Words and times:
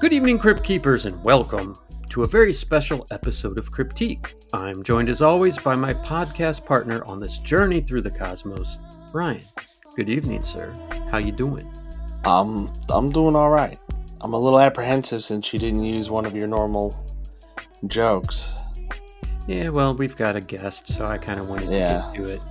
Good 0.00 0.12
evening, 0.12 0.38
Crypt 0.38 0.62
Keepers, 0.62 1.06
and 1.06 1.24
welcome 1.24 1.74
to 2.10 2.24
a 2.24 2.26
very 2.26 2.52
special 2.52 3.06
episode 3.10 3.58
of 3.58 3.70
Cryptique. 3.70 4.34
I'm 4.52 4.82
joined 4.82 5.08
as 5.08 5.22
always 5.22 5.56
by 5.56 5.74
my 5.74 5.94
podcast 5.94 6.66
partner 6.66 7.02
on 7.06 7.20
this 7.20 7.38
journey 7.38 7.80
through 7.80 8.02
the 8.02 8.10
cosmos, 8.10 8.80
Ryan. 9.14 9.44
Good 9.96 10.10
evening, 10.10 10.42
sir. 10.42 10.74
How 11.10 11.16
you 11.16 11.32
doing? 11.32 11.72
Um, 12.26 12.70
I'm 12.90 13.10
doing 13.10 13.34
all 13.34 13.48
right. 13.48 13.78
I'm 14.24 14.32
a 14.32 14.38
little 14.38 14.58
apprehensive 14.58 15.22
since 15.22 15.52
you 15.52 15.58
didn't 15.58 15.84
use 15.84 16.10
one 16.10 16.24
of 16.24 16.34
your 16.34 16.48
normal 16.48 16.98
jokes. 17.88 18.52
Yeah, 19.46 19.68
well, 19.68 19.94
we've 19.94 20.16
got 20.16 20.34
a 20.34 20.40
guest, 20.40 20.88
so 20.88 21.04
I 21.06 21.18
kind 21.18 21.38
of 21.38 21.48
wanted 21.48 21.70
Yeah. 21.70 22.06
to 22.06 22.12
get 22.16 22.24
to 22.24 22.30
it. 22.32 22.44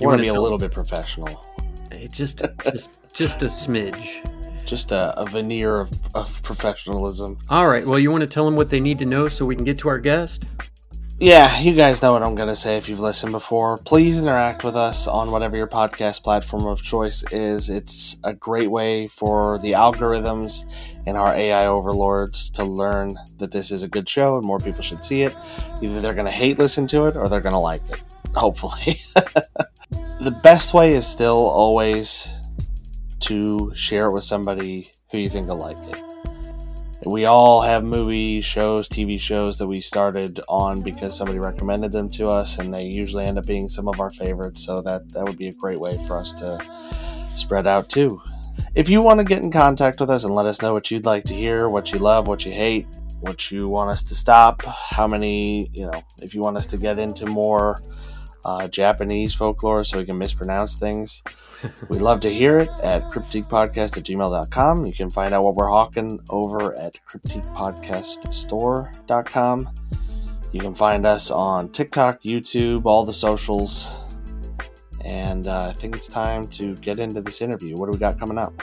You 0.00 0.06
want 0.06 0.18
to 0.18 0.22
be 0.22 0.28
a 0.28 0.40
little 0.40 0.58
bit 0.58 0.70
professional. 0.72 1.44
Eh, 1.90 2.06
just, 2.12 2.42
just, 2.62 3.12
just 3.12 3.42
a 3.42 3.46
smidge. 3.46 4.32
Just 4.64 4.92
a, 4.92 5.18
a 5.20 5.26
veneer 5.26 5.74
of, 5.80 5.90
of 6.14 6.40
professionalism. 6.42 7.38
All 7.50 7.66
right. 7.68 7.84
Well, 7.86 7.98
you 7.98 8.10
want 8.12 8.22
to 8.22 8.28
tell 8.30 8.44
them 8.44 8.54
what 8.56 8.70
they 8.70 8.80
need 8.80 8.98
to 9.00 9.04
know 9.06 9.26
so 9.28 9.44
we 9.44 9.56
can 9.56 9.64
get 9.64 9.78
to 9.78 9.88
our 9.88 9.98
guest? 9.98 10.50
Yeah, 11.18 11.60
you 11.60 11.74
guys 11.74 12.02
know 12.02 12.12
what 12.12 12.22
I'm 12.22 12.34
going 12.34 12.50
to 12.50 12.56
say 12.56 12.76
if 12.76 12.90
you've 12.90 13.00
listened 13.00 13.32
before. 13.32 13.78
Please 13.78 14.18
interact 14.18 14.64
with 14.64 14.76
us 14.76 15.06
on 15.06 15.30
whatever 15.30 15.56
your 15.56 15.66
podcast 15.66 16.22
platform 16.22 16.66
of 16.66 16.82
choice 16.82 17.24
is. 17.32 17.70
It's 17.70 18.18
a 18.22 18.34
great 18.34 18.70
way 18.70 19.08
for 19.08 19.58
the 19.60 19.72
algorithms 19.72 20.70
and 21.06 21.16
our 21.16 21.34
AI 21.34 21.68
overlords 21.68 22.50
to 22.50 22.64
learn 22.64 23.16
that 23.38 23.50
this 23.50 23.70
is 23.70 23.82
a 23.82 23.88
good 23.88 24.06
show 24.06 24.36
and 24.36 24.44
more 24.44 24.58
people 24.58 24.82
should 24.82 25.02
see 25.02 25.22
it. 25.22 25.34
Either 25.80 26.02
they're 26.02 26.12
going 26.12 26.26
to 26.26 26.30
hate 26.32 26.58
listen 26.58 26.86
to 26.88 27.06
it 27.06 27.16
or 27.16 27.30
they're 27.30 27.40
going 27.40 27.54
to 27.54 27.58
like 27.58 27.88
it, 27.88 28.02
hopefully. 28.34 29.00
the 30.20 30.38
best 30.42 30.74
way 30.74 30.92
is 30.92 31.06
still 31.06 31.48
always 31.48 32.30
to 33.20 33.72
share 33.74 34.08
it 34.08 34.12
with 34.12 34.24
somebody 34.24 34.90
who 35.10 35.16
you 35.16 35.28
think 35.28 35.48
will 35.48 35.56
like 35.56 35.78
it 35.78 36.05
we 37.06 37.24
all 37.24 37.60
have 37.60 37.84
movie 37.84 38.40
shows, 38.40 38.88
TV 38.88 39.18
shows 39.18 39.58
that 39.58 39.66
we 39.66 39.80
started 39.80 40.40
on 40.48 40.82
because 40.82 41.16
somebody 41.16 41.38
recommended 41.38 41.92
them 41.92 42.08
to 42.10 42.26
us, 42.26 42.58
and 42.58 42.74
they 42.74 42.84
usually 42.84 43.24
end 43.24 43.38
up 43.38 43.46
being 43.46 43.68
some 43.68 43.86
of 43.88 44.00
our 44.00 44.10
favorites. 44.10 44.64
So 44.64 44.80
that 44.82 45.08
that 45.10 45.24
would 45.24 45.38
be 45.38 45.48
a 45.48 45.52
great 45.52 45.78
way 45.78 45.92
for 46.06 46.18
us 46.18 46.32
to 46.34 46.58
spread 47.36 47.66
out 47.66 47.88
too. 47.88 48.20
If 48.74 48.88
you 48.88 49.02
want 49.02 49.20
to 49.20 49.24
get 49.24 49.42
in 49.42 49.52
contact 49.52 50.00
with 50.00 50.10
us 50.10 50.24
and 50.24 50.34
let 50.34 50.46
us 50.46 50.60
know 50.62 50.72
what 50.72 50.90
you'd 50.90 51.06
like 51.06 51.24
to 51.24 51.34
hear, 51.34 51.68
what 51.68 51.92
you 51.92 51.98
love, 51.98 52.26
what 52.26 52.44
you 52.44 52.52
hate, 52.52 52.86
what 53.20 53.50
you 53.50 53.68
want 53.68 53.90
us 53.90 54.02
to 54.02 54.14
stop, 54.14 54.62
how 54.62 55.06
many, 55.06 55.70
you 55.72 55.86
know, 55.86 56.02
if 56.22 56.34
you 56.34 56.40
want 56.40 56.56
us 56.56 56.66
to 56.66 56.76
get 56.76 56.98
into 56.98 57.26
more 57.26 57.78
uh, 58.46 58.66
Japanese 58.68 59.34
folklore 59.34 59.84
so 59.84 59.98
we 59.98 60.06
can 60.06 60.16
mispronounce 60.16 60.78
things, 60.78 61.22
We'd 61.88 62.02
love 62.02 62.20
to 62.20 62.30
hear 62.30 62.58
it 62.58 62.68
at 62.82 63.08
cryptiquepodcast 63.08 63.96
at 63.96 64.04
gmail.com. 64.04 64.84
You 64.84 64.92
can 64.92 65.08
find 65.10 65.32
out 65.32 65.44
what 65.44 65.54
we're 65.54 65.68
hawking 65.68 66.20
over 66.30 66.78
at 66.78 66.98
cryptiquepodcaststore.com. 67.08 69.70
You 70.52 70.60
can 70.60 70.74
find 70.74 71.06
us 71.06 71.30
on 71.30 71.70
TikTok, 71.70 72.22
YouTube, 72.22 72.84
all 72.84 73.04
the 73.04 73.12
socials. 73.12 74.00
And 75.04 75.46
uh, 75.46 75.68
I 75.68 75.72
think 75.72 75.94
it's 75.96 76.08
time 76.08 76.42
to 76.44 76.74
get 76.76 76.98
into 76.98 77.20
this 77.20 77.42
interview. 77.42 77.74
What 77.76 77.86
do 77.86 77.92
we 77.92 77.98
got 77.98 78.18
coming 78.18 78.38
up? 78.38 78.54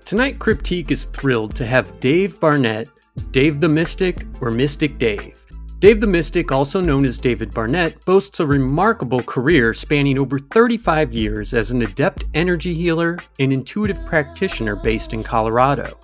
Tonight, 0.00 0.38
Cryptique 0.38 0.90
is 0.90 1.04
thrilled 1.04 1.54
to 1.56 1.66
have 1.66 2.00
Dave 2.00 2.40
Barnett, 2.40 2.90
Dave 3.30 3.60
the 3.60 3.68
Mystic, 3.68 4.24
or 4.40 4.50
Mystic 4.50 4.96
Dave. 4.98 5.37
Dave 5.80 6.00
the 6.00 6.08
Mystic, 6.08 6.50
also 6.50 6.80
known 6.80 7.06
as 7.06 7.18
David 7.18 7.54
Barnett, 7.54 8.04
boasts 8.04 8.40
a 8.40 8.46
remarkable 8.46 9.22
career 9.22 9.72
spanning 9.72 10.18
over 10.18 10.40
35 10.40 11.12
years 11.12 11.54
as 11.54 11.70
an 11.70 11.82
adept 11.82 12.24
energy 12.34 12.74
healer 12.74 13.16
and 13.38 13.52
intuitive 13.52 14.00
practitioner 14.02 14.74
based 14.74 15.12
in 15.12 15.22
Colorado. 15.22 15.96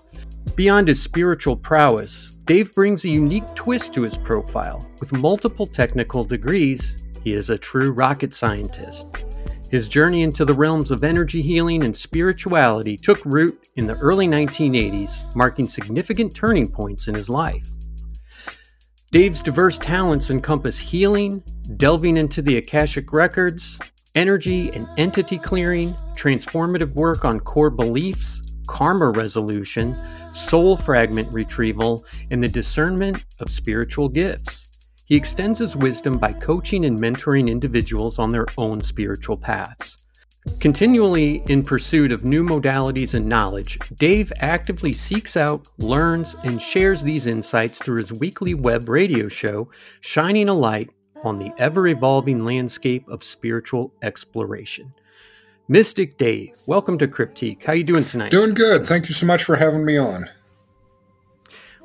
Beyond 0.54 0.86
his 0.86 1.02
spiritual 1.02 1.56
prowess, 1.56 2.36
Dave 2.44 2.72
brings 2.72 3.04
a 3.04 3.08
unique 3.08 3.52
twist 3.56 3.92
to 3.94 4.02
his 4.02 4.16
profile. 4.16 4.78
With 5.00 5.10
multiple 5.10 5.66
technical 5.66 6.24
degrees, 6.24 7.04
he 7.24 7.32
is 7.32 7.50
a 7.50 7.58
true 7.58 7.90
rocket 7.90 8.32
scientist. 8.32 9.24
His 9.72 9.88
journey 9.88 10.22
into 10.22 10.44
the 10.44 10.54
realms 10.54 10.92
of 10.92 11.02
energy 11.02 11.42
healing 11.42 11.82
and 11.82 11.96
spirituality 11.96 12.96
took 12.96 13.20
root 13.24 13.70
in 13.74 13.88
the 13.88 13.94
early 13.94 14.28
1980s, 14.28 15.34
marking 15.34 15.66
significant 15.68 16.32
turning 16.32 16.70
points 16.70 17.08
in 17.08 17.14
his 17.16 17.28
life. 17.28 17.66
Dave's 19.14 19.42
diverse 19.42 19.78
talents 19.78 20.30
encompass 20.30 20.76
healing, 20.76 21.40
delving 21.76 22.16
into 22.16 22.42
the 22.42 22.56
Akashic 22.56 23.12
Records, 23.12 23.78
energy 24.16 24.72
and 24.72 24.88
entity 24.96 25.38
clearing, 25.38 25.94
transformative 26.18 26.92
work 26.94 27.24
on 27.24 27.38
core 27.38 27.70
beliefs, 27.70 28.42
karma 28.66 29.10
resolution, 29.10 29.96
soul 30.32 30.76
fragment 30.76 31.32
retrieval, 31.32 32.04
and 32.32 32.42
the 32.42 32.48
discernment 32.48 33.22
of 33.38 33.52
spiritual 33.52 34.08
gifts. 34.08 34.90
He 35.06 35.14
extends 35.14 35.60
his 35.60 35.76
wisdom 35.76 36.18
by 36.18 36.32
coaching 36.32 36.84
and 36.84 36.98
mentoring 36.98 37.48
individuals 37.48 38.18
on 38.18 38.30
their 38.30 38.46
own 38.58 38.80
spiritual 38.80 39.36
paths. 39.36 40.03
Continually 40.60 41.42
in 41.48 41.62
pursuit 41.62 42.12
of 42.12 42.24
new 42.24 42.44
modalities 42.44 43.14
and 43.14 43.26
knowledge, 43.26 43.78
Dave 43.96 44.30
actively 44.40 44.92
seeks 44.92 45.38
out, 45.38 45.68
learns, 45.78 46.36
and 46.44 46.60
shares 46.60 47.02
these 47.02 47.26
insights 47.26 47.78
through 47.78 47.98
his 47.98 48.12
weekly 48.12 48.52
web 48.52 48.88
radio 48.90 49.26
show, 49.26 49.70
shining 50.02 50.50
a 50.50 50.54
light 50.54 50.90
on 51.22 51.38
the 51.38 51.50
ever 51.56 51.86
evolving 51.86 52.44
landscape 52.44 53.08
of 53.08 53.24
spiritual 53.24 53.94
exploration. 54.02 54.92
Mystic 55.68 56.18
Dave, 56.18 56.52
welcome 56.68 56.98
to 56.98 57.06
Cryptique. 57.06 57.62
How 57.62 57.72
you 57.72 57.84
doing 57.84 58.04
tonight? 58.04 58.30
Doing 58.30 58.52
good. 58.52 58.86
Thank 58.86 59.08
you 59.08 59.14
so 59.14 59.26
much 59.26 59.42
for 59.42 59.56
having 59.56 59.82
me 59.86 59.96
on. 59.96 60.26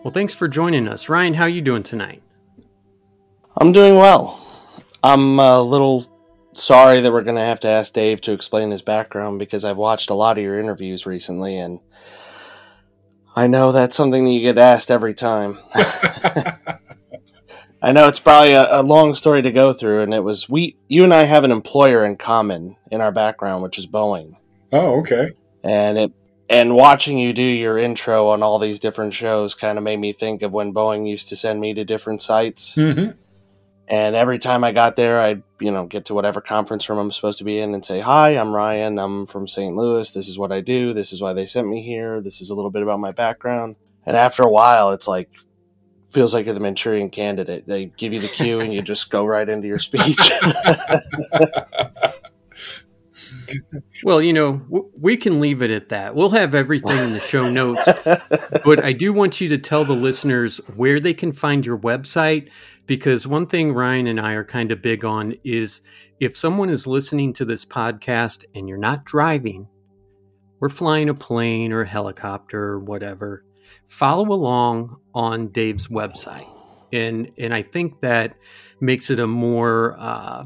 well, 0.04 0.12
thanks 0.14 0.36
for 0.36 0.50
joining 0.50 0.86
us. 0.90 1.08
Ryan, 1.08 1.34
how 1.34 1.46
you 1.46 1.62
doing 1.62 1.84
tonight? 1.84 2.22
I'm 3.56 3.72
doing 3.72 3.96
well. 3.96 4.46
I'm 5.02 5.40
a 5.40 5.62
little 5.62 6.10
sorry 6.54 7.02
that 7.02 7.12
we're 7.12 7.24
going 7.24 7.36
to 7.38 7.42
have 7.42 7.60
to 7.62 7.68
ask 7.68 7.94
Dave 7.94 8.22
to 8.22 8.32
explain 8.32 8.72
his 8.72 8.82
background 8.82 9.40
because 9.40 9.64
I've 9.66 9.78
watched 9.78 10.10
a 10.10 10.14
lot 10.16 10.38
of 10.38 10.44
your 10.44 10.60
interviews 10.60 11.06
recently 11.06 11.58
and 11.58 11.80
I 13.36 13.48
know 13.48 13.72
that's 13.72 13.96
something 13.96 14.26
that 14.26 14.32
you 14.32 14.42
get 14.42 14.58
asked 14.58 14.92
every 14.92 15.14
time. 15.14 15.60
I 17.82 17.94
know 17.94 18.08
it's 18.10 18.20
probably 18.20 18.52
a, 18.54 18.82
a 18.82 18.84
long 18.84 19.16
story 19.16 19.42
to 19.42 19.52
go 19.54 19.72
through, 19.72 20.02
and 20.02 20.14
it 20.14 20.20
was 20.22 20.50
we, 20.50 20.76
you 20.90 21.06
and 21.06 21.14
I 21.14 21.24
have 21.24 21.46
an 21.46 21.52
employer 21.52 22.04
in 22.04 22.18
common 22.18 22.76
in 22.92 23.00
our 23.00 23.12
background, 23.14 23.64
which 23.64 23.78
is 23.78 23.88
Boeing, 23.88 24.36
Oh, 24.74 25.00
okay. 25.00 25.30
and 25.64 25.98
it 25.98 26.12
and 26.50 26.76
watching 26.76 27.18
you 27.20 27.32
do 27.32 27.42
your 27.44 27.78
intro 27.78 28.30
on 28.30 28.44
all 28.44 28.60
these 28.60 28.80
different 28.82 29.14
shows 29.14 29.54
kind 29.54 29.78
of 29.78 29.84
made 29.84 30.00
me 30.00 30.12
think 30.12 30.42
of 30.42 30.52
when 30.52 30.74
Boeing 30.74 31.08
used 31.08 31.30
to 31.30 31.36
send 31.38 31.62
me 31.62 31.74
to 31.76 31.86
different 31.86 32.22
sites. 32.22 32.74
hmm 32.74 33.12
And 33.90 34.16
every 34.16 34.40
time 34.40 34.64
I 34.64 34.72
got 34.72 34.96
there, 34.96 35.20
I'd, 35.20 35.44
you 35.60 35.72
know, 35.72 35.88
get 35.88 36.06
to 36.06 36.14
whatever 36.14 36.42
conference 36.42 36.88
room 36.90 37.00
I'm 37.00 37.12
supposed 37.12 37.40
to 37.40 37.44
be 37.44 37.60
in 37.60 37.74
and 37.74 37.84
say, 37.84 38.00
Hi, 38.00 38.38
I'm 38.38 38.52
Ryan. 38.52 39.00
I'm 39.00 39.26
from 39.26 39.48
St. 39.48 39.76
Louis. 39.76 40.12
This 40.12 40.28
is 40.28 40.38
what 40.38 40.52
I 40.52 40.62
do. 40.62 40.94
This 40.94 41.12
is 41.12 41.22
why 41.22 41.34
they 41.34 41.48
sent 41.48 41.68
me 41.68 41.82
here. 41.84 42.22
This 42.22 42.40
is 42.42 42.52
a 42.52 42.56
little 42.56 42.72
bit 42.72 42.84
about 42.84 43.00
my 43.00 43.12
background. 43.12 43.78
And 44.06 44.16
after 44.16 44.44
a 44.44 44.50
while, 44.50 44.92
it's 44.92 45.08
like, 45.08 45.32
feels 46.12 46.34
like 46.34 46.46
you're 46.46 46.54
the 46.54 46.62
Manchurian 46.62 47.10
candidate. 47.10 47.68
They 47.68 47.88
give 47.88 48.14
you 48.14 48.20
the 48.20 48.28
cue 48.28 48.60
and 48.60 48.74
you 48.74 48.82
just 48.82 49.10
go 49.10 49.26
right 49.26 49.48
into 49.48 49.68
your 49.68 49.80
speech. 49.80 50.32
Well, 54.04 54.22
you 54.22 54.32
know, 54.32 54.54
w- 54.54 54.90
we 54.98 55.18
can 55.18 55.40
leave 55.42 55.62
it 55.62 55.72
at 55.72 55.90
that. 55.90 56.16
We'll 56.16 56.30
have 56.30 56.56
everything 56.56 56.98
in 56.98 57.12
the 57.12 57.20
show 57.20 57.50
notes, 57.50 57.86
but 58.66 58.84
I 58.84 58.94
do 58.94 59.12
want 59.12 59.42
you 59.42 59.50
to 59.50 59.58
tell 59.58 59.84
the 59.84 59.94
listeners 59.94 60.58
where 60.76 61.00
they 61.02 61.14
can 61.14 61.34
find 61.34 61.66
your 61.66 61.78
website 61.78 62.50
because 62.88 63.28
one 63.28 63.46
thing 63.46 63.74
Ryan 63.74 64.08
and 64.08 64.20
I 64.20 64.34
are 64.34 64.46
kind 64.46 64.72
of 64.72 64.82
big 64.82 65.04
on 65.04 65.36
is 65.44 65.82
if 66.20 66.38
someone 66.38 66.70
is 66.70 66.88
listening 66.88 67.34
to 67.34 67.46
this 67.46 67.66
podcast 67.66 68.46
and 68.56 68.68
you're 68.68 68.78
not 68.78 69.06
driving, 69.06 69.68
we're 70.60 70.70
flying 70.70 71.10
a 71.10 71.14
plane 71.14 71.72
or 71.72 71.82
a 71.82 71.88
helicopter 71.88 72.62
or 72.62 72.80
whatever, 72.80 73.44
follow 73.88 74.34
along 74.34 74.98
on 75.14 75.50
Dave's 75.50 75.88
website. 75.88 76.50
And 76.92 77.32
and 77.38 77.54
I 77.54 77.62
think 77.62 78.02
that 78.02 78.36
makes 78.82 79.10
it 79.10 79.20
a 79.20 79.28
more 79.28 79.96
uh, 80.00 80.46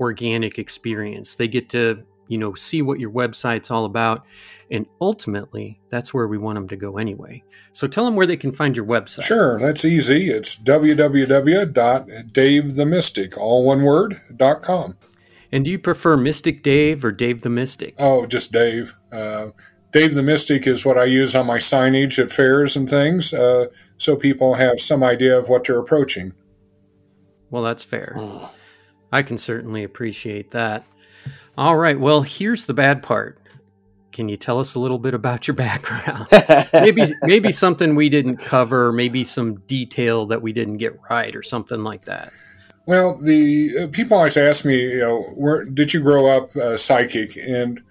organic 0.00 0.58
experience. 0.58 1.36
They 1.36 1.48
get 1.48 1.68
to, 1.70 2.02
you 2.28 2.38
know, 2.38 2.54
see 2.54 2.82
what 2.82 3.00
your 3.00 3.10
website's 3.10 3.70
all 3.70 3.84
about. 3.84 4.24
And 4.70 4.86
ultimately, 5.00 5.80
that's 5.90 6.14
where 6.14 6.26
we 6.26 6.38
want 6.38 6.56
them 6.56 6.68
to 6.68 6.76
go 6.76 6.96
anyway. 6.96 7.44
So 7.72 7.86
tell 7.86 8.04
them 8.04 8.16
where 8.16 8.26
they 8.26 8.36
can 8.36 8.50
find 8.50 8.76
your 8.76 8.86
website. 8.86 9.24
Sure, 9.24 9.60
that's 9.60 9.84
easy. 9.84 10.30
It's 10.30 10.56
www.davethemystic, 10.56 13.38
all 13.38 13.64
one 13.64 13.82
word, 13.82 14.14
dot 14.34 14.62
com. 14.62 14.96
And 15.52 15.64
do 15.64 15.70
you 15.70 15.78
prefer 15.78 16.16
Mystic 16.16 16.62
Dave 16.62 17.04
or 17.04 17.12
Dave 17.12 17.42
the 17.42 17.50
Mystic? 17.50 17.94
Oh, 17.98 18.26
just 18.26 18.52
Dave. 18.52 18.96
Uh, 19.12 19.48
Dave 19.92 20.14
the 20.14 20.22
Mystic 20.22 20.66
is 20.66 20.84
what 20.84 20.98
I 20.98 21.04
use 21.04 21.36
on 21.36 21.46
my 21.46 21.58
signage 21.58 22.18
at 22.18 22.32
fairs 22.32 22.74
and 22.74 22.90
things, 22.90 23.32
uh, 23.32 23.66
so 23.96 24.16
people 24.16 24.54
have 24.54 24.80
some 24.80 25.04
idea 25.04 25.38
of 25.38 25.48
what 25.48 25.64
they're 25.64 25.78
approaching. 25.78 26.32
Well, 27.50 27.62
that's 27.62 27.84
fair. 27.84 28.18
I 29.12 29.22
can 29.22 29.38
certainly 29.38 29.84
appreciate 29.84 30.50
that. 30.50 30.84
All 31.56 31.76
right. 31.76 31.98
Well, 31.98 32.22
here's 32.22 32.66
the 32.66 32.74
bad 32.74 33.02
part. 33.02 33.38
Can 34.12 34.28
you 34.28 34.36
tell 34.36 34.60
us 34.60 34.74
a 34.74 34.80
little 34.80 34.98
bit 34.98 35.14
about 35.14 35.48
your 35.48 35.54
background? 35.54 36.28
maybe 36.72 37.04
maybe 37.22 37.52
something 37.52 37.94
we 37.94 38.08
didn't 38.08 38.36
cover, 38.36 38.92
maybe 38.92 39.24
some 39.24 39.56
detail 39.66 40.26
that 40.26 40.40
we 40.40 40.52
didn't 40.52 40.76
get 40.78 40.98
right 41.10 41.34
or 41.34 41.42
something 41.42 41.82
like 41.82 42.04
that. 42.04 42.30
Well, 42.86 43.16
the 43.16 43.70
uh, 43.82 43.86
people 43.88 44.16
always 44.16 44.36
ask 44.36 44.64
me, 44.64 44.80
you 44.80 45.00
know, 45.00 45.22
where 45.36 45.64
did 45.64 45.94
you 45.94 46.02
grow 46.02 46.26
up 46.26 46.54
uh, 46.54 46.76
psychic? 46.76 47.36
And 47.36 47.82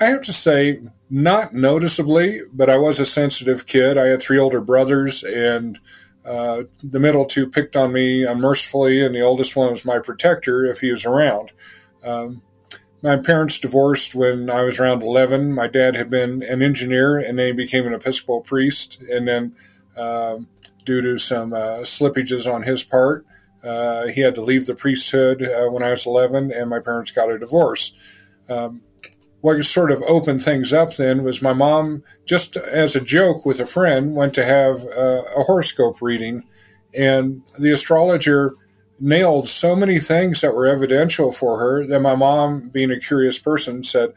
I 0.00 0.06
have 0.06 0.22
to 0.22 0.32
say, 0.32 0.82
not 1.08 1.54
noticeably, 1.54 2.40
but 2.52 2.68
I 2.68 2.76
was 2.76 3.00
a 3.00 3.06
sensitive 3.06 3.66
kid. 3.66 3.96
I 3.96 4.06
had 4.06 4.20
three 4.20 4.38
older 4.38 4.60
brothers, 4.60 5.22
and 5.22 5.78
uh, 6.26 6.64
the 6.82 7.00
middle 7.00 7.24
two 7.24 7.48
picked 7.48 7.76
on 7.76 7.92
me 7.92 8.24
unmercifully, 8.24 9.04
and 9.04 9.14
the 9.14 9.22
oldest 9.22 9.56
one 9.56 9.70
was 9.70 9.84
my 9.84 9.98
protector 9.98 10.64
if 10.64 10.80
he 10.80 10.90
was 10.90 11.06
around. 11.06 11.52
Um, 12.02 12.42
my 13.04 13.18
parents 13.18 13.58
divorced 13.58 14.14
when 14.14 14.48
I 14.48 14.62
was 14.62 14.80
around 14.80 15.02
11. 15.02 15.52
My 15.52 15.66
dad 15.66 15.94
had 15.94 16.08
been 16.08 16.42
an 16.42 16.62
engineer, 16.62 17.18
and 17.18 17.38
then 17.38 17.48
he 17.48 17.52
became 17.52 17.86
an 17.86 17.92
Episcopal 17.92 18.40
priest, 18.40 18.98
and 19.12 19.28
then 19.28 19.54
um, 19.94 20.48
due 20.86 21.02
to 21.02 21.18
some 21.18 21.52
uh, 21.52 21.82
slippages 21.82 22.50
on 22.50 22.62
his 22.62 22.82
part, 22.82 23.26
uh, 23.62 24.06
he 24.06 24.22
had 24.22 24.34
to 24.36 24.40
leave 24.40 24.64
the 24.64 24.74
priesthood 24.74 25.42
uh, 25.42 25.68
when 25.68 25.82
I 25.82 25.90
was 25.90 26.06
11, 26.06 26.50
and 26.50 26.70
my 26.70 26.80
parents 26.80 27.10
got 27.10 27.30
a 27.30 27.38
divorce. 27.38 27.92
Um, 28.48 28.80
what 29.42 29.62
sort 29.66 29.90
of 29.90 30.02
opened 30.08 30.42
things 30.42 30.72
up 30.72 30.96
then 30.96 31.22
was 31.22 31.42
my 31.42 31.52
mom, 31.52 32.02
just 32.24 32.56
as 32.56 32.96
a 32.96 33.04
joke 33.04 33.44
with 33.44 33.60
a 33.60 33.66
friend, 33.66 34.14
went 34.14 34.32
to 34.36 34.44
have 34.46 34.82
uh, 34.96 35.20
a 35.36 35.42
horoscope 35.42 36.00
reading, 36.00 36.44
and 36.94 37.42
the 37.58 37.70
astrologer 37.70 38.54
nailed 39.00 39.48
so 39.48 39.74
many 39.74 39.98
things 39.98 40.40
that 40.40 40.54
were 40.54 40.66
evidential 40.66 41.32
for 41.32 41.58
her 41.58 41.86
that 41.86 42.00
my 42.00 42.14
mom, 42.14 42.68
being 42.68 42.90
a 42.90 43.00
curious 43.00 43.38
person, 43.38 43.82
said, 43.82 44.12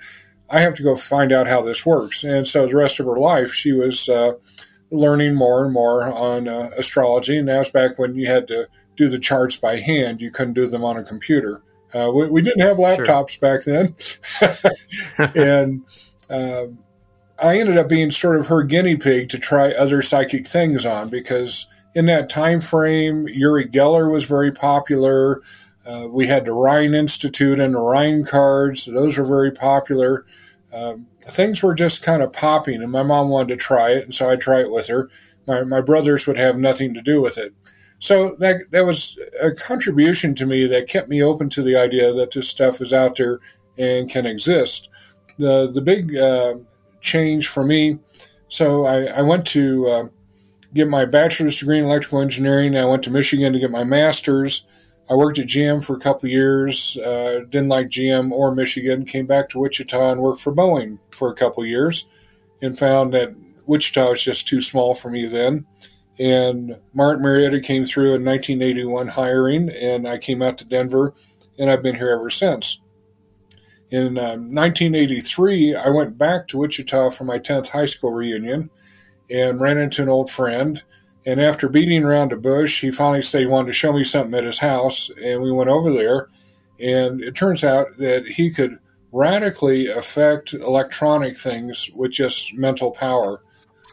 I 0.50 0.62
have 0.62 0.74
to 0.76 0.84
go 0.84 0.96
find 0.96 1.32
out 1.32 1.48
how 1.48 1.62
this 1.62 1.86
works. 1.86 2.24
And 2.24 2.48
so 2.48 2.68
the 2.68 2.78
rest 2.78 3.00
of 3.00 3.06
her 3.06 3.18
life, 3.18 3.52
she 3.52 3.72
was 3.72 4.08
uh, 4.08 4.34
learning 4.92 5.36
more 5.36 5.66
and 5.66 5.74
more 5.74 6.04
on 6.04 6.48
uh, 6.48 6.70
astrology. 6.78 7.38
And 7.38 7.50
that 7.50 7.60
was 7.60 7.72
back 7.72 8.00
when 8.00 8.16
you 8.16 8.28
had 8.28 8.48
to 8.48 8.68
do 8.96 9.10
the 9.10 9.20
charts 9.20 9.58
by 9.58 9.78
hand. 9.78 10.22
You 10.22 10.32
couldn't 10.32 10.54
do 10.54 10.68
them 10.68 10.84
on 10.84 10.98
a 10.98 11.04
computer. 11.04 11.62
Uh, 11.94 12.12
we, 12.14 12.28
we, 12.28 12.42
didn't 12.42 12.62
have 12.62 12.78
laptops 12.78 13.32
sure. 13.32 13.42
back 13.42 13.64
then. 13.66 13.96
and 15.36 15.84
uh, 16.30 16.68
I 17.40 17.60
ended 17.60 17.78
up 17.78 17.88
being 17.88 18.12
sort 18.12 18.40
of 18.40 18.48
her 18.48 18.64
guinea 18.64 18.98
pig 18.98 19.30
to 19.30 19.40
try 19.40 19.72
other 19.72 20.02
psychic 20.02 20.48
things 20.48 20.86
on 20.86 21.10
because 21.10 21.68
in 21.94 22.06
that 22.08 22.30
time 22.30 22.60
frame, 22.60 23.28
Uri 23.28 23.66
Geller 23.66 24.12
was 24.12 24.26
very 24.26 24.52
popular. 24.52 25.42
Uh, 25.86 26.08
we 26.10 26.28
had 26.28 26.46
the 26.46 26.54
Rhine 26.54 26.94
Institute 26.94 27.60
and 27.60 27.74
the 27.74 27.80
Rhine 27.80 28.24
cards; 28.24 28.86
those 28.86 29.18
were 29.18 29.26
very 29.26 29.52
popular. 29.52 30.26
Um, 30.74 31.08
things 31.22 31.64
were 31.64 31.74
just 31.74 32.04
kind 32.04 32.22
of 32.22 32.34
popping, 32.34 32.82
and 32.82 32.92
my 32.92 33.04
mom 33.04 33.30
wanted 33.30 33.50
to 33.50 33.58
try 33.58 33.92
it, 33.92 34.04
and 34.04 34.14
so 34.14 34.30
I 34.30 34.36
tried 34.36 34.66
it 34.66 34.72
with 34.72 34.88
her. 34.88 35.10
My 35.46 35.64
my 35.64 35.82
brothers 35.82 36.28
would 36.28 36.38
have 36.38 36.58
nothing 36.58 36.94
to 36.94 37.02
do 37.02 37.22
with 37.22 37.38
it. 37.38 37.54
So 38.00 38.36
that 38.40 38.72
that 38.72 38.86
was 38.86 39.18
a 39.42 39.52
contribution 39.52 40.36
to 40.36 40.46
me 40.46 40.68
that 40.68 40.90
kept 40.90 41.10
me 41.10 41.24
open 41.24 41.50
to 41.50 41.64
the 41.64 41.76
idea 41.76 42.14
that 42.14 42.32
this 42.32 42.48
stuff 42.48 42.82
is 42.82 42.94
out 42.94 43.16
there 43.18 43.40
and 43.78 44.10
can 44.10 44.26
exist. 44.26 44.90
The 45.38 45.70
the 45.72 45.82
big 45.82 46.16
uh, 46.16 46.56
change 47.02 47.48
for 47.48 47.64
me. 47.64 48.00
So 48.50 48.86
I, 48.86 49.06
I 49.06 49.22
went 49.22 49.46
to 49.48 49.88
uh, 49.88 50.08
get 50.78 50.88
my 50.88 51.06
bachelor's 51.06 51.60
degree 51.60 51.80
in 51.80 51.86
electrical 51.86 52.22
engineering. 52.22 52.78
I 52.78 52.86
went 52.86 53.04
to 53.04 53.12
Michigan 53.12 53.54
to 53.54 53.60
get 53.60 53.72
my 53.72 53.84
master's. 53.84 54.66
I 55.10 55.16
worked 55.16 55.40
at 55.40 55.48
GM 55.48 55.84
for 55.84 55.96
a 55.96 56.00
couple 56.00 56.30
years. 56.30 56.98
Uh, 56.98 57.42
didn't 57.50 57.70
like 57.70 57.88
GM 57.88 58.32
or 58.32 58.54
Michigan. 58.54 59.06
Came 59.06 59.26
back 59.26 59.50
to 59.50 59.60
Wichita 59.60 60.12
and 60.12 60.22
worked 60.22 60.42
for 60.42 60.54
Boeing 60.54 61.00
for 61.12 61.32
a 61.32 61.36
couple 61.36 61.66
years, 61.66 62.06
and 62.62 62.78
found 62.78 63.14
that 63.14 63.36
Wichita 63.66 64.10
was 64.10 64.24
just 64.24 64.48
too 64.48 64.62
small 64.62 64.96
for 64.96 65.10
me 65.10 65.26
then 65.26 65.66
and 66.20 66.74
Martin 66.94 67.22
Marietta 67.22 67.60
came 67.60 67.86
through 67.86 68.16
in 68.16 68.26
1981 68.26 69.10
hiring, 69.10 69.70
and 69.70 70.08
I 70.08 70.18
came 70.18 70.42
out 70.42 70.58
to 70.58 70.66
Denver, 70.66 71.14
and 71.60 71.70
I've 71.70 71.84
been 71.84 71.96
here 71.96 72.10
ever 72.10 72.30
since. 72.30 72.82
In 73.90 74.18
uh, 74.18 74.36
1983, 74.36 75.76
I 75.76 75.90
went 75.90 76.18
back 76.18 76.48
to 76.48 76.58
Wichita 76.58 77.12
for 77.12 77.24
my 77.24 77.40
10th 77.40 77.70
high 77.70 77.86
school 77.86 78.12
reunion 78.12 78.70
and 79.30 79.60
ran 79.60 79.78
into 79.78 80.02
an 80.02 80.10
old 80.10 80.30
friend. 80.30 80.84
And 81.26 81.42
after 81.42 81.68
beating 81.68 82.04
around 82.04 82.32
a 82.32 82.38
bush, 82.38 82.82
he 82.82 82.92
finally 82.92 83.22
said 83.22 83.42
he 83.42 83.48
wanted 83.48 83.68
to 83.68 83.74
show 83.74 83.92
me 83.92 84.04
something 84.04 84.34
at 84.34 84.46
his 84.46 84.60
house, 84.60 85.10
and 85.22 85.42
we 85.42 85.52
went 85.52 85.70
over 85.70 85.92
there. 85.92 86.30
And 86.80 87.22
it 87.22 87.36
turns 87.36 87.64
out 87.64 87.98
that 87.98 88.28
he 88.28 88.50
could 88.50 88.80
radically 89.12 89.88
affect 89.88 90.54
electronic 90.54 91.36
things 91.36 91.90
with 91.96 92.12
just 92.12 92.54
mental 92.54 92.92
power. 92.92 93.44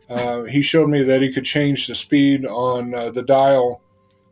Uh, 0.09 0.45
he 0.45 0.61
showed 0.61 0.89
me 0.89 1.03
that 1.03 1.23
he 1.23 1.33
could 1.33 1.45
change 1.45 1.87
the 1.87 1.95
speed 1.95 2.45
on 2.45 2.95
uh, 2.95 3.11
the 3.11 3.23
dial 3.23 3.81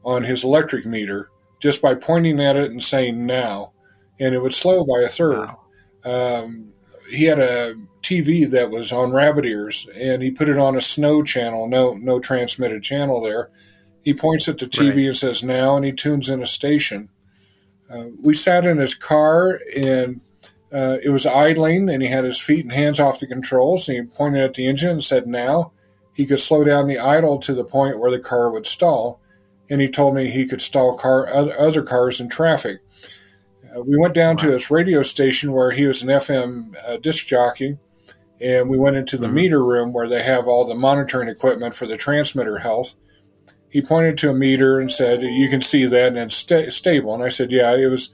on 0.04 0.22
his 0.24 0.44
electric 0.44 0.84
meter 0.84 1.30
just 1.60 1.80
by 1.80 1.94
pointing 1.94 2.40
at 2.40 2.56
it 2.56 2.70
and 2.70 2.82
saying 2.82 3.24
now, 3.24 3.72
and 4.20 4.34
it 4.34 4.42
would 4.42 4.52
slow 4.52 4.84
by 4.84 5.00
a 5.00 5.08
third. 5.08 5.48
Wow. 6.04 6.42
Um, 6.44 6.72
he 7.08 7.24
had 7.24 7.38
a 7.38 7.74
TV 8.02 8.48
that 8.50 8.70
was 8.70 8.92
on 8.92 9.12
rabbit 9.12 9.44
ears, 9.44 9.88
and 9.98 10.22
he 10.22 10.30
put 10.30 10.48
it 10.48 10.58
on 10.58 10.76
a 10.76 10.80
snow 10.80 11.22
channel, 11.22 11.68
no 11.68 11.94
no 11.94 12.20
transmitted 12.20 12.82
channel 12.82 13.20
there. 13.20 13.50
He 14.02 14.12
points 14.12 14.48
at 14.48 14.58
the 14.58 14.66
TV 14.66 14.88
right. 14.88 15.06
and 15.06 15.16
says 15.16 15.42
now, 15.42 15.76
and 15.76 15.84
he 15.84 15.92
tunes 15.92 16.28
in 16.28 16.42
a 16.42 16.46
station. 16.46 17.08
Uh, 17.88 18.06
we 18.20 18.34
sat 18.34 18.66
in 18.66 18.78
his 18.78 18.94
car 18.94 19.60
and 19.76 20.20
uh, 20.72 20.96
it 21.04 21.10
was 21.10 21.26
idling, 21.26 21.88
and 21.88 22.02
he 22.02 22.08
had 22.08 22.24
his 22.24 22.40
feet 22.40 22.64
and 22.64 22.72
hands 22.72 22.98
off 22.98 23.20
the 23.20 23.26
controls. 23.26 23.88
And 23.88 23.96
he 23.96 24.16
pointed 24.16 24.42
at 24.42 24.54
the 24.54 24.66
engine 24.66 24.90
and 24.90 25.04
said, 25.04 25.26
"Now." 25.26 25.72
He 26.14 26.26
could 26.26 26.40
slow 26.40 26.64
down 26.64 26.88
the 26.88 26.98
idle 26.98 27.38
to 27.38 27.54
the 27.54 27.64
point 27.64 27.98
where 27.98 28.10
the 28.10 28.20
car 28.20 28.50
would 28.50 28.66
stall, 28.66 29.20
and 29.70 29.80
he 29.80 29.88
told 29.88 30.14
me 30.14 30.28
he 30.28 30.46
could 30.46 30.60
stall 30.60 30.96
car 30.96 31.26
other 31.28 31.82
cars 31.82 32.20
in 32.20 32.28
traffic. 32.28 32.80
Uh, 33.74 33.82
we 33.82 33.96
went 33.96 34.14
down 34.14 34.36
wow. 34.36 34.42
to 34.42 34.50
his 34.50 34.70
radio 34.70 35.02
station 35.02 35.52
where 35.52 35.70
he 35.70 35.86
was 35.86 36.02
an 36.02 36.08
FM 36.08 36.74
uh, 36.86 36.98
disc 36.98 37.26
jockey, 37.26 37.78
and 38.42 38.68
we 38.68 38.78
went 38.78 38.96
into 38.96 39.16
the 39.16 39.26
mm-hmm. 39.26 39.34
meter 39.36 39.64
room 39.64 39.92
where 39.92 40.08
they 40.08 40.22
have 40.22 40.46
all 40.46 40.66
the 40.66 40.74
monitoring 40.74 41.28
equipment 41.28 41.74
for 41.74 41.86
the 41.86 41.96
transmitter 41.96 42.58
health. 42.58 42.94
He 43.68 43.80
pointed 43.80 44.18
to 44.18 44.30
a 44.30 44.34
meter 44.34 44.78
and 44.78 44.90
said, 44.90 45.22
"You 45.22 45.48
can 45.48 45.60
see 45.60 45.86
that, 45.86 46.08
and 46.08 46.18
it's 46.18 46.36
sta- 46.36 46.70
stable." 46.70 47.14
And 47.14 47.22
I 47.22 47.28
said, 47.28 47.52
"Yeah, 47.52 47.74
it 47.74 47.86
was." 47.86 48.12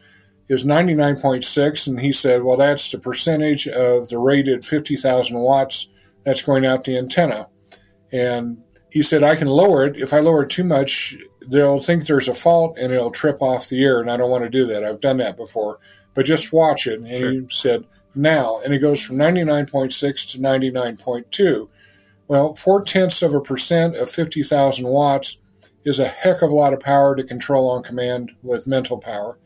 It 0.49 0.55
was 0.55 0.65
99.6, 0.65 1.87
and 1.87 2.01
he 2.01 2.11
said, 2.11 2.43
Well, 2.43 2.57
that's 2.57 2.91
the 2.91 2.99
percentage 2.99 3.69
of 3.69 4.09
the 4.09 4.17
rated 4.17 4.65
50,000 4.65 5.39
watts 5.39 5.91
that's 6.25 6.41
going 6.41 6.65
out 6.65 6.85
the 6.85 6.97
antenna. 6.97 7.49
And 8.13 8.63
he 8.91 9.03
said, 9.03 9.23
I 9.23 9.37
can 9.37 9.49
lower 9.49 9.87
it. 9.87 9.97
If 9.97 10.13
I 10.13 10.21
lower 10.21 10.45
it 10.45 10.51
too 10.51 10.65
much, 10.65 11.17
they'll 11.47 11.79
think 11.79 12.07
there's 12.07 12.29
a 12.29 12.35
fault 12.35 12.79
and 12.79 12.93
it'll 12.93 13.11
trip 13.11 13.43
off 13.43 13.69
the 13.69 13.83
air. 13.85 14.01
And 14.01 14.11
I 14.11 14.17
don't 14.17 14.31
want 14.31 14.45
to 14.45 14.51
do 14.51 14.67
that. 14.67 14.85
I've 14.85 15.01
done 15.01 15.19
that 15.19 15.37
before. 15.37 15.79
But 16.15 16.27
just 16.27 16.53
watch 16.53 16.87
it. 16.87 17.01
And 17.01 17.09
sure. 17.09 17.33
he 17.33 17.47
said, 17.49 17.85
now. 18.15 18.61
And 18.65 18.75
it 18.75 18.81
goes 18.81 19.05
from 19.05 19.17
99.6 19.17 20.31
to 20.33 20.39
99.2. 20.39 21.69
Well, 22.27 22.55
four 22.55 22.83
tenths 22.83 23.23
of 23.23 23.35
a 23.35 23.41
percent 23.41 23.97
of 23.97 24.11
50,000 24.11 24.87
watts 24.87 25.39
is 25.85 25.99
a 25.99 26.07
heck 26.07 26.43
of 26.43 26.51
a 26.51 26.55
lot 26.55 26.75
of 26.75 26.81
power 26.81 27.17
to 27.17 27.25
control 27.25 27.71
on 27.71 27.83
command 27.83 28.33
with 28.43 28.67
mental 28.67 28.99
power. 28.99 29.39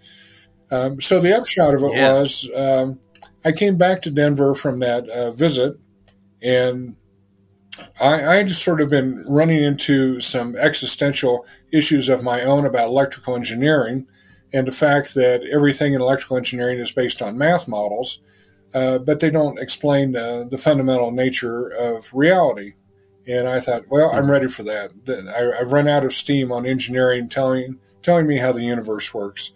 Um, 0.70 1.00
so 1.00 1.20
the 1.20 1.36
upshot 1.36 1.74
of 1.74 1.82
it 1.82 1.94
yeah. 1.94 2.12
was 2.12 2.50
um, 2.56 2.98
I 3.44 3.52
came 3.52 3.76
back 3.76 4.02
to 4.02 4.10
Denver 4.10 4.54
from 4.54 4.80
that 4.80 5.08
uh, 5.08 5.30
visit, 5.30 5.76
and 6.42 6.96
I, 8.00 8.38
I 8.38 8.42
just 8.42 8.64
sort 8.64 8.80
of 8.80 8.88
been 8.88 9.24
running 9.28 9.62
into 9.62 10.20
some 10.20 10.56
existential 10.56 11.46
issues 11.70 12.08
of 12.08 12.22
my 12.22 12.42
own 12.42 12.66
about 12.66 12.88
electrical 12.88 13.36
engineering 13.36 14.06
and 14.52 14.66
the 14.66 14.72
fact 14.72 15.14
that 15.14 15.42
everything 15.52 15.94
in 15.94 16.00
electrical 16.00 16.36
engineering 16.36 16.78
is 16.78 16.92
based 16.92 17.22
on 17.22 17.38
math 17.38 17.66
models, 17.66 18.20
uh, 18.74 18.98
but 18.98 19.20
they 19.20 19.30
don't 19.30 19.58
explain 19.58 20.16
uh, 20.16 20.44
the 20.50 20.58
fundamental 20.58 21.10
nature 21.10 21.68
of 21.68 22.12
reality. 22.14 22.74
And 23.26 23.48
I 23.48 23.60
thought, 23.60 23.84
well, 23.90 24.10
I'm 24.12 24.30
ready 24.30 24.48
for 24.48 24.62
that. 24.64 24.90
I, 25.08 25.58
have 25.58 25.72
run 25.72 25.88
out 25.88 26.04
of 26.04 26.12
steam 26.12 26.50
on 26.50 26.66
engineering 26.66 27.28
telling 27.28 27.78
telling 28.02 28.26
me 28.26 28.38
how 28.38 28.50
the 28.50 28.64
universe 28.64 29.14
works. 29.14 29.52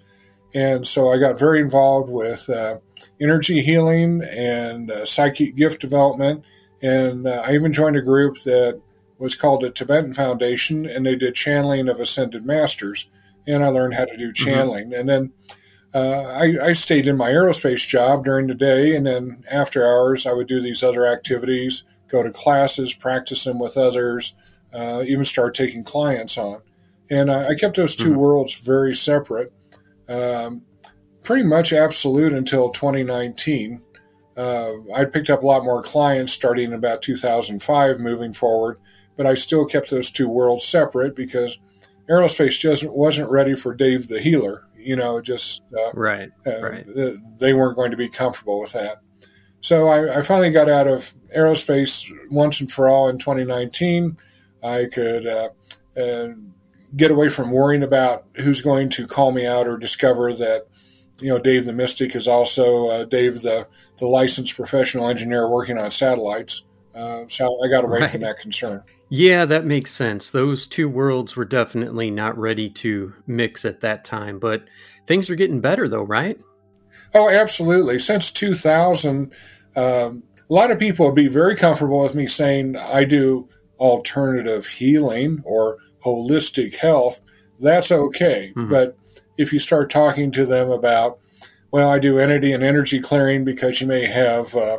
And 0.55 0.87
so 0.87 1.11
I 1.11 1.19
got 1.19 1.39
very 1.39 1.61
involved 1.61 2.11
with 2.11 2.49
uh, 2.49 2.79
energy 3.21 3.61
healing 3.61 4.23
and 4.23 4.91
uh, 4.91 5.05
psychic 5.05 5.57
gift 5.57 5.81
development. 5.81 6.45
And 6.81 7.27
uh, 7.27 7.43
I 7.45 7.55
even 7.55 7.73
joined 7.73 7.97
a 7.97 8.03
group 8.03 8.39
that 8.45 8.81
was 9.19 9.35
called 9.35 9.63
the 9.63 9.71
Tibetan 9.71 10.13
Foundation, 10.13 10.87
and 10.87 11.05
they 11.05 11.17
did 11.17 11.35
channeling 11.35 11.89
of 11.89 11.99
ascended 11.99 12.45
masters. 12.45 13.09
And 13.47 13.65
I 13.65 13.69
learned 13.69 13.95
how 13.95 14.05
to 14.05 14.17
do 14.17 14.29
mm-hmm. 14.31 14.45
channeling. 14.45 14.91
Mm-hmm. 14.91 15.01
And 15.01 15.09
then 15.09 15.33
uh, 15.95 16.25
I, 16.25 16.57
I, 16.63 16.73
stayed 16.73 17.07
in 17.07 17.17
my 17.17 17.31
aerospace 17.31 17.87
job 17.87 18.25
during 18.25 18.49
the 18.49 18.55
day, 18.55 18.95
and 18.95 19.07
then 19.07 19.43
after 19.51 19.87
hours, 19.87 20.27
I 20.27 20.33
would 20.33 20.47
do 20.47 20.61
these 20.61 20.83
other 20.83 21.07
activities, 21.07 21.85
go 22.09 22.23
to 22.23 22.31
classes, 22.31 22.93
practice 22.93 23.45
them 23.45 23.59
with 23.59 23.77
others, 23.77 24.35
uh, 24.75 25.03
even 25.07 25.25
start 25.25 25.55
taking 25.55 25.85
clients 25.85 26.37
on. 26.37 26.61
And 27.09 27.31
I, 27.31 27.49
I 27.49 27.55
kept 27.55 27.77
those 27.77 27.97
2 27.97 28.11
mm-hmm. 28.11 28.19
worlds 28.19 28.59
very 28.61 28.95
separate, 28.95 29.53
um, 30.09 30.63
pretty 31.23 31.45
much 31.45 31.73
absolute 31.73 32.33
until 32.33 32.71
2019. 32.71 33.83
Uh, 34.37 34.73
I 34.95 35.07
picked 35.07 35.31
up 35.31 35.43
a 35.43 35.47
lot 35.47 35.65
more 35.65 35.83
clients 35.83 36.33
starting 36.33 36.67
in 36.67 36.75
about 36.75 37.01
2005 37.01 38.01
moving 38.01 38.33
forward, 38.33 38.79
but 39.17 39.27
I 39.27 39.35
still 39.35 39.65
kept 39.65 39.91
those 39.91 40.11
two 40.11 40.29
worlds 40.29 40.65
separate 40.65 41.17
because 41.17 41.59
aerospace 42.11 42.61
just 42.61 42.85
wasn't 42.87 43.31
ready 43.31 43.55
for 43.55 43.75
Dave 43.75 44.09
the 44.09 44.21
healer. 44.21 44.66
You 44.87 44.95
know, 44.95 45.21
just 45.21 45.63
uh, 45.77 45.91
right, 45.95 46.31
uh, 46.47 46.61
right. 46.61 46.87
They 47.41 47.53
weren't 47.53 47.77
going 47.77 47.91
to 47.91 47.97
be 47.97 48.09
comfortable 48.09 48.61
with 48.61 48.73
that. 48.73 49.01
So 49.61 49.89
I, 49.89 50.19
I, 50.19 50.23
finally 50.23 50.53
got 50.53 50.69
out 50.69 50.87
of 50.87 51.13
aerospace 51.37 52.09
once 52.31 52.61
and 52.61 52.71
for 52.71 52.89
all 52.89 53.09
in 53.09 53.19
2019. 53.19 54.17
I 54.63 54.87
could 54.93 55.27
uh, 55.27 55.49
uh, 56.01 56.29
get 56.95 57.11
away 57.11 57.29
from 57.29 57.51
worrying 57.51 57.83
about 57.83 58.27
who's 58.37 58.61
going 58.61 58.91
to 58.91 59.09
call 59.09 59.33
me 59.33 59.45
out 59.45 59.67
or 59.67 59.77
discover 59.77 60.33
that 60.35 60.67
you 61.21 61.31
know 61.31 61.41
Dave 61.41 61.65
the 61.65 61.73
Mystic 61.73 62.15
is 62.15 62.29
also 62.29 62.89
uh, 62.91 63.05
Dave 63.05 63.43
the 63.43 63.67
the 63.99 64.07
licensed 64.07 64.55
professional 64.55 65.09
engineer 65.09 65.51
working 65.51 65.79
on 65.79 65.91
satellites. 65.91 66.63
Uh, 66.95 67.25
so 67.27 67.59
I 67.65 67.69
got 67.69 67.85
away 67.85 68.03
right. 68.03 68.11
from 68.11 68.21
that 68.21 68.39
concern. 68.39 68.85
Yeah, 69.09 69.45
that 69.45 69.65
makes 69.65 69.93
sense. 69.93 70.31
Those 70.31 70.67
two 70.67 70.89
worlds 70.89 71.37
were 71.37 71.45
definitely 71.45 72.11
not 72.11 72.37
ready 72.37 72.69
to 72.71 73.15
mix 73.27 73.65
at 73.65 73.81
that 73.83 74.05
time, 74.05 74.39
but 74.39 74.69
things 75.07 75.31
are 75.31 75.37
getting 75.37 75.61
better 75.61 75.89
though, 75.89 76.03
right? 76.03 76.39
Oh, 77.15 77.29
absolutely. 77.29 77.99
Since 77.99 78.33
2000, 78.33 79.33
um, 79.77 80.23
a 80.49 80.53
lot 80.53 80.71
of 80.71 80.79
people 80.79 81.07
would 81.07 81.15
be 81.15 81.29
very 81.29 81.55
comfortable 81.55 82.03
with 82.03 82.15
me 82.15 82.27
saying 82.27 82.77
I 82.77 83.05
do 83.05 83.49
alternative 83.79 84.67
healing 84.67 85.43
or 85.45 85.79
holistic 86.05 86.77
health. 86.77 87.21
That's 87.61 87.93
okay. 87.93 88.53
Mm-hmm. 88.57 88.71
But 88.71 88.97
if 89.37 89.53
you 89.53 89.59
start 89.59 89.91
talking 89.91 90.31
to 90.33 90.47
them 90.47 90.71
about, 90.71 91.19
well, 91.71 91.91
I 91.91 91.99
do 91.99 92.19
entity 92.19 92.53
and 92.53 92.63
energy 92.63 93.01
clearing 93.01 93.45
because 93.45 93.81
you 93.81 93.87
may 93.87 94.07
have 94.07 94.55
uh, 94.55 94.79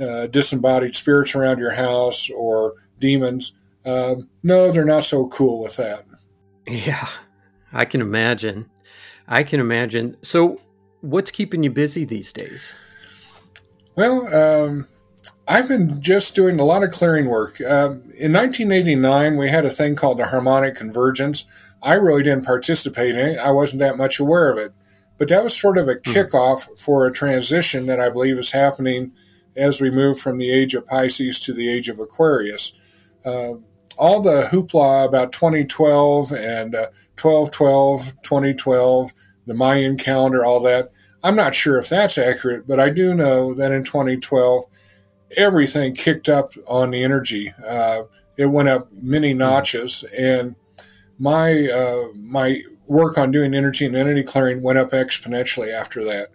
uh, 0.00 0.26
disembodied 0.26 0.96
spirits 0.96 1.34
around 1.34 1.58
your 1.58 1.74
house 1.74 2.28
or 2.30 2.74
demons, 2.98 3.52
um, 3.84 4.28
no, 4.42 4.70
they're 4.70 4.84
not 4.84 5.04
so 5.04 5.28
cool 5.28 5.62
with 5.62 5.76
that. 5.76 6.04
Yeah, 6.66 7.08
I 7.72 7.84
can 7.84 8.00
imagine. 8.00 8.70
I 9.26 9.42
can 9.42 9.60
imagine. 9.60 10.16
So, 10.22 10.60
what's 11.00 11.30
keeping 11.30 11.62
you 11.62 11.70
busy 11.70 12.04
these 12.04 12.32
days? 12.32 12.74
Well, 13.96 14.26
um, 14.34 14.86
I've 15.46 15.68
been 15.68 16.00
just 16.00 16.34
doing 16.34 16.58
a 16.60 16.64
lot 16.64 16.82
of 16.82 16.92
clearing 16.92 17.28
work. 17.28 17.60
Um, 17.60 18.02
in 18.16 18.32
1989, 18.32 19.36
we 19.36 19.50
had 19.50 19.64
a 19.64 19.70
thing 19.70 19.96
called 19.96 20.18
the 20.18 20.26
harmonic 20.26 20.76
convergence. 20.76 21.44
I 21.82 21.94
really 21.94 22.22
didn't 22.22 22.46
participate 22.46 23.16
in 23.16 23.20
it. 23.20 23.38
I 23.38 23.50
wasn't 23.50 23.80
that 23.80 23.98
much 23.98 24.20
aware 24.20 24.52
of 24.52 24.58
it. 24.58 24.72
But 25.18 25.28
that 25.28 25.42
was 25.42 25.58
sort 25.58 25.78
of 25.78 25.88
a 25.88 25.94
hmm. 25.94 26.10
kickoff 26.10 26.68
mm. 26.68 26.78
for 26.78 27.06
a 27.06 27.12
transition 27.12 27.86
that 27.86 28.00
I 28.00 28.08
believe 28.08 28.38
is 28.38 28.52
happening 28.52 29.12
as 29.56 29.80
we 29.80 29.90
move 29.90 30.18
from 30.18 30.38
the 30.38 30.50
age 30.50 30.74
of 30.74 30.86
Pisces 30.86 31.38
to 31.40 31.52
the 31.52 31.70
age 31.70 31.88
of 31.88 31.98
Aquarius. 31.98 32.72
Uh, 33.24 33.54
all 33.98 34.20
the 34.20 34.48
hoopla 34.50 35.06
about 35.06 35.32
2012 35.32 36.32
and 36.32 36.74
uh, 36.74 36.86
1212, 37.20 38.22
2012, 38.22 39.12
the 39.46 39.54
Mayan 39.54 39.96
calendar, 39.96 40.44
all 40.44 40.60
that, 40.62 40.90
I'm 41.22 41.36
not 41.36 41.54
sure 41.54 41.78
if 41.78 41.88
that's 41.88 42.18
accurate, 42.18 42.66
but 42.66 42.80
I 42.80 42.90
do 42.90 43.14
know 43.14 43.54
that 43.54 43.70
in 43.70 43.84
2012, 43.84 44.64
everything 45.36 45.94
kicked 45.94 46.28
up 46.28 46.52
on 46.66 46.90
the 46.90 47.04
energy. 47.04 47.54
Uh, 47.66 48.02
it 48.36 48.46
went 48.46 48.68
up 48.68 48.88
many 48.92 49.32
hmm. 49.32 49.38
notches, 49.38 50.04
and 50.18 50.56
my 51.18 51.68
uh, 51.68 52.08
my 52.14 52.62
work 52.88 53.16
on 53.16 53.30
doing 53.30 53.54
energy 53.54 53.86
and 53.86 53.96
entity 53.96 54.22
clearing 54.22 54.62
went 54.62 54.78
up 54.78 54.90
exponentially 54.90 55.72
after 55.72 56.04
that. 56.04 56.28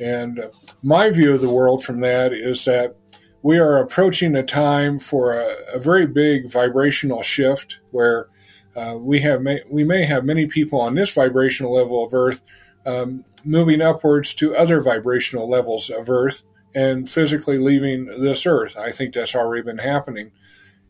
And 0.00 0.40
uh, 0.40 0.48
my 0.82 1.10
view 1.10 1.34
of 1.34 1.40
the 1.40 1.52
world 1.52 1.84
from 1.84 2.00
that 2.00 2.32
is 2.32 2.64
that 2.64 2.96
we 3.44 3.58
are 3.58 3.76
approaching 3.76 4.34
a 4.34 4.42
time 4.42 4.98
for 4.98 5.34
a, 5.34 5.54
a 5.74 5.78
very 5.78 6.06
big 6.06 6.50
vibrational 6.50 7.22
shift 7.22 7.78
where 7.90 8.26
uh, 8.74 8.96
we 8.98 9.20
have 9.20 9.42
may, 9.42 9.60
we 9.70 9.84
may 9.84 10.04
have 10.04 10.24
many 10.24 10.46
people 10.46 10.80
on 10.80 10.94
this 10.94 11.14
vibrational 11.14 11.74
level 11.74 12.02
of 12.02 12.14
Earth 12.14 12.40
um, 12.86 13.22
moving 13.44 13.82
upwards 13.82 14.32
to 14.34 14.56
other 14.56 14.80
vibrational 14.80 15.48
levels 15.48 15.90
of 15.90 16.08
Earth 16.08 16.42
and 16.74 17.06
physically 17.06 17.58
leaving 17.58 18.06
this 18.06 18.46
Earth. 18.46 18.78
I 18.78 18.90
think 18.90 19.12
that's 19.12 19.34
already 19.34 19.62
been 19.62 19.78
happening, 19.78 20.32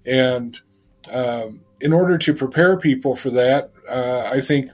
and 0.07 0.57
um, 1.13 1.63
in 1.81 1.93
order 1.93 2.17
to 2.19 2.33
prepare 2.33 2.79
people 2.79 3.17
for 3.17 3.31
that, 3.31 3.73
uh, 3.91 4.31
I 4.33 4.41
think 4.41 4.71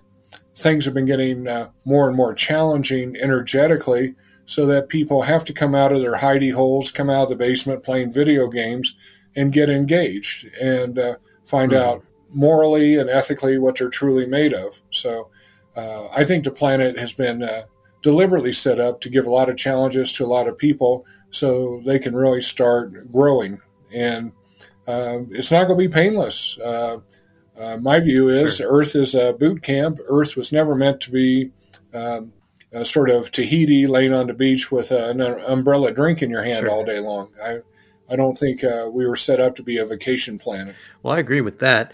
things 0.54 0.84
have 0.84 0.92
been 0.92 1.06
getting 1.06 1.48
uh, 1.48 1.70
more 1.86 2.06
and 2.08 2.16
more 2.16 2.34
challenging 2.34 3.16
energetically 3.16 4.16
so 4.50 4.66
that 4.66 4.88
people 4.88 5.22
have 5.22 5.44
to 5.44 5.52
come 5.52 5.76
out 5.76 5.92
of 5.92 6.00
their 6.00 6.16
hidey 6.16 6.52
holes, 6.52 6.90
come 6.90 7.08
out 7.08 7.22
of 7.22 7.28
the 7.28 7.36
basement 7.36 7.84
playing 7.84 8.12
video 8.12 8.48
games, 8.48 8.96
and 9.36 9.52
get 9.52 9.70
engaged 9.70 10.44
and 10.60 10.98
uh, 10.98 11.14
find 11.44 11.70
mm-hmm. 11.70 11.88
out 11.88 12.04
morally 12.34 12.96
and 12.96 13.08
ethically 13.08 13.60
what 13.60 13.78
they're 13.78 13.88
truly 13.88 14.26
made 14.26 14.52
of. 14.52 14.80
So 14.90 15.30
uh, 15.76 16.08
I 16.08 16.24
think 16.24 16.42
the 16.42 16.50
planet 16.50 16.98
has 16.98 17.12
been 17.12 17.44
uh, 17.44 17.62
deliberately 18.02 18.52
set 18.52 18.80
up 18.80 19.00
to 19.02 19.08
give 19.08 19.24
a 19.24 19.30
lot 19.30 19.48
of 19.48 19.56
challenges 19.56 20.12
to 20.14 20.24
a 20.24 20.26
lot 20.26 20.48
of 20.48 20.58
people 20.58 21.06
so 21.30 21.80
they 21.84 22.00
can 22.00 22.16
really 22.16 22.40
start 22.40 22.92
growing. 23.12 23.60
And 23.94 24.32
uh, 24.88 25.30
it's 25.30 25.52
not 25.52 25.68
going 25.68 25.78
to 25.78 25.88
be 25.88 25.94
painless. 25.94 26.58
Uh, 26.58 26.98
uh, 27.56 27.76
my 27.76 28.00
view 28.00 28.28
is 28.28 28.56
sure. 28.56 28.80
Earth 28.80 28.96
is 28.96 29.14
a 29.14 29.32
boot 29.32 29.62
camp. 29.62 30.00
Earth 30.08 30.34
was 30.34 30.50
never 30.50 30.74
meant 30.74 31.00
to 31.02 31.12
be 31.12 31.52
um, 31.94 32.32
uh, 32.74 32.84
sort 32.84 33.10
of 33.10 33.30
Tahiti 33.30 33.86
laying 33.86 34.12
on 34.12 34.26
the 34.26 34.34
beach 34.34 34.70
with 34.70 34.90
an 34.90 35.20
umbrella 35.20 35.92
drink 35.92 36.22
in 36.22 36.30
your 36.30 36.42
hand 36.42 36.66
sure. 36.66 36.70
all 36.70 36.84
day 36.84 37.00
long. 37.00 37.32
I, 37.44 37.58
I 38.08 38.16
don't 38.16 38.36
think 38.36 38.64
uh, 38.64 38.88
we 38.92 39.06
were 39.06 39.16
set 39.16 39.40
up 39.40 39.54
to 39.56 39.62
be 39.62 39.78
a 39.78 39.84
vacation 39.84 40.38
planet. 40.38 40.76
Well, 41.02 41.14
I 41.14 41.18
agree 41.18 41.40
with 41.40 41.58
that. 41.60 41.92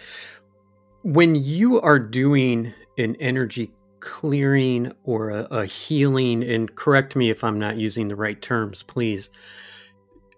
When 1.02 1.34
you 1.34 1.80
are 1.80 1.98
doing 1.98 2.74
an 2.98 3.16
energy 3.16 3.72
clearing 4.00 4.92
or 5.04 5.30
a, 5.30 5.42
a 5.50 5.66
healing, 5.66 6.42
and 6.44 6.74
correct 6.74 7.16
me 7.16 7.30
if 7.30 7.42
I'm 7.42 7.58
not 7.58 7.76
using 7.76 8.08
the 8.08 8.16
right 8.16 8.40
terms, 8.40 8.82
please. 8.82 9.30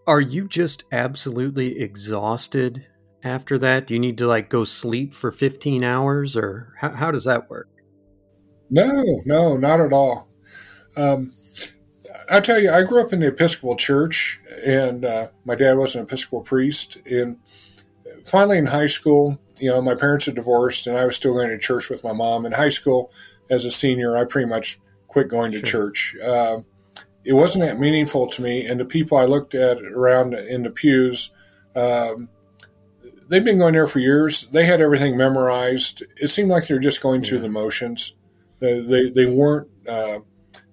Are 0.06 0.22
you 0.22 0.48
just 0.48 0.84
absolutely 0.90 1.78
exhausted 1.78 2.86
after 3.22 3.58
that? 3.58 3.86
Do 3.86 3.94
you 3.94 4.00
need 4.00 4.16
to 4.18 4.26
like 4.26 4.48
go 4.48 4.64
sleep 4.64 5.12
for 5.12 5.30
15 5.30 5.84
hours 5.84 6.34
or 6.34 6.72
how, 6.80 6.92
how 6.92 7.10
does 7.10 7.24
that 7.24 7.50
work? 7.50 7.68
No, 8.70 9.20
no, 9.26 9.56
not 9.58 9.80
at 9.80 9.92
all. 9.92 10.27
Um, 10.98 11.32
I 12.30 12.40
tell 12.40 12.60
you, 12.60 12.70
I 12.70 12.82
grew 12.82 13.00
up 13.00 13.12
in 13.12 13.20
the 13.20 13.28
Episcopal 13.28 13.76
Church, 13.76 14.40
and 14.66 15.04
uh, 15.04 15.28
my 15.44 15.54
dad 15.54 15.74
was 15.74 15.94
an 15.94 16.02
Episcopal 16.02 16.42
priest. 16.42 16.98
And 17.06 17.38
finally, 18.24 18.58
in 18.58 18.66
high 18.66 18.86
school, 18.86 19.38
you 19.60 19.70
know, 19.70 19.80
my 19.80 19.94
parents 19.94 20.26
had 20.26 20.34
divorced, 20.34 20.86
and 20.86 20.96
I 20.96 21.04
was 21.04 21.16
still 21.16 21.32
going 21.34 21.48
to 21.48 21.58
church 21.58 21.88
with 21.88 22.02
my 22.02 22.12
mom. 22.12 22.44
In 22.44 22.52
high 22.52 22.68
school, 22.68 23.12
as 23.48 23.64
a 23.64 23.70
senior, 23.70 24.16
I 24.16 24.24
pretty 24.24 24.48
much 24.48 24.78
quit 25.06 25.28
going 25.28 25.52
to 25.52 25.58
sure. 25.58 25.90
church. 25.90 26.16
Uh, 26.22 26.60
it 27.24 27.32
wasn't 27.34 27.64
that 27.64 27.78
meaningful 27.78 28.28
to 28.28 28.42
me, 28.42 28.66
and 28.66 28.80
the 28.80 28.84
people 28.84 29.16
I 29.16 29.24
looked 29.24 29.54
at 29.54 29.80
around 29.80 30.34
in 30.34 30.64
the 30.64 30.70
pews, 30.70 31.30
um, 31.76 32.28
they've 33.28 33.44
been 33.44 33.58
going 33.58 33.74
there 33.74 33.86
for 33.86 34.00
years. 34.00 34.46
They 34.46 34.66
had 34.66 34.80
everything 34.80 35.16
memorized. 35.16 36.02
It 36.16 36.28
seemed 36.28 36.50
like 36.50 36.66
they 36.66 36.74
were 36.74 36.80
just 36.80 37.02
going 37.02 37.22
yeah. 37.22 37.28
through 37.28 37.40
the 37.40 37.48
motions. 37.48 38.14
They, 38.60 38.80
they, 38.80 39.10
they 39.10 39.26
weren't 39.26 39.68
uh, 39.88 40.20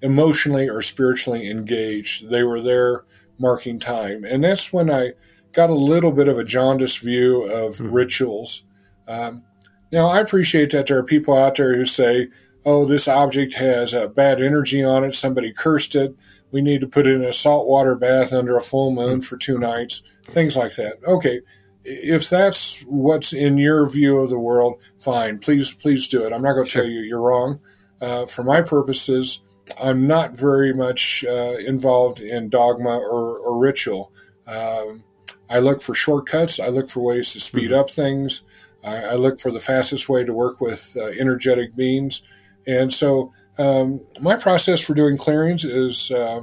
emotionally 0.02 0.70
or 0.70 0.82
spiritually 0.82 1.50
engaged. 1.50 2.30
They 2.30 2.44
were 2.44 2.62
there 2.62 3.06
marking 3.38 3.80
time. 3.80 4.24
And 4.24 4.44
that's 4.44 4.72
when 4.72 4.90
I 4.90 5.14
got 5.54 5.70
a 5.70 5.75
little 5.75 6.12
bit 6.12 6.28
of 6.28 6.38
a 6.38 6.44
jaundiced 6.44 7.02
view 7.02 7.44
of 7.44 7.74
mm-hmm. 7.74 7.92
rituals. 7.92 8.64
Um, 9.08 9.44
now, 9.92 10.08
I 10.08 10.20
appreciate 10.20 10.72
that 10.72 10.88
there 10.88 10.98
are 10.98 11.04
people 11.04 11.38
out 11.38 11.56
there 11.56 11.75
who 11.75 11.86
say, 11.86 12.30
oh, 12.66 12.86
this 12.86 13.08
object 13.08 13.56
has 13.56 13.94
a 13.94 14.10
bad 14.10 14.42
energy 14.42 14.84
on 14.84 15.04
it. 15.04 15.16
Somebody 15.16 15.54
cursed 15.54 15.96
it. 15.96 16.16
We 16.52 16.62
need 16.62 16.82
to 16.82 16.88
put 16.88 17.08
it 17.08 17.14
in 17.14 17.24
a 17.24 17.32
saltwater 17.32 17.96
bath 17.96 18.34
under 18.34 18.58
a 18.58 18.62
full 18.62 18.92
moon 18.92 19.22
for 19.22 19.38
two 19.38 19.58
nights. 19.58 20.02
Things 20.25 20.58
like 20.58 20.75
that. 20.75 20.96
Okay. 21.08 21.42
If 21.84 22.30
that's 22.30 22.84
what's 22.88 23.32
in 23.32 23.58
your 23.58 23.88
view 23.88 24.18
of 24.18 24.30
the 24.30 24.40
world, 24.40 24.82
fine. 24.98 25.38
Please, 25.38 25.72
please 25.74 26.08
do 26.08 26.25
it. 26.25 26.34
I'm 26.34 26.42
not 26.42 26.54
going 26.54 26.66
to 26.66 26.72
sure. 26.72 26.82
tell 26.82 26.92
you 26.92 27.02
you're 27.02 27.22
wrong. 27.22 27.60
Uh, 28.02 28.25
for 28.25 28.44
my 28.44 28.62
purposes, 28.62 29.42
I'm 29.81 30.07
not 30.07 30.38
very 30.38 30.74
much 30.74 31.25
uh, 31.27 31.55
involved 31.65 32.19
in 32.19 32.50
dogma 32.50 32.98
or, 32.98 33.38
or 33.39 33.57
ritual. 33.57 34.12
Um, 34.48 35.03
I 35.50 35.60
look 35.60 35.81
for 35.81 35.93
shortcuts. 35.93 36.60
I 36.60 36.67
look 36.67 36.89
for 36.89 37.03
ways 37.03 37.34
to 37.34 37.39
speed 37.39 37.72
mm-hmm. 37.72 37.79
up 37.79 37.89
things. 37.89 38.43
I, 38.84 38.98
I, 39.03 39.13
look 39.15 39.39
for 39.39 39.51
the 39.51 39.60
fastest 39.60 40.07
way 40.07 40.24
to 40.24 40.34
work 40.34 40.62
with 40.62 40.95
uh, 41.00 41.07
energetic 41.19 41.75
beings. 41.75 42.22
And 42.67 42.93
so 42.93 43.34
um, 43.57 44.01
my 44.22 44.36
process 44.36 44.81
for 44.81 44.93
doing 44.93 45.17
clearings 45.17 45.63
is 45.63 46.12
uh, 46.12 46.41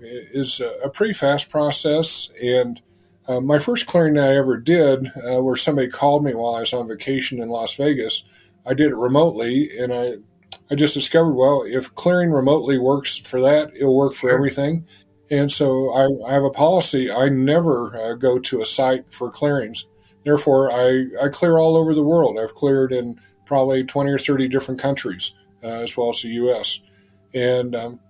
is 0.00 0.60
a 0.60 0.88
pretty 0.88 1.12
fast 1.12 1.50
process. 1.50 2.30
And 2.42 2.80
uh, 3.26 3.40
my 3.40 3.58
first 3.58 3.86
clearing 3.86 4.18
I 4.18 4.36
ever 4.36 4.56
did, 4.56 5.08
uh, 5.08 5.42
where 5.42 5.56
somebody 5.56 5.88
called 5.88 6.24
me 6.24 6.34
while 6.34 6.54
I 6.54 6.60
was 6.60 6.72
on 6.72 6.88
vacation 6.88 7.40
in 7.40 7.48
Las 7.48 7.76
Vegas, 7.76 8.24
I 8.64 8.74
did 8.74 8.90
it 8.90 8.96
remotely, 8.96 9.68
and 9.78 9.92
I 9.92 10.16
I 10.70 10.74
just 10.74 10.94
discovered 10.94 11.32
well, 11.32 11.64
if 11.66 11.94
clearing 11.94 12.30
remotely 12.30 12.78
works 12.78 13.16
for 13.18 13.40
that, 13.40 13.74
it'll 13.74 13.96
work 13.96 14.14
for 14.14 14.30
everything. 14.30 14.86
And 15.30 15.50
so 15.50 15.92
I, 15.92 16.30
I 16.30 16.32
have 16.32 16.44
a 16.44 16.50
policy. 16.50 17.10
I 17.10 17.28
never 17.28 17.96
uh, 17.96 18.14
go 18.14 18.38
to 18.38 18.60
a 18.60 18.64
site 18.64 19.12
for 19.12 19.30
clearings. 19.30 19.86
Therefore, 20.24 20.70
I, 20.70 21.06
I 21.22 21.28
clear 21.28 21.58
all 21.58 21.76
over 21.76 21.94
the 21.94 22.02
world. 22.02 22.38
I've 22.38 22.54
cleared 22.54 22.92
in 22.92 23.18
probably 23.44 23.84
20 23.84 24.10
or 24.10 24.18
30 24.18 24.48
different 24.48 24.80
countries, 24.80 25.34
uh, 25.62 25.68
as 25.68 25.96
well 25.96 26.10
as 26.10 26.22
the 26.22 26.28
U.S. 26.28 26.80
And 27.34 27.74
um, 27.74 28.00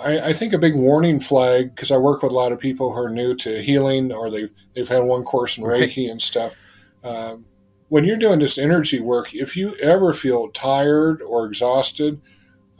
I, 0.00 0.20
I, 0.20 0.32
think 0.32 0.52
a 0.52 0.58
big 0.58 0.74
warning 0.74 1.20
flag, 1.20 1.74
because 1.74 1.90
I 1.90 1.96
work 1.98 2.22
with 2.22 2.32
a 2.32 2.34
lot 2.34 2.52
of 2.52 2.58
people 2.58 2.92
who 2.92 3.02
are 3.02 3.10
new 3.10 3.34
to 3.36 3.60
healing 3.62 4.12
or 4.12 4.30
they've, 4.30 4.50
they've 4.74 4.88
had 4.88 5.04
one 5.04 5.22
course 5.22 5.58
in 5.58 5.64
Reiki 5.64 6.10
and 6.10 6.22
stuff. 6.22 6.54
Um, 7.02 7.46
when 7.88 8.04
you're 8.04 8.16
doing 8.16 8.38
this 8.38 8.58
energy 8.58 9.00
work, 9.00 9.34
if 9.34 9.56
you 9.56 9.76
ever 9.76 10.12
feel 10.12 10.48
tired 10.48 11.22
or 11.22 11.46
exhausted, 11.46 12.20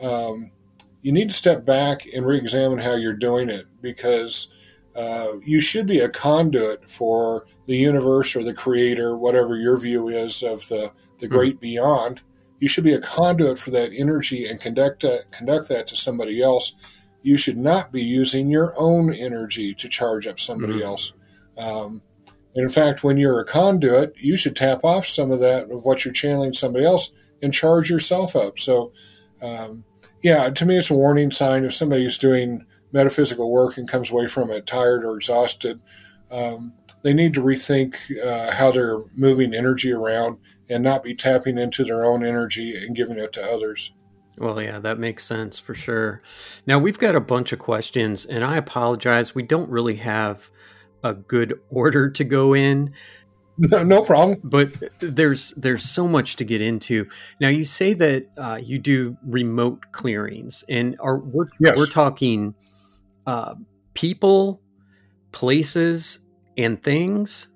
um, 0.00 0.50
you 1.02 1.12
need 1.12 1.28
to 1.28 1.34
step 1.34 1.64
back 1.64 2.06
and 2.14 2.26
re 2.26 2.38
examine 2.38 2.78
how 2.78 2.94
you're 2.94 3.12
doing 3.12 3.50
it 3.50 3.66
because 3.80 4.48
uh, 4.96 5.38
you 5.44 5.60
should 5.60 5.86
be 5.86 5.98
a 5.98 6.08
conduit 6.08 6.88
for 6.88 7.46
the 7.66 7.76
universe 7.76 8.36
or 8.36 8.42
the 8.42 8.54
creator, 8.54 9.16
whatever 9.16 9.56
your 9.56 9.78
view 9.78 10.08
is 10.08 10.42
of 10.42 10.68
the, 10.68 10.92
the 11.18 11.26
hmm. 11.26 11.32
great 11.32 11.54
mm-hmm. 11.54 11.60
beyond. 11.60 12.22
You 12.60 12.68
should 12.68 12.84
be 12.84 12.94
a 12.94 13.00
conduit 13.00 13.58
for 13.58 13.70
that 13.72 13.92
energy 13.92 14.46
and 14.46 14.60
conduct 14.60 15.02
that, 15.02 15.30
conduct 15.32 15.68
that 15.68 15.86
to 15.88 15.96
somebody 15.96 16.40
else. 16.40 16.74
You 17.22 17.36
should 17.36 17.58
not 17.58 17.92
be 17.92 18.02
using 18.02 18.48
your 18.48 18.74
own 18.78 19.12
energy 19.12 19.74
to 19.74 19.88
charge 19.88 20.26
up 20.26 20.38
somebody 20.38 20.74
mm-hmm. 20.74 20.82
else. 20.84 21.12
Um, 21.58 22.02
in 22.54 22.68
fact, 22.68 23.02
when 23.02 23.16
you're 23.16 23.40
a 23.40 23.44
conduit, 23.44 24.14
you 24.16 24.36
should 24.36 24.56
tap 24.56 24.84
off 24.84 25.06
some 25.06 25.30
of 25.30 25.40
that 25.40 25.70
of 25.70 25.84
what 25.84 26.04
you're 26.04 26.14
channeling 26.14 26.52
somebody 26.52 26.84
else 26.84 27.10
and 27.42 27.52
charge 27.52 27.90
yourself 27.90 28.36
up. 28.36 28.58
So, 28.58 28.92
um, 29.42 29.84
yeah, 30.22 30.48
to 30.50 30.66
me, 30.66 30.76
it's 30.76 30.90
a 30.90 30.94
warning 30.94 31.30
sign 31.30 31.64
if 31.64 31.74
somebody's 31.74 32.16
doing 32.16 32.64
metaphysical 32.92 33.50
work 33.50 33.76
and 33.76 33.88
comes 33.88 34.10
away 34.10 34.28
from 34.28 34.50
it 34.50 34.66
tired 34.66 35.04
or 35.04 35.16
exhausted. 35.16 35.80
Um, 36.30 36.74
they 37.02 37.12
need 37.12 37.34
to 37.34 37.42
rethink 37.42 37.96
uh, 38.24 38.52
how 38.52 38.70
they're 38.70 39.02
moving 39.14 39.52
energy 39.52 39.92
around 39.92 40.38
and 40.70 40.82
not 40.82 41.02
be 41.02 41.14
tapping 41.14 41.58
into 41.58 41.84
their 41.84 42.04
own 42.04 42.24
energy 42.24 42.74
and 42.74 42.96
giving 42.96 43.18
it 43.18 43.32
to 43.34 43.44
others. 43.44 43.92
Well, 44.38 44.60
yeah, 44.60 44.78
that 44.80 44.98
makes 44.98 45.24
sense 45.24 45.58
for 45.58 45.74
sure. 45.74 46.22
Now, 46.66 46.78
we've 46.78 46.98
got 46.98 47.14
a 47.14 47.20
bunch 47.20 47.52
of 47.52 47.58
questions, 47.58 48.24
and 48.24 48.42
I 48.42 48.56
apologize. 48.56 49.34
We 49.34 49.42
don't 49.42 49.70
really 49.70 49.96
have 49.96 50.50
a 51.04 51.14
good 51.14 51.60
order 51.70 52.10
to 52.10 52.24
go 52.24 52.54
in. 52.54 52.92
No, 53.56 53.84
no 53.84 54.02
problem. 54.02 54.38
But 54.42 54.70
there's 54.98 55.50
there's 55.56 55.88
so 55.88 56.08
much 56.08 56.34
to 56.36 56.44
get 56.44 56.60
into. 56.60 57.06
Now 57.40 57.48
you 57.48 57.64
say 57.64 57.92
that 57.92 58.26
uh, 58.36 58.58
you 58.60 58.80
do 58.80 59.16
remote 59.24 59.92
clearings, 59.92 60.64
and 60.68 60.96
are 60.98 61.18
we're, 61.18 61.46
yes. 61.60 61.76
we're 61.76 61.86
talking 61.86 62.54
uh, 63.28 63.54
people, 63.92 64.60
places, 65.30 66.18
and 66.58 66.82
things. 66.82 67.48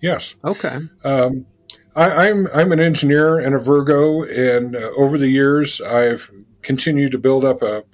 Yes. 0.00 0.36
Okay. 0.42 0.78
Um, 1.04 1.46
I, 1.94 2.28
am 2.28 2.46
I'm, 2.46 2.48
I'm 2.54 2.72
an 2.72 2.80
engineer 2.80 3.38
and 3.38 3.54
a 3.54 3.58
Virgo, 3.58 4.22
and 4.22 4.74
uh, 4.74 4.88
over 4.96 5.18
the 5.18 5.28
years 5.28 5.80
I've 5.82 6.30
continued 6.62 7.12
to 7.12 7.18
build 7.18 7.44
up 7.44 7.60
a 7.60 7.84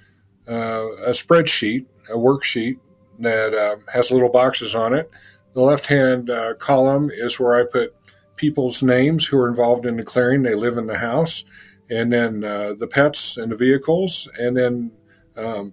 uh, 0.47 0.87
a 1.05 1.11
spreadsheet, 1.11 1.87
a 2.09 2.17
worksheet 2.17 2.79
that 3.19 3.55
uh, 3.55 3.77
has 3.93 4.11
little 4.11 4.31
boxes 4.31 4.75
on 4.75 4.95
it 4.95 5.11
the 5.59 5.65
left 5.65 5.87
hand 5.89 6.31
uh, 6.31 6.55
column 6.55 7.11
is 7.11 7.41
where 7.41 7.61
I 7.61 7.65
put 7.65 7.93
people's 8.37 8.81
names 8.81 9.27
who 9.27 9.39
are 9.39 9.49
involved 9.49 9.87
in 9.87 9.97
the 9.97 10.05
clearing. 10.05 10.43
They 10.43 10.55
live 10.55 10.77
in 10.77 10.87
the 10.87 10.99
house. 10.99 11.45
And 11.91 12.13
then 12.13 12.45
uh, 12.45 12.75
the 12.79 12.87
pets 12.87 13.37
and 13.37 13.51
the 13.51 13.57
vehicles. 13.57 14.29
And 14.39 14.57
then 14.57 14.93
um, 15.37 15.73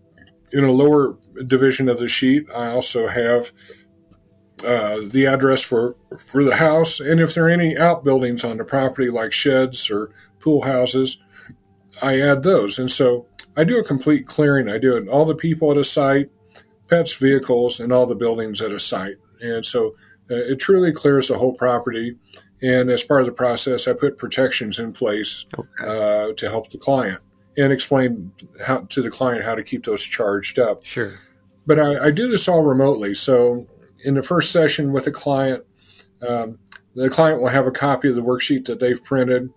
in 0.51 0.63
a 0.63 0.71
lower 0.71 1.17
division 1.45 1.87
of 1.87 1.99
the 1.99 2.07
sheet, 2.07 2.47
I 2.49 2.69
also 2.69 3.07
have 3.07 3.51
uh, 4.65 5.01
the 5.11 5.27
address 5.27 5.63
for, 5.63 5.97
for 6.17 6.43
the 6.43 6.55
house. 6.55 6.99
And 6.99 7.19
if 7.19 7.35
there 7.35 7.45
are 7.45 7.49
any 7.49 7.77
outbuildings 7.77 8.43
on 8.43 8.57
the 8.57 8.65
property, 8.65 9.11
like 9.11 9.33
sheds 9.33 9.91
or 9.91 10.09
pool 10.39 10.63
houses, 10.63 11.19
I 12.01 12.19
add 12.19 12.41
those. 12.41 12.79
And 12.79 12.89
so 12.89 13.27
I 13.55 13.65
do 13.65 13.77
a 13.77 13.83
complete 13.83 14.25
clearing. 14.25 14.67
I 14.67 14.79
do 14.79 14.95
it 14.95 15.07
all 15.07 15.25
the 15.25 15.35
people 15.35 15.69
at 15.69 15.77
a 15.77 15.83
site, 15.83 16.31
pets, 16.89 17.17
vehicles, 17.17 17.79
and 17.79 17.91
all 17.91 18.05
the 18.05 18.15
buildings 18.15 18.61
at 18.61 18.71
a 18.71 18.79
site. 18.79 19.17
And 19.41 19.65
so 19.65 19.95
uh, 20.29 20.35
it 20.35 20.59
truly 20.59 20.91
clears 20.91 21.27
the 21.27 21.37
whole 21.37 21.53
property. 21.53 22.17
And 22.61 22.89
as 22.89 23.03
part 23.03 23.21
of 23.21 23.27
the 23.27 23.33
process, 23.33 23.87
I 23.87 23.93
put 23.93 24.17
protections 24.17 24.79
in 24.79 24.93
place 24.93 25.45
okay. 25.57 25.69
uh, 25.79 26.33
to 26.33 26.49
help 26.49 26.69
the 26.69 26.77
client 26.77 27.19
and 27.57 27.71
explain 27.71 28.31
how, 28.65 28.79
to 28.89 29.01
the 29.01 29.11
client 29.11 29.45
how 29.45 29.55
to 29.55 29.63
keep 29.63 29.85
those 29.85 30.03
charged 30.03 30.59
up. 30.59 30.83
Sure. 30.85 31.11
But 31.67 31.79
I, 31.79 32.05
I 32.05 32.11
do 32.11 32.27
this 32.27 32.47
all 32.47 32.63
remotely. 32.63 33.13
So 33.13 33.67
in 34.03 34.13
the 34.13 34.23
first 34.23 34.51
session 34.51 34.91
with 34.91 35.07
a 35.07 35.11
client, 35.11 35.63
um, 36.27 36.59
the 36.95 37.09
client 37.09 37.41
will 37.41 37.49
have 37.49 37.67
a 37.67 37.71
copy 37.71 38.09
of 38.09 38.15
the 38.15 38.21
worksheet 38.21 38.65
that 38.65 38.79
they've 38.79 39.03
printed. 39.03 39.51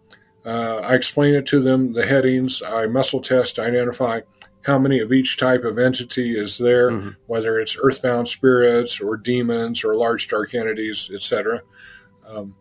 Uh, 0.44 0.78
I 0.78 0.94
explain 0.94 1.34
it 1.34 1.46
to 1.46 1.60
them, 1.60 1.92
the 1.92 2.06
headings. 2.06 2.62
I 2.62 2.86
muscle 2.86 3.20
test, 3.20 3.58
identify 3.58 4.20
how 4.68 4.78
many 4.78 5.00
of 5.00 5.12
each 5.12 5.37
type 5.37 5.64
of 5.64 5.78
entity 5.78 6.31
is 6.31 6.59
there, 6.59 6.92
mm-hmm. 6.92 7.09
whether 7.26 7.59
it's 7.59 7.76
earthbound 7.83 8.28
spirits 8.28 9.00
or 9.00 9.16
demons 9.16 9.85
or 9.85 9.96
large 9.96 10.28
dark 10.28 10.54
entities, 10.54 11.11
etc. 11.12 11.62
Um, 12.24 12.54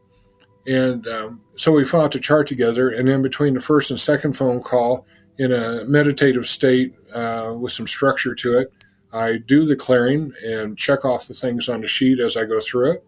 and 0.65 1.08
um, 1.08 1.41
so 1.56 1.74
we 1.74 1.86
fought 1.86 2.12
the 2.12 2.20
chart 2.20 2.48
together, 2.48 2.89
and 2.89 3.08
then 3.08 3.22
between 3.22 3.54
the 3.54 3.60
first 3.60 3.91
and 3.91 4.00
second 4.00 4.34
phone 4.34 4.62
call, 4.62 5.06
in 5.38 5.52
a 5.52 5.86
meditative 5.86 6.46
state 6.46 6.96
uh, 7.13 7.54
with 7.58 7.72
some 7.72 7.86
structure 7.86 8.34
to 8.34 8.58
it, 8.58 8.74
I 9.13 9.38
do 9.38 9.65
the 9.65 9.76
clearing 9.76 10.34
and 10.43 10.78
check 10.78 11.06
off 11.06 11.28
the 11.28 11.34
things 11.34 11.70
on 11.70 11.82
the 11.82 11.88
sheet 11.88 12.20
as 12.20 12.36
I 12.36 12.46
go 12.46 12.60
through 12.60 12.93
it. 12.93 13.04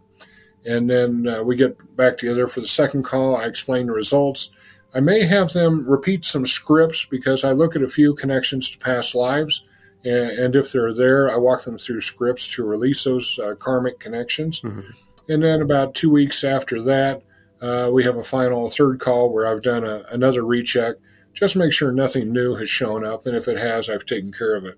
And 0.65 0.89
then 0.89 1.27
uh, 1.27 1.43
we 1.43 1.55
get 1.55 1.95
back 1.95 2.17
together 2.17 2.47
for 2.47 2.62
the 2.62 2.67
second 2.67 3.03
call. 3.03 3.35
I 3.35 3.45
explain 3.45 3.88
the 3.88 3.93
results 3.93 4.51
I 4.93 4.99
may 4.99 5.25
have 5.25 5.54
them 5.54 5.88
repeat 5.88 6.25
some 6.25 6.45
scripts 6.45 7.06
because 7.06 7.43
I 7.43 7.52
look 7.52 7.75
at 7.75 7.84
a 7.84 7.88
few 7.88 8.15
connections 8.15 8.71
to 8.71 8.78
past 8.80 9.13
lives. 9.13 9.63
And, 10.04 10.56
if 10.56 10.71
they're 10.71 10.93
there, 10.93 11.30
I 11.30 11.36
walk 11.36 11.63
them 11.63 11.78
through 11.78 12.02
scripts 12.02 12.47
to 12.56 12.63
release 12.63 13.04
those 13.04 13.38
uh, 13.38 13.56
karmic 13.56 13.99
connections. 13.99 14.62
Mm-hmm. 14.62 14.80
And 15.28 15.43
then 15.43 15.62
about 15.62 15.93
two 15.93 16.10
weeks 16.10 16.43
after 16.43 16.82
that, 16.84 17.21
uh, 17.62 17.89
we 17.91 18.06
have 18.06 18.15
a 18.15 18.23
final 18.23 18.69
third 18.69 18.99
call 18.99 19.32
where 19.32 19.45
I've 19.45 19.62
done 19.62 19.84
a, 19.84 20.04
another 20.10 20.45
recheck, 20.45 20.95
just 21.34 21.58
make 21.58 21.73
sure 21.73 21.91
nothing 21.91 22.32
new 22.32 22.56
has 22.56 22.69
shown 22.69 23.06
up. 23.06 23.25
And 23.25 23.36
if 23.36 23.47
it 23.47 23.58
has, 23.58 23.89
I've 23.89 24.06
taken 24.06 24.32
care 24.32 24.56
of 24.56 24.65
it. 24.65 24.78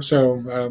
So 0.00 0.44
uh, 0.48 0.70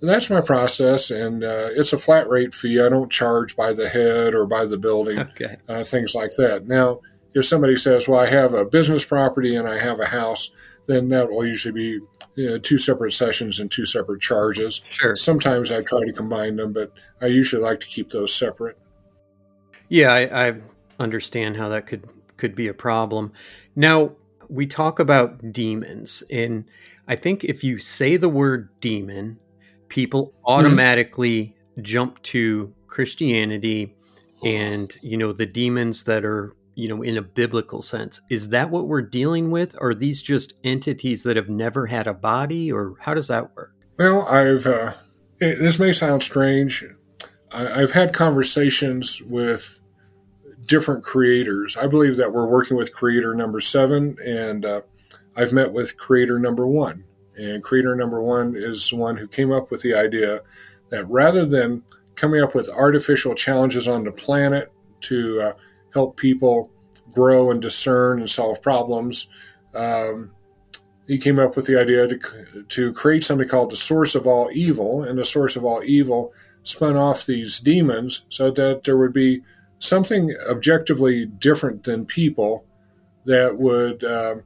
that's 0.00 0.30
my 0.30 0.40
process. 0.40 1.10
And 1.10 1.42
uh, 1.42 1.68
it's 1.72 1.92
a 1.92 1.98
flat 1.98 2.28
rate 2.28 2.54
fee. 2.54 2.80
I 2.80 2.88
don't 2.88 3.10
charge 3.10 3.56
by 3.56 3.72
the 3.72 3.88
head 3.88 4.34
or 4.34 4.46
by 4.46 4.64
the 4.64 4.78
building, 4.78 5.18
okay. 5.34 5.56
Uh, 5.68 5.82
things 5.82 6.14
like 6.14 6.30
that. 6.36 6.66
Now, 6.66 7.00
if 7.34 7.44
somebody 7.44 7.76
says, 7.76 8.08
"Well, 8.08 8.20
I 8.20 8.28
have 8.28 8.54
a 8.54 8.64
business 8.64 9.04
property 9.04 9.54
and 9.54 9.68
I 9.68 9.78
have 9.78 10.00
a 10.00 10.06
house," 10.06 10.50
then 10.86 11.08
that 11.08 11.30
will 11.30 11.46
usually 11.46 11.72
be 11.72 12.00
you 12.36 12.50
know, 12.50 12.58
two 12.58 12.78
separate 12.78 13.12
sessions 13.12 13.60
and 13.60 13.70
two 13.70 13.84
separate 13.84 14.20
charges. 14.20 14.80
Sure. 14.90 15.16
Sometimes 15.16 15.70
I 15.70 15.82
try 15.82 16.04
to 16.04 16.12
combine 16.12 16.56
them, 16.56 16.72
but 16.72 16.92
I 17.20 17.26
usually 17.26 17.62
like 17.62 17.80
to 17.80 17.86
keep 17.86 18.10
those 18.10 18.34
separate. 18.34 18.78
Yeah, 19.88 20.12
I, 20.12 20.48
I 20.48 20.54
understand 20.98 21.56
how 21.56 21.68
that 21.68 21.86
could 21.86 22.08
could 22.36 22.54
be 22.54 22.68
a 22.68 22.74
problem. 22.74 23.32
Now 23.76 24.12
we 24.48 24.66
talk 24.66 24.98
about 24.98 25.52
demons, 25.52 26.22
and 26.30 26.64
I 27.06 27.16
think 27.16 27.44
if 27.44 27.62
you 27.62 27.78
say 27.78 28.16
the 28.16 28.28
word 28.28 28.68
demon, 28.80 29.38
people 29.88 30.28
mm-hmm. 30.28 30.46
automatically 30.46 31.54
mm-hmm. 31.72 31.82
jump 31.82 32.22
to 32.22 32.72
Christianity 32.86 33.94
and 34.44 34.96
you 35.02 35.16
know 35.16 35.32
the 35.32 35.46
demons 35.46 36.04
that 36.04 36.24
are 36.24 36.54
you 36.74 36.88
know, 36.88 37.02
in 37.02 37.16
a 37.16 37.22
biblical 37.22 37.82
sense. 37.82 38.20
Is 38.28 38.48
that 38.48 38.70
what 38.70 38.88
we're 38.88 39.02
dealing 39.02 39.50
with? 39.50 39.76
Are 39.80 39.94
these 39.94 40.22
just 40.22 40.54
entities 40.64 41.22
that 41.22 41.36
have 41.36 41.48
never 41.48 41.86
had 41.86 42.06
a 42.06 42.14
body, 42.14 42.70
or 42.70 42.96
how 43.00 43.14
does 43.14 43.28
that 43.28 43.54
work? 43.56 43.72
Well, 43.98 44.26
I've, 44.28 44.66
uh, 44.66 44.94
it, 45.40 45.58
this 45.60 45.78
may 45.78 45.92
sound 45.92 46.22
strange. 46.22 46.84
I, 47.52 47.82
I've 47.82 47.92
had 47.92 48.12
conversations 48.12 49.22
with 49.24 49.80
different 50.66 51.04
creators. 51.04 51.76
I 51.76 51.86
believe 51.86 52.16
that 52.16 52.32
we're 52.32 52.48
working 52.48 52.76
with 52.76 52.92
creator 52.94 53.34
number 53.34 53.60
seven, 53.60 54.16
and 54.24 54.64
uh, 54.64 54.80
I've 55.36 55.52
met 55.52 55.72
with 55.72 55.96
creator 55.96 56.38
number 56.38 56.66
one. 56.66 57.04
And 57.36 57.62
creator 57.62 57.94
number 57.96 58.22
one 58.22 58.54
is 58.56 58.90
the 58.90 58.96
one 58.96 59.16
who 59.16 59.26
came 59.26 59.52
up 59.52 59.70
with 59.70 59.82
the 59.82 59.94
idea 59.94 60.40
that 60.90 61.06
rather 61.06 61.44
than 61.44 61.82
coming 62.14 62.42
up 62.42 62.54
with 62.54 62.68
artificial 62.70 63.34
challenges 63.34 63.88
on 63.88 64.04
the 64.04 64.12
planet 64.12 64.72
to 65.00 65.40
uh, 65.40 65.52
help 65.94 66.16
people 66.16 66.70
grow 67.12 67.50
and 67.50 67.62
discern 67.62 68.18
and 68.18 68.28
solve 68.28 68.60
problems. 68.60 69.28
Um, 69.74 70.34
he 71.06 71.18
came 71.18 71.38
up 71.38 71.56
with 71.56 71.66
the 71.66 71.78
idea 71.78 72.08
to, 72.08 72.64
to 72.68 72.92
create 72.92 73.24
something 73.24 73.48
called 73.48 73.70
the 73.70 73.76
source 73.76 74.14
of 74.14 74.26
all 74.26 74.48
evil, 74.52 75.02
and 75.02 75.18
the 75.18 75.24
source 75.24 75.56
of 75.56 75.64
all 75.64 75.82
evil 75.84 76.32
spun 76.62 76.96
off 76.96 77.26
these 77.26 77.60
demons 77.60 78.24
so 78.28 78.50
that 78.50 78.84
there 78.84 78.96
would 78.96 79.12
be 79.12 79.42
something 79.78 80.34
objectively 80.50 81.26
different 81.26 81.84
than 81.84 82.06
people 82.06 82.64
that 83.26 83.58
would 83.58 84.02
uh, 84.02 84.36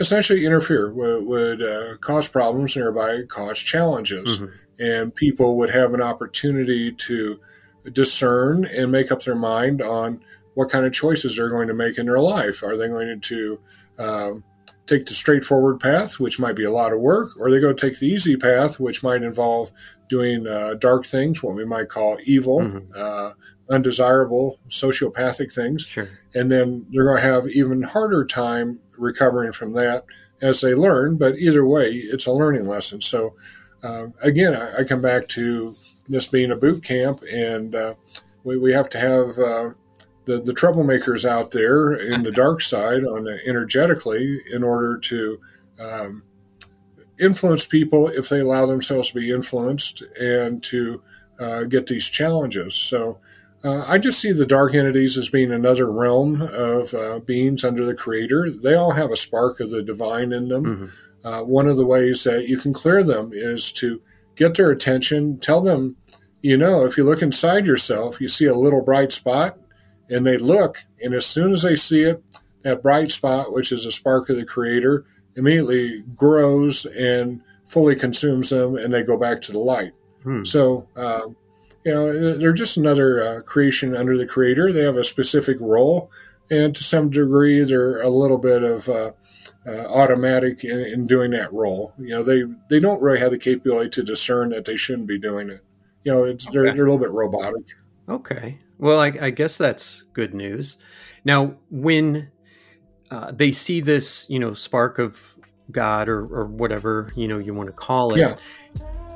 essentially 0.00 0.44
interfere, 0.44 0.92
would, 0.92 1.26
would 1.26 1.62
uh, 1.62 1.96
cause 1.98 2.28
problems, 2.28 2.74
and 2.74 2.84
thereby 2.84 3.22
cause 3.28 3.60
challenges. 3.60 4.40
Mm-hmm. 4.40 4.82
And 4.82 5.14
people 5.14 5.56
would 5.58 5.70
have 5.70 5.94
an 5.94 6.00
opportunity 6.00 6.90
to 6.90 7.40
discern 7.92 8.64
and 8.64 8.90
make 8.90 9.12
up 9.12 9.22
their 9.22 9.34
mind 9.36 9.80
on 9.82 10.22
what 10.60 10.68
kind 10.68 10.84
of 10.84 10.92
choices 10.92 11.36
they're 11.36 11.48
going 11.48 11.68
to 11.68 11.72
make 11.74 11.96
in 11.96 12.04
their 12.04 12.20
life. 12.20 12.62
Are 12.62 12.76
they 12.76 12.86
going 12.86 13.18
to 13.18 13.60
um, 13.98 14.44
take 14.86 15.06
the 15.06 15.14
straightforward 15.14 15.80
path, 15.80 16.20
which 16.20 16.38
might 16.38 16.54
be 16.54 16.64
a 16.64 16.70
lot 16.70 16.92
of 16.92 17.00
work, 17.00 17.30
or 17.38 17.50
they 17.50 17.58
go 17.58 17.72
take 17.72 17.98
the 17.98 18.06
easy 18.06 18.36
path, 18.36 18.78
which 18.78 19.02
might 19.02 19.22
involve 19.22 19.70
doing 20.10 20.46
uh, 20.46 20.74
dark 20.74 21.06
things, 21.06 21.42
what 21.42 21.54
we 21.54 21.64
might 21.64 21.88
call 21.88 22.18
evil, 22.26 22.58
mm-hmm. 22.58 22.92
uh, 22.94 23.32
undesirable, 23.70 24.60
sociopathic 24.68 25.50
things. 25.50 25.86
Sure. 25.86 26.08
And 26.34 26.52
then 26.52 26.84
they're 26.90 27.06
going 27.06 27.22
to 27.22 27.26
have 27.26 27.48
even 27.48 27.80
harder 27.82 28.26
time 28.26 28.80
recovering 28.98 29.52
from 29.52 29.72
that 29.72 30.04
as 30.42 30.60
they 30.60 30.74
learn. 30.74 31.16
But 31.16 31.38
either 31.38 31.64
way, 31.64 31.88
it's 31.88 32.26
a 32.26 32.32
learning 32.32 32.66
lesson. 32.66 33.00
So 33.00 33.34
uh, 33.82 34.08
again, 34.20 34.54
I, 34.54 34.80
I, 34.80 34.84
come 34.84 35.00
back 35.00 35.26
to 35.28 35.72
this 36.06 36.28
being 36.28 36.50
a 36.50 36.56
boot 36.56 36.84
camp, 36.84 37.20
and 37.32 37.74
uh, 37.74 37.94
we, 38.44 38.58
we 38.58 38.72
have 38.72 38.90
to 38.90 38.98
have 38.98 39.38
uh, 39.38 39.70
the, 40.30 40.40
the 40.40 40.52
troublemakers 40.52 41.28
out 41.28 41.50
there 41.50 41.92
in 41.92 42.22
the 42.22 42.30
dark 42.30 42.60
side 42.60 43.04
on 43.04 43.24
the, 43.24 43.40
energetically 43.46 44.40
in 44.52 44.62
order 44.62 44.96
to 44.96 45.40
um, 45.80 46.22
influence 47.18 47.66
people 47.66 48.08
if 48.08 48.28
they 48.28 48.40
allow 48.40 48.64
themselves 48.66 49.08
to 49.08 49.20
be 49.20 49.30
influenced 49.30 50.02
and 50.20 50.62
to 50.62 51.02
uh, 51.40 51.64
get 51.64 51.86
these 51.88 52.08
challenges. 52.08 52.74
So 52.74 53.18
uh, 53.64 53.84
I 53.88 53.98
just 53.98 54.20
see 54.20 54.32
the 54.32 54.46
dark 54.46 54.74
entities 54.74 55.18
as 55.18 55.28
being 55.28 55.50
another 55.50 55.90
realm 55.90 56.42
of 56.42 56.94
uh, 56.94 57.18
beings 57.18 57.64
under 57.64 57.84
the 57.84 57.94
Creator. 57.94 58.52
They 58.52 58.74
all 58.74 58.92
have 58.92 59.10
a 59.10 59.16
spark 59.16 59.58
of 59.58 59.70
the 59.70 59.82
divine 59.82 60.32
in 60.32 60.48
them. 60.48 60.64
Mm-hmm. 60.64 61.26
Uh, 61.26 61.44
one 61.44 61.68
of 61.68 61.76
the 61.76 61.84
ways 61.84 62.24
that 62.24 62.48
you 62.48 62.56
can 62.56 62.72
clear 62.72 63.02
them 63.02 63.30
is 63.34 63.72
to 63.72 64.00
get 64.36 64.54
their 64.54 64.70
attention, 64.70 65.38
tell 65.38 65.60
them, 65.60 65.96
you 66.40 66.56
know, 66.56 66.86
if 66.86 66.96
you 66.96 67.04
look 67.04 67.20
inside 67.20 67.66
yourself, 67.66 68.20
you 68.20 68.28
see 68.28 68.46
a 68.46 68.54
little 68.54 68.82
bright 68.82 69.12
spot 69.12 69.58
and 70.10 70.26
they 70.26 70.36
look, 70.36 70.78
and 71.02 71.14
as 71.14 71.26
soon 71.26 71.52
as 71.52 71.62
they 71.62 71.76
see 71.76 72.02
it, 72.02 72.22
that 72.62 72.82
bright 72.82 73.10
spot, 73.10 73.52
which 73.52 73.72
is 73.72 73.86
a 73.86 73.92
spark 73.92 74.28
of 74.28 74.36
the 74.36 74.44
Creator, 74.44 75.06
immediately 75.36 76.02
grows 76.16 76.84
and 76.84 77.40
fully 77.64 77.94
consumes 77.94 78.50
them, 78.50 78.76
and 78.76 78.92
they 78.92 79.02
go 79.02 79.16
back 79.16 79.40
to 79.42 79.52
the 79.52 79.58
light. 79.58 79.92
Hmm. 80.24 80.44
So, 80.44 80.88
uh, 80.96 81.28
you 81.84 81.92
know, 81.92 82.36
they're 82.36 82.52
just 82.52 82.76
another 82.76 83.22
uh, 83.22 83.40
creation 83.42 83.96
under 83.96 84.18
the 84.18 84.26
Creator. 84.26 84.72
They 84.72 84.82
have 84.82 84.96
a 84.96 85.04
specific 85.04 85.58
role, 85.60 86.10
and 86.50 86.74
to 86.74 86.84
some 86.84 87.08
degree, 87.10 87.62
they're 87.62 88.02
a 88.02 88.08
little 88.08 88.36
bit 88.36 88.62
of 88.62 88.88
uh, 88.88 89.12
uh, 89.66 89.86
automatic 89.86 90.64
in, 90.64 90.80
in, 90.80 91.06
doing 91.06 91.30
that 91.30 91.52
role. 91.52 91.94
You 91.98 92.10
know, 92.10 92.22
they 92.22 92.42
they 92.68 92.80
don't 92.80 93.00
really 93.00 93.20
have 93.20 93.30
the 93.30 93.38
capability 93.38 93.90
to 93.90 94.02
discern 94.02 94.50
that 94.50 94.64
they 94.64 94.76
shouldn't 94.76 95.08
be 95.08 95.18
doing 95.18 95.48
it. 95.48 95.60
You 96.04 96.12
know, 96.12 96.24
it's, 96.24 96.46
okay. 96.46 96.52
they're 96.54 96.74
they're 96.74 96.86
a 96.86 96.92
little 96.92 96.98
bit 96.98 97.12
robotic. 97.12 97.66
Okay. 98.08 98.58
Well, 98.80 98.98
I, 98.98 99.12
I 99.20 99.30
guess 99.30 99.58
that's 99.58 100.02
good 100.14 100.32
news. 100.32 100.78
Now, 101.22 101.54
when 101.70 102.30
uh, 103.10 103.30
they 103.30 103.52
see 103.52 103.82
this, 103.82 104.24
you 104.30 104.38
know, 104.38 104.54
spark 104.54 104.98
of 104.98 105.36
God 105.70 106.08
or, 106.08 106.20
or 106.34 106.46
whatever, 106.46 107.12
you 107.14 107.26
know, 107.26 107.38
you 107.38 107.52
want 107.52 107.68
to 107.68 107.74
call 107.74 108.14
it, 108.14 108.20
yeah. 108.20 108.36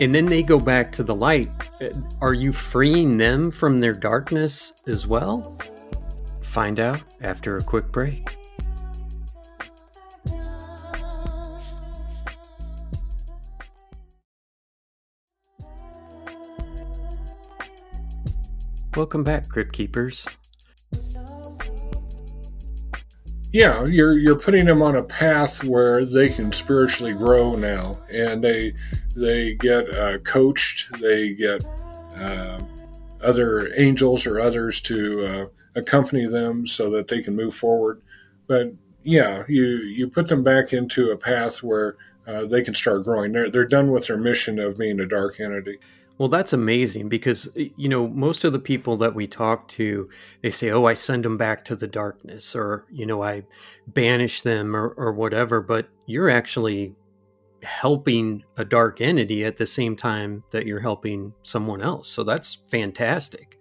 and 0.00 0.14
then 0.14 0.27
they 0.27 0.42
go 0.42 0.61
back 0.61 0.92
to 0.92 1.03
the 1.03 1.14
light, 1.14 1.48
uh, 1.81 1.88
are 2.20 2.35
you 2.35 2.53
freeing 2.53 3.16
them 3.16 3.50
from 3.50 3.79
their 3.79 3.94
darkness 3.94 4.74
as 4.87 5.07
well? 5.07 5.59
Find 6.42 6.79
out 6.79 7.03
after 7.22 7.57
a 7.57 7.62
quick 7.62 7.90
break. 7.90 8.37
Welcome 18.96 19.24
back, 19.24 19.48
Crypt 19.48 19.72
Keepers. 19.72 20.24
Yeah, 23.52 23.85
you're 23.87 24.16
you're 24.18 24.38
putting 24.38 24.66
them 24.66 24.83
on 24.83 24.94
a 24.94 25.02
path 25.02 25.64
where 25.64 26.04
they 26.04 26.28
can 26.28 26.52
spiritually 26.52 27.12
grow 27.12 27.57
now, 27.57 27.96
and 28.14 28.42
they 28.42 28.72
they 29.16 29.57
get 29.57 29.88
uh, 29.90 30.18
coached, 30.18 30.92
they 31.00 31.35
get 31.35 31.64
uh, 32.16 32.61
other 33.20 33.68
angels 33.76 34.28
or 34.28 34.38
others 34.38 34.80
to 34.83 35.26
uh, 35.26 35.46
accompany 35.74 36.26
them 36.26 36.64
so 36.64 36.88
that 36.90 37.09
they 37.09 37.20
can 37.20 37.35
move 37.35 37.54
forward. 37.54 38.00
But 38.46 38.74
yeah, 39.02 39.42
you 39.48 39.64
you 39.64 40.09
put 40.09 40.28
them 40.28 40.44
back 40.44 40.72
into 40.72 41.11
a 41.11 41.16
path 41.16 41.64
where 41.64 41.96
uh, 42.28 42.46
they 42.46 42.62
can 42.62 42.74
start 42.74 43.04
growing. 43.04 43.33
They're 43.33 43.50
they're 43.50 43.66
done 43.66 43.90
with 43.90 44.07
their 44.07 44.18
mission 44.18 44.61
of 44.61 44.78
being 44.78 45.00
a 45.00 45.07
dark 45.07 45.40
entity. 45.40 45.78
Well, 46.16 46.29
that's 46.29 46.53
amazing 46.53 47.09
because, 47.09 47.48
you 47.55 47.88
know, 47.88 48.07
most 48.07 48.44
of 48.44 48.53
the 48.53 48.61
people 48.61 48.96
that 48.98 49.16
we 49.16 49.27
talk 49.27 49.66
to, 49.68 50.09
they 50.42 50.50
say, 50.50 50.70
oh, 50.70 50.85
I 50.85 50.94
send 50.94 51.24
them 51.24 51.37
back 51.37 51.64
to 51.64 51.74
the 51.74 51.88
darkness 51.88 52.55
or, 52.55 52.87
you 52.90 53.05
know, 53.05 53.22
I 53.22 53.42
banish 53.88 54.42
them 54.42 54.77
or, 54.77 54.90
or 54.90 55.12
whatever. 55.12 55.61
But 55.61 55.88
you're 56.07 56.31
actually 56.31 56.94
helping 57.64 58.44
a 58.57 58.64
dark 58.64 59.00
entity 59.00 59.44
at 59.44 59.57
the 59.57 59.66
same 59.66 59.96
time 59.96 60.44
that 60.53 60.66
you're 60.66 60.81
helping 60.81 61.33
someone 61.42 61.83
else. 61.83 62.07
So 62.07 62.22
that's 62.22 62.59
fantastic. 62.68 63.59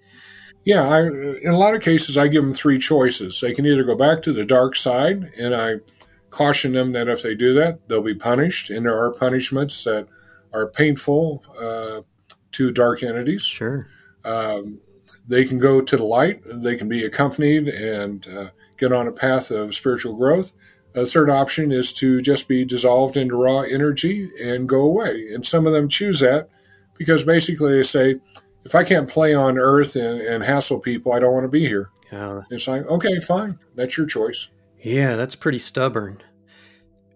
Yeah, 0.64 0.88
I, 0.88 1.02
in 1.02 1.50
a 1.50 1.58
lot 1.58 1.74
of 1.74 1.82
cases, 1.82 2.18
I 2.18 2.28
give 2.28 2.44
them 2.44 2.54
three 2.54 2.78
choices. 2.78 3.42
They 3.42 3.54
can 3.54 3.66
either 3.66 3.84
go 3.84 3.96
back 3.96 4.22
to 4.22 4.32
the 4.32 4.46
dark 4.46 4.76
side, 4.76 5.32
and 5.38 5.54
I 5.56 5.76
caution 6.30 6.72
them 6.72 6.94
that 6.94 7.10
if 7.10 7.22
they 7.22 7.36
do 7.36 7.54
that, 7.56 7.90
they'll 7.90 8.02
be 8.02 8.16
punished. 8.16 8.70
And 8.70 8.86
there 8.86 8.98
are 8.98 9.12
punishments 9.12 9.84
that 9.84 10.08
are 10.54 10.68
painful. 10.68 11.44
Uh, 11.60 12.02
to 12.54 12.72
dark 12.72 13.04
entities. 13.04 13.44
Sure. 13.44 13.88
Um, 14.26 14.80
they 15.28 15.46
can 15.46 15.58
go 15.58 15.82
to 15.82 15.98
the 15.98 16.04
light. 16.04 16.42
They 16.46 16.76
can 16.76 16.90
be 16.90 17.04
accompanied 17.04 17.68
and 17.68 18.28
uh, 18.28 18.50
get 18.78 18.92
on 18.92 19.08
a 19.08 19.12
path 19.12 19.52
of 19.52 19.76
spiritual 19.76 20.18
growth. 20.18 20.52
A 20.96 21.06
third 21.06 21.30
option 21.30 21.72
is 21.72 21.92
to 21.94 22.22
just 22.22 22.48
be 22.48 22.66
dissolved 22.66 23.18
into 23.18 23.36
raw 23.36 23.62
energy 23.62 24.30
and 24.44 24.70
go 24.70 24.82
away. 24.82 25.28
And 25.34 25.46
some 25.46 25.66
of 25.66 25.74
them 25.74 25.88
choose 25.88 26.20
that 26.20 26.50
because 26.98 27.24
basically 27.24 27.74
they 27.74 27.84
say, 27.84 28.20
if 28.64 28.76
I 28.76 28.84
can't 28.84 29.10
play 29.10 29.34
on 29.34 29.58
earth 29.58 29.96
and, 29.96 30.22
and 30.22 30.44
hassle 30.44 30.80
people, 30.80 31.12
I 31.14 31.20
don't 31.20 31.34
want 31.34 31.46
to 31.46 31.50
be 31.50 31.68
here. 31.68 31.90
Yeah. 32.12 32.44
It's 32.52 32.68
like, 32.68 32.86
okay, 32.86 33.20
fine. 33.20 33.60
That's 33.76 33.98
your 33.98 34.06
choice. 34.06 34.50
Yeah, 34.82 35.16
that's 35.16 35.36
pretty 35.36 35.58
stubborn. 35.58 36.22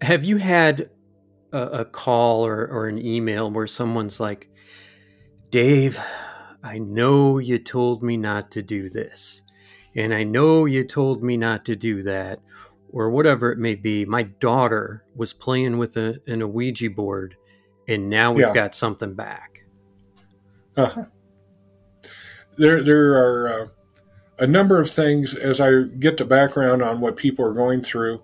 Have 0.01 0.23
you 0.23 0.37
had 0.37 0.89
a, 1.51 1.61
a 1.61 1.85
call 1.85 2.45
or, 2.45 2.67
or 2.67 2.87
an 2.87 2.97
email 2.97 3.51
where 3.51 3.67
someone's 3.67 4.19
like, 4.19 4.49
Dave, 5.49 5.99
I 6.61 6.77
know 6.77 7.37
you 7.37 7.57
told 7.57 8.03
me 8.03 8.17
not 8.17 8.51
to 8.51 8.61
do 8.61 8.89
this, 8.89 9.43
and 9.95 10.13
I 10.13 10.23
know 10.23 10.65
you 10.65 10.83
told 10.83 11.23
me 11.23 11.37
not 11.37 11.63
to 11.65 11.75
do 11.75 12.03
that, 12.03 12.41
or 12.89 13.09
whatever 13.09 13.51
it 13.51 13.57
may 13.57 13.75
be. 13.75 14.03
My 14.05 14.23
daughter 14.23 15.03
was 15.15 15.31
playing 15.33 15.77
with 15.77 15.95
a, 15.95 16.21
an 16.27 16.51
Ouija 16.53 16.89
board, 16.89 17.37
and 17.87 18.09
now 18.09 18.33
we've 18.33 18.47
yeah. 18.47 18.53
got 18.53 18.75
something 18.75 19.13
back. 19.13 19.63
Uh-huh. 20.75 21.05
There, 22.57 22.83
there 22.83 23.13
are 23.13 23.47
uh, 23.49 23.67
a 24.39 24.47
number 24.47 24.81
of 24.81 24.89
things 24.89 25.33
as 25.33 25.61
I 25.61 25.83
get 25.83 26.17
the 26.17 26.25
background 26.25 26.81
on 26.81 26.99
what 26.99 27.15
people 27.15 27.45
are 27.45 27.53
going 27.53 27.81
through. 27.81 28.23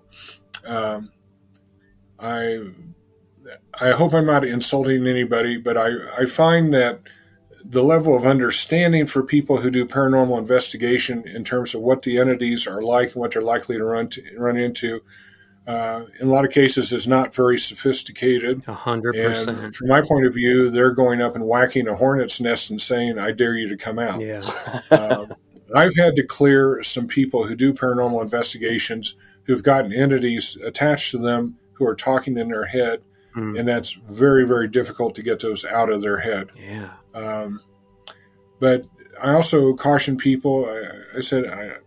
Um, 0.66 1.10
I 2.18 2.60
I 3.80 3.90
hope 3.90 4.14
I'm 4.14 4.26
not 4.26 4.44
insulting 4.44 5.06
anybody, 5.06 5.58
but 5.58 5.76
I, 5.76 5.90
I 6.18 6.26
find 6.26 6.72
that 6.72 7.00
the 7.64 7.82
level 7.82 8.14
of 8.14 8.26
understanding 8.26 9.06
for 9.06 9.22
people 9.22 9.58
who 9.58 9.70
do 9.70 9.86
paranormal 9.86 10.38
investigation 10.38 11.26
in 11.26 11.44
terms 11.44 11.74
of 11.74 11.80
what 11.80 12.02
the 12.02 12.18
entities 12.18 12.66
are 12.66 12.82
like 12.82 13.12
and 13.12 13.16
what 13.16 13.32
they're 13.32 13.42
likely 13.42 13.78
to 13.78 13.84
run 13.84 14.08
to, 14.08 14.22
run 14.36 14.56
into, 14.56 15.00
uh, 15.66 16.02
in 16.20 16.28
a 16.28 16.30
lot 16.30 16.44
of 16.44 16.50
cases, 16.50 16.92
is 16.92 17.08
not 17.08 17.34
very 17.34 17.58
sophisticated. 17.58 18.62
A 18.68 18.74
hundred 18.74 19.14
percent. 19.14 19.74
From 19.74 19.88
my 19.88 20.02
point 20.02 20.26
of 20.26 20.34
view, 20.34 20.68
they're 20.70 20.92
going 20.92 21.22
up 21.22 21.34
and 21.34 21.46
whacking 21.46 21.88
a 21.88 21.94
hornet's 21.94 22.38
nest 22.40 22.70
and 22.70 22.80
saying, 22.80 23.18
"I 23.18 23.32
dare 23.32 23.54
you 23.54 23.68
to 23.68 23.76
come 23.76 23.98
out." 23.98 24.20
Yeah. 24.20 24.42
uh, 24.90 25.26
I've 25.74 25.96
had 25.96 26.16
to 26.16 26.22
clear 26.22 26.82
some 26.82 27.08
people 27.08 27.46
who 27.46 27.56
do 27.56 27.72
paranormal 27.72 28.20
investigations 28.20 29.16
who've 29.44 29.62
gotten 29.62 29.92
entities 29.92 30.56
attached 30.62 31.10
to 31.12 31.18
them 31.18 31.56
who 31.74 31.86
are 31.86 31.94
talking 31.94 32.36
in 32.36 32.48
their 32.48 32.66
head 32.66 33.00
Mm. 33.36 33.58
And 33.58 33.68
that's 33.68 33.92
very, 33.92 34.46
very 34.46 34.68
difficult 34.68 35.14
to 35.16 35.22
get 35.22 35.40
those 35.40 35.64
out 35.64 35.90
of 35.90 36.02
their 36.02 36.18
head. 36.18 36.50
Yeah. 36.56 36.90
Um, 37.14 37.60
but 38.60 38.86
I 39.22 39.32
also 39.32 39.74
caution 39.74 40.16
people. 40.16 40.66
I, 40.66 41.18
I 41.18 41.20
said, 41.20 41.46
I, 41.46 41.78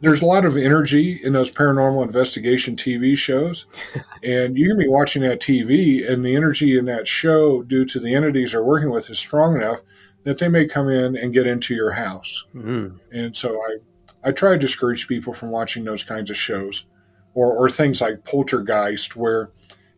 there's 0.00 0.22
a 0.22 0.26
lot 0.26 0.44
of 0.44 0.56
energy 0.56 1.18
in 1.22 1.32
those 1.32 1.50
paranormal 1.50 2.02
investigation 2.02 2.76
TV 2.76 3.16
shows, 3.16 3.66
and 4.22 4.56
you 4.56 4.68
can 4.68 4.78
be 4.78 4.88
watching 4.88 5.22
that 5.22 5.40
TV, 5.40 6.08
and 6.08 6.24
the 6.24 6.36
energy 6.36 6.76
in 6.78 6.84
that 6.86 7.06
show, 7.06 7.62
due 7.62 7.84
to 7.86 7.98
the 7.98 8.14
entities 8.14 8.52
they're 8.52 8.64
working 8.64 8.90
with, 8.90 9.10
is 9.10 9.18
strong 9.18 9.56
enough 9.56 9.80
that 10.24 10.38
they 10.38 10.48
may 10.48 10.66
come 10.66 10.88
in 10.88 11.16
and 11.16 11.34
get 11.34 11.46
into 11.46 11.74
your 11.74 11.92
house. 11.92 12.46
Mm-hmm. 12.54 12.96
And 13.12 13.36
so 13.36 13.60
I, 13.60 14.28
I 14.28 14.32
try 14.32 14.52
to 14.52 14.58
discourage 14.58 15.06
people 15.06 15.34
from 15.34 15.50
watching 15.50 15.84
those 15.84 16.04
kinds 16.04 16.30
of 16.30 16.36
shows, 16.36 16.86
or 17.34 17.52
or 17.52 17.68
things 17.68 18.00
like 18.00 18.24
Poltergeist, 18.24 19.16
where 19.16 19.50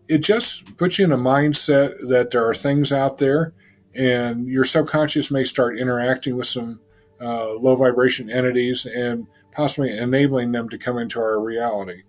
it 0.09 0.19
just 0.19 0.77
puts 0.77 0.99
you 0.99 1.05
in 1.05 1.13
a 1.13 1.19
mindset 1.19 1.97
that 2.09 2.31
there 2.31 2.49
are 2.49 2.55
things 2.55 2.93
out 2.93 3.19
there, 3.19 3.53
and 3.95 4.47
your 4.47 4.65
subconscious 4.65 5.31
may 5.31 5.45
start 5.45 5.79
interacting 5.79 6.37
with 6.37 6.47
some 6.47 6.81
uh, 7.21 7.55
low 7.55 7.75
vibration 7.75 8.31
entities 8.31 8.85
and 8.87 9.27
possibly 9.53 9.97
enabling 9.97 10.53
them 10.53 10.69
to 10.69 10.79
come 10.79 10.99
into 10.99 11.19
our 11.19 11.41
reality. 11.41 12.03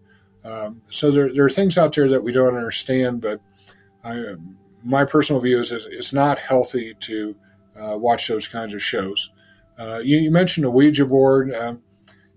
Um, 0.44 0.82
so 0.90 1.12
there, 1.12 1.34
there 1.34 1.46
are 1.46 1.50
things 1.50 1.78
out 1.78 1.94
there 1.94 2.10
that 2.10 2.24
we 2.24 2.32
don't 2.32 2.56
understand, 2.56 3.22
but 3.22 3.42
I, 4.04 4.36
my 4.84 5.06
personal 5.06 5.42
view 5.42 5.60
is 5.60 5.72
it's 5.72 6.14
not 6.14 6.40
healthy 6.40 6.94
to 7.02 7.36
uh, 7.80 7.98
watch 7.98 8.28
those 8.28 8.48
kinds 8.48 8.74
of 8.74 8.82
shows. 8.82 9.32
Uh, 9.78 10.00
you, 10.04 10.18
you, 10.18 10.32
mentioned 10.32 10.66
the 10.66 10.72
Ouija 10.72 11.06
board. 11.06 11.54
Um, 11.54 11.82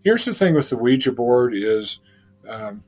here's 0.02 0.24
the 0.24 0.34
thing 0.34 0.54
with 0.54 0.68
the 0.70 0.76
Ouija 0.76 1.12
board 1.12 1.54
is 1.54 2.00
um, 2.48 2.82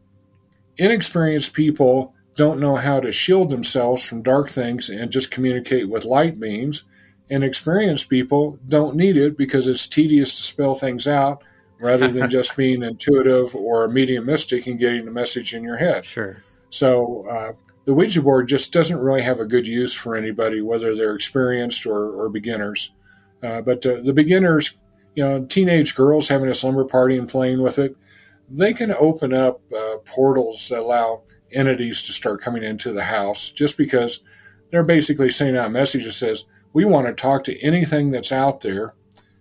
inexperienced 0.77 1.55
people 1.55 2.15
don't 2.35 2.61
know 2.61 2.77
how 2.77 3.01
to 3.01 3.13
shield 3.13 3.51
themselves 3.51 4.07
from 4.07 4.23
dark 4.23 4.49
things 4.49 4.89
and 4.89 5.11
just 5.11 5.31
communicate 5.31 5.89
with 5.89 6.05
light 6.05 6.41
beams. 6.41 6.85
And 7.31 7.43
experienced 7.43 8.11
people 8.11 8.59
don't 8.67 8.97
need 8.97 9.17
it 9.17 9.39
because 9.39 9.67
it's 9.67 9.87
tedious 9.87 10.37
to 10.37 10.43
spell 10.43 10.75
things 10.75 11.09
out 11.09 11.43
rather 11.81 12.09
than 12.09 12.29
just 12.39 12.57
being 12.57 12.83
intuitive 12.83 13.55
or 13.55 13.89
mediumistic 13.89 14.67
and 14.67 14.79
getting 14.79 15.07
the 15.07 15.11
message 15.11 15.55
in 15.55 15.65
your 15.65 15.77
head. 15.77 16.05
Sure. 16.05 16.37
So 16.69 17.27
uh, 17.29 17.53
the 17.85 17.95
Ouija 17.95 18.23
board 18.23 18.49
just 18.49 18.73
doesn't 18.73 18.99
really 18.99 19.23
have 19.23 19.41
a 19.41 19.47
good 19.47 19.67
use 19.67 19.95
for 19.95 20.15
anybody, 20.15 20.61
whether 20.61 20.95
they're 20.95 21.15
experienced 21.15 21.87
or, 21.87 22.11
or 22.11 22.29
beginners. 22.29 22.93
Uh, 23.43 23.61
but 23.61 23.85
uh, 23.87 24.01
the 24.03 24.13
beginners, 24.13 24.79
you 25.15 25.25
know, 25.25 25.45
teenage 25.45 25.95
girls 25.95 26.29
having 26.29 26.49
a 26.49 26.55
slumber 26.55 26.85
party 26.85 27.17
and 27.17 27.29
playing 27.29 27.61
with 27.61 27.79
it, 27.79 27.97
they 28.49 28.73
can 28.73 28.93
open 28.93 29.33
up 29.33 29.61
uh, 29.75 29.97
portals 30.05 30.69
that 30.69 30.81
allow 30.81 31.23
entities 31.53 32.03
to 32.03 32.13
start 32.13 32.41
coming 32.41 32.63
into 32.63 32.93
the 32.93 33.05
house 33.05 33.51
just 33.51 33.77
because 33.77 34.21
they're 34.71 34.85
basically 34.85 35.31
sending 35.31 35.57
out 35.57 35.69
a 35.69 35.71
message 35.71 36.05
that 36.05 36.13
says, 36.13 36.45
we 36.73 36.85
want 36.85 37.07
to 37.07 37.13
talk 37.13 37.45
to 37.45 37.61
anything 37.61 38.11
that's 38.11 38.33
out 38.33 38.61
there. 38.63 38.95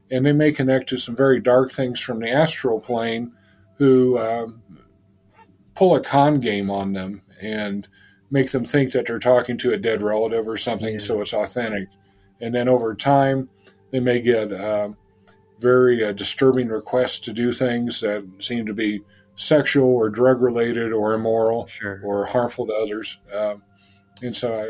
And 0.09 0.25
they 0.25 0.33
may 0.33 0.51
connect 0.51 0.89
to 0.89 0.97
some 0.97 1.15
very 1.15 1.39
dark 1.39 1.71
things 1.71 2.01
from 2.01 2.19
the 2.19 2.29
astral 2.29 2.81
plane 2.81 3.31
who 3.77 4.19
um, 4.19 4.61
pull 5.73 5.95
a 5.95 6.01
con 6.01 6.39
game 6.39 6.69
on 6.69 6.93
them 6.93 7.21
and 7.41 7.87
make 8.29 8.51
them 8.51 8.63
think 8.63 8.91
that 8.91 9.05
they're 9.07 9.19
talking 9.19 9.57
to 9.57 9.73
a 9.73 9.77
dead 9.77 10.01
relative 10.01 10.47
or 10.47 10.57
something, 10.57 10.93
yeah. 10.93 10.99
so 10.99 11.21
it's 11.21 11.33
authentic. 11.33 11.89
And 12.39 12.53
then 12.53 12.67
over 12.67 12.93
time, 12.95 13.49
they 13.91 13.99
may 13.99 14.21
get 14.21 14.51
uh, 14.51 14.89
very 15.59 16.03
uh, 16.03 16.11
disturbing 16.11 16.69
requests 16.69 17.19
to 17.19 17.33
do 17.33 17.51
things 17.51 18.01
that 18.01 18.25
seem 18.39 18.65
to 18.65 18.73
be 18.73 19.01
sexual 19.41 19.89
or 19.95 20.09
drug 20.09 20.39
related 20.39 20.93
or 20.93 21.13
immoral 21.13 21.65
sure. 21.65 21.99
or 22.03 22.27
harmful 22.27 22.67
to 22.67 22.73
others. 22.73 23.19
Um, 23.35 23.63
and 24.21 24.35
so 24.35 24.67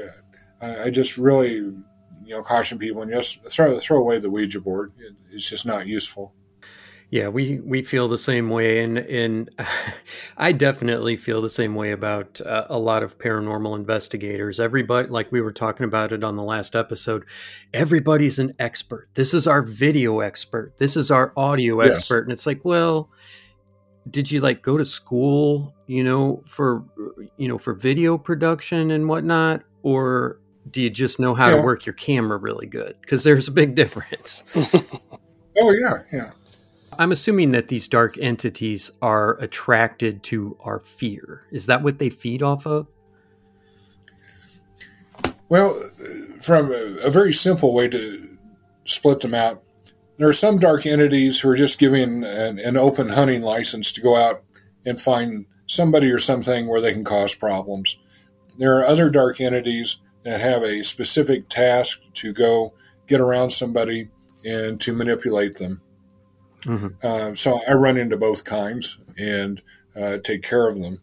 I, 0.62 0.84
I 0.84 0.90
just 0.90 1.18
really, 1.18 1.56
you 1.56 1.84
know, 2.26 2.42
caution 2.42 2.78
people 2.78 3.02
and 3.02 3.12
just 3.12 3.46
throw 3.50 3.78
throw 3.80 4.00
away 4.00 4.20
the 4.20 4.30
Ouija 4.30 4.62
board. 4.62 4.94
It, 4.98 5.14
it's 5.30 5.50
just 5.50 5.66
not 5.66 5.88
useful. 5.88 6.34
Yeah, 7.10 7.28
we 7.28 7.60
we 7.60 7.84
feel 7.84 8.08
the 8.08 8.18
same 8.18 8.50
way, 8.50 8.82
and 8.82 8.98
and 8.98 9.50
I 10.38 10.54
definitely 10.54 11.18
feel 11.18 11.42
the 11.42 11.50
same 11.50 11.76
way 11.76 11.92
about 11.92 12.40
uh, 12.40 12.68
a 12.70 12.80
lot 12.80 13.04
of 13.04 13.18
paranormal 13.18 13.76
investigators. 13.76 14.62
Everybody, 14.62 15.10
like 15.10 15.30
we 15.34 15.42
were 15.42 15.52
talking 15.52 15.84
about 15.84 16.14
it 16.14 16.24
on 16.24 16.38
the 16.38 16.44
last 16.44 16.74
episode, 16.74 17.26
everybody's 17.74 18.40
an 18.40 18.54
expert. 18.58 19.10
This 19.16 19.34
is 19.34 19.48
our 19.48 19.62
video 19.62 20.22
expert. 20.22 20.78
This 20.78 20.96
is 20.96 21.12
our 21.12 21.34
audio 21.36 21.84
yes. 21.84 21.98
expert, 21.98 22.24
and 22.24 22.32
it's 22.32 22.46
like, 22.46 22.64
well, 22.64 23.10
did 24.10 24.32
you 24.32 24.42
like 24.42 24.62
go 24.62 24.78
to 24.78 24.86
school, 24.86 25.74
you 25.88 26.04
know, 26.04 26.44
for 26.46 26.84
you 27.38 27.48
know 27.48 27.58
for 27.58 27.74
video 27.74 28.18
production 28.18 28.92
and 28.92 29.08
whatnot, 29.08 29.64
or 29.84 30.40
do 30.70 30.82
you 30.82 30.90
just 30.90 31.20
know 31.20 31.34
how 31.34 31.50
yeah. 31.50 31.58
to 31.58 31.62
work 31.62 31.86
your 31.86 31.94
camera 31.94 32.38
really 32.38 32.68
good? 32.68 32.96
Because 33.02 33.24
there's 33.24 33.48
a 33.48 33.52
big 33.52 33.76
difference. 33.76 34.44
oh 34.56 35.74
yeah, 35.80 35.98
yeah. 36.12 36.32
I'm 37.00 37.12
assuming 37.12 37.52
that 37.54 37.70
these 37.70 37.88
dark 37.88 38.18
entities 38.18 38.92
are 39.02 39.40
attracted 39.40 40.24
to 40.24 40.58
our 40.62 40.80
fear. 40.80 41.46
Is 41.52 41.68
that 41.68 41.84
what 41.84 42.00
they 42.00 42.10
feed 42.10 42.42
off 42.44 42.66
of? 42.66 42.88
Well, 45.48 45.74
from 46.40 46.72
a, 46.72 46.98
a 47.06 47.10
very 47.10 47.34
simple 47.34 47.74
way 47.74 47.88
to 47.90 48.38
split 48.86 49.22
them 49.22 49.34
out, 49.34 49.64
there 50.18 50.30
are 50.30 50.34
some 50.34 50.58
dark 50.58 50.86
entities 50.86 51.40
who 51.40 51.50
are 51.50 51.56
just 51.56 51.80
giving 51.80 52.24
an, 52.24 52.60
an 52.60 52.78
open 52.78 53.10
hunting 53.10 53.42
license 53.42 53.92
to 53.94 54.02
go 54.02 54.16
out 54.16 54.44
and 54.86 55.00
find 55.00 55.46
somebody 55.66 56.12
or 56.12 56.20
something 56.20 56.68
where 56.68 56.82
they 56.82 56.94
can 56.94 57.04
cause 57.04 57.34
problems. 57.34 57.98
There 58.58 58.78
are 58.78 58.86
other 58.86 59.10
dark 59.10 59.40
entities 59.40 60.02
that 60.24 60.42
have 60.42 60.64
a 60.64 60.84
specific 60.84 61.50
task 61.50 62.02
to 62.14 62.34
go 62.34 62.74
get 63.08 63.20
around 63.20 63.52
somebody 63.52 64.10
and 64.46 64.80
to 64.82 64.94
manipulate 64.94 65.58
them. 65.58 65.82
Mm-hmm. 66.64 66.88
Uh, 67.04 67.34
so 67.36 67.60
I 67.68 67.74
run 67.74 67.98
into 67.98 68.18
both 68.18 68.46
kinds 68.46 69.00
and 69.18 69.62
uh, 69.96 70.18
take 70.18 70.44
care 70.44 70.68
of 70.68 70.80
them. 70.80 71.02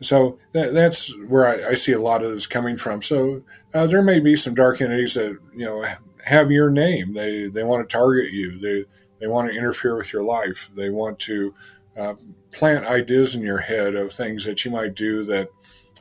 So 0.00 0.38
that, 0.52 0.74
that's 0.74 1.14
where 1.28 1.46
I, 1.46 1.70
I, 1.70 1.74
see 1.74 1.92
a 1.92 2.00
lot 2.00 2.22
of 2.22 2.30
this 2.30 2.46
coming 2.46 2.76
from. 2.76 3.02
So 3.02 3.42
uh, 3.72 3.86
there 3.86 4.02
may 4.02 4.18
be 4.18 4.34
some 4.34 4.54
dark 4.54 4.80
entities 4.80 5.14
that 5.14 5.38
you 5.54 5.64
know 5.64 5.84
have 6.24 6.50
your 6.50 6.70
name. 6.70 7.14
They 7.14 7.46
they 7.46 7.64
want 7.64 7.88
to 7.88 7.96
target 7.96 8.32
you. 8.32 8.58
They 8.58 8.84
they 9.20 9.26
want 9.26 9.50
to 9.50 9.56
interfere 9.56 9.96
with 9.96 10.12
your 10.12 10.22
life. 10.22 10.70
They 10.74 10.90
want 10.90 11.18
to 11.20 11.54
uh, 11.96 12.14
plant 12.50 12.86
ideas 12.86 13.34
in 13.34 13.42
your 13.42 13.60
head 13.60 13.94
of 13.94 14.12
things 14.12 14.44
that 14.44 14.64
you 14.64 14.70
might 14.70 14.94
do 14.94 15.24
that 15.24 15.48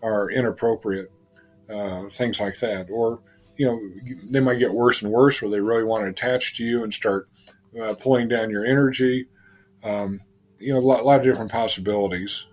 are 0.01 0.29
inappropriate. 0.29 1.09
Uh, 1.69 2.09
things 2.09 2.41
like 2.41 2.57
that, 2.59 2.89
or 2.89 3.21
you 3.55 3.65
know, 3.65 3.79
they 4.29 4.41
might 4.41 4.59
get 4.59 4.73
worse 4.73 5.01
and 5.01 5.11
worse, 5.11 5.41
where 5.41 5.49
they 5.49 5.59
really 5.59 5.85
want 5.85 6.03
to 6.03 6.09
attach 6.09 6.57
to 6.57 6.65
you 6.65 6.83
and 6.83 6.93
start 6.93 7.29
uh, 7.81 7.93
pulling 7.93 8.27
down 8.27 8.49
your 8.49 8.65
energy. 8.65 9.27
Um, 9.83 10.19
you 10.57 10.73
know, 10.73 10.79
a 10.79 10.81
lot, 10.81 10.99
a 10.99 11.03
lot 11.03 11.19
of 11.19 11.23
different 11.23 11.51
possibilities. 11.51 12.47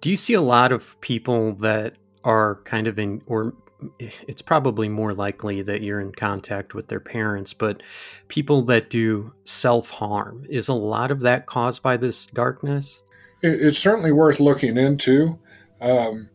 Do 0.00 0.10
you 0.10 0.16
see 0.16 0.34
a 0.34 0.42
lot 0.42 0.72
of 0.72 1.00
people 1.00 1.54
that 1.54 1.94
are 2.22 2.56
kind 2.64 2.86
of 2.86 2.98
in, 2.98 3.22
or 3.26 3.54
it's 3.98 4.42
probably 4.42 4.88
more 4.88 5.14
likely 5.14 5.62
that 5.62 5.82
you're 5.82 6.00
in 6.00 6.12
contact 6.12 6.74
with 6.74 6.88
their 6.88 7.00
parents, 7.00 7.52
but 7.52 7.82
people 8.28 8.62
that 8.62 8.90
do 8.90 9.32
self 9.44 9.90
harm, 9.90 10.46
is 10.48 10.68
a 10.68 10.74
lot 10.74 11.10
of 11.10 11.20
that 11.20 11.46
caused 11.46 11.82
by 11.82 11.96
this 11.96 12.26
darkness? 12.26 13.02
It's 13.42 13.78
certainly 13.78 14.12
worth 14.12 14.40
looking 14.40 14.76
into. 14.76 15.38
Um, 15.80 16.28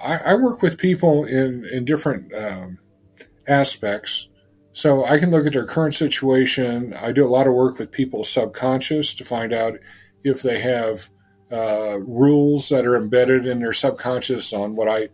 I, 0.00 0.18
I, 0.26 0.34
work 0.34 0.62
with 0.62 0.78
people 0.78 1.24
in, 1.24 1.64
in 1.72 1.84
different 1.84 2.32
um, 2.32 2.78
aspects. 3.48 4.28
So 4.70 5.04
I 5.04 5.18
can 5.18 5.30
look 5.30 5.46
at 5.46 5.52
their 5.52 5.66
current 5.66 5.94
situation. 5.94 6.94
I 7.00 7.10
do 7.10 7.24
a 7.24 7.28
lot 7.28 7.46
of 7.46 7.54
work 7.54 7.78
with 7.78 7.90
people's 7.90 8.28
subconscious 8.28 9.14
to 9.14 9.24
find 9.24 9.52
out 9.52 9.78
if 10.22 10.42
they 10.42 10.60
have 10.60 11.10
uh, 11.50 11.98
rules 12.00 12.68
that 12.68 12.86
are 12.86 12.96
embedded 12.96 13.46
in 13.46 13.60
their 13.60 13.72
subconscious 13.72 14.52
on 14.52 14.76
what 14.76 14.88
I 14.88 15.08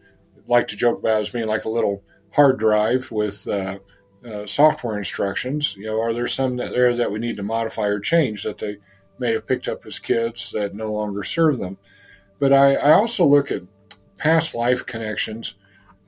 like 0.46 0.68
to 0.68 0.76
joke 0.76 0.98
about 0.98 1.20
as 1.20 1.30
being 1.30 1.48
like 1.48 1.64
a 1.64 1.70
little 1.70 2.02
hard 2.34 2.58
drive 2.58 3.10
with 3.10 3.46
uh, 3.48 3.78
uh, 4.24 4.46
software 4.46 4.98
instructions. 4.98 5.76
You 5.76 5.86
know, 5.86 6.00
are 6.00 6.12
there 6.12 6.26
some 6.26 6.56
that 6.56 6.70
there 6.70 6.94
that 6.94 7.10
we 7.10 7.18
need 7.18 7.36
to 7.36 7.42
modify 7.42 7.86
or 7.86 8.00
change 8.00 8.42
that 8.42 8.58
they 8.58 8.76
may 9.18 9.32
have 9.32 9.46
picked 9.46 9.68
up 9.68 9.84
as 9.86 9.98
kids 9.98 10.50
that 10.52 10.74
no 10.74 10.92
longer 10.92 11.22
serve 11.22 11.58
them? 11.58 11.78
But 12.38 12.52
I, 12.52 12.74
I 12.74 12.92
also 12.92 13.24
look 13.24 13.50
at 13.50 13.62
past 14.18 14.54
life 14.54 14.84
connections. 14.86 15.54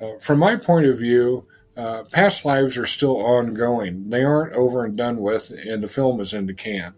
Uh, 0.01 0.19
from 0.19 0.39
my 0.39 0.57
point 0.57 0.87
of 0.87 0.99
view, 0.99 1.47
uh, 1.77 2.05
past 2.13 2.45
lives 2.45 2.77
are 2.77 2.87
still 2.87 3.17
ongoing. 3.17 4.11
They 4.11 4.25
aren't 4.25 4.53
over 4.55 4.85
and 4.85 4.97
done 4.97 5.19
with, 5.19 5.51
and 5.67 5.83
the 5.83 5.89
film 5.89 6.21
is 6.21 6.35
in 6.35 6.47
the 6.47 6.55
can. 6.55 6.95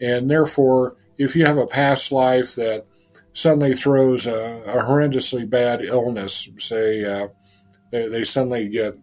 And 0.00 0.30
therefore, 0.30 0.96
if 1.16 1.36
you 1.36 1.44
have 1.44 1.56
a 1.56 1.66
past 1.66 2.10
life 2.10 2.54
that 2.56 2.84
suddenly 3.32 3.74
throws 3.74 4.26
a, 4.26 4.62
a 4.66 4.82
horrendously 4.82 5.48
bad 5.48 5.82
illness, 5.82 6.48
say 6.58 7.04
uh, 7.04 7.28
they, 7.90 8.08
they, 8.08 8.24
suddenly 8.24 8.68
get 8.68 8.94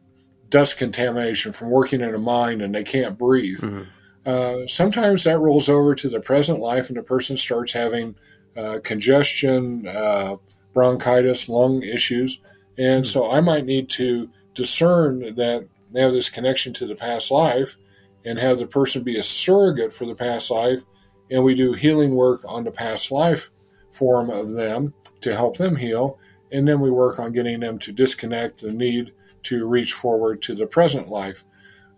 dust 0.49 0.77
contamination 0.77 1.53
from 1.53 1.69
working 1.69 2.01
in 2.01 2.13
a 2.13 2.19
mine 2.19 2.61
and 2.61 2.75
they 2.75 2.83
can't 2.83 3.17
breathe, 3.17 3.59
mm-hmm. 3.59 3.83
uh, 4.25 4.67
sometimes 4.67 5.23
that 5.23 5.39
rolls 5.39 5.69
over 5.69 5.95
to 5.95 6.09
the 6.09 6.19
present 6.19 6.59
life 6.59 6.89
and 6.89 6.97
the 6.97 7.03
person 7.03 7.38
starts 7.38 7.73
having 7.73 8.15
uh, 8.57 8.79
congestion, 8.83 9.85
uh, 9.88 10.35
bronchitis, 10.73 11.49
lung 11.49 11.81
issues. 11.83 12.39
And 12.77 13.03
mm-hmm. 13.03 13.09
so 13.09 13.31
I 13.31 13.41
might 13.41 13.65
need 13.65 13.89
to 13.91 14.29
discern 14.53 15.19
that 15.35 15.67
they 15.91 16.01
have 16.01 16.11
this 16.11 16.29
connection 16.29 16.73
to 16.73 16.85
the 16.85 16.95
past 16.95 17.31
life 17.31 17.77
and 18.25 18.39
have 18.39 18.57
the 18.57 18.67
person 18.67 19.03
be 19.03 19.17
a 19.17 19.23
surrogate 19.23 19.93
for 19.93 20.05
the 20.05 20.15
past 20.15 20.49
life 20.49 20.83
and 21.29 21.43
we 21.43 21.55
do 21.55 21.73
healing 21.73 22.15
work 22.15 22.41
on 22.47 22.63
the 22.63 22.71
past 22.71 23.11
life 23.11 23.49
form 23.95 24.29
of 24.29 24.51
them 24.51 24.93
to 25.21 25.36
help 25.36 25.58
them 25.58 25.77
heal. 25.77 26.19
And 26.51 26.67
then 26.67 26.79
we 26.79 26.91
work 26.91 27.19
on 27.19 27.31
getting 27.31 27.62
them 27.62 27.79
to 27.79 27.91
disconnect 27.91 28.62
the 28.62 28.73
need 28.73 29.13
to 29.43 29.67
reach 29.67 29.93
forward 29.93 30.41
to 30.43 30.55
the 30.55 30.67
present 30.67 31.08
life. 31.08 31.43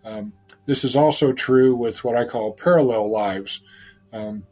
Um, 0.04 0.32
this 0.66 0.84
is 0.84 0.96
also 0.96 1.32
true 1.32 1.74
with 1.74 2.04
what 2.04 2.16
I 2.16 2.24
call 2.24 2.52
parallel 2.52 3.10
lives. 3.10 3.62
Um, 4.12 4.46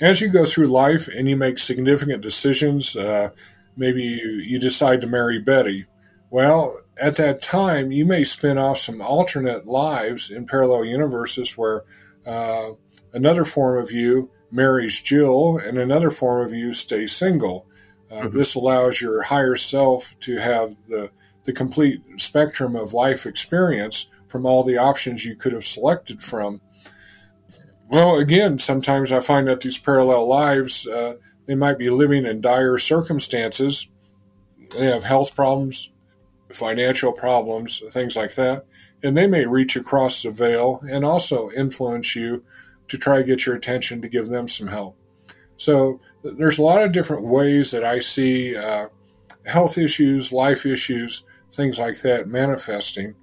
as 0.00 0.20
you 0.20 0.30
go 0.30 0.44
through 0.44 0.66
life 0.66 1.08
and 1.08 1.28
you 1.28 1.36
make 1.36 1.58
significant 1.58 2.22
decisions, 2.22 2.96
uh, 2.96 3.30
maybe 3.76 4.02
you, 4.02 4.42
you 4.44 4.58
decide 4.58 5.00
to 5.00 5.06
marry 5.06 5.38
Betty. 5.38 5.84
Well, 6.30 6.80
at 7.00 7.16
that 7.16 7.42
time, 7.42 7.92
you 7.92 8.04
may 8.04 8.24
spin 8.24 8.58
off 8.58 8.78
some 8.78 9.00
alternate 9.00 9.66
lives 9.66 10.30
in 10.30 10.46
parallel 10.46 10.84
universes 10.84 11.56
where 11.56 11.84
uh, 12.26 12.70
another 13.12 13.44
form 13.44 13.82
of 13.82 13.92
you 13.92 14.30
marries 14.54 15.00
Jill 15.00 15.58
and 15.58 15.76
another 15.78 16.10
form 16.10 16.46
of 16.46 16.52
you 16.52 16.72
stays 16.72 17.14
single. 17.14 17.66
Uh, 18.10 18.14
mm-hmm. 18.14 18.36
This 18.38 18.54
allows 18.54 19.02
your 19.02 19.24
higher 19.24 19.56
self 19.56 20.18
to 20.20 20.36
have 20.36 20.76
the, 20.88 21.10
the 21.42 21.52
complete 21.52 22.00
spectrum 22.18 22.76
of 22.76 22.92
life 22.92 23.26
experience 23.26 24.08
from 24.28 24.46
all 24.46 24.62
the 24.62 24.78
options 24.78 25.26
you 25.26 25.34
could 25.34 25.52
have 25.52 25.64
selected 25.64 26.22
from. 26.22 26.60
Well, 27.88 28.16
again, 28.16 28.58
sometimes 28.58 29.12
I 29.12 29.20
find 29.20 29.48
that 29.48 29.60
these 29.60 29.78
parallel 29.78 30.28
lives, 30.28 30.86
uh, 30.86 31.14
they 31.46 31.54
might 31.54 31.76
be 31.76 31.90
living 31.90 32.24
in 32.24 32.40
dire 32.40 32.78
circumstances. 32.78 33.88
They 34.76 34.86
have 34.86 35.04
health 35.04 35.34
problems, 35.34 35.90
financial 36.50 37.12
problems, 37.12 37.82
things 37.90 38.16
like 38.16 38.34
that. 38.36 38.64
And 39.02 39.16
they 39.16 39.26
may 39.26 39.46
reach 39.46 39.76
across 39.76 40.22
the 40.22 40.30
veil 40.30 40.80
and 40.88 41.04
also 41.04 41.50
influence 41.50 42.16
you 42.16 42.42
to 42.88 42.98
try 42.98 43.18
to 43.18 43.24
get 43.24 43.46
your 43.46 43.54
attention 43.54 44.02
to 44.02 44.08
give 44.08 44.26
them 44.26 44.48
some 44.48 44.68
help. 44.68 44.96
So 45.56 46.00
there's 46.22 46.58
a 46.58 46.62
lot 46.62 46.82
of 46.82 46.92
different 46.92 47.24
ways 47.24 47.70
that 47.70 47.84
I 47.84 47.98
see 47.98 48.56
uh, 48.56 48.88
health 49.46 49.78
issues, 49.78 50.32
life 50.32 50.66
issues, 50.66 51.22
things 51.52 51.78
like 51.78 52.00
that 52.00 52.26
manifesting. 52.26 53.14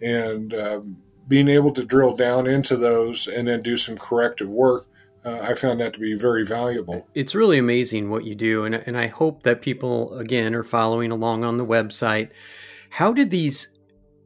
And 0.00 0.54
um, 0.54 0.96
being 1.28 1.48
able 1.48 1.72
to 1.72 1.84
drill 1.84 2.14
down 2.14 2.46
into 2.46 2.76
those 2.76 3.26
and 3.26 3.48
then 3.48 3.62
do 3.62 3.76
some 3.76 3.98
corrective 3.98 4.48
work, 4.48 4.86
uh, 5.24 5.40
I 5.40 5.54
found 5.54 5.80
that 5.80 5.92
to 5.94 6.00
be 6.00 6.14
very 6.14 6.44
valuable. 6.44 7.06
It's 7.14 7.34
really 7.34 7.58
amazing 7.58 8.08
what 8.08 8.24
you 8.24 8.34
do. 8.34 8.64
And, 8.64 8.74
and 8.74 8.96
I 8.96 9.08
hope 9.08 9.42
that 9.42 9.60
people, 9.60 10.16
again, 10.16 10.54
are 10.54 10.64
following 10.64 11.10
along 11.10 11.44
on 11.44 11.58
the 11.58 11.66
website. 11.66 12.30
How 12.88 13.12
did 13.12 13.30
these 13.30 13.68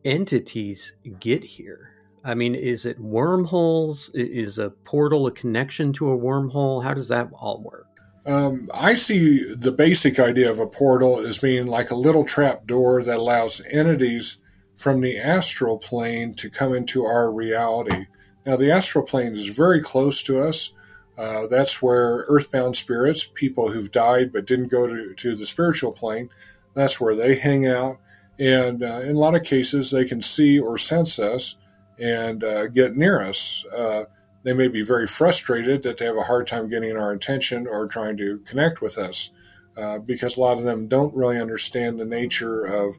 entities 0.04 0.94
get 1.18 1.42
here? 1.42 1.93
I 2.24 2.34
mean, 2.34 2.54
is 2.54 2.87
it 2.87 2.98
wormholes? 2.98 4.08
Is 4.14 4.58
a 4.58 4.70
portal 4.70 5.26
a 5.26 5.30
connection 5.30 5.92
to 5.94 6.10
a 6.10 6.16
wormhole? 6.16 6.82
How 6.82 6.94
does 6.94 7.08
that 7.08 7.28
all 7.34 7.60
work? 7.60 7.87
Um, 8.26 8.70
I 8.72 8.94
see 8.94 9.54
the 9.54 9.70
basic 9.70 10.18
idea 10.18 10.50
of 10.50 10.58
a 10.58 10.66
portal 10.66 11.18
as 11.18 11.38
being 11.38 11.66
like 11.66 11.90
a 11.90 11.94
little 11.96 12.24
trap 12.24 12.66
door 12.66 13.02
that 13.02 13.18
allows 13.18 13.60
entities 13.70 14.38
from 14.74 15.02
the 15.02 15.18
astral 15.18 15.76
plane 15.76 16.32
to 16.37 16.48
come 16.48 16.74
into 16.74 17.04
our 17.04 17.30
reality. 17.30 18.06
Now, 18.46 18.56
the 18.56 18.70
astral 18.70 19.04
plane 19.04 19.32
is 19.32 19.54
very 19.54 19.82
close 19.82 20.22
to 20.22 20.40
us. 20.40 20.72
Uh, 21.18 21.46
that's 21.46 21.82
where 21.82 22.24
earthbound 22.28 22.76
spirits, 22.76 23.24
people 23.34 23.70
who've 23.70 23.92
died 23.92 24.32
but 24.32 24.46
didn't 24.46 24.68
go 24.68 24.87
to, 24.87 25.14
to 25.14 25.37
the 25.37 25.46
spiritual 25.46 25.92
plane, 25.92 26.30
that's 26.72 27.00
where 27.00 27.14
they 27.14 27.37
hang 27.37 27.66
out. 27.66 27.98
And 28.38 28.82
uh, 28.82 29.00
in 29.00 29.14
a 29.14 29.18
lot 29.18 29.37
of 29.37 29.44
cases, 29.44 29.90
they 29.90 30.06
can 30.06 30.22
see 30.22 30.58
or 30.58 30.76
sense 30.76 31.18
us 31.18 31.56
and 31.98 32.42
uh, 32.42 32.66
get 32.68 32.96
near 32.96 33.20
us. 33.22 33.64
Uh, 33.66 34.04
they 34.42 34.52
may 34.52 34.68
be 34.68 34.83
very 34.83 35.07
frustrated 35.07 35.83
that 35.83 35.98
they 35.98 36.04
have 36.04 36.16
a 36.16 36.22
hard 36.22 36.46
time 36.46 36.68
getting 36.68 36.96
our 36.96 37.12
attention 37.12 37.66
or 37.66 37.87
trying 37.87 38.16
to 38.18 38.40
connect 38.40 38.83
with 38.83 38.98
us 38.98 39.30
uh, 39.76 39.98
because 39.98 40.37
a 40.37 40.40
lot 40.40 40.59
of 40.59 40.64
them 40.64 40.87
don't 40.87 41.14
really 41.14 41.40
understand 41.40 41.98
the 41.98 42.04
nature 42.04 42.64
of 42.64 42.96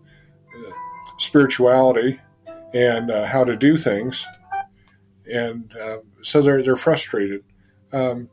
uh, 0.55 0.71
spirituality 1.17 2.19
and 2.73 3.09
uh, 3.09 3.25
how 3.25 3.45
to 3.45 3.55
do 3.55 3.77
things, 3.77 4.25
and 5.31 5.73
uh, 5.81 5.97
so 6.21 6.41
they're 6.41 6.61
they're 6.61 6.75
frustrated. 6.75 7.43
Um, 7.93 8.29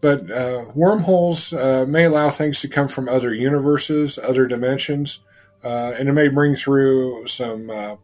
but 0.00 0.28
wormholes 0.76 1.54
may 1.54 2.04
allow 2.04 2.28
things 2.28 2.60
to 2.60 2.68
come 2.68 2.88
from 2.88 3.08
other 3.08 3.32
universes, 3.32 4.18
other 4.18 4.46
dimensions, 4.46 5.20
and 5.62 6.10
it 6.10 6.12
may 6.12 6.28
bring 6.28 6.54
through 6.54 7.26
some 7.26 7.98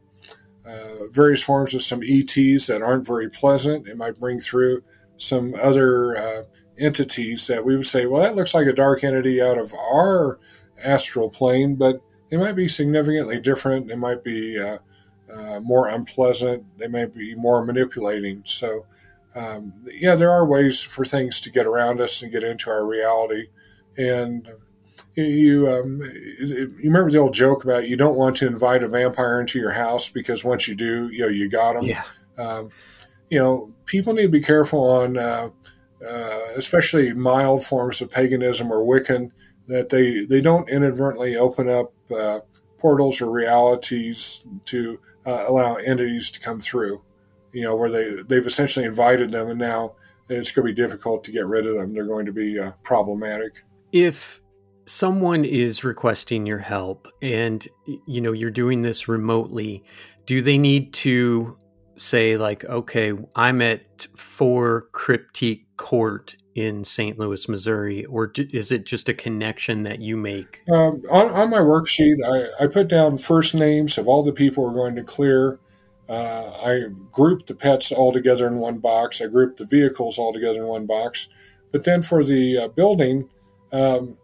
uh, 0.70 1.08
various 1.10 1.42
forms 1.42 1.74
of 1.74 1.82
some 1.82 2.02
ETs 2.02 2.66
that 2.66 2.82
aren't 2.82 3.06
very 3.06 3.28
pleasant. 3.28 3.88
It 3.88 3.96
might 3.96 4.20
bring 4.20 4.40
through 4.40 4.82
some 5.16 5.54
other 5.60 6.46
entities 6.78 7.46
that 7.46 7.64
we 7.64 7.76
would 7.76 7.86
say, 7.86 8.06
well, 8.06 8.22
that 8.22 8.34
looks 8.34 8.54
like 8.54 8.66
a 8.66 8.72
dark 8.72 9.04
entity 9.04 9.40
out 9.40 9.58
of 9.58 9.74
our 9.74 10.38
astral 10.82 11.28
plane, 11.28 11.74
but 11.76 12.00
they 12.30 12.36
might 12.36 12.56
be 12.56 12.68
significantly 12.68 13.40
different. 13.40 13.88
They 13.88 13.96
might 13.96 14.24
be 14.24 14.58
uh, 14.58 14.78
uh, 15.32 15.60
more 15.60 15.88
unpleasant. 15.88 16.78
They 16.78 16.88
may 16.88 17.06
be 17.06 17.34
more 17.34 17.64
manipulating. 17.64 18.42
So, 18.44 18.86
um, 19.34 19.74
yeah, 19.86 20.14
there 20.14 20.30
are 20.30 20.46
ways 20.46 20.82
for 20.82 21.04
things 21.04 21.40
to 21.40 21.50
get 21.50 21.66
around 21.66 22.00
us 22.00 22.22
and 22.22 22.32
get 22.32 22.44
into 22.44 22.70
our 22.70 22.86
reality. 22.86 23.48
And 23.96 24.48
you, 25.14 25.68
um, 25.68 26.02
you 26.02 26.76
remember 26.84 27.10
the 27.10 27.18
old 27.18 27.34
joke 27.34 27.64
about 27.64 27.88
you 27.88 27.96
don't 27.96 28.16
want 28.16 28.36
to 28.36 28.46
invite 28.46 28.82
a 28.82 28.88
vampire 28.88 29.40
into 29.40 29.58
your 29.58 29.72
house 29.72 30.08
because 30.08 30.44
once 30.44 30.68
you 30.68 30.74
do, 30.74 31.08
you 31.10 31.20
know, 31.20 31.28
you 31.28 31.50
got 31.50 31.74
them. 31.74 31.84
Yeah. 31.84 32.04
Um, 32.38 32.70
you 33.28 33.38
know, 33.38 33.72
people 33.86 34.12
need 34.12 34.22
to 34.22 34.28
be 34.28 34.40
careful 34.40 34.82
on, 34.82 35.16
uh, 35.16 35.50
uh, 36.08 36.40
especially 36.56 37.12
mild 37.12 37.62
forms 37.62 38.00
of 38.00 38.10
paganism 38.10 38.72
or 38.72 38.84
Wiccan 38.84 39.30
that 39.68 39.90
they, 39.90 40.24
they 40.24 40.40
don't 40.40 40.68
inadvertently 40.68 41.36
open 41.36 41.68
up 41.68 41.92
uh, 42.10 42.40
portals 42.78 43.20
or 43.20 43.30
realities 43.30 44.44
to 44.64 44.98
uh, 45.26 45.44
allow 45.46 45.76
entities 45.76 46.30
to 46.32 46.40
come 46.40 46.60
through. 46.60 47.02
You 47.52 47.62
know, 47.62 47.76
where 47.76 47.90
they 47.90 48.22
they've 48.22 48.46
essentially 48.46 48.86
invited 48.86 49.32
them, 49.32 49.48
and 49.48 49.58
now 49.58 49.94
it's 50.28 50.52
going 50.52 50.66
to 50.66 50.72
be 50.72 50.82
difficult 50.82 51.24
to 51.24 51.32
get 51.32 51.46
rid 51.46 51.66
of 51.66 51.74
them. 51.74 51.92
They're 51.92 52.06
going 52.06 52.26
to 52.26 52.32
be 52.32 52.58
uh, 52.58 52.72
problematic. 52.84 53.64
If 53.90 54.39
someone 54.90 55.44
is 55.44 55.84
requesting 55.84 56.46
your 56.46 56.58
help, 56.58 57.06
and 57.22 57.66
you 58.06 58.20
know 58.20 58.32
you're 58.32 58.50
doing 58.50 58.82
this 58.82 59.08
remotely, 59.08 59.84
do 60.26 60.42
they 60.42 60.58
need 60.58 60.92
to 60.92 61.56
say 61.96 62.36
like, 62.36 62.64
okay, 62.64 63.12
I'm 63.36 63.62
at 63.62 64.06
four 64.16 64.88
Cryptique 64.92 65.64
Court 65.76 66.36
in 66.54 66.82
St. 66.82 67.18
Louis, 67.18 67.48
Missouri, 67.48 68.04
or 68.06 68.32
is 68.36 68.72
it 68.72 68.84
just 68.84 69.08
a 69.08 69.14
connection 69.14 69.84
that 69.84 70.00
you 70.00 70.16
make? 70.16 70.62
Um, 70.72 71.02
on, 71.10 71.30
on, 71.30 71.50
my 71.50 71.60
worksheet, 71.60 72.16
I, 72.26 72.64
I, 72.64 72.66
put 72.66 72.88
down 72.88 73.18
first 73.18 73.54
names 73.54 73.96
of 73.96 74.08
all 74.08 74.24
the 74.24 74.32
people 74.32 74.64
we're 74.64 74.74
going 74.74 74.96
to 74.96 75.04
clear. 75.04 75.60
Uh, 76.08 76.50
I 76.64 76.86
grouped 77.12 77.46
the 77.46 77.54
pets 77.54 77.92
all 77.92 78.12
together 78.12 78.48
in 78.48 78.56
one 78.56 78.78
box. 78.78 79.20
I 79.22 79.26
grouped 79.26 79.58
the 79.58 79.66
vehicles 79.66 80.18
all 80.18 80.32
together 80.32 80.62
in 80.62 80.66
one 80.66 80.86
box. 80.86 81.28
But 81.70 81.84
then 81.84 82.02
for 82.02 82.24
the 82.24 82.58
uh, 82.58 82.68
building, 82.68 83.28
um, 83.72 84.18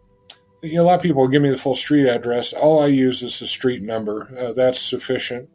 you 0.61 0.75
know, 0.75 0.83
a 0.83 0.85
lot 0.85 0.95
of 0.95 1.01
people 1.01 1.27
give 1.27 1.41
me 1.41 1.49
the 1.49 1.57
full 1.57 1.75
street 1.75 2.07
address. 2.07 2.53
All 2.53 2.81
I 2.81 2.87
use 2.87 3.21
is 3.21 3.39
the 3.39 3.47
street 3.47 3.81
number. 3.81 4.35
Uh, 4.37 4.53
that's 4.53 4.79
sufficient. 4.79 5.49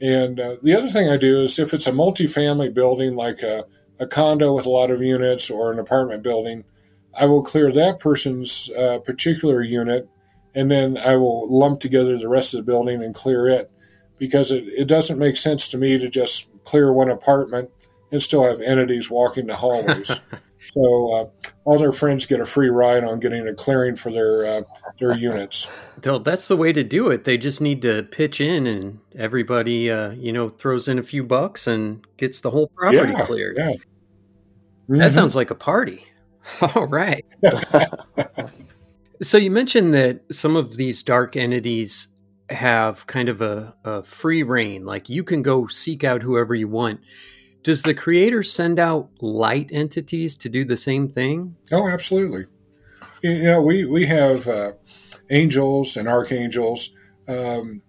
And 0.00 0.40
uh, 0.40 0.56
the 0.62 0.74
other 0.74 0.88
thing 0.88 1.10
I 1.10 1.16
do 1.16 1.42
is 1.42 1.58
if 1.58 1.74
it's 1.74 1.86
a 1.86 1.92
multifamily 1.92 2.72
building 2.72 3.16
like 3.16 3.42
a 3.42 3.64
a 4.00 4.06
condo 4.06 4.54
with 4.54 4.64
a 4.64 4.70
lot 4.70 4.90
of 4.90 5.02
units 5.02 5.50
or 5.50 5.70
an 5.70 5.78
apartment 5.78 6.22
building, 6.22 6.64
I 7.14 7.26
will 7.26 7.42
clear 7.42 7.70
that 7.70 8.00
person's 8.00 8.70
uh, 8.70 8.98
particular 8.98 9.62
unit 9.62 10.08
and 10.54 10.70
then 10.70 10.96
I 10.96 11.16
will 11.16 11.46
lump 11.52 11.80
together 11.80 12.16
the 12.16 12.28
rest 12.28 12.54
of 12.54 12.58
the 12.58 12.64
building 12.64 13.02
and 13.02 13.14
clear 13.14 13.46
it 13.46 13.70
because 14.18 14.50
it, 14.50 14.64
it 14.68 14.88
doesn't 14.88 15.18
make 15.18 15.36
sense 15.36 15.68
to 15.68 15.78
me 15.78 15.98
to 15.98 16.08
just 16.08 16.48
clear 16.64 16.92
one 16.92 17.10
apartment 17.10 17.70
and 18.10 18.22
still 18.22 18.44
have 18.44 18.60
entities 18.60 19.10
walking 19.10 19.46
the 19.46 19.56
hallways. 19.56 20.18
so 20.72 21.14
uh, 21.14 21.39
all 21.64 21.78
their 21.78 21.92
friends 21.92 22.26
get 22.26 22.40
a 22.40 22.44
free 22.44 22.68
ride 22.68 23.04
on 23.04 23.20
getting 23.20 23.46
a 23.46 23.54
clearing 23.54 23.96
for 23.96 24.10
their 24.10 24.46
uh, 24.46 24.62
their 24.98 25.16
units. 25.16 25.68
Well, 26.04 26.20
That's 26.20 26.48
the 26.48 26.56
way 26.56 26.72
to 26.72 26.82
do 26.82 27.10
it. 27.10 27.24
They 27.24 27.36
just 27.36 27.60
need 27.60 27.82
to 27.82 28.02
pitch 28.04 28.40
in, 28.40 28.66
and 28.66 29.00
everybody, 29.14 29.90
uh, 29.90 30.12
you 30.12 30.32
know, 30.32 30.48
throws 30.48 30.88
in 30.88 30.98
a 30.98 31.02
few 31.02 31.22
bucks 31.22 31.66
and 31.66 32.04
gets 32.16 32.40
the 32.40 32.50
whole 32.50 32.68
property 32.68 33.12
yeah, 33.12 33.24
cleared. 33.24 33.56
Yeah. 33.58 33.72
Mm-hmm. 34.90 34.98
That 34.98 35.12
sounds 35.12 35.36
like 35.36 35.50
a 35.50 35.54
party. 35.54 36.04
All 36.74 36.86
right. 36.86 37.24
so 39.22 39.36
you 39.36 39.50
mentioned 39.50 39.94
that 39.94 40.22
some 40.32 40.56
of 40.56 40.76
these 40.76 41.02
dark 41.02 41.36
entities 41.36 42.08
have 42.48 43.06
kind 43.06 43.28
of 43.28 43.40
a, 43.40 43.74
a, 43.84 44.02
free 44.02 44.42
reign, 44.42 44.84
like 44.84 45.08
you 45.08 45.22
can 45.22 45.42
go 45.42 45.68
seek 45.68 46.02
out 46.02 46.22
whoever 46.22 46.54
you 46.54 46.66
want. 46.66 47.00
Does 47.62 47.82
the 47.82 47.94
creator 47.94 48.42
send 48.42 48.78
out 48.78 49.10
light 49.20 49.68
entities 49.72 50.36
to 50.38 50.48
do 50.48 50.64
the 50.64 50.76
same 50.76 51.08
thing? 51.08 51.56
Oh, 51.72 51.88
absolutely. 51.88 52.44
You 53.22 53.42
know, 53.42 53.62
we, 53.62 53.84
we 53.84 54.06
have 54.06 54.48
uh, 54.48 54.72
angels 55.30 55.96
and 55.96 56.08
archangels. 56.08 56.90
Um, 57.28 57.82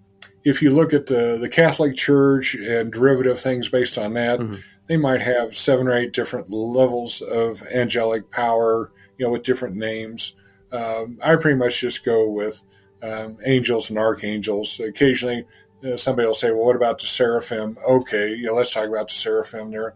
if 0.43 0.61
you 0.61 0.71
look 0.71 0.93
at 0.93 1.05
the, 1.05 1.37
the 1.39 1.47
Catholic 1.49 1.95
Church 1.95 2.55
and 2.55 2.91
derivative 2.91 3.39
things 3.39 3.69
based 3.69 3.97
on 3.97 4.13
that, 4.13 4.39
mm-hmm 4.39 4.55
they 4.91 4.97
might 4.97 5.21
have 5.21 5.55
seven 5.55 5.87
or 5.87 5.93
eight 5.93 6.11
different 6.11 6.49
levels 6.49 7.21
of 7.21 7.63
angelic 7.73 8.29
power, 8.29 8.91
you 9.17 9.25
know, 9.25 9.31
with 9.31 9.43
different 9.43 9.77
names. 9.77 10.35
Um, 10.73 11.17
I 11.23 11.37
pretty 11.37 11.57
much 11.57 11.79
just 11.79 12.03
go 12.03 12.29
with 12.29 12.61
um, 13.01 13.37
angels 13.45 13.89
and 13.89 13.97
archangels. 13.97 14.81
Occasionally, 14.81 15.45
you 15.81 15.89
know, 15.89 15.95
somebody 15.95 16.27
will 16.27 16.33
say, 16.33 16.51
"Well, 16.51 16.65
what 16.65 16.75
about 16.75 16.99
the 16.99 17.07
seraphim?" 17.07 17.77
Okay, 17.87 18.29
you 18.29 18.47
know, 18.47 18.53
let's 18.53 18.73
talk 18.73 18.87
about 18.87 19.07
the 19.07 19.13
seraphim. 19.13 19.71
They're 19.71 19.95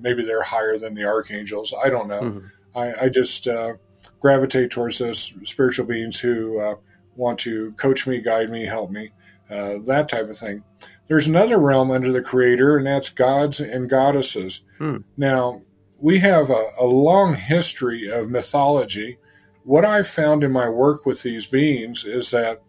maybe 0.00 0.24
they're 0.24 0.42
higher 0.42 0.78
than 0.78 0.94
the 0.94 1.04
archangels. 1.04 1.74
I 1.84 1.88
don't 1.88 2.08
know. 2.08 2.22
Mm-hmm. 2.22 2.46
I, 2.74 2.94
I, 3.06 3.08
just 3.08 3.48
uh, 3.48 3.74
gravitate 4.20 4.70
towards 4.70 4.98
those 4.98 5.32
spiritual 5.44 5.86
beings 5.86 6.20
who 6.20 6.60
uh, 6.60 6.74
want 7.14 7.38
to 7.40 7.72
coach 7.72 8.06
me, 8.06 8.20
guide 8.20 8.50
me, 8.50 8.66
help 8.66 8.90
me, 8.90 9.12
uh, 9.50 9.74
that 9.86 10.08
type 10.08 10.28
of 10.28 10.36
thing. 10.36 10.62
There's 11.08 11.26
another 11.26 11.58
realm 11.58 11.90
under 11.90 12.12
the 12.12 12.22
Creator, 12.22 12.76
and 12.76 12.86
that's 12.86 13.08
gods 13.08 13.60
and 13.60 13.88
goddesses. 13.88 14.62
Hmm. 14.78 14.98
Now, 15.16 15.62
we 16.00 16.18
have 16.18 16.50
a, 16.50 16.70
a, 16.78 16.84
long 16.84 17.36
history 17.36 18.10
of 18.10 18.28
mythology. 18.28 19.18
What 19.64 19.84
I've 19.84 20.08
found 20.08 20.44
in 20.44 20.52
my 20.52 20.68
work 20.68 21.06
with 21.06 21.22
these 21.22 21.46
beings 21.46 22.04
is 22.04 22.30
that 22.32 22.60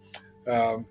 um, 0.48 0.86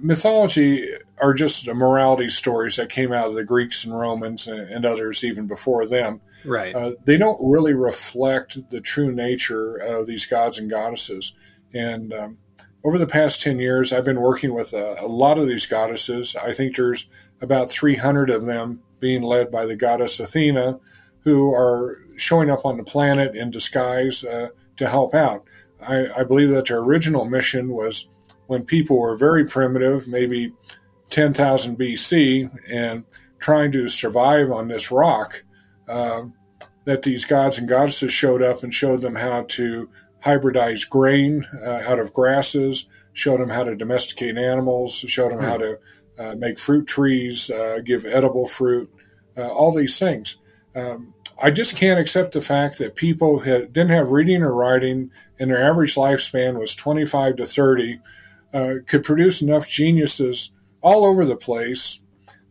mythology 0.00 0.88
are 1.20 1.34
just 1.34 1.72
morality 1.72 2.28
stories 2.28 2.76
that 2.76 2.88
came 2.88 3.12
out 3.12 3.28
of 3.28 3.34
the 3.34 3.44
Greeks 3.44 3.84
and 3.84 3.98
Romans 3.98 4.46
and, 4.46 4.86
others 4.86 5.24
even 5.24 5.46
before 5.46 5.86
them. 5.86 6.20
Right. 6.44 6.74
Uh, 6.74 6.92
they 7.04 7.16
don't 7.16 7.38
really 7.42 7.74
reflect 7.74 8.70
the 8.70 8.80
true 8.80 9.12
nature 9.12 9.76
of 9.76 10.06
these 10.06 10.26
gods 10.26 10.58
and 10.58 10.70
goddesses. 10.70 11.34
And 11.74 12.12
um, 12.12 12.38
over 12.84 12.98
the 12.98 13.06
past 13.06 13.42
10 13.42 13.58
years, 13.58 13.92
I've 13.92 14.04
been 14.04 14.20
working 14.20 14.54
with 14.54 14.72
a, 14.72 14.96
a, 15.00 15.08
lot 15.08 15.38
of 15.38 15.48
these 15.48 15.66
goddesses. 15.66 16.36
I 16.36 16.52
think 16.52 16.76
there's 16.76 17.08
about 17.40 17.70
300 17.70 18.30
of 18.30 18.46
them 18.46 18.80
being 19.00 19.22
led 19.22 19.50
by 19.50 19.66
the 19.66 19.76
goddess 19.76 20.20
Athena, 20.20 20.78
who 21.20 21.52
are 21.52 21.98
showing 22.16 22.48
up 22.48 22.64
on 22.64 22.76
the 22.76 22.84
planet 22.84 23.34
in 23.34 23.50
disguise 23.50 24.24
uh, 24.24 24.48
to 24.76 24.88
help 24.88 25.14
out. 25.14 25.44
I, 25.80 26.06
I, 26.18 26.24
believe 26.24 26.50
that 26.50 26.68
their 26.68 26.78
original 26.78 27.24
mission 27.24 27.70
was 27.70 28.08
when 28.46 28.64
people 28.64 28.98
were 28.98 29.16
very 29.16 29.44
primitive, 29.44 30.06
maybe 30.06 30.52
10,000 31.10 31.78
BC, 31.78 32.50
and 32.70 33.04
trying 33.38 33.72
to 33.72 33.88
survive 33.88 34.50
on 34.50 34.68
this 34.68 34.90
rock, 34.90 35.44
uh, 35.88 36.22
that 36.84 37.02
these 37.02 37.24
gods 37.24 37.58
and 37.58 37.68
goddesses 37.68 38.12
showed 38.12 38.42
up 38.42 38.62
and 38.62 38.72
showed 38.72 39.00
them 39.00 39.16
how 39.16 39.42
to 39.42 39.88
hybridize 40.24 40.88
grain 40.88 41.44
uh, 41.64 41.82
out 41.86 41.98
of 41.98 42.12
grasses, 42.12 42.88
showed 43.12 43.40
them 43.40 43.50
how 43.50 43.64
to 43.64 43.76
domesticate 43.76 44.36
animals, 44.36 44.98
showed 45.06 45.32
them 45.32 45.42
how 45.42 45.56
to 45.56 45.78
uh, 46.18 46.34
make 46.36 46.58
fruit 46.58 46.86
trees, 46.86 47.50
uh, 47.50 47.80
give 47.84 48.04
edible 48.04 48.46
fruit, 48.46 48.90
uh, 49.36 49.48
all 49.48 49.74
these 49.74 49.98
things. 49.98 50.38
Um, 50.74 51.14
I 51.40 51.50
just 51.50 51.76
can't 51.76 52.00
accept 52.00 52.32
the 52.32 52.40
fact 52.40 52.78
that 52.78 52.96
people 52.96 53.40
had, 53.40 53.72
didn't 53.72 53.90
have 53.90 54.10
reading 54.10 54.42
or 54.42 54.54
writing 54.54 55.10
and 55.38 55.50
their 55.50 55.62
average 55.62 55.94
lifespan 55.94 56.58
was 56.58 56.74
25 56.74 57.36
to 57.36 57.46
30, 57.46 58.00
uh, 58.56 58.74
could 58.86 59.04
produce 59.04 59.42
enough 59.42 59.68
geniuses 59.68 60.50
all 60.80 61.04
over 61.04 61.24
the 61.24 61.36
place 61.36 62.00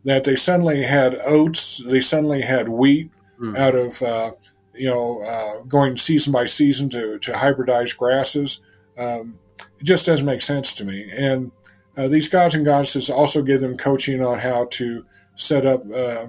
that 0.04 0.24
they 0.24 0.36
suddenly 0.36 0.82
had 0.82 1.18
oats, 1.24 1.82
they 1.84 2.00
suddenly 2.00 2.42
had 2.42 2.68
wheat 2.68 3.10
mm. 3.40 3.56
out 3.58 3.74
of 3.74 4.00
uh, 4.02 4.30
you 4.76 4.88
know, 4.88 5.20
uh, 5.22 5.62
going 5.64 5.96
season 5.96 6.32
by 6.32 6.44
season 6.44 6.88
to, 6.90 7.18
to 7.18 7.32
hybridize 7.32 7.96
grasses. 7.96 8.60
Um, 8.96 9.38
it 9.78 9.84
just 9.84 10.06
doesn't 10.06 10.26
make 10.26 10.42
sense 10.42 10.72
to 10.74 10.84
me. 10.84 11.10
And 11.16 11.52
uh, 11.96 12.08
these 12.08 12.28
gods 12.28 12.54
and 12.54 12.64
goddesses 12.64 13.10
also 13.10 13.42
give 13.42 13.60
them 13.60 13.76
coaching 13.76 14.22
on 14.22 14.40
how 14.40 14.66
to 14.72 15.06
set 15.34 15.66
up 15.66 15.82
uh, 15.92 16.26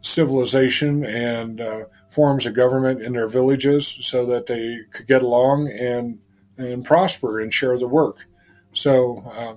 civilization 0.00 1.04
and 1.04 1.60
uh, 1.60 1.84
forms 2.08 2.46
of 2.46 2.54
government 2.54 3.02
in 3.02 3.12
their 3.12 3.28
villages 3.28 3.98
so 4.00 4.26
that 4.26 4.46
they 4.46 4.80
could 4.92 5.06
get 5.06 5.22
along 5.22 5.68
and, 5.68 6.18
and 6.56 6.84
prosper 6.84 7.40
and 7.40 7.52
share 7.52 7.78
the 7.78 7.88
work. 7.88 8.26
So, 8.72 9.22
uh, 9.36 9.54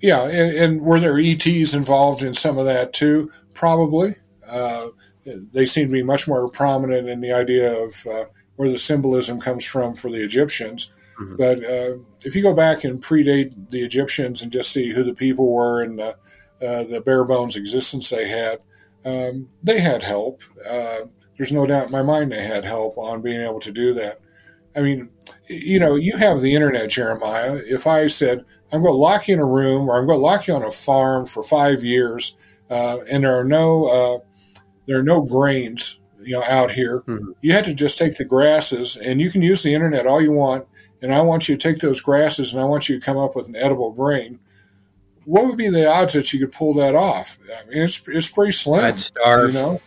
yeah, 0.00 0.24
and, 0.24 0.52
and, 0.52 0.80
were 0.82 1.00
there 1.00 1.18
ETs 1.18 1.72
involved 1.72 2.22
in 2.22 2.34
some 2.34 2.58
of 2.58 2.66
that 2.66 2.92
too? 2.92 3.30
Probably. 3.54 4.16
Uh, 4.46 4.88
they 5.24 5.64
seem 5.64 5.86
to 5.86 5.92
be 5.92 6.02
much 6.02 6.28
more 6.28 6.50
prominent 6.50 7.08
in 7.08 7.20
the 7.20 7.32
idea 7.32 7.72
of 7.72 8.06
uh, 8.06 8.24
where 8.56 8.68
the 8.68 8.76
symbolism 8.76 9.40
comes 9.40 9.64
from 9.64 9.94
for 9.94 10.10
the 10.10 10.22
Egyptians. 10.22 10.90
Mm-hmm. 11.18 11.36
But 11.36 11.64
uh, 11.64 11.98
if 12.24 12.34
you 12.34 12.42
go 12.42 12.54
back 12.54 12.84
and 12.84 13.02
predate 13.02 13.70
the 13.70 13.82
Egyptians 13.82 14.42
and 14.42 14.52
just 14.52 14.72
see 14.72 14.92
who 14.92 15.02
the 15.02 15.14
people 15.14 15.52
were 15.52 15.82
and 15.82 15.98
the, 15.98 16.16
uh, 16.60 16.84
the 16.84 17.02
bare 17.04 17.24
bones 17.24 17.56
existence 17.56 18.10
they 18.10 18.28
had, 18.28 18.58
um, 19.04 19.48
they 19.62 19.80
had 19.80 20.02
help. 20.02 20.42
Uh, 20.68 21.06
there's 21.36 21.52
no 21.52 21.66
doubt 21.66 21.86
in 21.86 21.92
my 21.92 22.02
mind 22.02 22.32
they 22.32 22.44
had 22.44 22.64
help 22.64 22.96
on 22.96 23.22
being 23.22 23.40
able 23.40 23.60
to 23.60 23.72
do 23.72 23.92
that. 23.94 24.20
I 24.76 24.80
mean, 24.80 25.10
you 25.48 25.78
know, 25.78 25.94
you 25.94 26.16
have 26.16 26.40
the 26.40 26.54
internet, 26.54 26.90
Jeremiah. 26.90 27.60
If 27.66 27.86
I 27.86 28.06
said, 28.06 28.44
I'm 28.72 28.82
going 28.82 28.92
to 28.92 28.98
lock 28.98 29.28
you 29.28 29.34
in 29.34 29.40
a 29.40 29.46
room 29.46 29.88
or 29.88 29.98
I'm 29.98 30.06
going 30.06 30.18
to 30.18 30.24
lock 30.24 30.46
you 30.46 30.54
on 30.54 30.64
a 30.64 30.70
farm 30.70 31.26
for 31.26 31.42
five 31.42 31.84
years, 31.84 32.58
uh, 32.70 32.98
and 33.10 33.24
there 33.24 33.38
are 33.38 33.44
no 33.44 33.84
uh, 33.84 34.18
there 34.86 34.98
are 34.98 35.02
no 35.02 35.20
grains, 35.20 36.00
you 36.20 36.32
know, 36.32 36.42
out 36.44 36.72
here. 36.72 37.02
Mm-hmm. 37.02 37.32
You 37.40 37.52
have 37.52 37.64
to 37.64 37.74
just 37.74 37.98
take 37.98 38.16
the 38.16 38.24
grasses, 38.24 38.96
and 38.96 39.20
you 39.20 39.30
can 39.30 39.42
use 39.42 39.62
the 39.62 39.74
internet 39.74 40.06
all 40.06 40.20
you 40.20 40.32
want. 40.32 40.66
And 41.02 41.12
I 41.12 41.20
want 41.20 41.48
you 41.48 41.56
to 41.56 41.68
take 41.68 41.80
those 41.80 42.00
grasses, 42.00 42.52
and 42.52 42.60
I 42.60 42.64
want 42.64 42.88
you 42.88 42.98
to 42.98 43.04
come 43.04 43.18
up 43.18 43.36
with 43.36 43.46
an 43.46 43.56
edible 43.56 43.92
grain. 43.92 44.40
What 45.26 45.46
would 45.46 45.56
be 45.56 45.68
the 45.68 45.88
odds 45.88 46.14
that 46.14 46.32
you 46.32 46.40
could 46.40 46.52
pull 46.52 46.74
that 46.74 46.94
off? 46.94 47.38
I 47.44 47.68
mean, 47.68 47.82
it's 47.82 48.06
it's 48.08 48.30
pretty 48.30 48.52
slim. 48.52 48.84
I'd 48.84 49.00
starve. 49.00 49.52
You 49.52 49.60
know. 49.60 49.80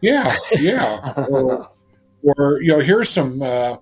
Yeah, 0.00 0.36
yeah. 0.52 1.12
or, 1.30 1.70
or, 2.22 2.60
you 2.62 2.68
know, 2.68 2.80
here's 2.80 3.08
some 3.08 3.42
uh, 3.42 3.76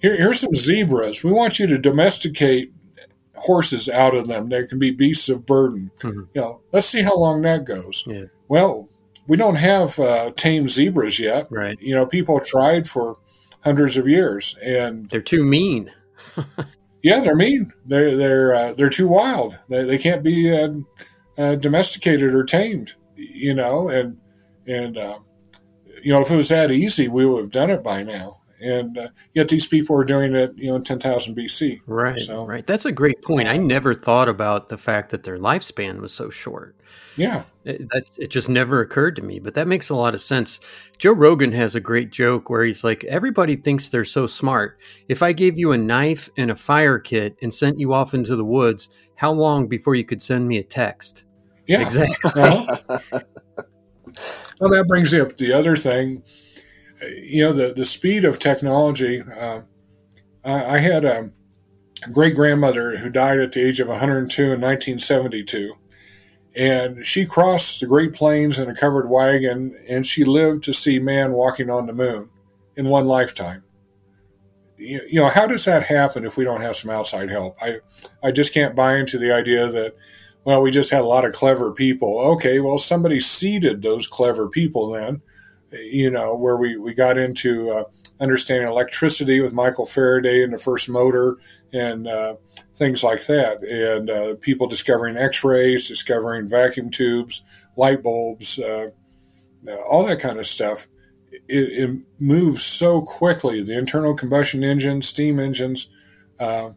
here, 0.00 0.16
here's 0.16 0.40
some 0.40 0.54
zebras. 0.54 1.22
We 1.22 1.32
want 1.32 1.58
you 1.58 1.66
to 1.66 1.78
domesticate 1.78 2.72
horses 3.34 3.88
out 3.88 4.14
of 4.14 4.28
them. 4.28 4.48
They 4.48 4.66
can 4.66 4.78
be 4.78 4.90
beasts 4.90 5.28
of 5.28 5.46
burden. 5.46 5.90
Mm-hmm. 6.00 6.20
You 6.34 6.40
know, 6.40 6.60
let's 6.72 6.86
see 6.86 7.02
how 7.02 7.16
long 7.16 7.42
that 7.42 7.64
goes. 7.64 8.04
Yeah. 8.06 8.26
Well, 8.48 8.88
we 9.26 9.36
don't 9.36 9.56
have 9.56 9.98
uh, 9.98 10.30
tame 10.32 10.68
zebras 10.68 11.20
yet. 11.20 11.48
Right. 11.50 11.80
You 11.80 11.94
know, 11.94 12.06
people 12.06 12.40
tried 12.40 12.86
for 12.86 13.18
hundreds 13.62 13.96
of 13.96 14.08
years, 14.08 14.56
and 14.62 15.08
they're 15.10 15.20
too 15.20 15.44
mean. 15.44 15.92
yeah, 17.02 17.20
they're 17.20 17.36
mean. 17.36 17.72
They're 17.84 18.16
they're 18.16 18.54
uh, 18.54 18.72
they're 18.72 18.88
too 18.88 19.08
wild. 19.08 19.58
They, 19.68 19.84
they 19.84 19.98
can't 19.98 20.22
be 20.22 20.52
uh, 20.52 20.70
uh 21.38 21.54
domesticated 21.56 22.34
or 22.34 22.44
tamed. 22.44 22.94
You 23.16 23.54
know, 23.54 23.88
and 23.88 24.18
and 24.66 24.96
uh, 24.96 25.18
you 26.02 26.12
know, 26.12 26.20
if 26.20 26.30
it 26.30 26.36
was 26.36 26.48
that 26.50 26.70
easy, 26.70 27.08
we 27.08 27.26
would 27.26 27.40
have 27.40 27.50
done 27.50 27.70
it 27.70 27.82
by 27.82 28.02
now 28.02 28.40
and 28.60 28.98
uh, 28.98 29.08
yet 29.34 29.48
these 29.48 29.66
people 29.66 29.96
are 29.96 30.04
doing 30.04 30.34
it, 30.34 30.52
you 30.56 30.68
know, 30.68 30.76
in 30.76 30.84
10,000 30.84 31.34
BC. 31.34 31.80
Right, 31.86 32.20
so, 32.20 32.46
right. 32.46 32.66
That's 32.66 32.84
a 32.84 32.92
great 32.92 33.22
point. 33.22 33.48
I 33.48 33.56
never 33.56 33.94
thought 33.94 34.28
about 34.28 34.68
the 34.68 34.78
fact 34.78 35.10
that 35.10 35.22
their 35.22 35.38
lifespan 35.38 36.00
was 36.00 36.12
so 36.12 36.30
short. 36.30 36.76
Yeah, 37.16 37.42
it, 37.64 37.88
that, 37.92 38.04
it 38.18 38.30
just 38.30 38.48
never 38.48 38.80
occurred 38.80 39.16
to 39.16 39.22
me, 39.22 39.40
but 39.40 39.54
that 39.54 39.66
makes 39.66 39.90
a 39.90 39.94
lot 39.94 40.14
of 40.14 40.20
sense. 40.20 40.60
Joe 40.98 41.12
Rogan 41.12 41.52
has 41.52 41.74
a 41.74 41.80
great 41.80 42.10
joke 42.10 42.48
where 42.48 42.64
he's 42.64 42.84
like, 42.84 43.04
"Everybody 43.04 43.56
thinks 43.56 43.88
they're 43.88 44.04
so 44.04 44.26
smart. 44.26 44.78
If 45.08 45.22
I 45.22 45.32
gave 45.32 45.58
you 45.58 45.72
a 45.72 45.78
knife 45.78 46.30
and 46.36 46.50
a 46.50 46.56
fire 46.56 46.98
kit 46.98 47.36
and 47.42 47.52
sent 47.52 47.78
you 47.78 47.92
off 47.92 48.14
into 48.14 48.36
the 48.36 48.44
woods, 48.44 48.88
how 49.16 49.32
long 49.32 49.66
before 49.66 49.94
you 49.94 50.04
could 50.04 50.22
send 50.22 50.46
me 50.46 50.58
a 50.58 50.62
text?" 50.62 51.24
Yeah, 51.66 51.82
exactly. 51.82 52.42
Uh-huh. 52.42 53.20
Well, 54.60 54.70
that 54.70 54.86
brings 54.86 55.12
up 55.14 55.36
the 55.36 55.52
other 55.52 55.76
thing 55.76 56.22
you 57.02 57.44
know, 57.44 57.52
the, 57.52 57.72
the 57.72 57.84
speed 57.84 58.24
of 58.24 58.38
technology. 58.38 59.22
Uh, 59.22 59.62
I, 60.44 60.76
I, 60.76 60.78
had 60.78 61.04
a 61.04 61.30
great 62.12 62.34
grandmother 62.34 62.98
who 62.98 63.10
died 63.10 63.38
at 63.38 63.52
the 63.52 63.66
age 63.66 63.80
of 63.80 63.88
102 63.88 64.42
in 64.42 64.60
1972. 64.60 65.74
And 66.56 67.06
she 67.06 67.24
crossed 67.24 67.80
the 67.80 67.86
Great 67.86 68.12
Plains 68.12 68.58
in 68.58 68.68
a 68.68 68.74
covered 68.74 69.08
wagon, 69.08 69.76
and 69.88 70.04
she 70.04 70.24
lived 70.24 70.64
to 70.64 70.72
see 70.72 70.98
man 70.98 71.32
walking 71.32 71.70
on 71.70 71.86
the 71.86 71.92
moon 71.92 72.28
in 72.76 72.86
one 72.86 73.06
lifetime. 73.06 73.62
You, 74.76 75.00
you 75.08 75.20
know, 75.20 75.28
how 75.28 75.46
does 75.46 75.64
that 75.66 75.84
happen 75.84 76.24
if 76.24 76.36
we 76.36 76.44
don't 76.44 76.62
have 76.62 76.74
some 76.74 76.90
outside 76.90 77.30
help? 77.30 77.56
I, 77.62 77.76
I 78.22 78.32
just 78.32 78.52
can't 78.52 78.74
buy 78.74 78.96
into 78.96 79.16
the 79.16 79.32
idea 79.32 79.68
that, 79.68 79.94
well, 80.44 80.62
we 80.62 80.70
just 80.70 80.90
had 80.90 81.02
a 81.02 81.06
lot 81.06 81.24
of 81.24 81.32
clever 81.32 81.72
people. 81.72 82.18
Okay, 82.32 82.60
well, 82.60 82.78
somebody 82.78 83.20
seeded 83.20 83.82
those 83.82 84.06
clever 84.06 84.48
people 84.48 84.90
then 84.90 85.22
you 85.72 86.10
know, 86.10 86.34
where 86.34 86.56
we, 86.56 86.76
we 86.76 86.94
got 86.94 87.18
into 87.18 87.70
uh, 87.70 87.84
understanding 88.20 88.68
electricity 88.68 89.40
with 89.40 89.52
Michael 89.52 89.86
Faraday 89.86 90.42
and 90.42 90.52
the 90.52 90.58
first 90.58 90.88
motor 90.88 91.36
and 91.72 92.08
uh, 92.08 92.34
things 92.74 93.04
like 93.04 93.24
that. 93.26 93.62
And 93.62 94.10
uh, 94.10 94.34
people 94.40 94.66
discovering 94.66 95.16
x 95.16 95.44
rays, 95.44 95.88
discovering 95.88 96.48
vacuum 96.48 96.90
tubes, 96.90 97.42
light 97.76 98.02
bulbs, 98.02 98.58
uh, 98.58 98.88
all 99.88 100.04
that 100.04 100.20
kind 100.20 100.38
of 100.38 100.46
stuff. 100.46 100.88
It, 101.30 101.42
it, 101.48 102.00
moves 102.18 102.62
so 102.62 103.02
quickly. 103.02 103.62
The 103.62 103.78
internal 103.78 104.14
combustion 104.14 104.64
engine, 104.64 105.00
steam 105.00 105.38
engines, 105.38 105.88
uh, 106.38 106.70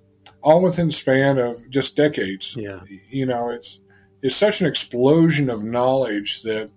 all 0.43 0.61
within 0.61 0.91
span 0.91 1.37
of 1.37 1.69
just 1.69 1.95
decades. 1.95 2.55
Yeah. 2.57 2.81
You 3.09 3.25
know, 3.25 3.49
it's 3.49 3.79
it's 4.21 4.35
such 4.35 4.61
an 4.61 4.67
explosion 4.67 5.49
of 5.49 5.63
knowledge 5.63 6.43
that 6.43 6.69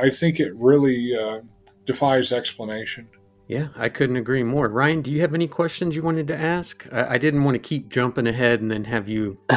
I 0.00 0.10
think 0.10 0.38
it 0.38 0.54
really 0.54 1.16
uh, 1.16 1.40
defies 1.84 2.32
explanation. 2.32 3.10
Yeah, 3.48 3.68
I 3.74 3.88
couldn't 3.88 4.16
agree 4.16 4.44
more. 4.44 4.68
Ryan, 4.68 5.02
do 5.02 5.10
you 5.10 5.22
have 5.22 5.34
any 5.34 5.48
questions 5.48 5.96
you 5.96 6.02
wanted 6.02 6.28
to 6.28 6.40
ask? 6.40 6.86
I, 6.92 7.14
I 7.14 7.18
didn't 7.18 7.42
want 7.42 7.56
to 7.56 7.58
keep 7.58 7.88
jumping 7.88 8.28
ahead 8.28 8.60
and 8.60 8.70
then 8.70 8.84
have 8.84 9.08
you. 9.08 9.38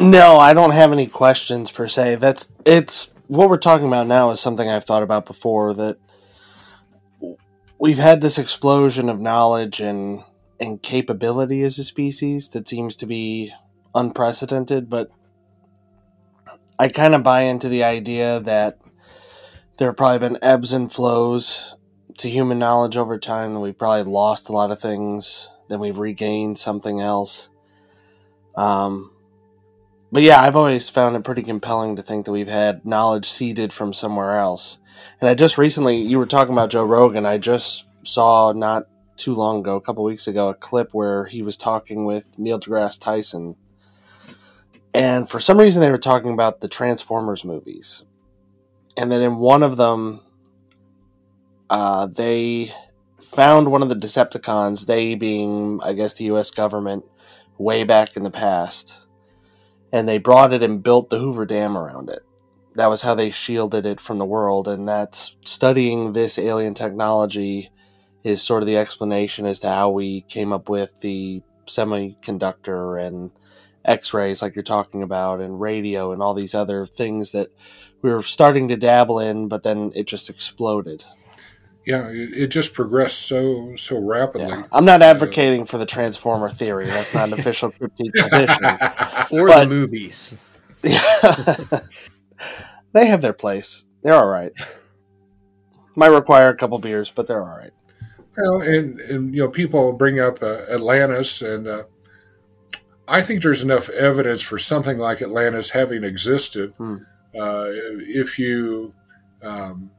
no, 0.00 0.38
I 0.38 0.52
don't 0.54 0.70
have 0.70 0.92
any 0.92 1.08
questions 1.08 1.72
per 1.72 1.88
se. 1.88 2.16
That's 2.16 2.52
it's 2.64 3.12
what 3.26 3.50
we're 3.50 3.56
talking 3.56 3.88
about 3.88 4.06
now 4.06 4.30
is 4.30 4.38
something 4.38 4.68
I've 4.68 4.84
thought 4.84 5.02
about 5.02 5.26
before 5.26 5.74
that 5.74 5.98
we've 7.78 7.98
had 7.98 8.20
this 8.20 8.38
explosion 8.38 9.08
of 9.08 9.20
knowledge 9.20 9.80
and 9.80 10.22
and 10.60 10.82
capability 10.82 11.62
as 11.62 11.78
a 11.78 11.84
species 11.84 12.48
that 12.50 12.68
seems 12.68 12.96
to 12.96 13.06
be 13.06 13.52
unprecedented, 13.94 14.88
but 14.88 15.10
I 16.78 16.88
kind 16.88 17.14
of 17.14 17.22
buy 17.22 17.42
into 17.42 17.68
the 17.68 17.84
idea 17.84 18.40
that 18.40 18.78
there 19.78 19.88
have 19.88 19.96
probably 19.96 20.28
been 20.28 20.38
ebbs 20.42 20.72
and 20.72 20.92
flows 20.92 21.74
to 22.18 22.28
human 22.28 22.58
knowledge 22.58 22.96
over 22.96 23.18
time, 23.18 23.52
and 23.52 23.62
we've 23.62 23.78
probably 23.78 24.10
lost 24.10 24.48
a 24.48 24.52
lot 24.52 24.70
of 24.70 24.80
things. 24.80 25.48
Then 25.68 25.80
we've 25.80 25.98
regained 25.98 26.58
something 26.58 27.00
else. 27.00 27.48
Um, 28.54 29.10
but 30.12 30.22
yeah, 30.22 30.40
I've 30.40 30.56
always 30.56 30.88
found 30.88 31.16
it 31.16 31.24
pretty 31.24 31.42
compelling 31.42 31.96
to 31.96 32.02
think 32.02 32.24
that 32.24 32.32
we've 32.32 32.48
had 32.48 32.86
knowledge 32.86 33.28
seeded 33.28 33.72
from 33.72 33.92
somewhere 33.92 34.38
else. 34.38 34.78
And 35.20 35.28
I 35.28 35.34
just 35.34 35.58
recently, 35.58 35.96
you 35.96 36.18
were 36.18 36.26
talking 36.26 36.52
about 36.52 36.70
Joe 36.70 36.84
Rogan. 36.84 37.26
I 37.26 37.38
just 37.38 37.84
saw 38.02 38.52
not 38.52 38.86
too 39.16 39.34
long 39.34 39.60
ago, 39.60 39.76
a 39.76 39.80
couple 39.80 40.04
weeks 40.04 40.26
ago, 40.26 40.48
a 40.48 40.54
clip 40.54 40.92
where 40.92 41.24
he 41.24 41.42
was 41.42 41.56
talking 41.56 42.04
with 42.04 42.38
Neil 42.38 42.60
deGrasse 42.60 43.00
Tyson. 43.00 43.56
And 44.94 45.28
for 45.28 45.40
some 45.40 45.58
reason, 45.58 45.80
they 45.80 45.90
were 45.90 45.98
talking 45.98 46.32
about 46.32 46.60
the 46.60 46.68
Transformers 46.68 47.44
movies. 47.44 48.04
And 48.96 49.12
then 49.12 49.20
in 49.20 49.36
one 49.36 49.62
of 49.62 49.76
them, 49.76 50.20
uh, 51.68 52.06
they 52.06 52.72
found 53.20 53.70
one 53.70 53.82
of 53.82 53.88
the 53.88 53.96
Decepticons, 53.96 54.86
they 54.86 55.14
being, 55.14 55.80
I 55.82 55.92
guess, 55.92 56.14
the 56.14 56.24
U.S. 56.24 56.50
government, 56.50 57.04
way 57.58 57.84
back 57.84 58.16
in 58.16 58.22
the 58.22 58.30
past, 58.30 59.06
and 59.92 60.08
they 60.08 60.18
brought 60.18 60.52
it 60.52 60.62
and 60.62 60.82
built 60.82 61.10
the 61.10 61.18
Hoover 61.18 61.44
Dam 61.44 61.76
around 61.76 62.08
it. 62.08 62.22
That 62.74 62.88
was 62.88 63.02
how 63.02 63.14
they 63.14 63.30
shielded 63.30 63.86
it 63.86 64.00
from 64.00 64.18
the 64.18 64.24
world, 64.24 64.68
and 64.68 64.86
that's 64.86 65.36
studying 65.44 66.12
this 66.12 66.38
alien 66.38 66.74
technology 66.74 67.70
is 68.26 68.42
sort 68.42 68.60
of 68.60 68.66
the 68.66 68.76
explanation 68.76 69.46
as 69.46 69.60
to 69.60 69.68
how 69.68 69.88
we 69.88 70.22
came 70.22 70.52
up 70.52 70.68
with 70.68 70.98
the 70.98 71.40
semiconductor 71.66 73.00
and 73.00 73.30
x-rays 73.84 74.42
like 74.42 74.56
you're 74.56 74.64
talking 74.64 75.04
about 75.04 75.40
and 75.40 75.60
radio 75.60 76.10
and 76.10 76.20
all 76.20 76.34
these 76.34 76.54
other 76.54 76.88
things 76.88 77.30
that 77.30 77.48
we 78.02 78.10
were 78.10 78.24
starting 78.24 78.66
to 78.66 78.76
dabble 78.76 79.20
in 79.20 79.46
but 79.46 79.62
then 79.62 79.92
it 79.94 80.08
just 80.08 80.28
exploded 80.28 81.04
yeah, 81.84 82.08
it, 82.08 82.30
it 82.34 82.46
just 82.48 82.74
progressed 82.74 83.28
so 83.28 83.76
so 83.76 84.04
rapidly. 84.04 84.48
Yeah. 84.48 84.64
I'm 84.72 84.84
not 84.84 85.02
advocating 85.02 85.62
uh, 85.62 85.66
for 85.66 85.78
the 85.78 85.86
transformer 85.86 86.50
theory. 86.50 86.86
That's 86.86 87.14
not 87.14 87.32
an 87.32 87.34
official 87.38 87.70
Cryptique 87.70 88.12
position. 88.12 88.56
or 89.30 89.46
but, 89.46 89.60
the 89.60 89.66
movies. 89.68 90.34
Yeah, 90.82 91.54
they 92.92 93.06
have 93.06 93.22
their 93.22 93.32
place. 93.32 93.84
They're 94.02 94.14
all 94.14 94.26
right. 94.26 94.50
Might 95.94 96.08
require 96.08 96.48
a 96.48 96.56
couple 96.56 96.80
beers, 96.80 97.12
but 97.12 97.28
they're 97.28 97.40
all 97.40 97.56
right. 97.56 97.72
Well, 98.36 98.60
and, 98.60 99.00
and 99.00 99.34
you 99.34 99.42
know, 99.42 99.50
people 99.50 99.92
bring 99.92 100.20
up 100.20 100.42
uh, 100.42 100.62
Atlantis, 100.70 101.42
and 101.42 101.66
uh, 101.66 101.84
I 103.08 103.22
think 103.22 103.42
there's 103.42 103.62
enough 103.62 103.88
evidence 103.90 104.42
for 104.42 104.58
something 104.58 104.98
like 104.98 105.22
Atlantis 105.22 105.70
having 105.70 106.04
existed. 106.04 106.74
Hmm. 106.76 106.96
Uh, 107.38 107.66
if 107.68 108.38
you 108.38 108.94
um, 109.42 109.90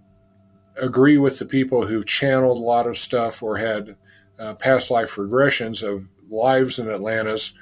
agree 0.80 1.18
with 1.18 1.40
the 1.40 1.46
people 1.46 1.88
who've 1.88 2.06
channeled 2.06 2.58
a 2.58 2.62
lot 2.62 2.88
of 2.88 2.98
stuff 2.98 3.42
or 3.42 3.58
had 3.58 3.96
uh, 4.40 4.54
past 4.56 4.92
life 4.92 5.16
regressions 5.16 5.84
of 5.84 6.10
lives 6.30 6.80
in 6.80 6.90
Atlantis. 6.90 7.54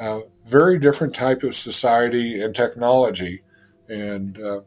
Uh, 0.00 0.20
very 0.46 0.78
different 0.78 1.14
type 1.14 1.42
of 1.42 1.54
society 1.54 2.40
and 2.40 2.54
technology, 2.54 3.42
and 3.88 4.40
uh, 4.40 4.60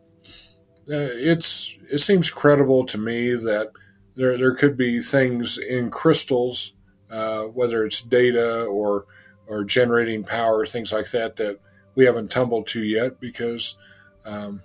it's 0.88 1.78
it 1.92 1.98
seems 1.98 2.30
credible 2.30 2.86
to 2.86 2.98
me 2.98 3.32
that 3.34 3.72
there 4.16 4.38
there 4.38 4.56
could 4.56 4.78
be 4.78 5.02
things 5.02 5.58
in 5.58 5.90
crystals, 5.90 6.74
uh, 7.10 7.44
whether 7.44 7.84
it's 7.84 8.02
data 8.02 8.64
or 8.66 9.06
or 9.48 9.64
generating 9.64 10.24
power, 10.24 10.66
things 10.66 10.92
like 10.92 11.12
that 11.12 11.36
that 11.36 11.60
we 11.96 12.06
haven't 12.06 12.32
tumbled 12.32 12.68
to 12.68 12.84
yet 12.84 13.20
because 13.20 13.78
um, 14.26 14.62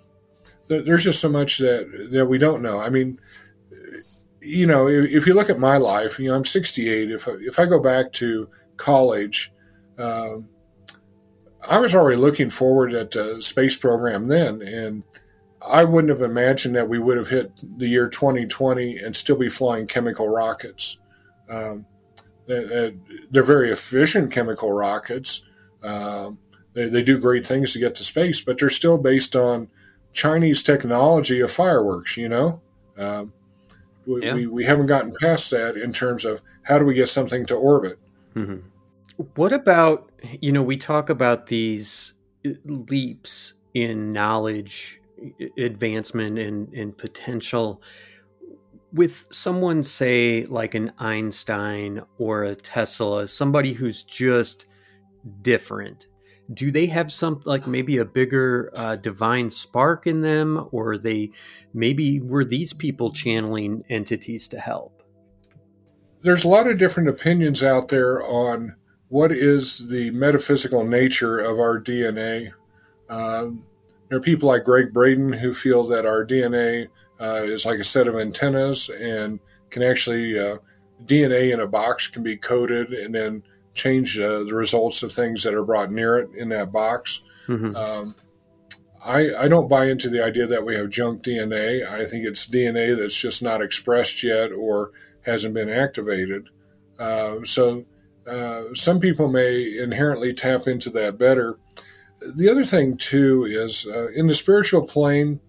there's 0.67 1.03
just 1.03 1.21
so 1.21 1.29
much 1.29 1.57
that 1.57 2.09
that 2.11 2.25
we 2.25 2.37
don't 2.37 2.61
know. 2.61 2.79
I 2.79 2.89
mean, 2.89 3.19
you 4.41 4.65
know, 4.65 4.87
if 4.87 5.27
you 5.27 5.33
look 5.33 5.49
at 5.49 5.59
my 5.59 5.77
life, 5.77 6.19
you 6.19 6.27
know, 6.29 6.35
I'm 6.35 6.45
68. 6.45 7.11
If 7.11 7.27
if 7.27 7.59
I 7.59 7.65
go 7.65 7.79
back 7.79 8.11
to 8.13 8.49
college, 8.77 9.51
um, 9.97 10.49
I 11.69 11.79
was 11.79 11.93
already 11.93 12.17
looking 12.17 12.49
forward 12.49 12.93
at 12.93 13.11
the 13.11 13.41
space 13.41 13.77
program 13.77 14.27
then, 14.27 14.61
and 14.61 15.03
I 15.65 15.83
wouldn't 15.83 16.09
have 16.09 16.21
imagined 16.21 16.75
that 16.75 16.89
we 16.89 16.99
would 16.99 17.17
have 17.17 17.29
hit 17.29 17.61
the 17.77 17.87
year 17.87 18.07
2020 18.07 18.97
and 18.97 19.15
still 19.15 19.37
be 19.37 19.49
flying 19.49 19.87
chemical 19.87 20.27
rockets. 20.27 20.97
Um, 21.49 21.85
they're 22.47 23.43
very 23.43 23.71
efficient 23.71 24.31
chemical 24.31 24.71
rockets. 24.71 25.43
Um, 25.83 26.39
they, 26.73 26.89
they 26.89 27.03
do 27.03 27.19
great 27.19 27.45
things 27.45 27.73
to 27.73 27.79
get 27.79 27.95
to 27.95 28.03
space, 28.03 28.41
but 28.41 28.59
they're 28.59 28.69
still 28.69 28.97
based 28.97 29.35
on 29.35 29.69
Chinese 30.13 30.63
technology 30.63 31.39
of 31.39 31.51
fireworks, 31.51 32.17
you 32.17 32.29
know? 32.29 32.61
Um, 32.97 33.33
we, 34.05 34.25
yeah. 34.25 34.33
we, 34.33 34.47
we, 34.47 34.65
haven't 34.65 34.87
gotten 34.87 35.13
past 35.21 35.51
that 35.51 35.77
in 35.77 35.93
terms 35.93 36.25
of 36.25 36.41
how 36.63 36.79
do 36.79 36.85
we 36.85 36.93
get 36.93 37.07
something 37.07 37.45
to 37.45 37.55
orbit. 37.55 37.99
Mm-hmm. 38.35 38.67
What 39.35 39.53
about, 39.53 40.11
you 40.41 40.51
know, 40.51 40.63
we 40.63 40.77
talk 40.77 41.09
about 41.09 41.47
these 41.47 42.13
leaps 42.65 43.53
in 43.73 44.11
knowledge 44.11 45.00
advancement 45.57 46.39
and, 46.39 46.73
and 46.73 46.97
potential. 46.97 47.81
With 48.93 49.27
someone 49.31 49.83
say 49.83 50.45
like 50.45 50.75
an 50.75 50.91
einstein 50.99 52.01
or 52.17 52.43
a 52.43 52.55
tesla 52.55 53.27
somebody 53.27 53.71
who's 53.71 54.03
just 54.03 54.65
different 55.41 56.07
do 56.53 56.71
they 56.71 56.85
have 56.87 57.11
some 57.11 57.41
like 57.45 57.67
maybe 57.67 57.97
a 57.97 58.05
bigger 58.05 58.71
uh, 58.75 58.95
divine 58.97 59.49
spark 59.49 60.07
in 60.07 60.21
them 60.21 60.67
or 60.71 60.97
they 60.97 61.31
maybe 61.73 62.19
were 62.19 62.43
these 62.43 62.73
people 62.73 63.11
channeling 63.11 63.83
entities 63.89 64.47
to 64.49 64.59
help? 64.59 65.03
There's 66.21 66.43
a 66.43 66.49
lot 66.49 66.67
of 66.67 66.77
different 66.77 67.09
opinions 67.09 67.63
out 67.63 67.87
there 67.87 68.21
on 68.21 68.75
what 69.07 69.31
is 69.31 69.89
the 69.89 70.11
metaphysical 70.11 70.85
nature 70.85 71.39
of 71.39 71.59
our 71.59 71.79
dna 71.79 72.51
um, 73.09 73.65
there 74.11 74.19
are 74.19 74.21
people 74.21 74.49
like 74.49 74.65
Gregg 74.65 74.91
Braden 74.91 75.31
who 75.31 75.53
feel 75.53 75.87
that 75.87 76.05
our 76.05 76.25
dna 76.25 76.89
uh, 77.19 77.43
is 77.43 77.65
like 77.65 77.79
a 77.79 77.83
set 77.83 78.09
of 78.09 78.15
antennas 78.15 78.89
and 78.89 79.39
can 79.69 79.81
actually 79.81 80.37
uh, 80.37 80.57
dna 81.05 81.53
in 81.53 81.61
a 81.61 81.65
box 81.65 82.09
can 82.09 82.21
be 82.21 82.35
coded 82.35 82.91
and 82.91 83.15
then 83.15 83.41
change 83.73 84.19
uh, 84.19 84.43
the 84.43 84.53
results 84.53 85.01
of 85.01 85.13
things 85.13 85.43
that 85.43 85.53
are 85.53 85.63
brought 85.63 85.93
near 85.93 86.17
it 86.17 86.29
in 86.35 86.49
that 86.49 86.73
box. 86.73 87.21
Mm-hmm. 87.47 87.73
Um, 87.73 88.15
I, 89.01 89.29
I 89.33 89.47
don't 89.47 89.69
buy 89.69 89.85
into 89.85 90.09
the 90.09 90.21
idea 90.21 90.45
that 90.45 90.65
we 90.65 90.75
have 90.75 90.89
junk 90.89 91.23
DNA. 91.23 91.87
I 91.87 92.03
think 92.03 92.25
it's 92.25 92.45
DNA 92.45 92.97
that's 92.97 93.19
just 93.19 93.41
not 93.41 93.61
expressed 93.61 94.23
yet 94.23 94.51
or 94.51 94.91
hasn't 95.25 95.53
been 95.53 95.69
activated. 95.69 96.49
Uh, 96.99 97.37
so 97.45 97.85
uh, 98.27 98.73
some 98.73 98.99
people 98.99 99.29
may 99.29 99.77
inherently 99.79 100.33
tap 100.33 100.67
into 100.67 100.89
that 100.91 101.17
better. 101.17 101.57
The 102.21 102.49
other 102.49 102.63
thing, 102.63 102.97
too, 102.97 103.45
is 103.47 103.87
uh, 103.87 104.09
in 104.11 104.27
the 104.27 104.33
spiritual 104.33 104.85
plane, 104.85 105.39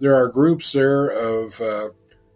there 0.00 0.14
are 0.14 0.28
groups 0.28 0.72
there 0.72 1.08
of 1.08 1.60
uh, 1.60 1.90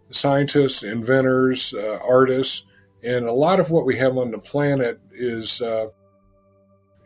scientists, 0.09 0.83
inventors, 0.83 1.73
uh, 1.73 1.99
artists 2.07 2.65
and 3.03 3.25
a 3.25 3.33
lot 3.33 3.59
of 3.59 3.71
what 3.71 3.85
we 3.85 3.97
have 3.97 4.17
on 4.17 4.31
the 4.31 4.37
planet 4.37 4.99
is 5.11 5.61
uh, 5.61 5.87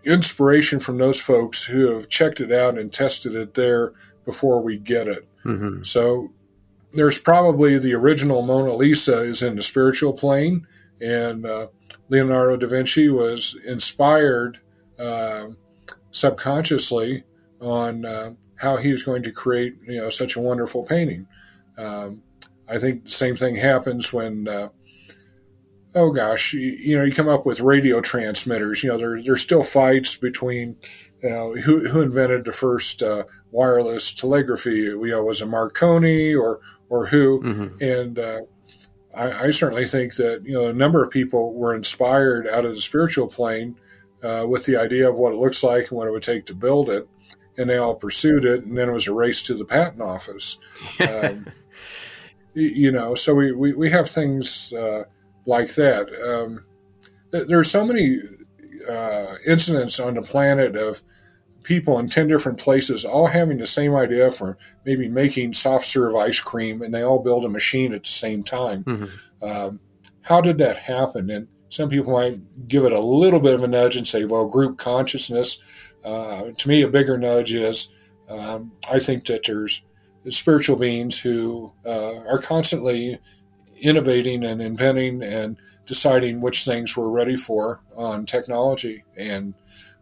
inspiration 0.06 0.80
from 0.80 0.98
those 0.98 1.22
folks 1.22 1.66
who 1.66 1.94
have 1.94 2.10
checked 2.10 2.42
it 2.42 2.52
out 2.52 2.78
and 2.78 2.92
tested 2.92 3.36
it 3.36 3.54
there 3.54 3.94
before 4.26 4.62
we 4.62 4.78
get 4.78 5.08
it. 5.08 5.28
Mm-hmm. 5.46 5.84
So 5.84 6.32
there's 6.92 7.20
probably 7.20 7.78
the 7.78 7.94
original 7.94 8.42
Mona 8.42 8.74
Lisa 8.74 9.24
is 9.24 9.42
in 9.42 9.56
the 9.56 9.64
spiritual 9.64 10.14
plane, 10.14 10.68
and 11.00 11.46
uh, 11.46 11.68
Leonardo 12.10 12.58
da 12.58 12.68
Vinci 12.68 13.10
was 13.10 13.58
inspired 13.66 14.60
uh, 15.00 15.48
subconsciously 16.16 17.24
on 17.59 18.05
uh, 18.05 18.32
how 18.59 18.78
he 18.78 18.91
was 18.91 19.03
going 19.03 19.22
to 19.24 19.32
create 19.32 19.76
you 19.88 19.97
know 19.97 20.09
such 20.09 20.36
a 20.36 20.41
wonderful 20.41 20.86
painting. 20.86 21.28
Um, 21.78 22.24
I 22.68 22.78
think 22.78 23.05
the 23.05 23.11
same 23.11 23.36
thing 23.36 23.57
happens 23.57 24.13
when 24.13 24.47
uh, 24.47 24.70
oh 25.93 26.11
gosh, 26.11 26.53
you, 26.53 26.61
you, 26.61 26.97
know, 26.97 27.03
you 27.03 27.13
come 27.13 27.30
up 27.30 27.45
with 27.45 27.59
radio 27.59 28.01
transmitters. 28.01 28.84
You 28.84 28.91
know, 28.91 28.97
there, 28.97 29.22
there's 29.22 29.41
still 29.41 29.63
fights 29.63 30.16
between 30.16 30.78
you 31.22 31.30
know, 31.30 31.55
who, 31.55 31.89
who 31.89 32.01
invented 32.01 32.45
the 32.45 32.51
first 32.51 33.01
uh, 33.03 33.24
wireless 33.51 34.13
telegraphy? 34.13 34.76
You 34.76 35.07
know, 35.07 35.24
was 35.24 35.41
it 35.41 35.47
Marconi 35.47 36.34
or 36.34 36.61
or 36.89 37.07
who? 37.07 37.41
Mm-hmm. 37.41 37.84
And 37.84 38.20
uh, 38.20 38.41
I, 39.13 39.45
I, 39.45 39.49
certainly 39.49 39.86
think 39.86 40.16
that 40.16 40.43
you 40.43 40.53
know 40.53 40.68
a 40.68 40.74
number 40.74 41.03
of 41.03 41.11
people 41.11 41.55
were 41.55 41.76
inspired 41.76 42.47
out 42.47 42.66
of 42.66 42.72
the 42.72 42.82
spiritual 42.82 43.28
plane 43.28 43.76
uh, 44.24 44.45
with 44.47 44.66
the 44.66 44.78
idea 44.78 45.09
of 45.09 45.18
what 45.18 45.34
it 45.34 45.38
looks 45.38 45.63
like 45.63 45.89
and 45.89 45.97
what 45.97 46.07
it 46.07 46.11
would 46.11 46.24
take 46.24 46.45
to 46.45 46.55
build 46.55 46.89
it, 46.89 47.07
and 47.57 47.70
they 47.70 47.78
all 47.78 47.95
pursued 47.95 48.45
it. 48.45 48.63
And 48.63 48.78
then 48.78 48.89
it 48.89 48.93
was 48.93 49.07
a 49.07 49.13
race 49.13 49.41
to 49.43 49.53
the 49.53 49.66
patent 49.66 50.01
office. 50.01 50.57
Um, 50.99 51.47
you 52.53 52.91
know, 52.91 53.16
so 53.16 53.36
we, 53.36 53.51
we, 53.51 53.74
we 53.74 53.91
have 53.91 54.09
things 54.09 54.74
uh, 54.74 55.03
like 55.45 55.76
that. 55.76 56.09
Um, 56.26 56.66
there 57.32 57.59
are 57.59 57.66
so 57.66 57.86
many 57.86 58.20
uh, 58.89 59.36
incidents 59.45 59.99
on 59.99 60.16
the 60.16 60.22
planet 60.22 60.76
of 60.76 61.01
people 61.63 61.97
in 61.97 62.07
10 62.07 62.28
different 62.28 62.59
places 62.59 63.03
all 63.03 63.28
having 63.28 63.57
the 63.57 63.66
same 63.66 63.95
idea 63.95 64.30
for 64.30 64.57
maybe 64.86 65.09
making 65.09 65.51
soft 65.51 65.86
serve 65.86 66.16
ice 66.16 66.39
cream 66.39 66.82
and 66.82 66.93
they 66.93 67.01
all 67.01 67.20
build 67.20 67.43
a 67.43 67.49
machine 67.49 67.93
at 67.93 68.03
the 68.03 68.09
same 68.09 68.43
time. 68.43 68.84
Mm-hmm. 68.84 69.45
Um, 69.45 69.80
how 70.22 70.41
did 70.41 70.59
that 70.59 70.78
happen? 70.78 71.30
And 71.30 71.47
some 71.76 71.90
people 71.90 72.14
might 72.14 72.68
give 72.68 72.86
it 72.86 72.92
a 72.92 73.00
little 73.00 73.40
bit 73.40 73.54
of 73.54 73.64
a 73.64 73.68
nudge 73.68 73.98
and 73.98 74.08
say, 74.08 74.24
well, 74.24 74.48
group 74.48 74.78
consciousness. 74.78 75.94
Uh, 76.04 76.52
to 76.58 76.70
me, 76.70 76.82
a 76.82 76.88
bigger 76.88 77.18
nudge 77.18 77.54
is 77.54 77.90
um, 78.30 78.72
I 78.92 79.00
think 79.00 79.26
that 79.26 79.44
there's 79.46 79.84
spiritual 80.30 80.78
beings 80.78 81.22
who 81.22 81.74
uh, 81.86 82.24
are 82.30 82.40
constantly 82.40 83.20
innovating 83.82 84.44
and 84.44 84.62
inventing 84.62 85.22
and 85.22 85.58
deciding 85.86 86.42
which 86.42 86.66
things 86.66 86.96
we're 86.96 87.10
ready 87.10 87.38
for 87.38 87.82
on 87.96 88.26
technology. 88.26 89.04
And 89.18 89.54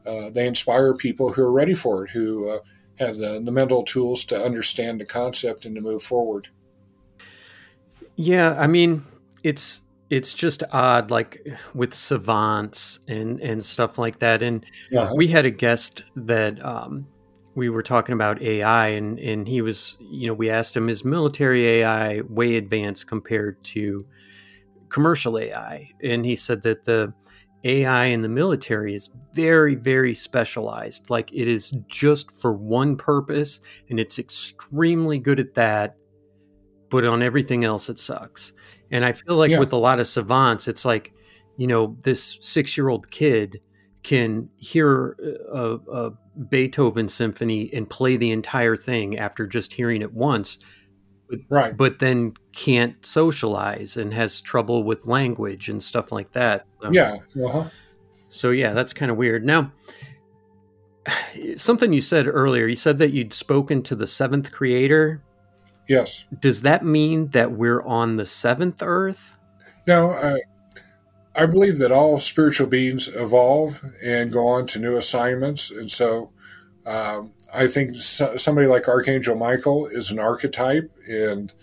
uh, 0.06 0.30
they 0.30 0.48
inspire 0.48 0.94
people 0.94 1.34
who 1.34 1.44
are 1.44 1.52
ready 1.52 1.74
for 1.74 2.06
it, 2.06 2.12
who 2.12 2.50
uh, 2.50 2.60
have 3.00 3.18
the, 3.18 3.42
the 3.44 3.52
mental 3.52 3.84
tools 3.84 4.24
to 4.26 4.40
understand 4.40 5.02
the 5.02 5.06
concept 5.06 5.66
and 5.66 5.76
to 5.76 5.82
move 5.82 6.02
forward. 6.02 6.50
Yeah, 8.16 8.56
I 8.58 8.68
mean, 8.68 9.06
it's 9.44 9.82
it's 10.14 10.36
just 10.36 10.61
odd, 10.72 11.09
like 11.09 11.43
with 11.74 11.91
savants 11.93 12.99
and 13.07 13.41
and 13.41 13.66
stuff 13.66 13.97
like 13.97 14.20
that. 14.20 14.43
And 14.43 14.64
we 15.16 15.28
had 15.28 15.45
a 15.45 15.49
guest 15.49 16.03
that 16.16 16.64
um, 16.64 17.07
we 17.55 17.70
were 17.70 17.82
talking 17.82 18.14
about 18.14 18.39
AI, 18.39 18.89
and 18.89 19.18
and 19.20 19.47
he 19.47 19.64
was, 19.64 19.97
you 19.99 20.28
know, 20.28 20.36
we 20.36 20.51
asked 20.51 20.78
him, 20.78 20.88
is 20.88 21.03
military 21.03 21.68
AI 21.68 22.22
way 22.22 22.57
advanced 22.57 23.07
compared 23.07 23.64
to 23.64 24.05
commercial 24.89 25.39
AI? 25.39 25.89
And 26.03 26.24
he 26.24 26.36
said 26.36 26.61
that 26.61 26.84
the 26.84 27.11
AI 27.64 28.05
in 28.05 28.22
the 28.22 28.30
military 28.30 28.93
is 28.93 29.09
very, 29.34 29.74
very 29.74 30.14
specialized. 30.14 31.09
Like 31.09 31.34
it 31.34 31.47
is 31.47 31.72
just 31.88 32.30
for 32.38 32.53
one 32.53 32.97
purpose, 32.97 33.61
and 33.89 33.99
it's 33.99 34.20
extremely 34.20 35.18
good 35.18 35.39
at 35.39 35.55
that. 35.55 35.95
But 36.91 37.03
on 37.03 37.24
everything 37.24 37.66
else, 37.66 37.89
it 37.89 37.97
sucks. 37.97 38.53
And 38.94 39.04
I 39.04 39.12
feel 39.12 39.36
like 39.36 39.50
yeah. 39.50 39.60
with 39.60 39.74
a 39.74 39.78
lot 39.78 40.00
of 40.00 40.08
savants, 40.08 40.68
it's 40.68 40.86
like, 40.86 41.14
you 41.58 41.66
know, 41.66 41.98
this 42.04 42.38
six 42.41 42.78
year 42.78 42.89
old 42.89 43.10
kid 43.10 43.60
can 44.04 44.50
hear 44.58 45.18
a, 45.52 45.80
a, 45.91 46.12
Beethoven 46.50 47.08
symphony 47.08 47.72
and 47.74 47.89
play 47.89 48.18
the 48.18 48.32
entire 48.32 48.76
thing 48.76 49.18
after 49.18 49.46
just 49.48 49.74
hearing 49.74 50.02
it 50.02 50.14
once, 50.14 50.60
but, 51.30 51.39
right? 51.50 51.78
But 51.78 52.00
then 52.00 52.34
can't 52.54 53.04
socialize 53.04 53.98
and 53.98 54.14
has 54.14 54.41
trouble 54.41 54.84
with 54.84 55.08
language 55.08 55.70
and 55.70 55.82
stuff 55.82 56.12
like 56.12 56.32
that. 56.34 56.66
So, 56.82 56.91
yeah. 56.91 57.18
Uh-huh. 57.44 57.70
So 58.30 58.52
yeah, 58.52 58.74
that's 58.74 58.94
kind 58.94 59.10
of 59.10 59.18
weird. 59.18 59.44
Now, 59.44 59.72
something 61.56 61.94
you 61.94 62.02
said 62.02 62.28
earlier, 62.28 62.68
you 62.68 62.76
said 62.76 63.00
that 63.00 63.12
you'd 63.12 63.34
spoken 63.34 63.82
to 63.84 63.96
the 63.96 64.08
seventh 64.08 64.52
creator. 64.52 65.23
Yes. 65.88 66.26
Does 66.38 66.62
that 66.62 66.86
mean 66.86 67.30
that 67.30 67.52
we're 67.52 67.82
on 67.82 68.18
the 68.18 68.26
seventh 68.26 68.82
Earth? 68.82 69.38
No, 69.86 70.12
uh, 70.12 70.38
I 71.36 71.46
believe 71.46 71.78
that 71.80 71.92
all 71.92 72.18
spiritual 72.20 72.68
beings 72.68 73.10
evolve 73.14 73.84
and 74.04 74.32
go 74.32 74.48
on 74.48 74.68
to 74.68 74.80
new 74.80 74.96
assignments. 74.96 75.72
And 75.72 75.92
so 75.92 76.32
um, 76.86 77.34
I 77.54 77.68
think 77.68 77.96
so, 77.96 78.36
somebody 78.38 78.68
like 78.68 78.88
Archangel 78.88 79.36
Michael 79.36 79.88
is 79.88 80.12
an 80.12 80.20
archetype. 80.20 80.92
And 81.10 81.54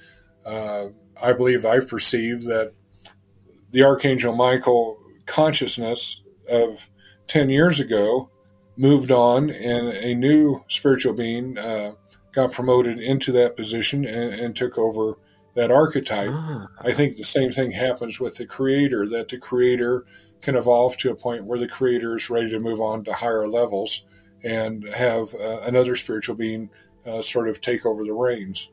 uh, 0.44 0.88
I 1.20 1.32
believe 1.32 1.64
I've 1.64 1.88
perceived 1.88 2.46
that 2.46 2.72
the 3.70 3.84
Archangel 3.84 4.34
Michael 4.34 4.98
consciousness 5.26 6.22
of 6.50 6.90
10 7.28 7.48
years 7.48 7.78
ago 7.78 8.30
moved 8.76 9.12
on 9.12 9.50
and 9.50 9.88
a 9.88 10.14
new 10.14 10.64
spiritual 10.66 11.12
being 11.12 11.56
uh, 11.58 11.92
got 12.32 12.52
promoted 12.52 12.98
into 12.98 13.32
that 13.32 13.56
position 13.56 14.04
and, 14.04 14.32
and 14.32 14.56
took 14.56 14.78
over 14.78 15.18
that 15.54 15.70
archetype. 15.70 16.30
Ah. 16.32 16.68
I 16.80 16.92
think 16.92 17.16
the 17.16 17.24
same 17.24 17.50
thing 17.50 17.72
happens 17.72 18.20
with 18.20 18.36
the 18.36 18.46
creator, 18.46 19.08
that 19.08 19.28
the 19.28 19.38
creator 19.38 20.04
can 20.40 20.56
evolve 20.56 20.96
to 20.98 21.10
a 21.10 21.14
point 21.14 21.44
where 21.44 21.58
the 21.58 21.68
creator 21.68 22.16
is 22.16 22.30
ready 22.30 22.50
to 22.50 22.60
move 22.60 22.80
on 22.80 23.04
to 23.04 23.12
higher 23.12 23.46
levels 23.46 24.04
and 24.42 24.84
have 24.94 25.34
uh, 25.34 25.60
another 25.64 25.94
spiritual 25.96 26.34
being 26.34 26.70
uh, 27.06 27.20
sort 27.20 27.48
of 27.48 27.60
take 27.60 27.84
over 27.84 28.04
the 28.04 28.12
reins. 28.12 28.70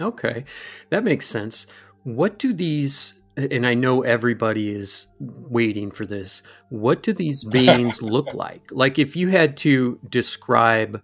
Okay, 0.00 0.44
that 0.90 1.04
makes 1.04 1.26
sense. 1.26 1.66
What 2.02 2.38
do 2.38 2.52
these, 2.52 3.14
and 3.36 3.66
I 3.66 3.74
know 3.74 4.02
everybody 4.02 4.70
is 4.70 5.06
waiting 5.18 5.90
for 5.90 6.04
this, 6.04 6.42
what 6.68 7.02
do 7.02 7.12
these 7.12 7.44
beings 7.50 8.02
look 8.02 8.34
like? 8.34 8.70
Like 8.70 8.98
if 8.98 9.16
you 9.16 9.28
had 9.28 9.56
to 9.58 9.98
describe 10.10 11.02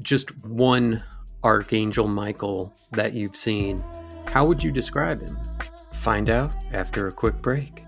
just 0.00 0.36
one 0.44 1.02
Archangel 1.42 2.06
Michael 2.06 2.74
that 2.92 3.14
you've 3.14 3.36
seen, 3.36 3.82
how 4.28 4.46
would 4.46 4.62
you 4.62 4.70
describe 4.70 5.20
him? 5.20 5.38
Find 5.94 6.30
out 6.30 6.54
after 6.72 7.06
a 7.06 7.12
quick 7.12 7.40
break. 7.40 7.84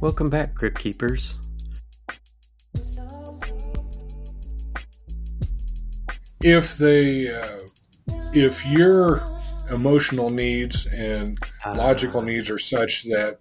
Welcome 0.00 0.28
back, 0.28 0.54
Crypt 0.54 0.78
Keepers. 0.78 1.38
If 6.42 6.76
they, 6.76 7.28
uh, 7.28 7.58
if 8.32 8.66
your 8.66 9.20
emotional 9.70 10.30
needs 10.30 10.86
and 10.86 11.38
uh, 11.64 11.74
logical 11.74 12.22
needs 12.22 12.50
are 12.50 12.58
such 12.58 13.04
that 13.04 13.38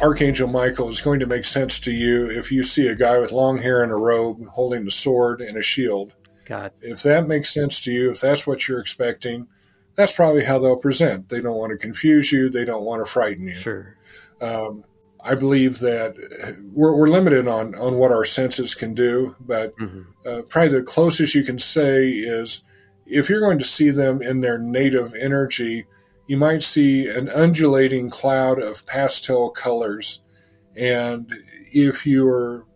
Archangel 0.00 0.48
Michael 0.48 0.88
is 0.88 1.00
going 1.00 1.20
to 1.20 1.26
make 1.26 1.44
sense 1.44 1.78
to 1.80 1.92
you 1.92 2.28
if 2.28 2.50
you 2.50 2.62
see 2.62 2.88
a 2.88 2.94
guy 2.94 3.18
with 3.18 3.32
long 3.32 3.58
hair 3.58 3.82
and 3.82 3.92
a 3.92 3.96
robe 3.96 4.44
holding 4.48 4.86
a 4.86 4.90
sword 4.90 5.40
and 5.40 5.56
a 5.56 5.62
shield. 5.62 6.14
God. 6.46 6.72
If 6.80 7.02
that 7.04 7.26
makes 7.26 7.52
sense 7.54 7.80
to 7.82 7.92
you, 7.92 8.10
if 8.10 8.20
that's 8.20 8.46
what 8.46 8.68
you're 8.68 8.80
expecting, 8.80 9.48
that's 9.94 10.12
probably 10.12 10.44
how 10.44 10.58
they'll 10.58 10.76
present. 10.76 11.28
They 11.28 11.40
don't 11.40 11.56
want 11.56 11.72
to 11.72 11.78
confuse 11.78 12.32
you. 12.32 12.50
They 12.50 12.64
don't 12.64 12.84
want 12.84 13.04
to 13.04 13.10
frighten 13.10 13.46
you. 13.46 13.54
Sure. 13.54 13.96
Um, 14.42 14.84
I 15.22 15.34
believe 15.34 15.78
that 15.78 16.16
we're, 16.74 16.94
we're, 16.98 17.08
limited 17.08 17.48
on, 17.48 17.74
on 17.76 17.94
what 17.96 18.12
our 18.12 18.26
senses 18.26 18.74
can 18.74 18.92
do, 18.92 19.36
but 19.40 19.74
mm-hmm. 19.78 20.02
uh, 20.26 20.42
probably 20.50 20.78
the 20.78 20.82
closest 20.82 21.34
you 21.34 21.44
can 21.44 21.58
say 21.58 22.08
is 22.10 22.62
if 23.06 23.28
you're 23.28 23.40
going 23.40 23.58
to 23.58 23.64
see 23.64 23.90
them 23.90 24.22
in 24.22 24.40
their 24.40 24.58
native 24.58 25.14
energy, 25.14 25.86
you 26.26 26.36
might 26.36 26.62
see 26.62 27.06
an 27.08 27.28
undulating 27.28 28.08
cloud 28.08 28.60
of 28.60 28.86
pastel 28.86 29.50
colors. 29.50 30.22
And 30.76 31.30
if 31.70 32.06
you 32.06 32.26
are 32.28 32.66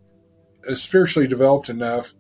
spiritually 0.74 1.26
developed 1.26 1.68
enough, 1.68 2.12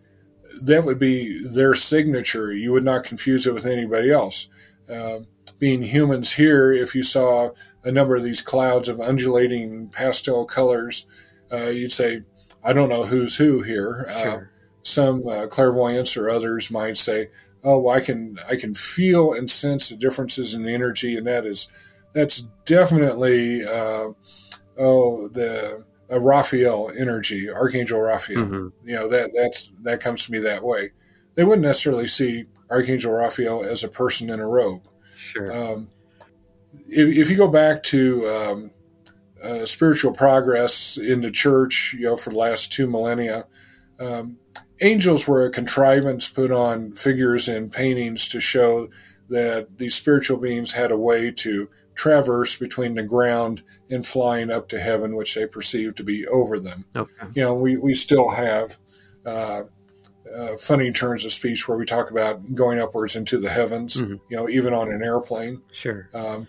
that 0.62 0.84
would 0.84 0.98
be 0.98 1.46
their 1.46 1.74
signature. 1.74 2.52
You 2.52 2.72
would 2.72 2.84
not 2.84 3.04
confuse 3.04 3.46
it 3.46 3.54
with 3.54 3.66
anybody 3.66 4.10
else. 4.10 4.48
Uh, 4.90 5.20
being 5.58 5.82
humans 5.82 6.34
here, 6.34 6.72
if 6.72 6.94
you 6.94 7.02
saw 7.02 7.50
a 7.84 7.92
number 7.92 8.16
of 8.16 8.22
these 8.22 8.40
clouds 8.40 8.88
of 8.88 9.00
undulating 9.00 9.88
pastel 9.88 10.46
colors, 10.46 11.06
uh, 11.52 11.68
you'd 11.68 11.92
say, 11.92 12.22
I 12.64 12.72
don't 12.72 12.88
know 12.88 13.04
who's 13.04 13.36
who 13.36 13.62
here. 13.62 14.06
Uh, 14.08 14.22
sure. 14.22 14.30
Uh, 14.30 14.44
some 14.82 15.48
clairvoyants 15.50 16.16
or 16.16 16.30
others 16.30 16.70
might 16.70 16.96
say, 16.96 17.28
oh, 17.64 17.88
I 17.88 18.00
can 18.00 18.36
I 18.48 18.56
can 18.56 18.74
feel 18.74 19.32
and 19.32 19.50
sense 19.50 19.88
the 19.88 19.96
differences 19.96 20.54
in 20.54 20.62
the 20.62 20.74
energy, 20.74 21.16
and 21.16 21.26
that 21.26 21.46
is 21.46 21.68
that's 22.12 22.42
definitely 22.64 23.62
uh, 23.64 24.10
oh 24.78 25.28
the 25.28 25.84
uh, 26.10 26.20
Raphael 26.20 26.90
energy, 26.98 27.50
Archangel 27.50 28.00
Raphael. 28.00 28.44
Mm-hmm. 28.44 28.88
You 28.88 28.96
know 28.96 29.08
that 29.08 29.30
that's 29.34 29.72
that 29.82 30.00
comes 30.00 30.26
to 30.26 30.32
me 30.32 30.38
that 30.40 30.62
way. 30.62 30.92
They 31.34 31.44
wouldn't 31.44 31.66
necessarily 31.66 32.06
see 32.06 32.46
Archangel 32.70 33.12
Raphael 33.12 33.62
as 33.62 33.84
a 33.84 33.88
person 33.88 34.30
in 34.30 34.40
a 34.40 34.46
robe. 34.46 34.82
Sure. 35.16 35.52
Um, 35.52 35.88
if, 36.88 37.16
if, 37.16 37.30
you 37.30 37.36
go 37.36 37.48
back 37.48 37.82
to 37.84 38.26
um, 38.26 38.70
uh, 39.42 39.64
spiritual 39.64 40.12
progress 40.12 40.96
in 40.96 41.20
the 41.20 41.30
church, 41.30 41.94
you 41.98 42.06
know, 42.06 42.16
for 42.16 42.30
the 42.30 42.36
last 42.36 42.72
two 42.72 42.86
millennia, 42.86 43.44
um, 44.00 44.38
angels 44.80 45.26
were 45.28 45.44
a 45.44 45.50
contrivance 45.50 46.28
put 46.28 46.50
on 46.52 46.92
figures 46.92 47.48
in 47.48 47.70
paintings 47.70 48.28
to 48.28 48.40
show 48.40 48.88
that 49.28 49.78
these 49.78 49.94
spiritual 49.94 50.38
beings 50.38 50.72
had 50.72 50.90
a 50.90 50.96
way 50.96 51.30
to 51.30 51.68
traverse 51.94 52.56
between 52.56 52.94
the 52.94 53.02
ground 53.02 53.62
and 53.90 54.06
flying 54.06 54.50
up 54.50 54.68
to 54.68 54.78
heaven, 54.78 55.16
which 55.16 55.34
they 55.34 55.46
perceived 55.46 55.96
to 55.96 56.04
be 56.04 56.26
over 56.28 56.58
them. 56.58 56.84
Okay. 56.94 57.12
You 57.34 57.42
know, 57.42 57.54
we, 57.54 57.76
we 57.76 57.92
still 57.92 58.30
have 58.30 58.78
uh, 59.26 59.62
uh, 60.34 60.56
funny 60.58 60.92
turns 60.92 61.24
of 61.24 61.32
speech 61.32 61.68
where 61.68 61.76
we 61.76 61.84
talk 61.84 62.10
about 62.10 62.54
going 62.54 62.78
upwards 62.78 63.16
into 63.16 63.38
the 63.38 63.48
heavens, 63.50 64.00
Mhm. 64.00 64.20
you 64.30 64.36
know, 64.36 64.48
even 64.48 64.72
on 64.72 64.90
an 64.92 65.02
airplane. 65.02 65.62
Sure. 65.72 66.08
Um, 66.14 66.46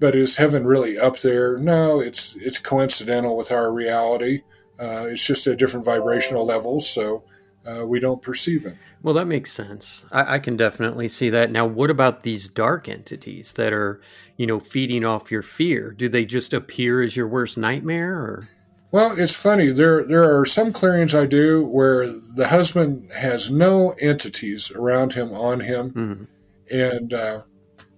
but 0.00 0.14
is 0.14 0.36
heaven 0.36 0.64
really 0.64 0.96
up 0.96 1.18
there? 1.18 1.58
No, 1.58 2.00
it's 2.00 2.36
it's 2.36 2.60
coincidental 2.60 3.36
with 3.36 3.50
our 3.50 3.72
reality. 3.74 4.42
Uh, 4.78 5.06
it's 5.08 5.26
just 5.26 5.44
at 5.48 5.58
different 5.58 5.84
vibrational 5.84 6.46
levels, 6.46 6.88
so 6.88 7.24
uh, 7.68 7.84
we 7.86 8.00
don't 8.00 8.22
perceive 8.22 8.64
it. 8.64 8.74
Well, 9.02 9.14
that 9.14 9.26
makes 9.26 9.52
sense. 9.52 10.04
I, 10.10 10.34
I 10.34 10.38
can 10.38 10.56
definitely 10.56 11.08
see 11.08 11.30
that. 11.30 11.50
Now, 11.52 11.66
what 11.66 11.90
about 11.90 12.22
these 12.22 12.48
dark 12.48 12.88
entities 12.88 13.52
that 13.54 13.72
are, 13.72 14.00
you 14.36 14.46
know, 14.46 14.58
feeding 14.58 15.04
off 15.04 15.30
your 15.30 15.42
fear? 15.42 15.90
Do 15.92 16.08
they 16.08 16.24
just 16.24 16.52
appear 16.52 17.02
as 17.02 17.16
your 17.16 17.28
worst 17.28 17.56
nightmare, 17.58 18.14
or? 18.14 18.48
Well, 18.90 19.14
it's 19.18 19.36
funny. 19.36 19.68
There 19.70 20.02
there 20.04 20.38
are 20.38 20.44
some 20.46 20.72
clearings 20.72 21.14
I 21.14 21.26
do 21.26 21.64
where 21.66 22.06
the 22.06 22.48
husband 22.48 23.10
has 23.20 23.50
no 23.50 23.94
entities 24.00 24.72
around 24.74 25.12
him 25.12 25.32
on 25.32 25.60
him, 25.60 25.90
Mhm. 25.92 26.26
and 26.72 27.12
uh, 27.12 27.42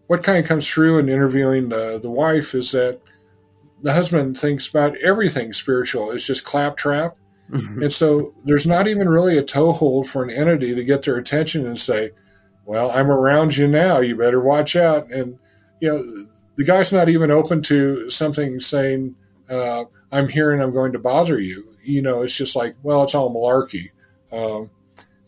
what 0.09 0.25
kind 0.25 0.39
of 0.39 0.47
comes 0.49 0.68
through 0.68 0.99
in 0.99 1.09
interviewing 1.09 1.68
the 1.68 1.99
the 2.03 2.11
wife 2.11 2.55
is 2.55 2.73
that 2.73 3.01
the 3.83 3.93
husband 3.95 4.37
thinks 4.37 4.68
about 4.68 4.97
everything 4.99 5.53
spiritual 5.53 6.11
is 6.11 6.27
just 6.27 6.45
claptrap. 6.45 7.16
And 7.53 7.92
so 7.92 8.34
there's 8.44 8.66
not 8.66 8.86
even 8.88 9.09
really 9.09 9.36
a 9.36 9.42
toehold 9.42 10.07
for 10.07 10.22
an 10.22 10.30
entity 10.30 10.74
to 10.74 10.84
get 10.84 11.03
their 11.03 11.16
attention 11.16 11.66
and 11.66 11.78
say, 11.78 12.11
"Well, 12.64 12.90
I'm 12.90 13.11
around 13.11 13.57
you 13.57 13.66
now. 13.66 13.98
You 13.98 14.16
better 14.16 14.40
watch 14.40 14.76
out." 14.76 15.11
And 15.11 15.38
you 15.80 15.88
know, 15.88 16.26
the 16.57 16.64
guy's 16.64 16.92
not 16.92 17.09
even 17.09 17.30
open 17.30 17.62
to 17.62 18.09
something 18.11 18.59
saying. 18.61 19.16
Uh, 19.48 19.84
I'm 20.12 20.28
here 20.28 20.53
and 20.53 20.62
I'm 20.62 20.72
going 20.72 20.92
to 20.92 20.98
bother 20.98 21.38
you. 21.38 21.76
You 21.82 22.03
know, 22.03 22.22
it's 22.22 22.36
just 22.36 22.57
like, 22.57 22.74
well, 22.82 23.05
it's 23.05 23.14
all 23.14 23.34
malarkey. 23.34 23.90
Um, 24.32 24.70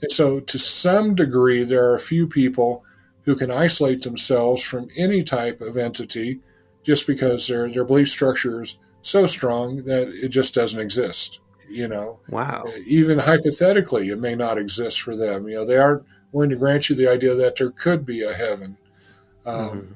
and 0.01 0.11
so, 0.11 0.41
to 0.41 0.59
some 0.59 1.15
degree, 1.15 1.63
there 1.65 1.85
are 1.85 1.95
a 1.95 2.01
few 2.01 2.27
people 2.27 2.85
who 3.25 3.37
can 3.37 3.51
isolate 3.51 4.03
themselves 4.03 4.63
from 4.63 4.89
any 4.97 5.23
type 5.23 5.61
of 5.61 5.77
entity 5.77 6.41
just 6.83 7.07
because 7.07 7.47
their, 7.47 7.71
their 7.71 7.85
belief 7.85 8.09
structure 8.09 8.63
is 8.63 8.79
so 9.01 9.27
strong 9.27 9.85
that 9.85 10.09
it 10.09 10.29
just 10.29 10.55
doesn't 10.55 10.81
exist. 10.81 11.41
You 11.73 11.89
know, 11.89 12.21
Wow. 12.29 12.65
even 12.87 13.19
hypothetically, 13.21 14.09
it 14.11 14.19
may 14.21 14.35
not 14.35 14.59
exist 14.59 15.01
for 15.01 15.17
them. 15.17 15.49
You 15.49 15.57
know, 15.57 15.65
they 15.65 15.79
aren't 15.79 16.05
willing 16.31 16.51
to 16.51 16.57
grant 16.57 16.89
you 16.91 16.97
the 16.97 17.09
idea 17.09 17.35
that 17.35 17.57
there 17.57 17.71
could 17.71 18.05
be 18.07 18.23
a 18.23 18.33
heaven. 18.33 18.77
Um, 19.47 19.69
Mhm. 19.69 19.87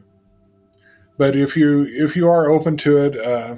but 1.18 1.36
if 1.36 1.56
you 1.56 1.86
if 1.88 2.16
you 2.16 2.28
are 2.28 2.50
open 2.50 2.76
to 2.78 2.98
it, 2.98 3.16
uh, 3.18 3.56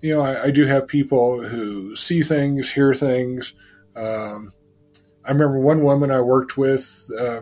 you 0.00 0.14
know, 0.14 0.20
I, 0.22 0.44
I 0.44 0.50
do 0.50 0.66
have 0.66 0.86
people 0.86 1.42
who 1.44 1.94
see 1.96 2.22
things, 2.22 2.72
hear 2.72 2.94
things. 2.94 3.54
Um, 3.96 4.52
I 5.24 5.32
remember 5.32 5.58
one 5.58 5.82
woman 5.82 6.10
I 6.10 6.20
worked 6.20 6.56
with. 6.58 7.08
Uh, 7.18 7.40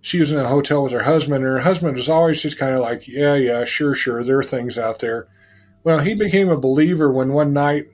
she 0.00 0.18
was 0.20 0.32
in 0.32 0.38
a 0.38 0.48
hotel 0.48 0.82
with 0.82 0.92
her 0.92 1.02
husband, 1.02 1.44
and 1.44 1.52
her 1.52 1.58
husband 1.60 1.96
was 1.96 2.08
always 2.08 2.40
just 2.40 2.58
kind 2.58 2.74
of 2.74 2.80
like, 2.80 3.06
"Yeah, 3.06 3.34
yeah, 3.34 3.64
sure, 3.64 3.94
sure, 3.94 4.24
there 4.24 4.38
are 4.38 4.42
things 4.44 4.78
out 4.78 5.00
there." 5.00 5.26
Well, 5.84 5.98
he 6.00 6.14
became 6.14 6.48
a 6.48 6.56
believer 6.58 7.12
when 7.12 7.32
one 7.32 7.52
night 7.52 7.88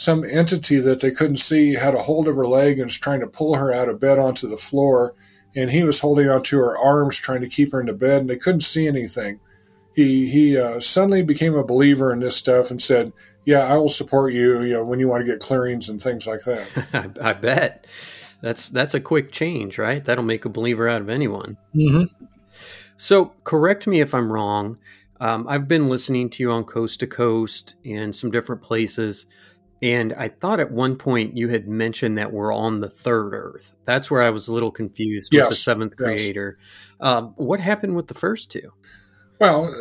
some 0.00 0.24
entity 0.24 0.78
that 0.80 1.00
they 1.00 1.10
couldn't 1.10 1.36
see 1.36 1.74
had 1.74 1.94
a 1.94 2.02
hold 2.02 2.28
of 2.28 2.36
her 2.36 2.46
leg 2.46 2.78
and 2.78 2.86
was 2.86 2.98
trying 2.98 3.20
to 3.20 3.26
pull 3.26 3.56
her 3.56 3.72
out 3.72 3.88
of 3.88 4.00
bed 4.00 4.18
onto 4.18 4.48
the 4.48 4.56
floor, 4.56 5.14
and 5.54 5.70
he 5.70 5.84
was 5.84 6.00
holding 6.00 6.28
onto 6.28 6.56
her 6.56 6.78
arms 6.78 7.18
trying 7.18 7.40
to 7.40 7.48
keep 7.48 7.72
her 7.72 7.80
into 7.80 7.92
bed, 7.92 8.22
and 8.22 8.30
they 8.30 8.36
couldn't 8.36 8.62
see 8.62 8.86
anything 8.86 9.40
he 9.94 10.30
he 10.30 10.56
uh, 10.56 10.80
suddenly 10.80 11.22
became 11.22 11.54
a 11.54 11.64
believer 11.64 12.12
in 12.12 12.20
this 12.20 12.36
stuff 12.36 12.70
and 12.70 12.80
said, 12.80 13.12
"Yeah, 13.44 13.60
I 13.60 13.76
will 13.76 13.88
support 13.88 14.32
you. 14.32 14.62
You 14.62 14.74
know, 14.74 14.84
when 14.84 15.00
you 15.00 15.08
want 15.08 15.22
to 15.22 15.30
get 15.30 15.40
clearings 15.40 15.88
and 15.88 16.00
things 16.00 16.26
like 16.26 16.42
that." 16.44 17.14
I, 17.22 17.30
I 17.30 17.32
bet 17.32 17.86
that's 18.40 18.68
that's 18.68 18.94
a 18.94 19.00
quick 19.00 19.32
change, 19.32 19.78
right? 19.78 20.04
That'll 20.04 20.24
make 20.24 20.44
a 20.44 20.50
believer 20.50 20.88
out 20.88 21.00
of 21.00 21.08
anyone. 21.08 21.56
mm-hmm. 21.74 22.04
So, 22.96 23.32
correct 23.44 23.86
me 23.86 24.00
if 24.00 24.14
I'm 24.14 24.30
wrong. 24.30 24.78
Um, 25.20 25.46
I've 25.48 25.68
been 25.68 25.88
listening 25.88 26.30
to 26.30 26.42
you 26.42 26.50
on 26.50 26.64
Coast 26.64 27.00
to 27.00 27.06
Coast 27.06 27.74
and 27.84 28.14
some 28.14 28.30
different 28.30 28.62
places, 28.62 29.26
and 29.82 30.12
I 30.14 30.28
thought 30.28 30.60
at 30.60 30.70
one 30.70 30.96
point 30.96 31.36
you 31.36 31.48
had 31.48 31.66
mentioned 31.66 32.18
that 32.18 32.32
we're 32.32 32.54
on 32.54 32.80
the 32.80 32.88
third 32.88 33.32
Earth. 33.32 33.74
That's 33.86 34.10
where 34.10 34.22
I 34.22 34.30
was 34.30 34.48
a 34.48 34.52
little 34.52 34.70
confused 34.70 35.30
with 35.32 35.42
the 35.44 35.48
Yes, 35.50 35.62
seventh 35.62 35.94
yes. 35.98 36.06
creator. 36.06 36.58
Um, 37.00 37.32
what 37.36 37.60
happened 37.60 37.96
with 37.96 38.06
the 38.08 38.14
first 38.14 38.50
two? 38.50 38.72
Well, 39.38 39.72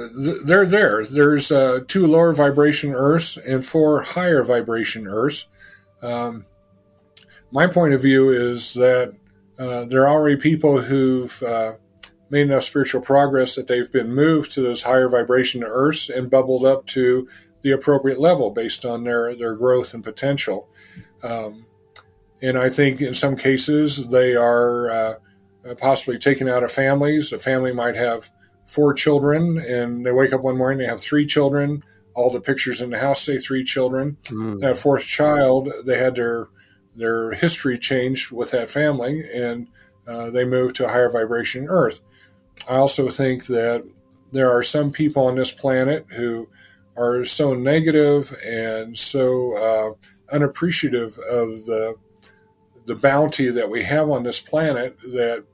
they're 0.46 0.66
there. 0.66 1.06
There's 1.06 1.52
uh, 1.52 1.80
two 1.86 2.08
lower 2.08 2.32
vibration 2.32 2.94
Earths 2.94 3.36
and 3.36 3.64
four 3.64 4.02
higher 4.04 4.42
vibration 4.42 5.06
Earths. 5.06 5.48
Um, 6.02 6.46
my 7.52 7.68
point 7.68 7.94
of 7.94 8.02
view 8.02 8.30
is 8.30 8.74
that 8.76 9.18
uh, 9.60 9.84
there 9.86 10.04
are 10.04 10.10
already 10.10 10.38
people 10.38 10.84
who've 10.84 11.44
uh, 11.44 11.74
made 12.30 12.44
enough 12.44 12.64
spiritual 12.64 13.02
progress 13.02 13.56
that 13.56 13.68
they've 13.68 13.92
been 13.92 14.14
moved 14.14 14.52
to 14.52 14.62
those 14.62 14.84
higher 14.84 15.10
vibration 15.10 15.62
Earths 15.64 16.10
and 16.10 16.30
bubbled 16.32 16.64
up 16.64 16.86
to 16.88 17.28
the 17.62 17.72
appropriate 17.72 18.20
level 18.20 18.52
based 18.52 18.86
on 18.86 19.04
their, 19.04 19.36
their 19.36 19.56
growth 19.56 19.94
and 19.94 20.04
potential. 20.04 20.68
Um, 21.24 21.66
and 22.42 22.58
I 22.58 22.70
think 22.70 23.02
in 23.02 23.14
some 23.14 23.36
cases 23.36 24.08
they 24.10 24.36
are 24.36 24.90
uh, 24.90 25.14
possibly 25.80 26.18
taken 26.18 26.48
out 26.48 26.64
of 26.64 26.72
families. 26.72 27.34
A 27.34 27.40
family 27.40 27.74
might 27.74 27.96
have 27.96 28.30
four 28.66 28.94
children 28.94 29.58
and 29.58 30.06
they 30.06 30.12
wake 30.12 30.32
up 30.32 30.42
one 30.42 30.58
morning, 30.58 30.80
they 30.80 30.86
have 30.86 31.02
three 31.02 31.26
children. 31.26 31.84
All 32.16 32.30
the 32.30 32.42
pictures 32.42 32.82
in 32.82 32.90
the 32.90 33.00
house 33.00 33.22
say 33.24 33.38
three 33.38 33.64
children. 33.64 34.18
Mm, 34.26 34.60
That 34.62 34.78
fourth 34.78 35.06
child, 35.06 35.70
they 35.86 35.98
had 35.98 36.16
their 36.16 36.50
their 36.96 37.32
history 37.32 37.78
changed 37.78 38.32
with 38.32 38.52
that 38.52 38.70
family, 38.70 39.24
and 39.34 39.68
uh, 40.06 40.30
they 40.32 40.44
moved 40.44 40.76
to 40.76 40.86
a 40.86 40.90
higher 40.90 41.10
vibration 41.10 41.68
Earth. 41.70 42.02
I 42.70 42.76
also 42.76 43.08
think 43.08 43.46
that 43.46 43.90
there 44.34 44.52
are 44.52 44.64
some 44.64 44.92
people 44.92 45.26
on 45.26 45.36
this 45.36 45.54
planet 45.54 46.08
who 46.18 46.50
are 47.00 47.24
so 47.24 47.54
negative 47.54 48.36
and 48.46 48.98
so 48.98 49.58
uh, 49.58 50.36
unappreciative 50.36 51.18
of 51.32 51.66
the 51.66 51.96
the 52.86 52.96
bounty 52.96 53.50
that 53.50 53.70
we 53.70 53.84
have 53.84 54.10
on 54.10 54.24
this 54.24 54.42
planet 54.42 54.98
that 55.02 55.46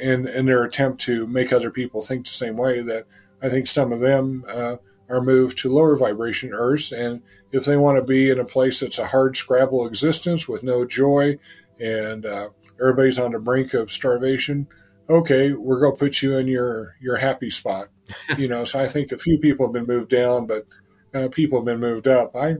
in 0.00 0.26
in 0.26 0.46
their 0.46 0.64
attempt 0.64 1.00
to 1.00 1.26
make 1.26 1.52
other 1.52 1.70
people 1.70 2.02
think 2.02 2.24
the 2.24 2.32
same 2.32 2.56
way 2.56 2.80
that 2.80 3.04
I 3.42 3.48
think 3.48 3.66
some 3.66 3.92
of 3.92 4.00
them 4.00 4.44
uh, 4.48 4.76
are 5.08 5.20
moved 5.20 5.58
to 5.58 5.72
lower 5.72 5.96
vibration 5.96 6.52
Earths, 6.52 6.90
and 6.90 7.22
if 7.52 7.64
they 7.64 7.76
want 7.76 8.02
to 8.02 8.08
be 8.08 8.30
in 8.30 8.38
a 8.38 8.44
place 8.44 8.80
that's 8.80 8.98
a 8.98 9.08
hard 9.08 9.36
scrabble 9.36 9.86
existence 9.86 10.48
with 10.48 10.62
no 10.62 10.86
joy, 10.86 11.36
and 11.78 12.24
uh, 12.24 12.48
everybody's 12.80 13.18
on 13.18 13.32
the 13.32 13.38
brink 13.38 13.74
of 13.74 13.90
starvation, 13.90 14.66
okay, 15.10 15.52
we're 15.52 15.80
going 15.80 15.92
to 15.92 15.98
put 15.98 16.22
you 16.22 16.36
in 16.36 16.48
your 16.48 16.96
your 17.00 17.18
happy 17.18 17.50
spot. 17.50 17.88
You 18.36 18.48
know, 18.48 18.64
so 18.64 18.78
I 18.78 18.86
think 18.86 19.12
a 19.12 19.18
few 19.18 19.38
people 19.38 19.66
have 19.66 19.72
been 19.72 19.86
moved 19.86 20.10
down, 20.10 20.46
but 20.46 20.66
uh, 21.14 21.28
people 21.30 21.58
have 21.58 21.66
been 21.66 21.80
moved 21.80 22.08
up. 22.08 22.34
I 22.36 22.56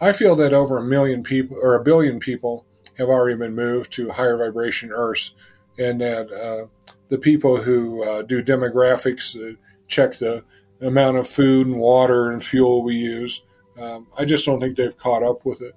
I 0.00 0.12
feel 0.12 0.36
that 0.36 0.52
over 0.52 0.78
a 0.78 0.84
million 0.84 1.22
people 1.22 1.56
or 1.60 1.74
a 1.74 1.82
billion 1.82 2.20
people 2.20 2.66
have 2.98 3.08
already 3.08 3.36
been 3.36 3.54
moved 3.54 3.92
to 3.92 4.10
higher 4.10 4.38
vibration 4.38 4.90
Earths, 4.92 5.32
and 5.78 6.00
that 6.00 6.30
uh, 6.32 6.68
the 7.08 7.18
people 7.18 7.58
who 7.58 8.04
uh, 8.04 8.22
do 8.22 8.42
demographics 8.42 9.36
uh, 9.36 9.56
check 9.86 10.12
the 10.12 10.44
amount 10.80 11.16
of 11.16 11.26
food 11.26 11.66
and 11.66 11.78
water 11.78 12.30
and 12.30 12.42
fuel 12.42 12.82
we 12.82 12.96
use. 12.96 13.42
Um, 13.78 14.06
I 14.18 14.24
just 14.24 14.44
don't 14.46 14.60
think 14.60 14.76
they've 14.76 14.96
caught 14.96 15.22
up 15.22 15.44
with 15.44 15.60
it. 15.62 15.74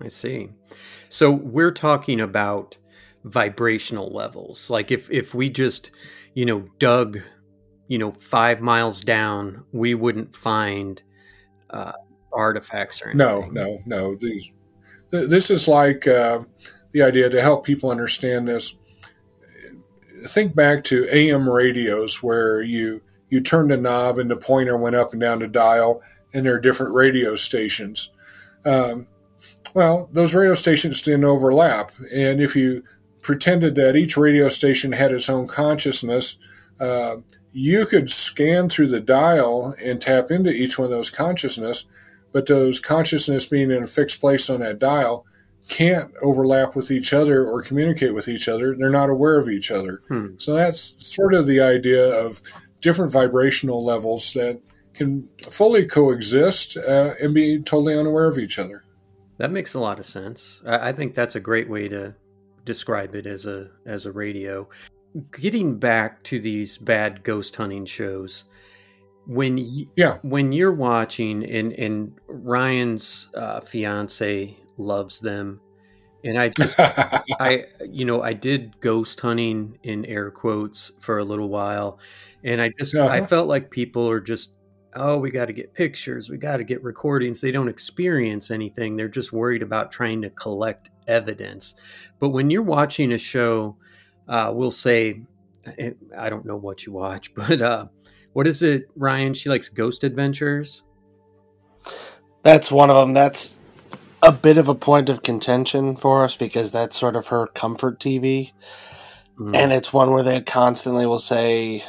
I 0.00 0.08
see. 0.08 0.50
So 1.08 1.30
we're 1.30 1.72
talking 1.72 2.20
about 2.20 2.76
vibrational 3.24 4.06
levels. 4.06 4.68
Like 4.70 4.90
if 4.90 5.10
if 5.10 5.34
we 5.34 5.48
just, 5.48 5.90
you 6.34 6.44
know, 6.44 6.68
dug, 6.78 7.20
you 7.88 7.98
know, 7.98 8.12
five 8.12 8.60
miles 8.60 9.02
down, 9.02 9.64
we 9.72 9.94
wouldn't 9.94 10.34
find 10.34 11.02
uh, 11.70 11.92
artifacts 12.32 13.02
or 13.02 13.10
anything. 13.10 13.18
No, 13.18 13.48
no, 13.50 13.78
no. 13.86 14.14
These, 14.14 14.50
this 15.10 15.50
is 15.50 15.68
like 15.68 16.06
uh, 16.06 16.40
the 16.92 17.02
idea 17.02 17.28
to 17.30 17.40
help 17.40 17.64
people 17.64 17.90
understand 17.90 18.48
this. 18.48 18.74
Think 20.26 20.54
back 20.54 20.84
to 20.84 21.06
AM 21.12 21.48
radios 21.48 22.22
where 22.22 22.62
you 22.62 23.02
you 23.28 23.40
turned 23.40 23.72
a 23.72 23.76
knob 23.76 24.18
and 24.18 24.30
the 24.30 24.36
pointer 24.36 24.76
went 24.76 24.96
up 24.96 25.12
and 25.12 25.20
down 25.20 25.40
the 25.40 25.48
dial, 25.48 26.02
and 26.32 26.46
there 26.46 26.54
are 26.54 26.60
different 26.60 26.94
radio 26.94 27.36
stations. 27.36 28.10
Um, 28.64 29.08
well, 29.74 30.08
those 30.12 30.34
radio 30.34 30.54
stations 30.54 31.02
didn't 31.02 31.24
overlap, 31.24 31.92
and 32.12 32.40
if 32.40 32.56
you 32.56 32.84
pretended 33.20 33.74
that 33.74 33.96
each 33.96 34.16
radio 34.16 34.48
station 34.48 34.92
had 34.92 35.10
its 35.10 35.28
own 35.28 35.46
consciousness, 35.46 36.36
uh, 36.78 37.16
you 37.56 37.86
could 37.86 38.10
scan 38.10 38.68
through 38.68 38.88
the 38.88 39.00
dial 39.00 39.74
and 39.82 40.02
tap 40.02 40.30
into 40.30 40.50
each 40.50 40.78
one 40.78 40.86
of 40.86 40.90
those 40.90 41.08
consciousness 41.08 41.86
but 42.34 42.46
those 42.46 42.80
consciousness 42.80 43.46
being 43.46 43.70
in 43.70 43.84
a 43.84 43.86
fixed 43.86 44.20
place 44.20 44.50
on 44.50 44.58
that 44.58 44.80
dial 44.80 45.24
can't 45.68 46.12
overlap 46.20 46.74
with 46.74 46.90
each 46.90 47.12
other 47.12 47.46
or 47.46 47.62
communicate 47.62 48.12
with 48.12 48.26
each 48.26 48.48
other. 48.48 48.74
They're 48.76 48.90
not 48.90 49.08
aware 49.08 49.38
of 49.38 49.48
each 49.48 49.70
other. 49.70 50.02
Hmm. 50.08 50.30
So 50.36 50.52
that's 50.52 50.94
sort 50.98 51.32
of 51.32 51.46
the 51.46 51.60
idea 51.60 52.04
of 52.04 52.42
different 52.80 53.12
vibrational 53.12 53.84
levels 53.84 54.34
that 54.34 54.60
can 54.94 55.28
fully 55.48 55.86
coexist 55.86 56.76
uh, 56.76 57.12
and 57.22 57.32
be 57.32 57.60
totally 57.60 57.96
unaware 57.96 58.26
of 58.26 58.36
each 58.36 58.58
other. 58.58 58.84
That 59.38 59.52
makes 59.52 59.74
a 59.74 59.80
lot 59.80 60.00
of 60.00 60.06
sense. 60.06 60.60
I, 60.66 60.88
I 60.88 60.92
think 60.92 61.14
that's 61.14 61.36
a 61.36 61.40
great 61.40 61.70
way 61.70 61.88
to 61.88 62.14
describe 62.64 63.14
it 63.14 63.26
as 63.26 63.46
a 63.46 63.70
as 63.86 64.06
a 64.06 64.12
radio. 64.12 64.68
Getting 65.30 65.78
back 65.78 66.24
to 66.24 66.40
these 66.40 66.76
bad 66.76 67.22
ghost 67.22 67.54
hunting 67.54 67.86
shows, 67.86 68.44
when 69.26 69.56
y- 69.56 69.86
Yeah. 69.96 70.18
when 70.22 70.50
you're 70.52 70.72
watching 70.72 71.44
and 71.44 71.72
and 71.74 72.18
Ryan's 72.26 73.28
uh, 73.34 73.60
fiance 73.60 74.56
loves 74.76 75.20
them, 75.20 75.60
and 76.24 76.36
I 76.38 76.48
just 76.48 76.76
I 77.40 77.66
you 77.88 78.04
know 78.04 78.22
I 78.22 78.32
did 78.32 78.80
ghost 78.80 79.20
hunting 79.20 79.78
in 79.84 80.04
air 80.06 80.32
quotes 80.32 80.90
for 81.00 81.18
a 81.18 81.24
little 81.24 81.48
while, 81.48 82.00
and 82.42 82.60
I 82.60 82.70
just 82.76 82.96
I 82.96 83.18
Uh-huh. 83.18 83.26
felt 83.26 83.46
like 83.48 83.70
people 83.70 84.08
are 84.10 84.20
just 84.20 84.56
oh 84.96 85.16
we 85.18 85.30
got 85.30 85.44
to 85.46 85.52
get 85.52 85.74
pictures, 85.74 86.28
we 86.28 86.38
got 86.38 86.56
to 86.56 86.64
get 86.64 86.82
recordings. 86.82 87.40
They 87.40 87.52
don't 87.52 87.68
experience 87.68 88.50
anything. 88.50 88.96
They're 88.96 89.08
just 89.08 89.32
worried 89.32 89.62
about 89.62 89.92
trying 89.92 90.22
to 90.22 90.30
collect 90.30 90.90
evidence. 91.06 91.76
But 92.18 92.30
when 92.30 92.50
you're 92.50 92.62
watching 92.62 93.12
a 93.12 93.18
show, 93.18 93.76
uh, 94.28 94.50
we'll 94.54 94.70
say 94.70 95.22
I 96.16 96.30
don't 96.30 96.44
know 96.44 96.56
what 96.56 96.86
you 96.86 96.92
watch, 96.92 97.34
but 97.34 97.60
uh, 97.60 97.86
what 98.32 98.46
is 98.46 98.62
it, 98.62 98.88
Ryan? 98.96 99.34
She 99.34 99.48
likes 99.48 99.68
Ghost 99.68 100.04
Adventures. 100.04 100.82
That's 102.42 102.70
one 102.70 102.90
of 102.90 102.96
them. 102.96 103.14
That's 103.14 103.56
a 104.22 104.32
bit 104.32 104.58
of 104.58 104.68
a 104.68 104.74
point 104.74 105.08
of 105.08 105.22
contention 105.22 105.96
for 105.96 106.24
us 106.24 106.36
because 106.36 106.72
that's 106.72 106.98
sort 106.98 107.16
of 107.16 107.28
her 107.28 107.46
comfort 107.48 108.00
TV. 108.00 108.52
Mm. 109.38 109.56
And 109.56 109.72
it's 109.72 109.92
one 109.92 110.10
where 110.12 110.22
they 110.22 110.40
constantly 110.40 111.06
will 111.06 111.18
say, 111.18 111.84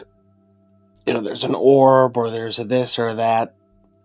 you 1.06 1.14
know, 1.14 1.22
there's 1.22 1.44
an 1.44 1.56
orb 1.56 2.18
or 2.18 2.30
there's 2.30 2.60
a 2.60 2.64
this 2.64 2.98
or 2.98 3.16
that. 3.16 3.56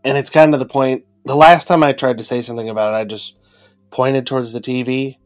And 0.05 0.19
it's 0.19 0.31
kind 0.31 0.55
of 0.55 0.61
the 0.61 0.67
point. 0.67 1.05
The 1.25 1.37
last 1.37 1.67
time 1.67 1.83
I 1.83 1.93
tried 1.93 2.19
to 2.19 2.25
say 2.25 2.43
something 2.43 2.69
about 2.69 2.95
it, 2.95 2.97
I 2.97 3.05
just 3.05 3.39
pointed 3.91 4.27
towards 4.27 4.53
the 4.53 4.61
TV 4.61 5.19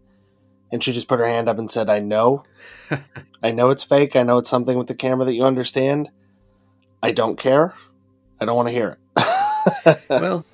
and 0.75 0.83
she 0.83 0.93
just 0.93 1.07
put 1.07 1.21
her 1.21 1.27
hand 1.29 1.49
up 1.49 1.57
and 1.57 1.71
said, 1.71 1.89
I 1.89 2.01
know. 2.01 2.43
I 3.45 3.53
know 3.53 3.71
it's 3.71 3.85
fake. 3.85 4.17
I 4.17 4.25
know 4.25 4.39
it's 4.39 4.51
something 4.51 4.77
with 4.77 4.89
the 4.89 4.95
camera 4.97 5.25
that 5.25 5.35
you 5.35 5.45
understand. 5.45 6.11
I 7.01 7.13
don't 7.13 7.39
care. 7.39 7.75
I 8.41 8.45
don't 8.45 8.57
want 8.57 8.67
to 8.69 8.75
hear 8.75 8.99
it. 9.87 9.99
well, 10.11 10.45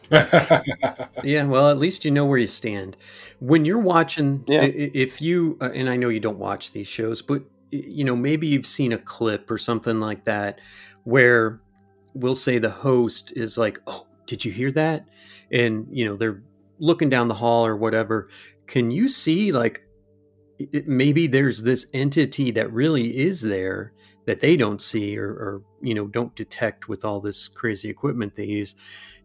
yeah. 1.25 1.45
Well, 1.45 1.71
at 1.71 1.79
least 1.79 2.05
you 2.05 2.11
know 2.11 2.27
where 2.27 2.37
you 2.37 2.47
stand. 2.49 2.99
When 3.39 3.64
you're 3.64 3.79
watching, 3.79 4.45
Yeah. 4.47 4.64
if 4.64 5.23
you 5.23 5.57
uh, 5.62 5.71
and 5.73 5.89
I 5.89 5.97
know 5.97 6.11
you 6.11 6.21
don't 6.21 6.39
watch 6.39 6.73
these 6.73 6.87
shows, 6.87 7.23
but 7.23 7.43
you 7.71 8.05
know 8.05 8.14
maybe 8.14 8.47
you've 8.47 8.66
seen 8.66 8.93
a 8.93 8.99
clip 8.99 9.51
or 9.51 9.57
something 9.57 10.01
like 10.01 10.25
that 10.25 10.61
where 11.05 11.61
we'll 12.12 12.35
say 12.35 12.59
the 12.59 12.68
host 12.68 13.33
is 13.35 13.57
like, 13.57 13.81
"Oh, 13.87 14.07
did 14.27 14.45
you 14.45 14.53
hear 14.53 14.71
that?" 14.73 15.07
And 15.51 15.87
you 15.91 16.05
know 16.05 16.16
they're 16.16 16.43
looking 16.79 17.09
down 17.09 17.29
the 17.29 17.35
hall 17.35 17.64
or 17.64 17.77
whatever. 17.77 18.29
Can 18.66 18.91
you 18.91 19.09
see 19.09 19.51
like 19.51 19.83
it, 20.73 20.89
maybe 20.89 21.27
there's 21.27 21.63
this 21.63 21.87
entity 21.93 22.51
that 22.53 22.73
really 22.73 23.19
is 23.19 23.41
there 23.41 23.93
that 24.27 24.41
they 24.41 24.57
don't 24.57 24.83
see 24.83 25.19
or, 25.19 25.29
or 25.29 25.63
you 25.81 25.95
know 25.95 26.07
don't 26.07 26.35
detect 26.37 26.89
with 26.89 27.05
all 27.05 27.21
this 27.21 27.49
crazy 27.49 27.89
equipment 27.89 28.35
they 28.35 28.45
use. 28.45 28.75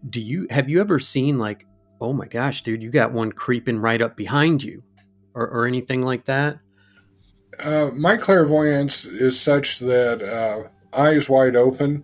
Do 0.09 0.21
you 0.21 0.47
have 0.49 0.69
you 0.69 0.79
ever 0.81 0.99
seen 0.99 1.37
like 1.37 1.65
oh 2.01 2.13
my 2.13 2.27
gosh 2.27 2.61
dude 2.63 2.83
you 2.83 2.89
got 2.89 3.11
one 3.11 3.31
creeping 3.31 3.79
right 3.79 4.01
up 4.01 4.15
behind 4.15 4.63
you 4.63 4.83
or, 5.33 5.47
or 5.47 5.67
anything 5.67 6.01
like 6.01 6.25
that? 6.25 6.59
Uh, 7.59 7.91
my 7.95 8.17
clairvoyance 8.17 9.05
is 9.05 9.39
such 9.39 9.79
that 9.79 10.21
uh, 10.21 10.69
eyes 10.97 11.29
wide 11.29 11.55
open, 11.55 12.03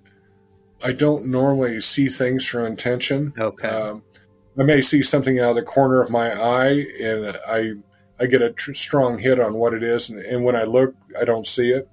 I 0.83 0.93
don't 0.93 1.27
normally 1.27 1.81
see 1.81 2.07
things 2.07 2.49
through 2.49 2.65
intention. 2.65 3.33
okay. 3.37 3.67
Um, 3.67 4.03
I 4.59 4.63
may 4.63 4.81
see 4.81 5.01
something 5.01 5.39
out 5.39 5.51
of 5.51 5.55
the 5.55 5.61
corner 5.63 6.01
of 6.01 6.09
my 6.09 6.31
eye, 6.33 6.85
and 7.01 7.37
I 7.47 7.73
I 8.21 8.27
get 8.27 8.41
a 8.41 8.51
tr- 8.51 8.73
strong 8.73 9.19
hit 9.19 9.39
on 9.39 9.55
what 9.55 9.73
it 9.73 9.83
is, 9.83 10.09
and, 10.09 10.19
and 10.19 10.43
when 10.43 10.55
I 10.55 10.63
look, 10.63 10.95
I 11.19 11.25
don't 11.25 11.47
see 11.47 11.71
it. 11.71 11.89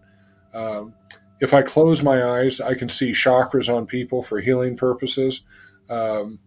Um, 0.53 0.95
if 1.41 1.55
I 1.55 1.63
close 1.63 2.03
my 2.03 2.23
eyes, 2.23 2.61
I 2.61 2.75
can 2.75 2.89
see 2.89 3.13
chakras 3.13 3.75
on 3.75 3.87
people 3.87 4.23
for 4.23 4.41
healing 4.41 4.77
purposes, 4.77 5.43
um, 5.89 6.39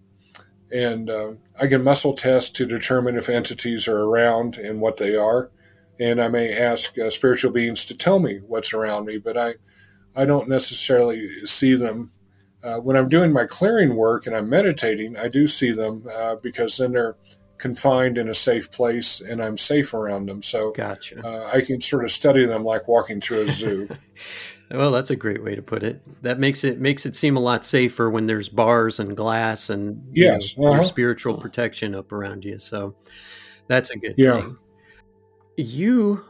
and 0.72 1.10
uh, 1.10 1.32
I 1.60 1.68
can 1.68 1.84
muscle 1.84 2.14
test 2.14 2.56
to 2.58 2.66
determine 2.66 3.18
if 3.18 3.28
entities 3.28 3.88
are 3.88 4.04
around 4.04 4.58
and 4.58 4.80
what 4.80 4.98
they 4.98 5.16
are. 5.16 5.50
And 6.00 6.22
I 6.22 6.30
may 6.30 6.56
ask 6.58 6.98
uh, 6.98 7.10
spiritual 7.10 7.52
beings 7.52 7.86
to 7.86 7.98
tell 7.98 8.20
me 8.20 8.40
what's 8.48 8.74
around 8.74 9.06
me, 9.06 9.18
but 9.18 9.38
I 9.38 9.56
I 10.16 10.26
don't 10.26 10.50
necessarily 10.50 11.30
see 11.46 11.74
them 11.74 12.12
uh, 12.64 12.78
when 12.78 12.96
I'm 12.96 13.10
doing 13.10 13.34
my 13.34 13.46
clearing 13.46 13.96
work 13.96 14.28
and 14.28 14.36
I'm 14.36 14.50
meditating, 14.50 15.18
I 15.18 15.28
do 15.28 15.48
see 15.48 15.72
them 15.72 16.06
uh, 16.16 16.36
because 16.36 16.78
then 16.78 16.92
they're 16.92 17.16
confined 17.62 18.18
in 18.18 18.28
a 18.28 18.34
safe 18.34 18.72
place 18.72 19.22
and 19.22 19.41
I'm 19.41 19.55
safe 19.57 19.93
around 19.93 20.26
them. 20.28 20.41
So 20.41 20.72
gotcha 20.72 21.26
uh, 21.26 21.49
I 21.53 21.62
can 21.62 21.80
sort 21.80 22.03
of 22.03 22.12
study 22.12 22.45
them 22.45 22.64
like 22.64 22.88
walking 22.88 23.22
through 23.22 23.43
a 23.43 23.47
zoo. 23.47 23.88
well 24.72 24.91
that's 24.91 25.09
a 25.12 25.16
great 25.16 25.43
way 25.43 25.53
to 25.55 25.62
put 25.62 25.84
it 25.84 26.01
that 26.24 26.39
makes 26.39 26.64
it 26.64 26.80
makes 26.80 27.05
it 27.05 27.16
seem 27.16 27.38
a 27.38 27.39
lot 27.39 27.64
safer 27.64 28.09
when 28.09 28.26
there's 28.26 28.49
bars 28.49 28.99
and 28.99 29.16
glass 29.16 29.70
and 29.70 29.97
you 30.12 30.26
Yes, 30.26 30.57
know, 30.57 30.74
uh-huh. 30.74 30.84
spiritual 30.84 31.38
protection 31.38 31.93
up 31.93 32.12
around 32.12 32.43
you 32.43 32.57
so 32.59 32.95
that's 33.68 33.89
a 33.91 33.97
good 33.97 34.16
Yeah. 34.18 34.41
thing 34.41 34.57
you 35.57 36.26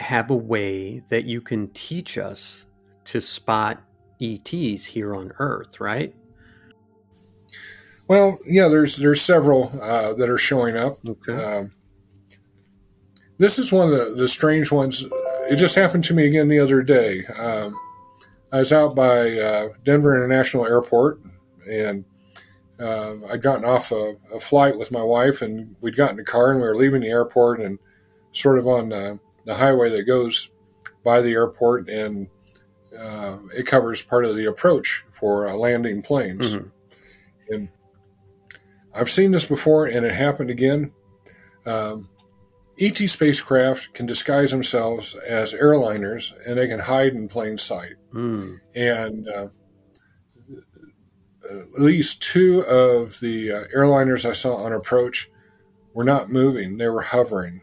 have 0.00 0.30
a 0.30 0.36
way 0.36 1.02
that 1.08 1.24
you 1.24 1.40
can 1.40 1.68
teach 1.70 2.18
us 2.18 2.66
to 3.04 3.20
spot 3.20 3.82
ETs 4.20 4.84
here 4.84 5.14
on 5.14 5.32
Earth, 5.38 5.80
right? 5.80 6.14
Well, 8.08 8.38
yeah, 8.46 8.68
there's 8.68 8.96
there's 8.96 9.20
several 9.20 9.70
uh, 9.80 10.14
that 10.14 10.28
are 10.28 10.38
showing 10.38 10.76
up. 10.76 10.94
Okay. 11.06 11.44
Um, 11.44 11.72
this 13.38 13.58
is 13.58 13.72
one 13.72 13.92
of 13.92 13.96
the, 13.96 14.14
the 14.16 14.28
strange 14.28 14.72
ones. 14.72 15.04
It 15.50 15.56
just 15.56 15.76
happened 15.76 16.04
to 16.04 16.14
me 16.14 16.26
again 16.26 16.48
the 16.48 16.58
other 16.58 16.82
day. 16.82 17.22
Um, 17.38 17.78
I 18.52 18.58
was 18.58 18.72
out 18.72 18.96
by 18.96 19.32
uh, 19.38 19.68
Denver 19.84 20.14
International 20.16 20.66
Airport, 20.66 21.20
and 21.70 22.04
uh, 22.80 23.14
I'd 23.30 23.42
gotten 23.42 23.64
off 23.64 23.92
a, 23.92 24.16
a 24.34 24.40
flight 24.40 24.76
with 24.76 24.90
my 24.90 25.02
wife, 25.02 25.40
and 25.42 25.76
we'd 25.80 25.96
gotten 25.96 26.18
a 26.18 26.24
car, 26.24 26.50
and 26.50 26.60
we 26.60 26.66
were 26.66 26.76
leaving 26.76 27.02
the 27.02 27.08
airport, 27.10 27.60
and 27.60 27.78
sort 28.32 28.58
of 28.58 28.66
on 28.66 28.88
the, 28.88 29.20
the 29.44 29.54
highway 29.54 29.90
that 29.90 30.04
goes 30.04 30.50
by 31.04 31.20
the 31.20 31.32
airport, 31.32 31.88
and 31.88 32.28
uh, 32.98 33.38
it 33.56 33.66
covers 33.66 34.02
part 34.02 34.24
of 34.24 34.34
the 34.34 34.46
approach 34.46 35.04
for 35.12 35.46
uh, 35.48 35.54
landing 35.54 36.02
planes. 36.02 36.56
Mhm. 36.56 36.70
And 37.50 37.68
I've 38.94 39.10
seen 39.10 39.30
this 39.30 39.46
before, 39.46 39.86
and 39.86 40.04
it 40.04 40.14
happened 40.14 40.50
again. 40.50 40.92
Um, 41.66 42.08
ET 42.80 42.96
spacecraft 42.96 43.92
can 43.92 44.06
disguise 44.06 44.50
themselves 44.50 45.14
as 45.26 45.52
airliners, 45.52 46.32
and 46.46 46.58
they 46.58 46.68
can 46.68 46.80
hide 46.80 47.14
in 47.14 47.28
plain 47.28 47.58
sight. 47.58 47.94
Mm. 48.12 48.60
And 48.74 49.28
uh, 49.28 49.48
at 51.50 51.82
least 51.82 52.22
two 52.22 52.64
of 52.68 53.20
the 53.20 53.52
uh, 53.52 53.76
airliners 53.76 54.28
I 54.28 54.32
saw 54.32 54.56
on 54.56 54.72
approach 54.72 55.28
were 55.94 56.04
not 56.04 56.30
moving; 56.30 56.78
they 56.78 56.88
were 56.88 57.02
hovering. 57.02 57.62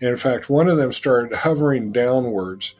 And 0.00 0.10
in 0.10 0.16
fact, 0.16 0.50
one 0.50 0.68
of 0.68 0.76
them 0.76 0.92
started 0.92 1.38
hovering 1.38 1.92
downwards. 1.92 2.74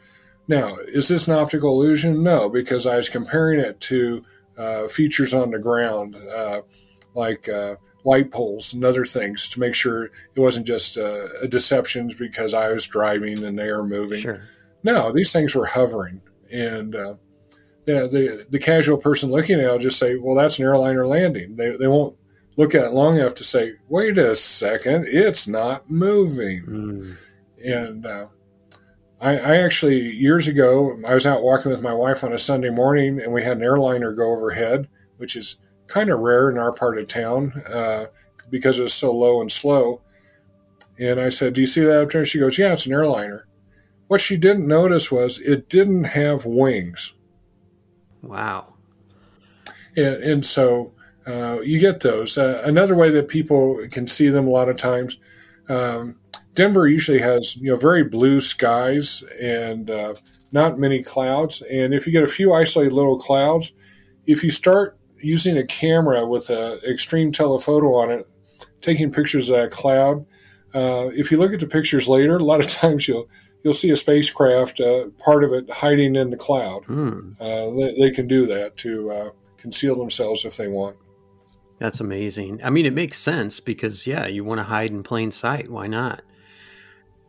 Now, 0.49 0.76
is 0.89 1.09
this 1.09 1.28
an 1.28 1.35
optical 1.35 1.70
illusion? 1.70 2.22
No, 2.22 2.51
because 2.51 2.85
I 2.85 2.97
was 2.97 3.09
comparing 3.09 3.61
it 3.61 3.80
to 3.83 4.24
uh, 4.59 4.89
features 4.89 5.33
on 5.33 5.51
the 5.51 5.61
ground, 5.61 6.16
uh, 6.16 6.62
like 7.14 7.48
uh, 7.48 7.76
light 8.04 8.30
poles 8.30 8.72
and 8.72 8.84
other 8.84 9.04
things, 9.04 9.48
to 9.48 9.60
make 9.60 9.74
sure 9.74 10.04
it 10.04 10.40
wasn't 10.40 10.66
just 10.66 10.98
uh, 10.98 11.26
a 11.42 11.48
deception 11.48 12.10
because 12.18 12.54
I 12.54 12.72
was 12.72 12.86
driving 12.86 13.44
and 13.44 13.58
they 13.58 13.70
were 13.70 13.86
moving. 13.86 14.20
Sure. 14.20 14.40
No, 14.82 15.12
these 15.12 15.32
things 15.32 15.54
were 15.54 15.66
hovering, 15.66 16.22
and 16.50 16.94
uh, 16.94 17.14
yeah, 17.86 18.06
the 18.06 18.46
the 18.50 18.58
casual 18.58 18.98
person 18.98 19.30
looking 19.30 19.58
at 19.58 19.64
it 19.64 19.70
will 19.70 19.78
just 19.78 19.98
say, 19.98 20.16
"Well, 20.16 20.36
that's 20.36 20.58
an 20.58 20.64
airliner 20.64 21.06
landing." 21.06 21.56
They 21.56 21.76
they 21.76 21.86
won't 21.86 22.16
look 22.56 22.74
at 22.74 22.84
it 22.86 22.92
long 22.92 23.16
enough 23.16 23.34
to 23.34 23.44
say, 23.44 23.74
"Wait 23.88 24.18
a 24.18 24.34
second, 24.34 25.06
it's 25.08 25.46
not 25.48 25.90
moving." 25.90 26.62
Mm. 26.66 27.18
And 27.64 28.06
uh, 28.06 28.26
I, 29.20 29.36
I 29.38 29.56
actually 29.58 30.00
years 30.00 30.48
ago 30.48 30.98
I 31.06 31.14
was 31.14 31.26
out 31.26 31.44
walking 31.44 31.70
with 31.70 31.80
my 31.80 31.94
wife 31.94 32.24
on 32.24 32.32
a 32.32 32.38
Sunday 32.38 32.70
morning, 32.70 33.20
and 33.20 33.32
we 33.32 33.44
had 33.44 33.58
an 33.58 33.62
airliner 33.62 34.12
go 34.12 34.32
overhead, 34.32 34.88
which 35.16 35.36
is 35.36 35.56
kind 35.93 36.11
of 36.11 36.20
rare 36.20 36.51
in 36.51 36.59
our 36.59 36.72
part 36.72 36.99
of 36.99 37.07
town 37.07 37.53
uh, 37.70 38.07
because 38.51 38.78
it 38.78 38.82
was 38.82 38.95
so 38.95 39.12
low 39.12 39.40
and 39.40 39.53
slow. 39.53 40.01
And 40.99 41.20
I 41.20 41.28
said, 41.28 41.53
"Do 41.53 41.61
you 41.61 41.66
see 41.66 41.82
that 41.82 42.03
up 42.03 42.11
there?" 42.11 42.24
She 42.24 42.38
goes, 42.38 42.59
"Yeah, 42.59 42.72
it's 42.72 42.86
an 42.86 42.93
airliner." 42.93 43.47
What 44.09 44.20
she 44.20 44.36
didn't 44.36 44.68
notice 44.68 45.11
was 45.11 45.38
it 45.38 45.68
didn't 45.68 46.05
have 46.05 46.45
wings. 46.45 47.14
Wow. 48.22 48.74
And, 49.97 50.16
and 50.22 50.47
so 50.47 50.93
uh, 51.26 51.61
you 51.62 51.78
get 51.80 52.01
those. 52.01 52.36
Uh, 52.36 52.62
another 52.64 52.95
way 52.97 53.11
that 53.11 53.28
people 53.28 53.86
can 53.90 54.07
see 54.07 54.28
them 54.28 54.47
a 54.47 54.51
lot 54.51 54.68
of 54.68 54.76
times, 54.76 55.18
Um, 55.68 56.18
Denver 56.55 56.86
usually 56.86 57.20
has 57.20 57.57
you 57.57 57.70
know 57.70 57.76
very 57.76 58.05
blue 58.05 58.40
skies 58.40 59.22
and 59.40 59.90
uh, 59.90 60.14
not 60.51 60.78
many 60.78 61.03
clouds. 61.03 61.62
And 61.62 61.95
if 61.95 62.07
you 62.07 62.12
get 62.12 62.22
a 62.22 62.36
few 62.38 62.53
isolated 62.53 62.93
little 62.93 63.18
clouds, 63.18 63.72
if 64.26 64.45
you 64.45 64.51
start 64.51 64.99
using 65.22 65.56
a 65.56 65.66
camera 65.66 66.26
with 66.26 66.50
an 66.50 66.80
extreme 66.88 67.32
telephoto 67.32 67.94
on 67.94 68.10
it, 68.10 68.26
taking 68.80 69.10
pictures 69.10 69.48
of 69.48 69.56
that 69.56 69.70
cloud, 69.70 70.26
uh, 70.74 71.10
if 71.14 71.30
you 71.30 71.38
look 71.38 71.52
at 71.52 71.60
the 71.60 71.66
pictures 71.66 72.08
later, 72.08 72.36
a 72.36 72.44
lot 72.44 72.60
of 72.60 72.66
times 72.70 73.08
you'll 73.08 73.28
you'll 73.62 73.72
see 73.72 73.90
a 73.90 73.96
spacecraft, 73.96 74.80
uh, 74.80 75.06
part 75.24 75.44
of 75.44 75.52
it 75.52 75.70
hiding 75.70 76.16
in 76.16 76.30
the 76.30 76.36
cloud. 76.36 76.84
Uh, 77.40 77.70
they, 77.70 77.94
they, 78.00 78.10
can 78.10 78.26
do 78.26 78.44
that 78.46 78.76
to 78.76 79.10
uh, 79.12 79.30
conceal 79.56 79.94
themselves 79.94 80.44
if 80.44 80.56
they 80.56 80.66
want. 80.66 80.96
That's 81.78 82.00
amazing. 82.00 82.60
I 82.64 82.70
mean, 82.70 82.86
it 82.86 82.92
makes 82.92 83.18
sense 83.18 83.60
because 83.60 84.06
yeah, 84.06 84.26
you 84.26 84.44
want 84.44 84.58
to 84.58 84.64
hide 84.64 84.90
in 84.90 85.02
plain 85.02 85.30
sight. 85.30 85.70
Why 85.70 85.86
not? 85.86 86.22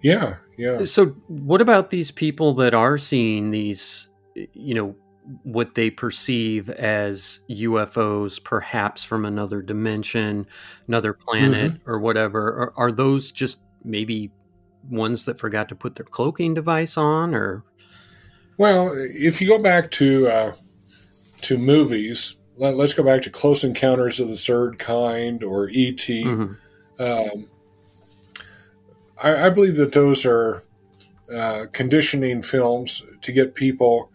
Yeah, 0.02 0.38
yeah. 0.58 0.86
So, 0.86 1.08
what 1.28 1.62
about 1.62 1.90
these 1.90 2.12
people 2.12 2.54
that 2.56 2.74
are 2.74 2.98
seeing 2.98 3.52
these, 3.52 4.10
you 4.36 4.74
know, 4.74 4.96
what 5.44 5.76
they 5.76 5.90
perceive 5.90 6.70
as 6.70 7.42
UFOs, 7.50 8.44
perhaps 8.44 9.04
from 9.04 9.26
another 9.26 9.62
dimension, 9.62 10.46
another 10.88 11.14
planet, 11.14 11.74
mm-hmm. 11.74 11.90
or 11.90 12.00
whatever? 12.00 12.48
Are, 12.48 12.74
are, 12.78 12.92
those 12.92 13.32
just 13.32 13.60
maybe 13.84 14.32
ones 14.90 15.26
that 15.26 15.40
forgot 15.40 15.70
to 15.70 15.76
put 15.76 15.96
their 15.96 16.06
cloaking 16.06 16.54
device 16.54 16.98
on, 16.98 17.34
or? 17.36 17.64
Well, 18.58 18.94
if 18.96 19.42
you 19.42 19.48
go 19.48 19.62
back 19.62 19.92
to 19.92 20.28
uh, 20.28 20.52
to 21.42 21.58
movies, 21.58 22.36
let, 22.58 22.78
us 22.80 22.94
go 22.94 23.04
back 23.04 23.22
to 23.24 23.30
Close 23.30 23.64
Encounters 23.64 24.20
of 24.20 24.30
the 24.30 24.38
Third 24.38 24.78
Kind 24.80 25.44
or 25.44 25.70
ET. 25.70 25.98
Mm-hmm. 25.98 26.54
Um, 27.00 27.50
I, 29.22 29.48
I, 29.48 29.50
believe 29.50 29.76
that 29.78 29.94
those 29.94 30.26
are 30.26 30.64
uh, 31.36 31.66
conditioning 31.72 32.44
films 32.44 33.02
to 33.22 33.32
get 33.32 33.56
people 33.56 34.12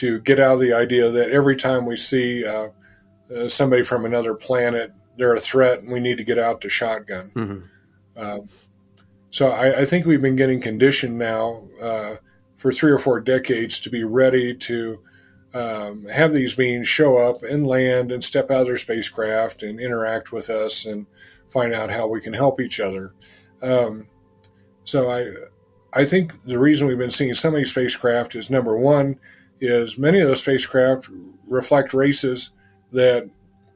to 0.00 0.18
get 0.20 0.40
out 0.40 0.54
of 0.54 0.60
the 0.60 0.72
idea 0.72 1.10
that 1.10 1.28
every 1.28 1.54
time 1.54 1.84
we 1.84 1.94
see 1.94 2.42
uh, 2.46 2.68
uh, 3.36 3.48
somebody 3.48 3.82
from 3.82 4.06
another 4.06 4.34
planet, 4.34 4.92
they're 5.18 5.34
a 5.34 5.40
threat 5.40 5.80
and 5.80 5.92
we 5.92 6.00
need 6.00 6.16
to 6.16 6.24
get 6.24 6.38
out 6.38 6.62
the 6.62 6.70
shotgun. 6.70 7.30
Mm-hmm. 7.34 7.66
Uh, 8.16 8.38
so 9.28 9.50
I, 9.50 9.80
I, 9.80 9.84
think 9.84 10.06
we've 10.06 10.22
been 10.22 10.36
getting 10.36 10.58
conditioned 10.58 11.18
now 11.18 11.64
uh, 11.82 12.14
for 12.56 12.72
three 12.72 12.90
or 12.90 12.98
four 12.98 13.20
decades 13.20 13.78
to 13.80 13.90
be 13.90 14.02
ready 14.02 14.54
to 14.54 15.00
um, 15.52 16.06
have 16.06 16.32
these 16.32 16.54
beings 16.54 16.88
show 16.88 17.18
up 17.18 17.42
and 17.42 17.66
land 17.66 18.10
and 18.10 18.24
step 18.24 18.50
out 18.50 18.62
of 18.62 18.66
their 18.66 18.78
spacecraft 18.78 19.62
and 19.62 19.78
interact 19.78 20.32
with 20.32 20.48
us 20.48 20.86
and 20.86 21.06
find 21.46 21.74
out 21.74 21.90
how 21.90 22.06
we 22.06 22.22
can 22.22 22.32
help 22.32 22.58
each 22.58 22.80
other. 22.80 23.12
Um, 23.62 24.06
so 24.84 25.10
I, 25.10 25.26
I 25.92 26.04
think 26.06 26.44
the 26.44 26.58
reason 26.58 26.88
we've 26.88 26.96
been 26.96 27.10
seeing 27.10 27.34
so 27.34 27.50
many 27.50 27.64
spacecraft 27.64 28.34
is 28.34 28.48
number 28.48 28.78
one 28.78 29.20
is 29.60 29.98
many 29.98 30.20
of 30.20 30.28
those 30.28 30.40
spacecraft 30.40 31.10
reflect 31.50 31.92
races 31.92 32.52
that 32.92 33.30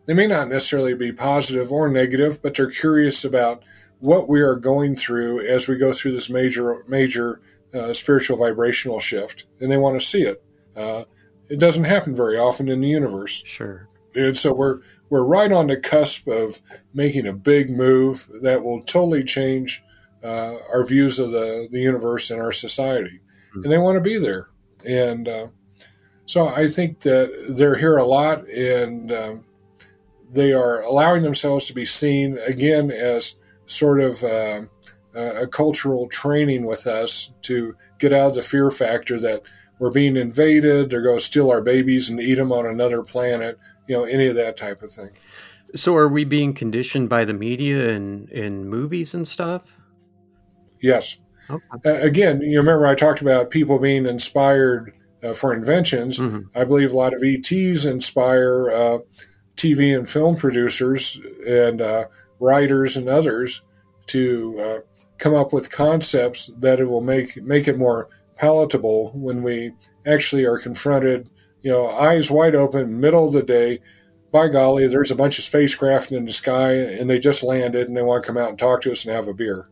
they 0.06 0.14
may 0.14 0.26
not 0.26 0.48
necessarily 0.48 0.94
be 0.94 1.12
positive 1.12 1.72
or 1.72 1.88
negative, 1.88 2.42
but 2.42 2.54
they're 2.54 2.70
curious 2.70 3.24
about 3.24 3.62
what 4.00 4.28
we 4.28 4.42
are 4.42 4.56
going 4.56 4.96
through 4.96 5.40
as 5.40 5.68
we 5.68 5.78
go 5.78 5.92
through 5.92 6.12
this 6.12 6.28
major 6.28 6.84
major 6.88 7.40
uh, 7.72 7.92
spiritual 7.92 8.36
vibrational 8.36 9.00
shift, 9.00 9.44
and 9.60 9.70
they 9.70 9.76
want 9.76 9.98
to 9.98 10.06
see 10.06 10.22
it. 10.22 10.42
Uh, 10.76 11.04
it 11.48 11.58
doesn't 11.58 11.84
happen 11.84 12.14
very 12.14 12.36
often 12.36 12.68
in 12.68 12.80
the 12.80 12.88
universe. 12.88 13.42
Sure. 13.46 13.88
And 14.14 14.36
so 14.36 14.52
we're 14.52 14.80
we're 15.10 15.26
right 15.26 15.52
on 15.52 15.68
the 15.68 15.76
cusp 15.76 16.28
of 16.28 16.60
making 16.92 17.26
a 17.26 17.32
big 17.32 17.70
move 17.70 18.28
that 18.42 18.62
will 18.62 18.82
totally 18.82 19.24
change 19.24 19.82
uh, 20.22 20.56
our 20.72 20.86
views 20.86 21.18
of 21.18 21.30
the, 21.30 21.68
the 21.70 21.80
universe 21.80 22.30
and 22.30 22.40
our 22.40 22.52
society. 22.52 23.20
Mm-hmm. 23.50 23.64
And 23.64 23.72
they 23.72 23.78
want 23.78 23.96
to 23.96 24.00
be 24.00 24.18
there. 24.18 24.48
And 24.86 25.28
uh, 25.28 25.48
so 26.26 26.46
I 26.46 26.66
think 26.66 27.00
that 27.00 27.54
they're 27.56 27.76
here 27.76 27.96
a 27.96 28.04
lot 28.04 28.48
and 28.48 29.12
um, 29.12 29.44
they 30.30 30.52
are 30.52 30.82
allowing 30.82 31.22
themselves 31.22 31.66
to 31.66 31.74
be 31.74 31.84
seen 31.84 32.38
again 32.46 32.90
as 32.90 33.36
sort 33.66 34.00
of 34.00 34.22
uh, 34.22 34.62
a 35.14 35.46
cultural 35.46 36.08
training 36.08 36.64
with 36.66 36.86
us 36.86 37.32
to 37.42 37.76
get 37.98 38.12
out 38.12 38.28
of 38.28 38.34
the 38.34 38.42
fear 38.42 38.70
factor 38.70 39.20
that 39.20 39.42
we're 39.78 39.90
being 39.90 40.16
invaded, 40.16 40.90
they're 40.90 41.02
going 41.02 41.18
to 41.18 41.24
steal 41.24 41.50
our 41.50 41.60
babies 41.60 42.08
and 42.08 42.20
eat 42.20 42.34
them 42.36 42.52
on 42.52 42.66
another 42.66 43.02
planet, 43.02 43.58
you 43.86 43.96
know, 43.96 44.04
any 44.04 44.26
of 44.26 44.34
that 44.36 44.56
type 44.56 44.82
of 44.82 44.90
thing. 44.90 45.10
So 45.74 45.96
are 45.96 46.08
we 46.08 46.24
being 46.24 46.54
conditioned 46.54 47.08
by 47.08 47.24
the 47.24 47.34
media 47.34 47.90
and 47.90 48.28
in 48.30 48.68
movies 48.68 49.14
and 49.14 49.26
stuff? 49.26 49.62
Yes. 50.80 51.16
Okay. 51.50 51.64
Uh, 51.84 52.06
again, 52.06 52.40
you 52.40 52.58
remember 52.58 52.86
I 52.86 52.94
talked 52.94 53.20
about 53.20 53.50
people 53.50 53.78
being 53.78 54.06
inspired 54.06 54.94
for 55.32 55.54
inventions. 55.54 56.18
Mm-hmm. 56.18 56.56
I 56.58 56.64
believe 56.64 56.92
a 56.92 56.96
lot 56.96 57.14
of 57.14 57.22
ETs 57.22 57.84
inspire 57.84 58.70
uh, 58.70 58.98
TV 59.56 59.96
and 59.96 60.08
film 60.08 60.36
producers 60.36 61.20
and 61.46 61.80
uh, 61.80 62.06
writers 62.40 62.96
and 62.96 63.08
others 63.08 63.62
to 64.06 64.58
uh, 64.60 64.78
come 65.18 65.34
up 65.34 65.52
with 65.52 65.70
concepts 65.70 66.50
that 66.58 66.80
it 66.80 66.86
will 66.86 67.00
make 67.00 67.42
make 67.42 67.66
it 67.66 67.78
more 67.78 68.08
palatable 68.36 69.12
when 69.14 69.42
we 69.42 69.72
actually 70.06 70.44
are 70.44 70.58
confronted, 70.58 71.30
you 71.62 71.70
know, 71.70 71.88
eyes 71.88 72.30
wide 72.30 72.54
open, 72.54 73.00
middle 73.00 73.26
of 73.26 73.32
the 73.32 73.42
day. 73.42 73.78
By 74.30 74.48
golly, 74.48 74.88
there's 74.88 75.12
a 75.12 75.16
bunch 75.16 75.38
of 75.38 75.44
spacecraft 75.44 76.10
in 76.10 76.24
the 76.24 76.32
sky 76.32 76.72
and 76.72 77.08
they 77.08 77.20
just 77.20 77.44
landed 77.44 77.86
and 77.86 77.96
they 77.96 78.02
want 78.02 78.24
to 78.24 78.26
come 78.26 78.36
out 78.36 78.50
and 78.50 78.58
talk 78.58 78.80
to 78.82 78.92
us 78.92 79.04
and 79.04 79.14
have 79.14 79.28
a 79.28 79.34
beer. 79.34 79.70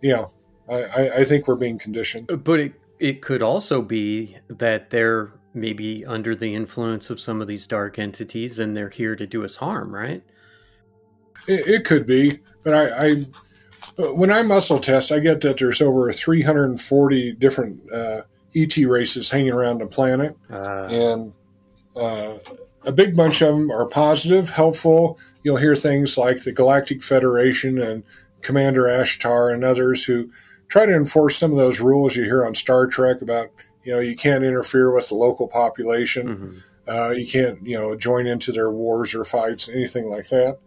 Yeah, 0.00 0.24
I, 0.68 1.10
I 1.10 1.24
think 1.24 1.46
we're 1.46 1.58
being 1.58 1.78
conditioned. 1.78 2.30
But 2.42 2.60
it, 2.60 2.72
it 3.00 3.22
could 3.22 3.42
also 3.42 3.80
be 3.80 4.36
that 4.48 4.90
they're 4.90 5.32
maybe 5.54 6.04
under 6.04 6.36
the 6.36 6.54
influence 6.54 7.10
of 7.10 7.18
some 7.18 7.40
of 7.40 7.48
these 7.48 7.66
dark 7.66 7.98
entities 7.98 8.58
and 8.58 8.76
they're 8.76 8.90
here 8.90 9.16
to 9.16 9.26
do 9.26 9.42
us 9.42 9.56
harm, 9.56 9.92
right? 9.92 10.22
It, 11.48 11.66
it 11.66 11.84
could 11.84 12.06
be, 12.06 12.40
but 12.62 12.74
I, 12.74 13.08
I 13.08 13.24
when 14.14 14.30
I 14.30 14.42
muscle 14.42 14.78
test, 14.78 15.10
I 15.10 15.18
get 15.18 15.40
that 15.40 15.58
there's 15.58 15.82
over 15.82 16.12
340 16.12 17.32
different 17.32 17.92
uh, 17.92 18.22
ET 18.54 18.76
races 18.76 19.30
hanging 19.30 19.52
around 19.52 19.78
the 19.78 19.86
planet, 19.86 20.36
uh. 20.50 20.86
and 20.90 21.32
uh, 21.96 22.34
a 22.86 22.92
big 22.92 23.16
bunch 23.16 23.42
of 23.42 23.54
them 23.54 23.70
are 23.70 23.88
positive, 23.88 24.50
helpful. 24.50 25.18
You'll 25.42 25.56
hear 25.56 25.76
things 25.76 26.16
like 26.16 26.44
the 26.44 26.52
Galactic 26.52 27.02
Federation 27.02 27.78
and 27.78 28.04
Commander 28.42 28.84
Ashtar 28.84 29.52
and 29.52 29.64
others 29.64 30.04
who 30.04 30.30
try 30.70 30.86
to 30.86 30.94
enforce 30.94 31.36
some 31.36 31.50
of 31.50 31.58
those 31.58 31.80
rules 31.80 32.16
you 32.16 32.24
hear 32.24 32.46
on 32.46 32.54
Star 32.54 32.86
Trek 32.86 33.20
about 33.20 33.50
you 33.84 33.92
know 33.92 34.00
you 34.00 34.16
can't 34.16 34.44
interfere 34.44 34.94
with 34.94 35.08
the 35.10 35.14
local 35.14 35.48
population, 35.48 36.28
mm-hmm. 36.28 36.90
uh, 36.90 37.10
you 37.10 37.26
can't 37.26 37.62
you 37.62 37.78
know 37.78 37.94
join 37.94 38.26
into 38.26 38.52
their 38.52 38.70
wars 38.70 39.14
or 39.14 39.24
fights, 39.24 39.68
anything 39.68 40.08
like 40.08 40.28
that. 40.28 40.58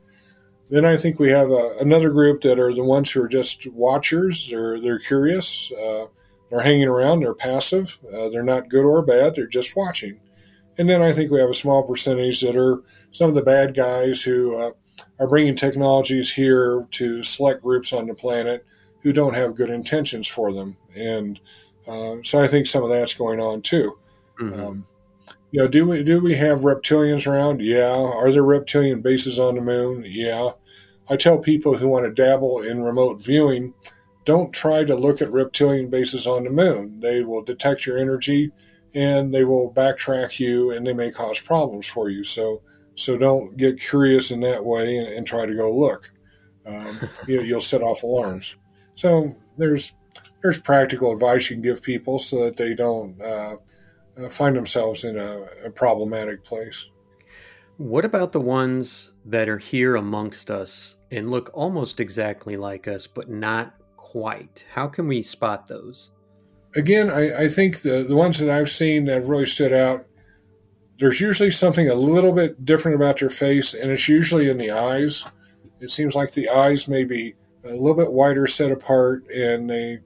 Then 0.69 0.85
I 0.85 0.97
think 0.97 1.19
we 1.19 1.29
have 1.29 1.49
a, 1.49 1.75
another 1.79 2.11
group 2.11 2.41
that 2.41 2.59
are 2.59 2.73
the 2.73 2.83
ones 2.83 3.11
who 3.11 3.23
are 3.23 3.27
just 3.27 3.65
watchers. 3.67 4.49
They're 4.51 4.79
they're 4.79 4.99
curious. 4.99 5.71
Uh, 5.71 6.07
they're 6.49 6.61
hanging 6.61 6.87
around. 6.87 7.21
They're 7.21 7.33
passive. 7.33 7.99
Uh, 8.13 8.29
they're 8.29 8.43
not 8.43 8.69
good 8.69 8.85
or 8.85 9.01
bad. 9.01 9.35
They're 9.35 9.47
just 9.47 9.75
watching. 9.75 10.19
And 10.77 10.89
then 10.89 11.01
I 11.01 11.11
think 11.11 11.31
we 11.31 11.39
have 11.39 11.49
a 11.49 11.53
small 11.53 11.87
percentage 11.87 12.41
that 12.41 12.55
are 12.55 12.83
some 13.11 13.29
of 13.29 13.35
the 13.35 13.43
bad 13.43 13.75
guys 13.75 14.23
who 14.23 14.59
uh, 14.59 14.71
are 15.19 15.27
bringing 15.27 15.55
technologies 15.55 16.33
here 16.33 16.87
to 16.91 17.21
select 17.21 17.61
groups 17.61 17.93
on 17.93 18.07
the 18.07 18.15
planet 18.15 18.65
who 19.03 19.13
don't 19.13 19.35
have 19.35 19.55
good 19.55 19.69
intentions 19.69 20.27
for 20.27 20.51
them. 20.51 20.77
And 20.97 21.39
uh, 21.87 22.15
so 22.23 22.41
I 22.41 22.47
think 22.47 22.67
some 22.67 22.83
of 22.83 22.89
that's 22.89 23.13
going 23.13 23.39
on 23.39 23.61
too. 23.61 23.99
Mm-hmm. 24.39 24.59
Um, 24.59 24.85
you 25.51 25.59
know, 25.59 25.67
do 25.67 25.87
we 25.87 26.03
do 26.03 26.19
we 26.19 26.35
have 26.35 26.59
reptilians 26.59 27.27
around? 27.27 27.61
Yeah. 27.61 27.91
Are 27.91 28.31
there 28.31 28.43
reptilian 28.43 29.01
bases 29.01 29.37
on 29.37 29.55
the 29.55 29.61
moon? 29.61 30.03
Yeah. 30.07 30.51
I 31.09 31.15
tell 31.15 31.37
people 31.37 31.77
who 31.77 31.89
want 31.89 32.05
to 32.05 32.11
dabble 32.11 32.61
in 32.61 32.81
remote 32.81 33.21
viewing, 33.21 33.73
don't 34.25 34.53
try 34.53 34.83
to 34.85 34.95
look 34.95 35.21
at 35.21 35.31
reptilian 35.31 35.89
bases 35.89 36.25
on 36.25 36.45
the 36.45 36.49
moon. 36.49 37.01
They 37.01 37.23
will 37.23 37.43
detect 37.43 37.85
your 37.85 37.97
energy 37.97 38.51
and 38.95 39.33
they 39.33 39.43
will 39.43 39.71
backtrack 39.71 40.39
you 40.39 40.71
and 40.71 40.87
they 40.87 40.93
may 40.93 41.11
cause 41.11 41.41
problems 41.41 41.87
for 41.87 42.09
you. 42.09 42.23
So 42.23 42.61
so 42.95 43.17
don't 43.17 43.57
get 43.57 43.79
curious 43.79 44.31
in 44.31 44.39
that 44.41 44.65
way 44.65 44.97
and, 44.97 45.07
and 45.07 45.27
try 45.27 45.45
to 45.45 45.55
go 45.55 45.75
look. 45.75 46.11
Um, 46.65 47.09
you, 47.27 47.41
you'll 47.41 47.61
set 47.61 47.81
off 47.81 48.03
alarms. 48.03 48.55
So 48.95 49.35
there's 49.57 49.93
there's 50.41 50.59
practical 50.59 51.11
advice 51.11 51.49
you 51.49 51.55
can 51.55 51.63
give 51.63 51.81
people 51.81 52.19
so 52.19 52.43
that 52.43 52.57
they 52.57 52.73
don't 52.73 53.19
uh, 53.21 53.55
uh, 54.17 54.29
find 54.29 54.55
themselves 54.55 55.03
in 55.03 55.17
a, 55.17 55.45
a 55.65 55.69
problematic 55.69 56.43
place. 56.43 56.89
What 57.77 58.05
about 58.05 58.33
the 58.33 58.41
ones 58.41 59.13
that 59.25 59.49
are 59.49 59.57
here 59.57 59.95
amongst 59.95 60.51
us 60.51 60.97
and 61.11 61.31
look 61.31 61.49
almost 61.53 61.99
exactly 61.99 62.57
like 62.57 62.87
us, 62.87 63.07
but 63.07 63.29
not 63.29 63.73
quite? 63.95 64.63
How 64.71 64.87
can 64.87 65.07
we 65.07 65.21
spot 65.21 65.67
those? 65.67 66.11
Again, 66.75 67.09
I, 67.09 67.43
I 67.43 67.47
think 67.47 67.81
the, 67.81 68.05
the 68.07 68.15
ones 68.15 68.39
that 68.39 68.49
I've 68.49 68.69
seen 68.69 69.05
that 69.05 69.13
have 69.13 69.29
really 69.29 69.45
stood 69.45 69.73
out, 69.73 70.05
there's 70.97 71.21
usually 71.21 71.51
something 71.51 71.89
a 71.89 71.95
little 71.95 72.31
bit 72.31 72.65
different 72.65 72.95
about 72.95 73.19
their 73.19 73.29
face, 73.29 73.73
and 73.73 73.91
it's 73.91 74.09
usually 74.09 74.49
in 74.49 74.57
the 74.57 74.71
eyes. 74.71 75.25
It 75.79 75.89
seems 75.89 76.15
like 76.15 76.31
the 76.31 76.49
eyes 76.49 76.87
may 76.87 77.03
be 77.03 77.35
a 77.63 77.69
little 77.69 77.95
bit 77.95 78.11
wider 78.11 78.47
set 78.47 78.71
apart, 78.71 79.25
and 79.29 79.69
they 79.69 79.99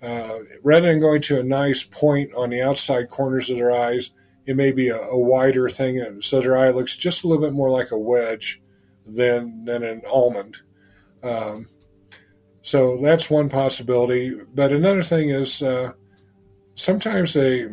uh, 0.00 0.38
rather 0.62 0.88
than 0.88 1.00
going 1.00 1.20
to 1.22 1.40
a 1.40 1.42
nice 1.42 1.82
point 1.82 2.30
on 2.36 2.50
the 2.50 2.62
outside 2.62 3.08
corners 3.08 3.50
of 3.50 3.56
their 3.56 3.72
eyes, 3.72 4.12
it 4.46 4.54
may 4.54 4.70
be 4.70 4.88
a, 4.88 4.96
a, 4.96 5.18
wider 5.18 5.68
thing, 5.68 6.20
so 6.22 6.40
their 6.40 6.56
eye 6.56 6.70
looks 6.70 6.96
just 6.96 7.24
a 7.24 7.28
little 7.28 7.42
bit 7.42 7.52
more 7.52 7.68
like 7.68 7.90
a 7.90 7.98
wedge 7.98 8.62
than 9.04 9.64
than 9.64 9.82
an 9.82 10.02
almond. 10.10 10.58
Um, 11.22 11.66
so 12.62 12.96
that's 12.98 13.30
one 13.30 13.48
possibility. 13.48 14.40
But 14.54 14.72
another 14.72 15.02
thing 15.02 15.30
is 15.30 15.62
uh, 15.62 15.92
sometimes 16.74 17.34
they 17.34 17.66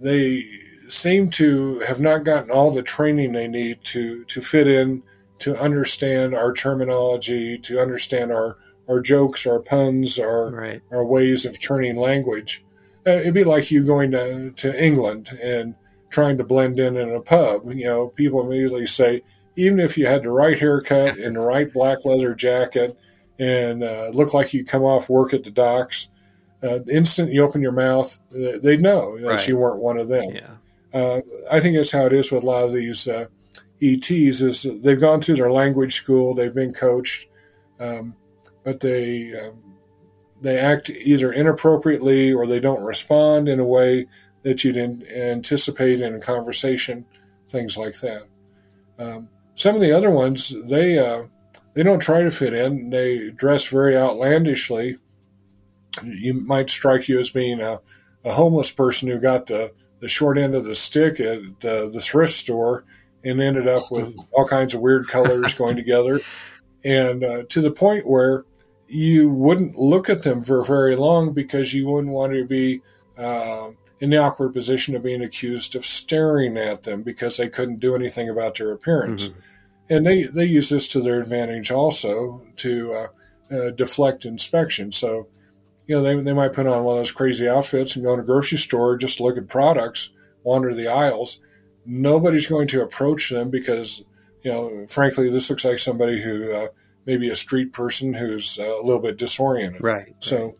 they 0.00 0.44
seem 0.86 1.30
to 1.30 1.80
have 1.80 1.98
not 1.98 2.24
gotten 2.24 2.50
all 2.50 2.70
the 2.70 2.82
training 2.82 3.32
they 3.32 3.48
need 3.48 3.82
to 3.84 4.24
to 4.24 4.40
fit 4.40 4.68
in 4.68 5.02
to 5.44 5.54
understand 5.60 6.34
our 6.34 6.54
terminology, 6.54 7.58
to 7.58 7.78
understand 7.78 8.32
our 8.32 8.56
our 8.88 8.98
jokes, 8.98 9.46
our 9.46 9.60
puns, 9.60 10.18
our 10.18 10.50
right. 10.54 10.82
our 10.90 11.04
ways 11.04 11.44
of 11.44 11.60
turning 11.60 11.96
language. 11.96 12.64
Uh, 13.06 13.10
it'd 13.10 13.34
be 13.34 13.44
like 13.44 13.70
you 13.70 13.84
going 13.84 14.10
to, 14.12 14.52
to 14.52 14.82
England 14.82 15.28
and 15.42 15.74
trying 16.08 16.38
to 16.38 16.44
blend 16.44 16.78
in 16.78 16.96
in 16.96 17.10
a 17.10 17.20
pub. 17.20 17.70
You 17.70 17.84
know, 17.84 18.08
people 18.08 18.40
immediately 18.40 18.86
say, 18.86 19.20
even 19.54 19.80
if 19.80 19.98
you 19.98 20.06
had 20.06 20.22
the 20.22 20.30
right 20.30 20.58
haircut 20.58 21.18
and 21.22 21.36
the 21.36 21.40
right 21.40 21.70
black 21.70 21.98
leather 22.06 22.34
jacket 22.34 22.98
and 23.38 23.84
uh, 23.84 24.08
look 24.14 24.32
like 24.32 24.54
you 24.54 24.64
come 24.64 24.82
off 24.82 25.10
work 25.10 25.34
at 25.34 25.44
the 25.44 25.50
docks, 25.50 26.08
uh, 26.62 26.78
the 26.78 26.96
instant 26.96 27.34
you 27.34 27.42
open 27.42 27.60
your 27.60 27.72
mouth, 27.72 28.18
they'd 28.30 28.80
know 28.80 29.18
that 29.18 29.26
right. 29.26 29.48
you 29.48 29.58
weren't 29.58 29.82
one 29.82 29.98
of 29.98 30.08
them. 30.08 30.30
Yeah. 30.32 30.54
Uh, 30.94 31.20
I 31.52 31.60
think 31.60 31.76
that's 31.76 31.92
how 31.92 32.06
it 32.06 32.14
is 32.14 32.32
with 32.32 32.44
a 32.44 32.46
lot 32.46 32.64
of 32.64 32.72
these 32.72 33.06
uh, 33.06 33.26
ETs. 33.82 34.10
Is 34.10 34.66
they've 34.82 35.00
gone 35.00 35.20
through 35.20 35.36
their 35.36 35.52
language 35.52 35.94
school, 35.94 36.34
they've 36.34 36.54
been 36.54 36.72
coached, 36.72 37.26
um, 37.80 38.16
but 38.62 38.80
they 38.80 39.32
um, 39.38 39.62
they 40.40 40.58
act 40.58 40.90
either 40.90 41.32
inappropriately 41.32 42.32
or 42.32 42.46
they 42.46 42.60
don't 42.60 42.82
respond 42.82 43.48
in 43.48 43.60
a 43.60 43.64
way 43.64 44.06
that 44.42 44.62
you'd 44.62 44.76
anticipate 44.76 46.00
in 46.00 46.14
a 46.14 46.20
conversation, 46.20 47.06
things 47.48 47.76
like 47.76 47.98
that. 48.00 48.24
Um, 48.98 49.28
some 49.54 49.74
of 49.74 49.80
the 49.80 49.92
other 49.92 50.10
ones, 50.10 50.54
they 50.68 50.98
uh, 50.98 51.24
they 51.74 51.82
don't 51.82 52.00
try 52.00 52.22
to 52.22 52.30
fit 52.30 52.52
in. 52.52 52.90
They 52.90 53.30
dress 53.30 53.66
very 53.68 53.96
outlandishly. 53.96 54.96
You 56.02 56.34
might 56.34 56.70
strike 56.70 57.08
you 57.08 57.18
as 57.18 57.30
being 57.30 57.60
a, 57.60 57.78
a 58.24 58.32
homeless 58.32 58.70
person 58.72 59.08
who 59.08 59.20
got 59.20 59.46
the, 59.46 59.72
the 60.00 60.08
short 60.08 60.38
end 60.38 60.54
of 60.54 60.64
the 60.64 60.74
stick 60.74 61.20
at 61.20 61.38
uh, 61.38 61.88
the 61.88 62.02
thrift 62.02 62.32
store 62.32 62.84
and 63.24 63.40
ended 63.40 63.66
up 63.66 63.90
with 63.90 64.16
all 64.32 64.46
kinds 64.46 64.74
of 64.74 64.80
weird 64.80 65.08
colors 65.08 65.54
going 65.54 65.76
together, 65.76 66.20
and 66.84 67.24
uh, 67.24 67.42
to 67.48 67.60
the 67.60 67.70
point 67.70 68.06
where 68.06 68.44
you 68.86 69.30
wouldn't 69.30 69.76
look 69.76 70.08
at 70.08 70.22
them 70.22 70.42
for 70.42 70.62
very 70.64 70.94
long 70.94 71.32
because 71.32 71.74
you 71.74 71.88
wouldn't 71.88 72.12
want 72.12 72.32
to 72.32 72.44
be 72.44 72.80
uh, 73.16 73.70
in 74.00 74.10
the 74.10 74.16
awkward 74.16 74.52
position 74.52 74.94
of 74.94 75.02
being 75.02 75.22
accused 75.22 75.74
of 75.74 75.84
staring 75.84 76.56
at 76.56 76.82
them 76.82 77.02
because 77.02 77.36
they 77.36 77.48
couldn't 77.48 77.80
do 77.80 77.94
anything 77.94 78.28
about 78.28 78.56
their 78.56 78.72
appearance. 78.72 79.28
Mm-hmm. 79.28 79.40
And 79.90 80.06
they, 80.06 80.22
they 80.24 80.44
use 80.44 80.70
this 80.70 80.88
to 80.88 81.00
their 81.00 81.20
advantage 81.20 81.70
also 81.70 82.42
to 82.56 82.92
uh, 82.92 83.54
uh, 83.54 83.70
deflect 83.70 84.24
inspection. 84.24 84.92
So, 84.92 85.28
you 85.86 85.96
know, 85.96 86.02
they, 86.02 86.18
they 86.20 86.32
might 86.32 86.52
put 86.52 86.66
on 86.66 86.84
one 86.84 86.94
of 86.94 87.00
those 87.00 87.12
crazy 87.12 87.48
outfits 87.48 87.94
and 87.94 88.04
go 88.04 88.14
in 88.14 88.20
a 88.20 88.24
grocery 88.24 88.58
store, 88.58 88.96
just 88.96 89.20
look 89.20 89.36
at 89.36 89.48
products, 89.48 90.10
wander 90.42 90.74
the 90.74 90.88
aisles. 90.88 91.40
Nobody's 91.86 92.46
going 92.46 92.68
to 92.68 92.82
approach 92.82 93.30
them 93.30 93.50
because, 93.50 94.04
you 94.42 94.50
know, 94.50 94.86
frankly, 94.88 95.28
this 95.30 95.50
looks 95.50 95.64
like 95.64 95.78
somebody 95.78 96.22
who 96.22 96.52
uh, 96.52 96.68
maybe 97.06 97.28
a 97.28 97.36
street 97.36 97.72
person 97.72 98.14
who's 98.14 98.58
uh, 98.58 98.62
a 98.62 98.82
little 98.82 99.00
bit 99.00 99.18
disoriented. 99.18 99.82
Right. 99.82 100.14
So 100.20 100.56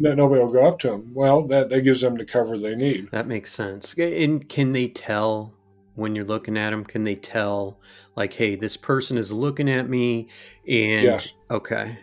right. 0.00 0.16
nobody 0.16 0.40
will 0.40 0.52
go 0.52 0.66
up 0.66 0.78
to 0.80 0.88
them. 0.88 1.12
Well, 1.14 1.46
that, 1.48 1.68
that 1.70 1.82
gives 1.82 2.00
them 2.00 2.16
the 2.16 2.24
cover 2.24 2.56
they 2.56 2.74
need. 2.74 3.10
That 3.10 3.26
makes 3.26 3.52
sense. 3.52 3.94
And 3.98 4.48
can 4.48 4.72
they 4.72 4.88
tell 4.88 5.52
when 5.94 6.14
you're 6.14 6.24
looking 6.24 6.56
at 6.56 6.70
them? 6.70 6.84
Can 6.84 7.04
they 7.04 7.16
tell, 7.16 7.78
like, 8.16 8.32
hey, 8.34 8.56
this 8.56 8.76
person 8.76 9.18
is 9.18 9.30
looking 9.32 9.68
at 9.68 9.88
me? 9.88 10.28
And 10.66 11.02
yes. 11.02 11.34
Okay. 11.50 11.98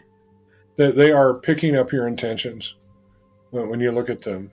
They, 0.75 0.91
they 0.91 1.11
are 1.11 1.39
picking 1.39 1.75
up 1.75 1.91
your 1.91 2.07
intentions 2.07 2.75
when, 3.51 3.69
when 3.69 3.79
you 3.79 3.91
look 3.91 4.09
at 4.09 4.21
them. 4.21 4.51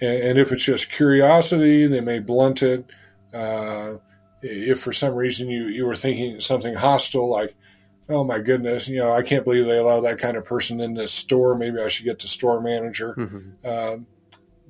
And, 0.00 0.22
and, 0.22 0.38
if 0.38 0.50
it's 0.50 0.64
just 0.64 0.90
curiosity, 0.90 1.86
they 1.86 2.00
may 2.00 2.18
blunt 2.18 2.62
it. 2.62 2.90
Uh, 3.34 3.98
if 4.42 4.80
for 4.80 4.92
some 4.92 5.14
reason 5.14 5.48
you, 5.48 5.64
you 5.66 5.86
were 5.86 5.94
thinking 5.94 6.40
something 6.40 6.74
hostile, 6.74 7.28
like, 7.30 7.54
oh 8.08 8.24
my 8.24 8.38
goodness, 8.38 8.88
you 8.88 8.98
know, 8.98 9.12
I 9.12 9.22
can't 9.22 9.44
believe 9.44 9.64
they 9.64 9.78
allow 9.78 10.00
that 10.02 10.18
kind 10.18 10.36
of 10.36 10.44
person 10.44 10.80
in 10.80 10.94
this 10.94 11.12
store. 11.12 11.56
Maybe 11.56 11.80
I 11.80 11.88
should 11.88 12.04
get 12.04 12.18
the 12.18 12.28
store 12.28 12.60
manager. 12.60 13.14
Mm-hmm. 13.16 13.66
Um, 13.66 14.06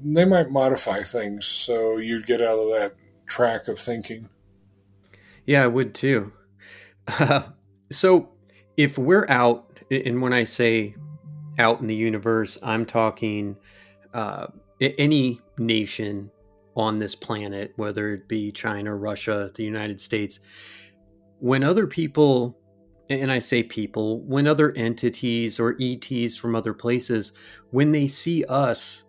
they 0.02 0.24
might 0.24 0.50
modify 0.50 1.00
things 1.00 1.46
so 1.46 1.96
you'd 1.96 2.26
get 2.26 2.40
out 2.40 2.58
of 2.58 2.68
that 2.70 2.94
track 3.26 3.68
of 3.68 3.78
thinking. 3.78 4.28
Yeah, 5.46 5.64
I 5.64 5.66
would 5.66 5.94
too. 5.94 6.32
Uh, 7.06 7.42
so 7.90 8.30
if 8.76 8.96
we're 8.96 9.26
out, 9.28 9.80
and 9.90 10.22
when 10.22 10.32
I 10.32 10.44
say 10.44 10.94
out 11.58 11.80
in 11.80 11.86
the 11.86 11.94
universe, 11.94 12.58
I'm 12.62 12.86
talking 12.86 13.56
uh, 14.12 14.46
any 14.80 15.40
nation 15.58 16.30
on 16.76 16.98
this 16.98 17.14
planet, 17.14 17.72
whether 17.76 18.14
it 18.14 18.28
be 18.28 18.50
China, 18.50 18.94
Russia, 18.94 19.50
the 19.54 19.64
United 19.64 20.00
States, 20.00 20.40
when 21.38 21.62
other 21.62 21.86
people 21.86 22.56
and 23.10 23.30
I 23.30 23.38
say 23.38 23.62
people, 23.62 24.20
when 24.20 24.46
other 24.46 24.72
entities 24.72 25.60
or 25.60 25.76
ETs 25.80 26.36
from 26.36 26.56
other 26.56 26.72
places, 26.72 27.32
when 27.70 27.92
they 27.92 28.06
see 28.06 28.44
us, 28.44 29.04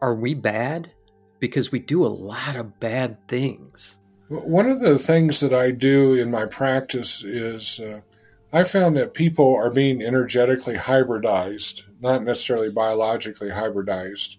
are 0.00 0.14
we 0.14 0.34
bad? 0.34 0.90
Because 1.38 1.72
we 1.72 1.78
do 1.78 2.04
a 2.04 2.08
lot 2.08 2.56
of 2.56 2.80
bad 2.80 3.16
things. 3.28 3.96
One 4.28 4.66
of 4.70 4.80
the 4.80 4.98
things 4.98 5.40
that 5.40 5.52
I 5.52 5.72
do 5.72 6.14
in 6.14 6.30
my 6.30 6.46
practice 6.46 7.24
is 7.24 7.80
uh, 7.80 8.00
I 8.52 8.64
found 8.64 8.96
that 8.96 9.14
people 9.14 9.54
are 9.56 9.72
being 9.72 10.02
energetically 10.02 10.76
hybridized, 10.76 11.84
not 12.00 12.22
necessarily 12.22 12.70
biologically 12.70 13.50
hybridized. 13.50 14.36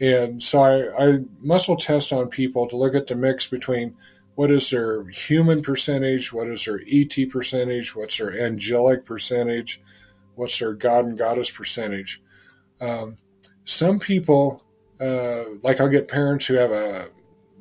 And 0.00 0.42
so 0.42 0.60
I, 0.60 1.04
I 1.08 1.18
muscle 1.40 1.76
test 1.76 2.12
on 2.12 2.28
people 2.28 2.66
to 2.66 2.76
look 2.76 2.94
at 2.94 3.06
the 3.06 3.14
mix 3.14 3.46
between 3.46 3.96
what 4.34 4.50
is 4.50 4.70
their 4.70 5.08
human 5.08 5.62
percentage, 5.62 6.32
what 6.32 6.48
is 6.48 6.66
their 6.66 6.80
ET 6.92 7.14
percentage, 7.30 7.96
what's 7.96 8.18
their 8.18 8.38
angelic 8.38 9.04
percentage, 9.06 9.80
what's 10.34 10.58
their 10.58 10.74
God 10.74 11.06
and 11.06 11.18
Goddess 11.18 11.50
percentage. 11.50 12.22
Um, 12.80 13.16
some 13.64 13.98
people, 13.98 14.62
uh, 15.00 15.44
like 15.62 15.80
I'll 15.80 15.88
get 15.88 16.08
parents 16.08 16.46
who 16.46 16.54
have 16.54 16.70
a, 16.70 17.06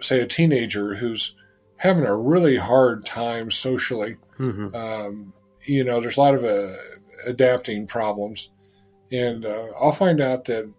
say, 0.02 0.20
a 0.20 0.28
teenager 0.28 0.96
who's 0.96 1.36
having 1.78 2.06
a 2.06 2.16
really 2.16 2.58
hard 2.58 3.06
time 3.06 3.50
socially. 3.52 4.18
Mm-hmm. 4.38 4.76
Um, 4.76 5.34
you 5.64 5.86
know, 5.86 6.02
there's 6.02 6.18
a 6.18 6.22
lot 6.22 6.36
of 6.36 6.44
uh, 6.44 6.74
adapting 7.26 7.88
problems. 7.88 8.52
And 9.12 9.46
uh, 9.46 9.68
I'll 9.80 9.94
find 9.94 10.20
out 10.20 10.46
that 10.46 10.72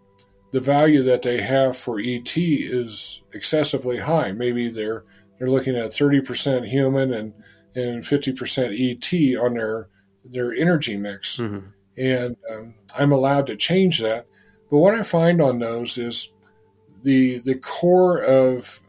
the 0.56 0.60
value 0.60 1.02
that 1.02 1.20
they 1.20 1.42
have 1.42 1.76
for 1.76 2.00
ET 2.00 2.32
is 2.34 3.20
excessively 3.34 3.98
high. 3.98 4.32
Maybe 4.32 4.70
they're 4.70 5.04
they're 5.38 5.50
looking 5.50 5.76
at 5.76 5.90
30% 5.90 6.68
human 6.68 7.12
and, 7.12 7.34
and 7.74 8.00
50% 8.00 8.72
ET 8.80 9.38
on 9.38 9.52
their, 9.52 9.90
their 10.24 10.54
energy 10.54 10.96
mix. 10.96 11.40
Mm-hmm. 11.40 11.66
And 11.98 12.36
um, 12.50 12.74
I'm 12.98 13.12
allowed 13.12 13.46
to 13.48 13.56
change 13.56 13.98
that. 13.98 14.24
But 14.70 14.78
what 14.78 14.94
I 14.94 15.02
find 15.02 15.42
on 15.42 15.58
those 15.58 15.98
is 15.98 16.32
the, 17.02 17.36
the 17.40 17.56
core 17.56 18.22
of 18.22 18.80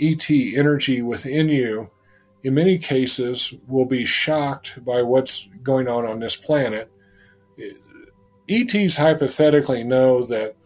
ET 0.00 0.30
energy 0.30 1.02
within 1.02 1.50
you, 1.50 1.90
in 2.42 2.54
many 2.54 2.78
cases, 2.78 3.52
will 3.68 3.86
be 3.86 4.06
shocked 4.06 4.82
by 4.86 5.02
what's 5.02 5.50
going 5.62 5.86
on 5.86 6.06
on 6.06 6.20
this 6.20 6.36
planet. 6.36 6.90
ETs 8.48 8.96
hypothetically 8.96 9.84
know 9.84 10.24
that 10.24 10.56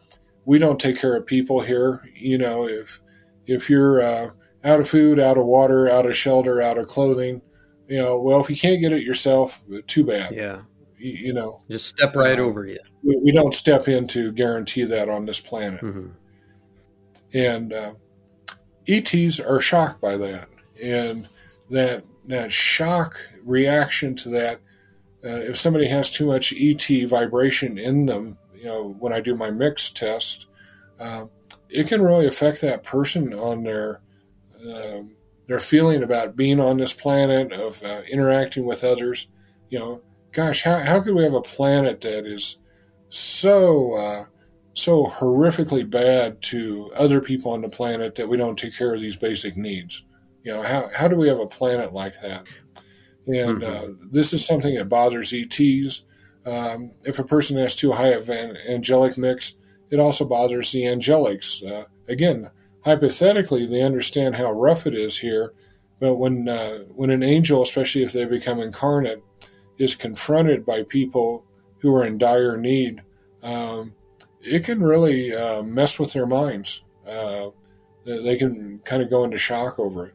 we 0.45 0.59
don't 0.59 0.81
take 0.81 1.01
care 1.01 1.17
of 1.17 1.27
people 1.27 1.61
here. 1.61 2.03
You 2.15 2.39
know, 2.39 2.67
if 2.67 3.01
if 3.47 3.69
you're 3.69 4.03
uh, 4.03 4.31
out 4.65 4.81
of 4.81 4.89
food, 4.89 5.21
out 5.21 5.37
of 5.37 5.45
water, 5.45 5.89
out 5.89 6.07
of 6.07 6.17
shelter, 6.17 6.61
out 6.61 6.79
of 6.79 6.87
clothing. 6.87 7.43
You 7.87 7.99
know, 7.99 8.19
well, 8.19 8.41
if 8.41 8.49
you 8.49 8.57
can't 8.57 8.81
get 8.81 8.93
it 8.93 9.03
yourself, 9.03 9.63
too 9.87 10.05
bad. 10.05 10.35
Yeah. 10.35 10.63
You, 10.97 11.13
you 11.13 11.33
know, 11.35 11.61
just 11.71 11.87
step 11.87 12.17
right 12.17 12.39
uh, 12.39 12.43
over 12.43 12.67
you. 12.67 12.79
We, 13.03 13.21
we, 13.23 13.33
don't 13.33 13.53
step 13.53 13.89
in 13.89 14.07
to 14.09 14.33
guarantee 14.33 14.85
that 14.85 15.11
on 15.11 15.27
this 15.27 15.39
planet. 15.39 15.83
Mm-hmm. 15.83 16.09
And 17.35 17.73
uh, 17.73 17.95
ETs 18.89 19.39
are 19.39 19.61
shocked 19.61 20.01
by 20.01 20.17
that. 20.17 20.49
And 20.83 21.27
that, 21.69 22.05
that 22.29 22.51
shock 22.51 23.19
reaction 23.45 24.15
to 24.17 24.31
that, 24.31 24.57
uh, 25.23 25.41
if 25.43 25.59
somebody 25.59 25.89
has 25.89 26.11
too 26.11 26.27
much 26.27 26.55
ET 26.57 26.87
vibration 27.07 27.77
in 27.77 28.07
them, 28.07 28.39
you 28.65 28.71
know, 28.71 28.97
when 28.99 29.13
I 29.13 29.21
do 29.21 29.37
my 29.37 29.51
mix 29.51 29.91
test, 29.91 30.47
uh, 30.99 31.27
it 31.69 31.87
can 31.87 32.01
really 32.01 32.27
affect 32.27 32.63
that 32.63 32.83
person 32.83 33.35
on 33.35 33.63
their 33.63 34.01
um, 34.67 35.17
their 35.47 35.59
feeling 35.59 36.03
about 36.03 36.35
being 36.35 36.59
on 36.59 36.79
this 36.79 36.95
planet, 36.95 37.53
of 37.53 37.83
uh, 37.83 38.01
interacting 38.11 38.65
with 38.65 38.83
others, 38.83 39.27
you 39.69 39.79
know, 39.79 40.01
gosh, 40.33 40.63
how, 40.63 40.79
how 40.79 41.03
could 41.03 41.15
we 41.15 41.23
have 41.23 41.35
a 41.35 41.43
planet 41.43 42.01
that 42.01 42.25
is 42.25 42.57
so 43.11 43.95
uh, 43.99 44.25
so 44.73 45.05
horrifically 45.05 45.89
bad 45.89 46.41
to 46.41 46.91
other 46.97 47.21
people 47.21 47.53
on 47.53 47.61
the 47.61 47.69
planet 47.69 48.15
that 48.15 48.31
we 48.31 48.39
don't 48.39 48.59
take 48.59 48.75
care 48.75 48.95
of 48.95 49.01
these 49.03 49.19
basic 49.19 49.59
needs? 49.59 50.05
You 50.43 50.53
know, 50.53 50.63
how, 50.63 50.89
how 50.97 51.09
do 51.09 51.17
we 51.17 51.29
have 51.29 51.39
a 51.39 51.47
planet 51.47 51.93
like 51.93 52.19
that? 52.23 52.47
And 53.27 53.61
mm-hmm. 53.61 53.65
uh, 53.65 53.95
this 54.11 54.33
is 54.33 54.47
something 54.47 54.75
that 54.77 54.89
bothers 54.89 55.35
ETs. 55.35 56.05
Um, 56.47 56.93
if 57.03 57.19
a 57.19 57.25
person 57.25 57.59
has 57.59 57.75
too 57.75 57.93
high 57.93 58.09
of 58.09 58.29
an 58.29 58.57
angelic 58.69 59.17
mix, 59.17 59.55
it 59.91 59.99
also 59.99 60.25
bothers 60.25 60.73
the 60.73 60.83
angelics. 60.83 61.65
Uh, 61.65 61.87
again, 62.09 62.51
hypothetically, 62.85 63.67
they 63.67 63.83
understand 63.83 64.37
how 64.37 64.51
rough 64.51 64.87
it 64.87 64.95
is 64.95 65.19
here, 65.19 65.55
but 66.01 66.17
when 66.17 66.49
uh, 66.49 66.79
when 66.95 67.11
an 67.11 67.23
angel, 67.23 67.63
especially 67.63 68.03
if 68.03 68.13
they 68.13 68.25
become 68.25 68.61
incarnate, 68.61 69.23
is 69.79 69.95
confronted 69.95 70.67
by 70.67 70.83
people 70.83 71.45
who 71.79 71.95
are 71.95 72.05
in 72.05 72.19
dire 72.19 72.57
need, 72.57 73.03
um, 73.43 73.95
it 74.41 74.65
can 74.65 74.83
really 74.83 75.35
uh, 75.35 75.63
mess 75.63 75.99
with 75.99 76.13
their 76.13 76.27
minds. 76.27 76.83
Uh, 77.07 77.51
they 78.05 78.37
can 78.37 78.79
kind 78.81 79.03
of 79.03 79.09
go 79.09 79.25
into 79.25 79.39
shock 79.39 79.79
over 79.79 80.07
it. 80.07 80.15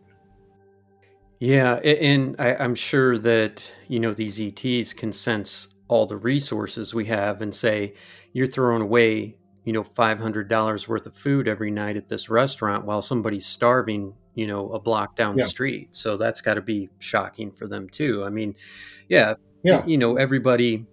Yeah, 1.39 1.75
and 1.75 2.35
I, 2.37 2.63
am 2.63 2.75
sure 2.75 3.17
that 3.17 3.65
you 3.87 3.99
know 3.99 4.13
these 4.13 4.41
ETs 4.41 4.93
can 4.93 5.13
sense 5.13 5.69
all 5.89 6.05
the 6.05 6.15
resources 6.15 6.93
we 6.93 7.05
have 7.05 7.41
and 7.41 7.53
say 7.53 7.93
you're 8.31 8.47
throwing 8.47 8.81
away 8.81 9.35
you 9.65 9.73
know 9.73 9.83
five 9.83 10.19
hundred 10.19 10.47
dollars 10.47 10.87
worth 10.87 11.05
of 11.05 11.17
food 11.17 11.47
every 11.47 11.69
night 11.69 11.97
at 11.97 12.07
this 12.07 12.29
restaurant 12.29 12.85
while 12.85 13.01
somebody's 13.01 13.45
starving 13.45 14.13
you 14.35 14.47
know 14.47 14.71
a 14.71 14.79
block 14.79 15.17
down 15.17 15.37
yeah. 15.37 15.43
the 15.43 15.49
street. 15.49 15.93
So 15.93 16.15
that's 16.15 16.39
got 16.39 16.53
to 16.53 16.61
be 16.61 16.89
shocking 16.99 17.51
for 17.51 17.67
them 17.67 17.89
too. 17.89 18.23
I 18.23 18.29
mean, 18.29 18.55
yeah, 19.09 19.33
yeah, 19.63 19.85
you 19.85 19.97
know 19.97 20.15
everybody 20.15 20.87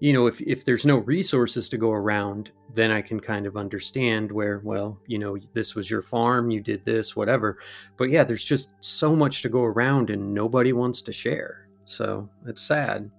you 0.00 0.12
know, 0.12 0.26
if, 0.26 0.40
if 0.40 0.64
there's 0.64 0.86
no 0.86 0.98
resources 0.98 1.68
to 1.70 1.76
go 1.76 1.90
around, 1.90 2.52
then 2.72 2.90
I 2.90 3.02
can 3.02 3.18
kind 3.18 3.46
of 3.46 3.56
understand 3.56 4.30
where, 4.30 4.60
well, 4.60 5.00
you 5.06 5.18
know, 5.18 5.36
this 5.54 5.74
was 5.74 5.90
your 5.90 6.02
farm, 6.02 6.50
you 6.50 6.60
did 6.60 6.84
this, 6.84 7.16
whatever. 7.16 7.58
But 7.96 8.10
yeah, 8.10 8.22
there's 8.22 8.44
just 8.44 8.70
so 8.80 9.16
much 9.16 9.42
to 9.42 9.48
go 9.48 9.64
around 9.64 10.10
and 10.10 10.32
nobody 10.32 10.72
wants 10.72 11.02
to 11.02 11.12
share. 11.12 11.68
So 11.84 12.28
it's 12.46 12.62
sad. 12.62 13.10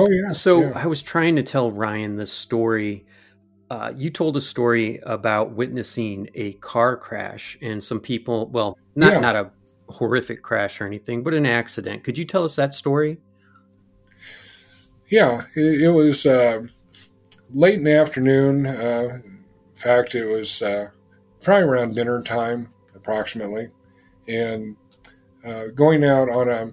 Oh, 0.00 0.10
yeah. 0.10 0.32
So 0.32 0.62
yeah. 0.62 0.72
I 0.74 0.86
was 0.86 1.02
trying 1.02 1.36
to 1.36 1.42
tell 1.42 1.70
Ryan 1.70 2.16
this 2.16 2.32
story. 2.32 3.06
Uh, 3.70 3.92
you 3.96 4.10
told 4.10 4.36
a 4.36 4.40
story 4.40 4.98
about 5.04 5.52
witnessing 5.52 6.28
a 6.34 6.54
car 6.54 6.96
crash 6.96 7.56
and 7.62 7.82
some 7.82 8.00
people, 8.00 8.48
well, 8.48 8.76
not, 8.96 9.12
yeah. 9.12 9.20
not 9.20 9.36
a 9.36 9.50
horrific 9.88 10.42
crash 10.42 10.80
or 10.80 10.86
anything, 10.86 11.22
but 11.22 11.34
an 11.34 11.46
accident. 11.46 12.02
Could 12.02 12.18
you 12.18 12.24
tell 12.24 12.44
us 12.44 12.56
that 12.56 12.74
story? 12.74 13.18
Yeah, 15.08 15.42
it, 15.54 15.82
it 15.82 15.90
was 15.90 16.24
uh, 16.24 16.66
late 17.52 17.74
in 17.74 17.84
the 17.84 17.96
afternoon. 17.96 18.66
Uh, 18.66 19.20
in 19.24 19.44
fact, 19.74 20.14
it 20.14 20.24
was 20.24 20.62
uh, 20.62 20.88
probably 21.40 21.64
around 21.64 21.94
dinner 21.94 22.22
time, 22.22 22.72
approximately, 22.94 23.70
and 24.28 24.76
uh, 25.44 25.66
going 25.74 26.04
out 26.04 26.28
on 26.28 26.48
a, 26.48 26.72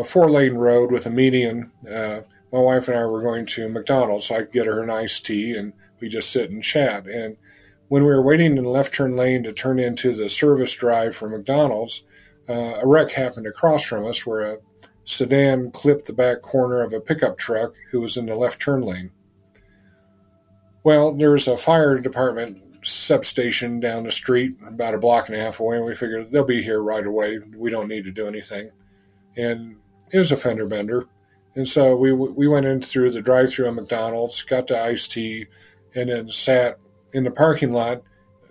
a 0.00 0.04
four 0.04 0.30
lane 0.30 0.54
road 0.54 0.90
with 0.90 1.06
a 1.06 1.10
median. 1.10 1.72
Uh, 1.90 2.20
my 2.52 2.60
wife 2.60 2.86
and 2.88 2.98
I 2.98 3.06
were 3.06 3.22
going 3.22 3.46
to 3.46 3.68
McDonald's, 3.68 4.26
so 4.26 4.36
I 4.36 4.38
could 4.40 4.52
get 4.52 4.66
her 4.66 4.82
an 4.82 4.90
iced 4.90 5.24
tea, 5.24 5.56
and 5.56 5.72
we 6.00 6.08
just 6.08 6.30
sit 6.30 6.50
and 6.50 6.62
chat. 6.62 7.06
And 7.06 7.36
when 7.88 8.02
we 8.02 8.10
were 8.10 8.22
waiting 8.22 8.56
in 8.56 8.62
the 8.62 8.68
left 8.68 8.94
turn 8.94 9.16
lane 9.16 9.42
to 9.44 9.52
turn 9.52 9.78
into 9.78 10.14
the 10.14 10.28
service 10.28 10.74
drive 10.74 11.16
for 11.16 11.28
McDonald's, 11.28 12.04
uh, 12.48 12.80
a 12.82 12.86
wreck 12.86 13.12
happened 13.12 13.46
across 13.46 13.84
from 13.84 14.04
us 14.04 14.26
where 14.26 14.42
a 14.42 14.58
sedan 15.04 15.70
clipped 15.70 16.06
the 16.06 16.12
back 16.12 16.42
corner 16.42 16.82
of 16.82 16.92
a 16.92 17.00
pickup 17.00 17.38
truck 17.38 17.74
who 17.90 18.00
was 18.00 18.16
in 18.16 18.26
the 18.26 18.36
left 18.36 18.60
turn 18.60 18.82
lane. 18.82 19.10
Well, 20.84 21.14
there's 21.14 21.48
a 21.48 21.56
fire 21.56 21.98
department 21.98 22.58
substation 22.84 23.78
down 23.78 24.04
the 24.04 24.10
street, 24.10 24.56
about 24.66 24.94
a 24.94 24.98
block 24.98 25.28
and 25.28 25.36
a 25.36 25.40
half 25.40 25.60
away, 25.60 25.76
and 25.76 25.86
we 25.86 25.94
figured 25.94 26.30
they'll 26.30 26.44
be 26.44 26.62
here 26.62 26.82
right 26.82 27.06
away. 27.06 27.38
We 27.56 27.70
don't 27.70 27.88
need 27.88 28.04
to 28.04 28.10
do 28.10 28.26
anything. 28.26 28.70
And 29.36 29.76
it 30.12 30.18
was 30.18 30.32
a 30.32 30.36
fender 30.36 30.66
bender. 30.66 31.06
And 31.54 31.68
so 31.68 31.94
we, 31.96 32.12
we 32.12 32.48
went 32.48 32.66
in 32.66 32.80
through 32.80 33.10
the 33.10 33.20
drive 33.20 33.52
through 33.52 33.68
at 33.68 33.74
McDonald's, 33.74 34.42
got 34.42 34.66
the 34.66 34.82
iced 34.82 35.12
tea, 35.12 35.46
and 35.94 36.08
then 36.08 36.26
sat 36.28 36.78
in 37.12 37.24
the 37.24 37.30
parking 37.30 37.72
lot, 37.72 38.02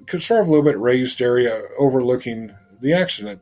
sort 0.07 0.41
of 0.41 0.47
a 0.47 0.49
little 0.49 0.65
bit 0.65 0.77
raised 0.77 1.21
area 1.21 1.63
overlooking 1.79 2.55
the 2.79 2.93
accident. 2.93 3.41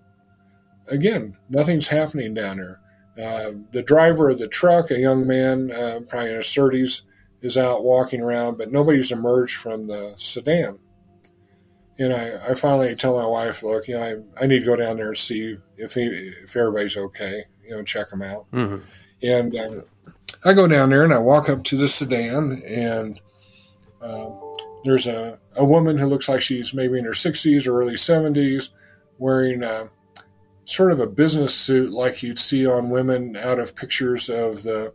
Again, 0.88 1.36
nothing's 1.50 1.90
happening 1.90 2.34
down 2.34 2.58
there. 2.58 2.80
Uh, 3.22 3.52
the 3.72 3.84
driver 3.84 4.30
of 4.30 4.40
the 4.40 4.48
truck, 4.48 4.92
a 4.92 5.00
young 5.00 5.28
man, 5.28 5.72
uh, 5.72 6.00
probably 6.08 6.30
in 6.30 6.36
his 6.38 6.46
30s, 6.46 7.02
is 7.42 7.58
out 7.58 7.84
walking 7.84 8.22
around, 8.22 8.58
but 8.58 8.72
nobody's 8.72 9.12
emerged 9.12 9.56
from 9.56 9.88
the 9.88 10.14
sedan. 10.16 10.80
And 11.98 12.14
I, 12.14 12.52
I 12.52 12.54
finally 12.54 12.96
tell 12.96 13.18
my 13.18 13.26
wife, 13.26 13.62
look, 13.62 13.88
you 13.90 13.96
know, 13.96 14.04
I, 14.04 14.44
I 14.44 14.48
need 14.48 14.60
to 14.60 14.66
go 14.66 14.78
down 14.78 14.98
there 14.98 15.10
and 15.10 15.18
see 15.18 15.58
if 15.78 15.94
he, 15.94 16.04
if 16.04 16.56
everybody's 16.56 16.96
okay, 16.96 17.44
you 17.64 17.72
know, 17.72 17.84
check 17.84 18.10
them 18.10 18.22
out. 18.22 18.50
Mm-hmm. 18.52 18.84
And 19.22 19.56
um, 19.56 19.84
I 20.46 20.54
go 20.54 20.68
down 20.68 20.90
there 20.90 21.04
and 21.04 21.14
I 21.14 21.20
walk 21.20 21.50
up 21.50 21.64
to 21.66 21.78
the 21.78 21.88
sedan, 21.88 22.62
and 22.66 23.20
uh, 24.02 24.30
there's 24.84 25.08
a, 25.08 25.40
a 25.56 25.66
woman 25.66 25.98
who 25.98 26.08
looks 26.08 26.30
like 26.30 26.42
she's 26.42 26.74
maybe 26.74 26.98
in 26.98 27.06
her 27.06 27.12
60s 27.12 27.68
or 27.68 27.82
early 27.82 27.96
70s 27.96 28.70
wearing 29.18 29.64
a 29.64 29.90
sort 30.64 30.92
of 30.92 31.00
a 31.00 31.08
business 31.08 31.54
suit 31.54 31.92
like 31.92 32.24
you'd 32.24 32.40
see 32.40 32.66
on 32.66 32.90
women 32.90 33.36
out 33.36 33.60
of 33.60 33.76
pictures 33.76 34.30
of 34.30 34.64
the 34.64 34.94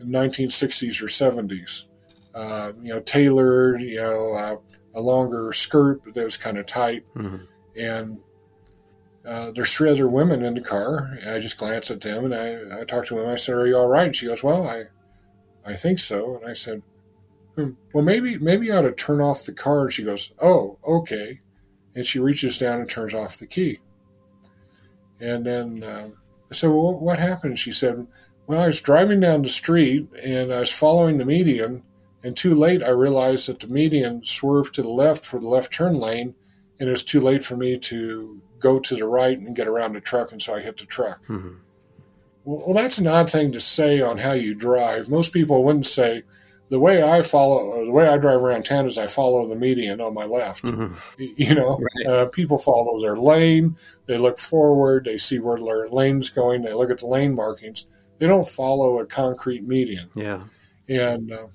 1960s 0.00 1.02
or 1.02 1.06
70s. 1.06 1.86
Uh, 2.34 2.72
you 2.80 2.88
know, 2.88 3.00
tailored, 3.00 3.80
you 3.80 3.96
know, 3.96 4.32
uh, 4.34 4.56
a 4.94 5.00
longer 5.00 5.52
skirt 5.52 6.02
that 6.14 6.24
was 6.24 6.36
kind 6.36 6.58
of 6.58 6.66
tight. 6.66 7.04
Mm-hmm. 7.14 7.36
And 7.78 8.20
uh, 9.26 9.50
there's 9.52 9.74
three 9.74 9.90
other 9.90 10.08
women 10.08 10.42
in 10.42 10.54
the 10.54 10.60
car. 10.60 11.18
I 11.26 11.38
just 11.38 11.58
glance 11.58 11.90
at 11.90 12.00
them 12.00 12.24
and 12.24 12.34
I, 12.34 12.80
I 12.80 12.84
talk 12.84 13.06
to 13.06 13.14
them. 13.14 13.28
I 13.28 13.36
said, 13.36 13.54
"Are 13.54 13.66
you 13.66 13.76
all 13.76 13.88
right?" 13.88 14.06
And 14.06 14.16
she 14.16 14.26
goes, 14.26 14.42
"Well, 14.42 14.66
I, 14.66 14.84
I 15.64 15.74
think 15.74 15.98
so." 15.98 16.36
And 16.36 16.50
I 16.50 16.54
said, 16.54 16.82
hmm, 17.54 17.70
"Well, 17.92 18.04
maybe 18.04 18.38
maybe 18.38 18.66
you 18.66 18.74
ought 18.74 18.82
to 18.82 18.92
turn 18.92 19.20
off 19.20 19.44
the 19.44 19.52
car." 19.52 19.82
And 19.82 19.92
she 19.92 20.04
goes, 20.04 20.34
"Oh, 20.40 20.78
okay." 20.84 21.40
And 21.94 22.04
she 22.04 22.18
reaches 22.18 22.58
down 22.58 22.80
and 22.80 22.88
turns 22.88 23.14
off 23.14 23.38
the 23.38 23.46
key. 23.46 23.78
And 25.22 25.46
then 25.46 25.84
uh, 25.84 26.08
I 26.50 26.54
said, 26.54 26.70
Well, 26.70 26.94
what 26.94 27.18
happened? 27.18 27.58
She 27.58 27.72
said, 27.72 28.06
Well, 28.46 28.60
I 28.60 28.66
was 28.66 28.82
driving 28.82 29.20
down 29.20 29.42
the 29.42 29.48
street 29.48 30.08
and 30.22 30.52
I 30.52 30.58
was 30.58 30.72
following 30.72 31.18
the 31.18 31.24
median. 31.24 31.84
And 32.24 32.36
too 32.36 32.54
late, 32.54 32.82
I 32.82 32.90
realized 32.90 33.48
that 33.48 33.60
the 33.60 33.68
median 33.68 34.24
swerved 34.24 34.74
to 34.74 34.82
the 34.82 34.88
left 34.88 35.24
for 35.24 35.40
the 35.40 35.48
left 35.48 35.72
turn 35.72 35.94
lane. 35.94 36.34
And 36.78 36.88
it 36.88 36.92
was 36.92 37.04
too 37.04 37.20
late 37.20 37.44
for 37.44 37.56
me 37.56 37.78
to 37.78 38.42
go 38.62 38.78
to 38.80 38.96
the 38.96 39.06
right 39.06 39.38
and 39.38 39.56
get 39.56 39.66
around 39.66 39.94
the 39.94 40.00
truck. 40.00 40.32
And 40.32 40.40
so 40.40 40.54
I 40.54 40.60
hit 40.60 40.78
the 40.78 40.86
truck. 40.86 41.22
Mm-hmm. 41.24 41.56
Well, 42.44 42.62
well, 42.66 42.74
that's 42.74 42.98
an 42.98 43.06
odd 43.06 43.30
thing 43.30 43.52
to 43.52 43.60
say 43.60 44.00
on 44.00 44.18
how 44.18 44.32
you 44.32 44.54
drive. 44.54 45.08
Most 45.08 45.32
people 45.32 45.64
wouldn't 45.64 45.86
say, 45.86 46.22
the 46.70 46.80
way 46.80 47.02
I 47.02 47.20
follow, 47.20 47.84
the 47.84 47.92
way 47.92 48.08
I 48.08 48.16
drive 48.16 48.40
around 48.40 48.64
town 48.64 48.86
is 48.86 48.96
I 48.96 49.06
follow 49.06 49.46
the 49.46 49.54
median 49.54 50.00
on 50.00 50.14
my 50.14 50.24
left. 50.24 50.64
Mm-hmm. 50.64 50.94
You 51.18 51.54
know, 51.54 51.78
right. 51.78 52.06
uh, 52.06 52.26
people 52.26 52.56
follow 52.56 52.98
their 52.98 53.14
lane. 53.14 53.76
They 54.06 54.16
look 54.16 54.38
forward. 54.38 55.04
They 55.04 55.18
see 55.18 55.38
where 55.38 55.58
their 55.58 55.90
lane's 55.90 56.30
going. 56.30 56.62
They 56.62 56.72
look 56.72 56.90
at 56.90 57.00
the 57.00 57.06
lane 57.06 57.34
markings. 57.34 57.84
They 58.18 58.26
don't 58.26 58.46
follow 58.46 58.98
a 58.98 59.04
concrete 59.04 59.64
median. 59.68 60.08
Yeah. 60.14 60.44
And 60.88 61.30
uh, 61.30 61.48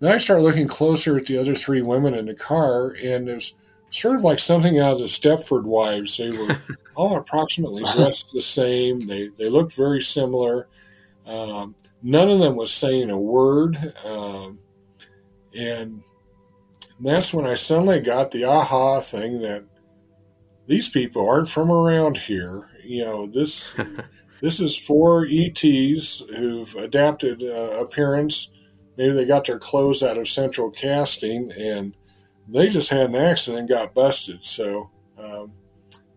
then 0.00 0.12
I 0.12 0.18
start 0.18 0.42
looking 0.42 0.68
closer 0.68 1.16
at 1.16 1.24
the 1.24 1.38
other 1.38 1.54
three 1.54 1.80
women 1.80 2.12
in 2.12 2.26
the 2.26 2.34
car, 2.34 2.94
and 3.02 3.30
it's 3.30 3.54
sort 3.92 4.16
of 4.16 4.22
like 4.22 4.38
something 4.38 4.78
out 4.78 4.92
of 4.92 4.98
the 4.98 5.04
Stepford 5.04 5.64
Wives. 5.64 6.16
They 6.16 6.30
were 6.30 6.60
all 6.94 7.16
approximately 7.16 7.82
dressed 7.92 8.32
the 8.32 8.40
same. 8.40 9.06
They 9.06 9.28
they 9.28 9.48
looked 9.48 9.74
very 9.74 10.00
similar. 10.00 10.68
Um, 11.26 11.76
none 12.02 12.28
of 12.30 12.40
them 12.40 12.56
was 12.56 12.72
saying 12.72 13.10
a 13.10 13.20
word. 13.20 13.94
Um, 14.04 14.58
and 15.56 16.02
that's 17.00 17.32
when 17.32 17.46
I 17.46 17.54
suddenly 17.54 18.00
got 18.00 18.30
the 18.30 18.44
aha 18.44 19.00
thing 19.00 19.40
that 19.42 19.64
these 20.66 20.88
people 20.88 21.28
aren't 21.28 21.48
from 21.48 21.70
around 21.70 22.16
here. 22.16 22.70
You 22.84 23.04
know, 23.04 23.26
this 23.26 23.76
this 24.40 24.58
is 24.58 24.78
for 24.78 25.26
ETs 25.30 26.20
who've 26.36 26.74
adapted 26.76 27.42
uh, 27.42 27.80
appearance. 27.80 28.48
Maybe 28.96 29.14
they 29.14 29.26
got 29.26 29.46
their 29.46 29.58
clothes 29.58 30.02
out 30.02 30.18
of 30.18 30.28
central 30.28 30.70
casting 30.70 31.50
and 31.58 31.94
they 32.48 32.68
just 32.68 32.90
had 32.90 33.10
an 33.10 33.16
accident 33.16 33.60
and 33.60 33.68
got 33.68 33.94
busted. 33.94 34.44
So 34.44 34.90
um, 35.18 35.52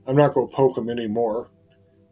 I'm 0.07 0.15
not 0.15 0.34
going 0.34 0.49
to 0.49 0.56
poke 0.56 0.76
them 0.76 0.89
anymore. 0.89 1.52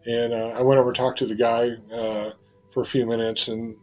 And 0.05 0.33
uh, 0.33 0.57
I 0.57 0.61
went 0.61 0.79
over 0.79 0.89
and 0.89 0.95
talked 0.95 1.19
to 1.19 1.25
the 1.25 1.35
guy. 1.35 1.71
Uh, 1.93 2.31
for 2.73 2.81
a 2.81 2.85
few 2.85 3.05
minutes, 3.05 3.47
and 3.47 3.77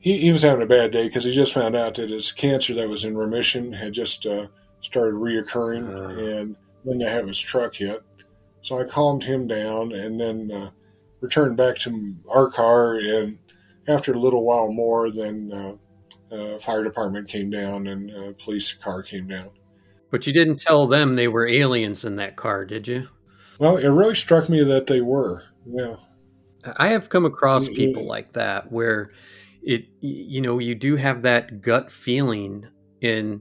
he, 0.00 0.18
he 0.18 0.32
was 0.32 0.42
having 0.42 0.62
a 0.62 0.66
bad 0.66 0.90
day 0.90 1.06
because 1.06 1.24
he 1.24 1.32
just 1.32 1.54
found 1.54 1.76
out 1.76 1.94
that 1.94 2.10
his 2.10 2.32
cancer 2.32 2.74
that 2.74 2.88
was 2.88 3.04
in 3.04 3.16
remission 3.16 3.72
had 3.72 3.92
just 3.92 4.26
uh, 4.26 4.48
started 4.80 5.14
reoccurring, 5.14 5.94
uh. 5.94 6.38
and 6.38 6.56
then 6.84 6.98
to 6.98 7.08
have 7.08 7.28
his 7.28 7.40
truck 7.40 7.76
hit. 7.76 8.02
So 8.60 8.78
I 8.78 8.84
calmed 8.84 9.24
him 9.24 9.46
down, 9.46 9.92
and 9.92 10.20
then 10.20 10.50
uh, 10.52 10.70
returned 11.20 11.56
back 11.56 11.76
to 11.78 12.14
our 12.28 12.50
car 12.50 12.96
and 12.96 13.38
after 13.88 14.12
a 14.12 14.18
little 14.18 14.44
while 14.44 14.70
more, 14.70 15.10
then 15.10 15.50
uh, 16.32 16.58
fire 16.58 16.82
department 16.82 17.28
came 17.28 17.50
down 17.50 17.86
and 17.86 18.10
uh, 18.10 18.32
police 18.42 18.72
car 18.72 19.02
came 19.02 19.26
down. 19.26 19.50
But 20.10 20.26
you 20.26 20.32
didn't 20.32 20.58
tell 20.58 20.86
them 20.86 21.14
they 21.14 21.28
were 21.28 21.46
aliens 21.46 22.04
in 22.04 22.16
that 22.16 22.36
car, 22.36 22.64
did 22.64 22.86
you? 22.88 23.08
Well, 23.58 23.76
it 23.76 23.88
really 23.88 24.14
struck 24.14 24.48
me 24.48 24.62
that 24.64 24.86
they 24.86 25.00
were. 25.00 25.42
Yeah. 25.66 25.96
I 26.76 26.88
have 26.88 27.08
come 27.08 27.24
across 27.24 27.68
people 27.68 28.06
like 28.06 28.32
that 28.32 28.70
where 28.70 29.10
it, 29.62 29.86
you 30.00 30.40
know, 30.40 30.58
you 30.58 30.74
do 30.74 30.96
have 30.96 31.22
that 31.22 31.60
gut 31.60 31.90
feeling. 31.90 32.66
In 33.00 33.40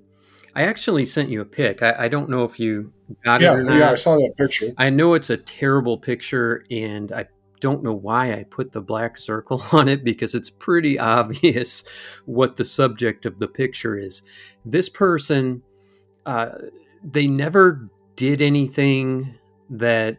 I 0.55 0.63
actually 0.63 1.05
sent 1.05 1.29
you 1.29 1.41
a 1.41 1.45
pic. 1.45 1.83
I, 1.83 1.95
I 1.99 2.07
don't 2.07 2.29
know 2.29 2.43
if 2.43 2.59
you 2.59 2.93
got 3.23 3.41
yeah, 3.41 3.59
it. 3.59 3.65
Yeah, 3.65 3.91
I 3.91 3.95
saw 3.95 4.15
that 4.15 4.33
picture. 4.37 4.71
I 4.77 4.89
know 4.89 5.13
it's 5.13 5.29
a 5.29 5.37
terrible 5.37 5.97
picture, 5.97 6.65
and 6.71 7.11
I 7.11 7.27
don't 7.61 7.83
know 7.83 7.93
why 7.93 8.33
I 8.33 8.43
put 8.43 8.73
the 8.73 8.81
black 8.81 9.15
circle 9.15 9.63
on 9.71 9.87
it 9.87 10.03
because 10.03 10.35
it's 10.35 10.49
pretty 10.49 10.99
obvious 11.17 11.83
what 12.25 12.57
the 12.57 12.65
subject 12.65 13.25
of 13.25 13.39
the 13.39 13.47
picture 13.47 13.97
is. 13.97 14.23
This 14.65 14.89
person, 14.89 15.63
uh, 16.25 16.49
they 17.03 17.27
never 17.27 17.89
did 18.17 18.41
anything 18.41 19.35
that, 19.69 20.17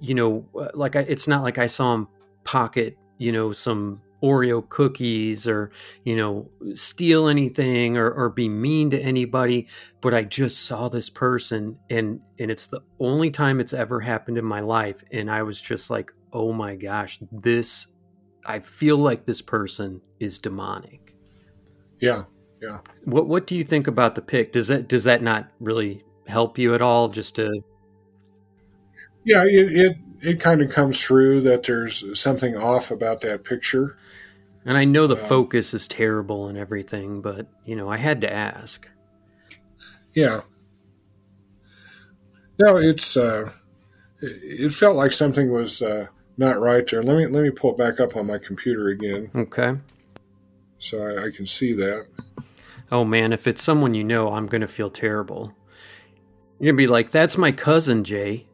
you 0.00 0.14
know, 0.14 0.46
uh, 0.58 0.68
like 0.74 0.96
I, 0.96 1.00
it's 1.00 1.28
not 1.28 1.42
like 1.42 1.58
I 1.58 1.66
saw 1.66 1.94
him 1.94 2.08
pocket, 2.44 2.96
you 3.18 3.32
know, 3.32 3.52
some 3.52 4.00
Oreo 4.22 4.66
cookies 4.66 5.46
or, 5.46 5.70
you 6.04 6.16
know, 6.16 6.48
steal 6.72 7.28
anything 7.28 7.98
or, 7.98 8.10
or 8.10 8.30
be 8.30 8.48
mean 8.48 8.88
to 8.90 8.98
anybody. 9.00 9.68
But 10.00 10.14
I 10.14 10.22
just 10.22 10.62
saw 10.62 10.88
this 10.88 11.10
person 11.10 11.78
and 11.90 12.20
and 12.38 12.50
it's 12.50 12.66
the 12.66 12.80
only 13.00 13.30
time 13.30 13.60
it's 13.60 13.74
ever 13.74 14.00
happened 14.00 14.38
in 14.38 14.44
my 14.44 14.60
life. 14.60 15.04
And 15.12 15.30
I 15.30 15.42
was 15.42 15.60
just 15.60 15.90
like, 15.90 16.10
oh 16.34 16.52
my 16.52 16.74
gosh, 16.76 17.18
this 17.32 17.86
I 18.44 18.58
feel 18.58 18.98
like 18.98 19.24
this 19.24 19.40
person 19.40 20.02
is 20.20 20.38
demonic. 20.38 21.14
Yeah. 22.00 22.24
Yeah. 22.60 22.78
What 23.04 23.26
what 23.26 23.46
do 23.46 23.54
you 23.54 23.64
think 23.64 23.86
about 23.86 24.14
the 24.14 24.22
pic? 24.22 24.52
Does 24.52 24.68
that 24.68 24.88
does 24.88 25.04
that 25.04 25.22
not 25.22 25.48
really 25.60 26.04
help 26.26 26.58
you 26.58 26.74
at 26.74 26.82
all 26.82 27.08
just 27.08 27.36
to 27.36 27.62
Yeah, 29.24 29.44
it, 29.44 29.72
it 29.72 29.96
it 30.20 30.40
kind 30.40 30.62
of 30.62 30.72
comes 30.72 31.04
through 31.04 31.42
that 31.42 31.64
there's 31.64 32.18
something 32.18 32.56
off 32.56 32.90
about 32.90 33.20
that 33.22 33.44
picture. 33.44 33.98
And 34.64 34.78
I 34.78 34.84
know 34.84 35.06
the 35.06 35.20
um, 35.20 35.28
focus 35.28 35.74
is 35.74 35.86
terrible 35.86 36.48
and 36.48 36.56
everything, 36.56 37.20
but 37.20 37.46
you 37.64 37.76
know, 37.76 37.88
I 37.88 37.98
had 37.98 38.20
to 38.22 38.32
ask. 38.32 38.88
Yeah. 40.14 40.40
No, 42.58 42.76
it's 42.76 43.16
uh, 43.16 43.50
it 44.20 44.72
felt 44.72 44.96
like 44.96 45.12
something 45.12 45.50
was 45.50 45.82
uh, 45.82 46.06
not 46.36 46.60
right 46.60 46.86
there. 46.88 47.02
Let 47.02 47.16
me 47.16 47.26
let 47.26 47.42
me 47.42 47.50
pull 47.50 47.72
it 47.72 47.76
back 47.76 48.00
up 48.00 48.16
on 48.16 48.26
my 48.26 48.38
computer 48.38 48.88
again. 48.88 49.30
Okay. 49.34 49.76
So 50.78 51.02
I, 51.02 51.26
I 51.26 51.30
can 51.30 51.46
see 51.46 51.72
that. 51.74 52.06
Oh 52.92 53.04
man, 53.04 53.32
if 53.32 53.46
it's 53.46 53.62
someone 53.62 53.94
you 53.94 54.04
know, 54.04 54.32
I'm 54.32 54.46
gonna 54.46 54.68
feel 54.68 54.90
terrible. 54.90 55.54
You're 56.58 56.72
gonna 56.72 56.76
be 56.76 56.86
like, 56.86 57.10
"That's 57.10 57.36
my 57.36 57.52
cousin 57.52 58.04
Jay." 58.04 58.46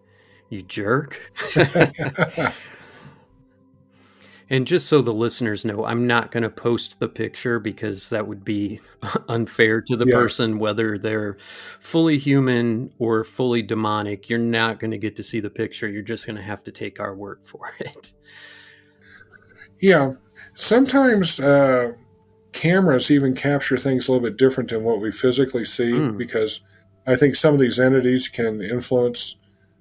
You 0.49 0.63
jerk. 0.63 1.21
and 4.51 4.67
just 4.67 4.89
so 4.89 5.01
the 5.01 5.15
listeners 5.15 5.65
know, 5.65 5.85
I'm 5.85 6.09
not 6.09 6.33
going 6.33 6.43
to 6.43 6.51
post 6.51 6.99
the 6.99 7.09
picture 7.09 7.61
because 7.61 8.09
that 8.09 8.27
would 8.27 8.45
be 8.45 8.81
unfair 9.29 9.81
to 9.83 9.97
the 9.97 10.07
yeah. 10.07 10.17
person, 10.17 10.59
whether 10.59 10.99
they're 10.99 11.37
fully 11.79 12.19
human 12.19 12.93
or 12.99 13.23
fully 13.23 13.63
demonic. 13.63 14.29
You're 14.29 14.41
not 14.41 14.81
going 14.81 14.91
to 14.91 14.99
get 14.99 15.15
to 15.17 15.23
see 15.23 15.39
the 15.39 15.51
picture. 15.51 15.89
You're 15.89 16.03
just 16.03 16.27
going 16.27 16.37
to 16.37 16.43
have 16.43 16.65
to 16.65 16.73
take 16.73 16.99
our 16.99 17.15
word 17.15 17.39
for 17.45 17.61
it. 17.81 18.13
Yeah. 19.81 20.15
Sometimes 20.53 21.39
uh, 21.39 21.93
cameras 22.53 23.09
even 23.09 23.37
capture 23.37 23.77
things 23.77 24.09
a 24.09 24.13
little 24.13 24.29
bit 24.29 24.37
different 24.37 24.71
than 24.71 24.83
what 24.83 25.01
we 25.01 25.13
physically 25.13 25.65
see 25.65 25.93
mm. 25.93 26.19
because 26.19 26.61
I 27.07 27.15
think 27.15 27.37
some 27.37 27.55
of 27.55 27.61
these 27.61 27.79
entities 27.79 28.29
can 28.29 28.61
influence 28.61 29.37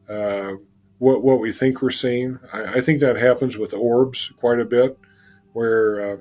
uh, 0.07 0.53
what 0.99 1.23
what 1.23 1.39
we 1.39 1.51
think 1.51 1.81
we're 1.81 1.89
seeing. 1.89 2.39
I, 2.53 2.75
I, 2.75 2.79
think 2.81 2.99
that 2.99 3.15
happens 3.15 3.57
with 3.57 3.73
orbs 3.73 4.31
quite 4.37 4.59
a 4.59 4.65
bit, 4.65 4.97
where 5.53 6.13
uh, 6.13 6.17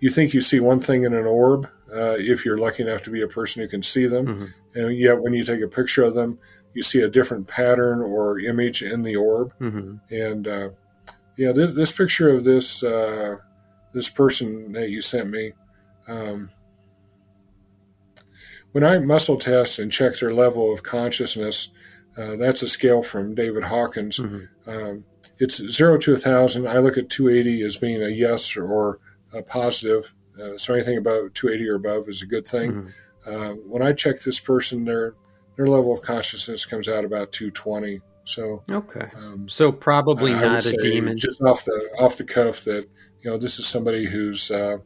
you 0.00 0.10
think 0.10 0.32
you 0.32 0.40
see 0.40 0.60
one 0.60 0.80
thing 0.80 1.02
in 1.02 1.12
an 1.12 1.26
orb 1.26 1.66
uh, 1.92 2.16
if 2.18 2.44
you're 2.44 2.58
lucky 2.58 2.82
enough 2.84 3.02
to 3.02 3.10
be 3.10 3.20
a 3.20 3.28
person 3.28 3.62
who 3.62 3.68
can 3.68 3.82
see 3.82 4.06
them, 4.06 4.26
mm-hmm. 4.26 4.78
and 4.78 4.96
yet 4.96 5.20
when 5.20 5.34
you 5.34 5.42
take 5.42 5.60
a 5.60 5.68
picture 5.68 6.04
of 6.04 6.14
them, 6.14 6.38
you 6.72 6.82
see 6.82 7.00
a 7.00 7.08
different 7.08 7.48
pattern 7.48 8.00
or 8.00 8.38
image 8.38 8.82
in 8.82 9.02
the 9.02 9.16
orb. 9.16 9.52
Mm-hmm. 9.60 9.96
And 10.10 10.48
uh, 10.48 10.70
yeah, 11.36 11.52
this, 11.52 11.74
this, 11.74 11.92
picture 11.92 12.28
of 12.30 12.44
this 12.44 12.82
uh, 12.82 13.36
this 13.92 14.08
person 14.08 14.72
that 14.72 14.90
you 14.90 15.00
sent 15.00 15.30
me. 15.30 15.52
Um, 16.08 16.50
when 18.72 18.84
I 18.84 18.98
muscle 18.98 19.36
test 19.36 19.78
and 19.78 19.92
check 19.92 20.18
their 20.18 20.32
level 20.32 20.72
of 20.72 20.82
consciousness, 20.82 21.70
uh, 22.16 22.36
that's 22.36 22.62
a 22.62 22.68
scale 22.68 23.02
from 23.02 23.34
David 23.34 23.64
Hawkins. 23.64 24.18
Mm-hmm. 24.18 24.70
Um, 24.70 25.04
it's 25.38 25.56
zero 25.68 25.98
to 25.98 26.12
a 26.12 26.16
thousand. 26.16 26.68
I 26.68 26.78
look 26.78 26.98
at 26.98 27.08
280 27.08 27.62
as 27.62 27.76
being 27.76 28.02
a 28.02 28.08
yes 28.08 28.56
or 28.56 28.98
a 29.32 29.42
positive. 29.42 30.12
Uh, 30.40 30.56
so 30.56 30.74
anything 30.74 30.98
about 30.98 31.34
280 31.34 31.68
or 31.68 31.74
above 31.76 32.08
is 32.08 32.22
a 32.22 32.26
good 32.26 32.46
thing. 32.46 32.72
Mm-hmm. 32.72 33.34
Uh, 33.34 33.54
when 33.66 33.82
I 33.82 33.92
check 33.92 34.20
this 34.20 34.40
person, 34.40 34.84
their 34.84 35.14
their 35.56 35.66
level 35.66 35.92
of 35.92 36.02
consciousness 36.02 36.66
comes 36.66 36.88
out 36.88 37.04
about 37.04 37.32
220. 37.32 38.00
So 38.24 38.62
okay, 38.70 39.08
um, 39.16 39.48
so 39.48 39.72
probably 39.72 40.34
not 40.34 40.64
a 40.64 40.76
demon. 40.76 41.16
Just 41.16 41.42
off 41.42 41.64
the 41.64 41.90
off 41.98 42.16
the 42.16 42.24
cuff, 42.24 42.64
that 42.64 42.88
you 43.20 43.30
know 43.30 43.36
this 43.36 43.58
is 43.58 43.66
somebody 43.66 44.06
who's 44.06 44.50
uh, 44.50 44.78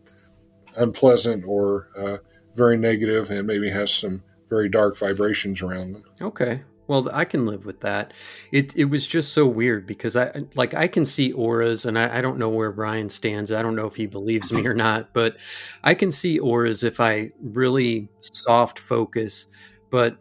unpleasant 0.76 1.44
or 1.46 1.88
uh, 1.96 2.16
very 2.54 2.78
negative 2.78 3.30
and 3.30 3.46
maybe 3.46 3.70
has 3.70 3.92
some 3.92 4.22
very 4.48 4.68
dark 4.68 4.98
vibrations 4.98 5.62
around 5.62 5.92
them. 5.92 6.04
Okay. 6.20 6.62
Well, 6.88 7.08
I 7.12 7.24
can 7.24 7.46
live 7.46 7.66
with 7.66 7.80
that. 7.80 8.12
It 8.52 8.76
it 8.76 8.84
was 8.86 9.06
just 9.06 9.32
so 9.32 9.46
weird 9.46 9.86
because 9.86 10.16
I 10.16 10.44
like 10.54 10.74
I 10.74 10.86
can 10.86 11.04
see 11.04 11.32
auras, 11.32 11.84
and 11.84 11.98
I, 11.98 12.18
I, 12.18 12.20
don't 12.20 12.38
know 12.38 12.48
where 12.48 12.70
Ryan 12.70 13.08
stands. 13.08 13.50
I 13.50 13.62
don't 13.62 13.74
know 13.74 13.86
if 13.86 13.96
he 13.96 14.06
believes 14.06 14.52
me 14.52 14.66
or 14.66 14.74
not, 14.74 15.12
but 15.12 15.36
I 15.82 15.94
can 15.94 16.12
see 16.12 16.38
auras 16.38 16.84
if 16.84 17.00
I 17.00 17.32
really 17.42 18.08
soft 18.20 18.78
focus. 18.78 19.46
But 19.90 20.18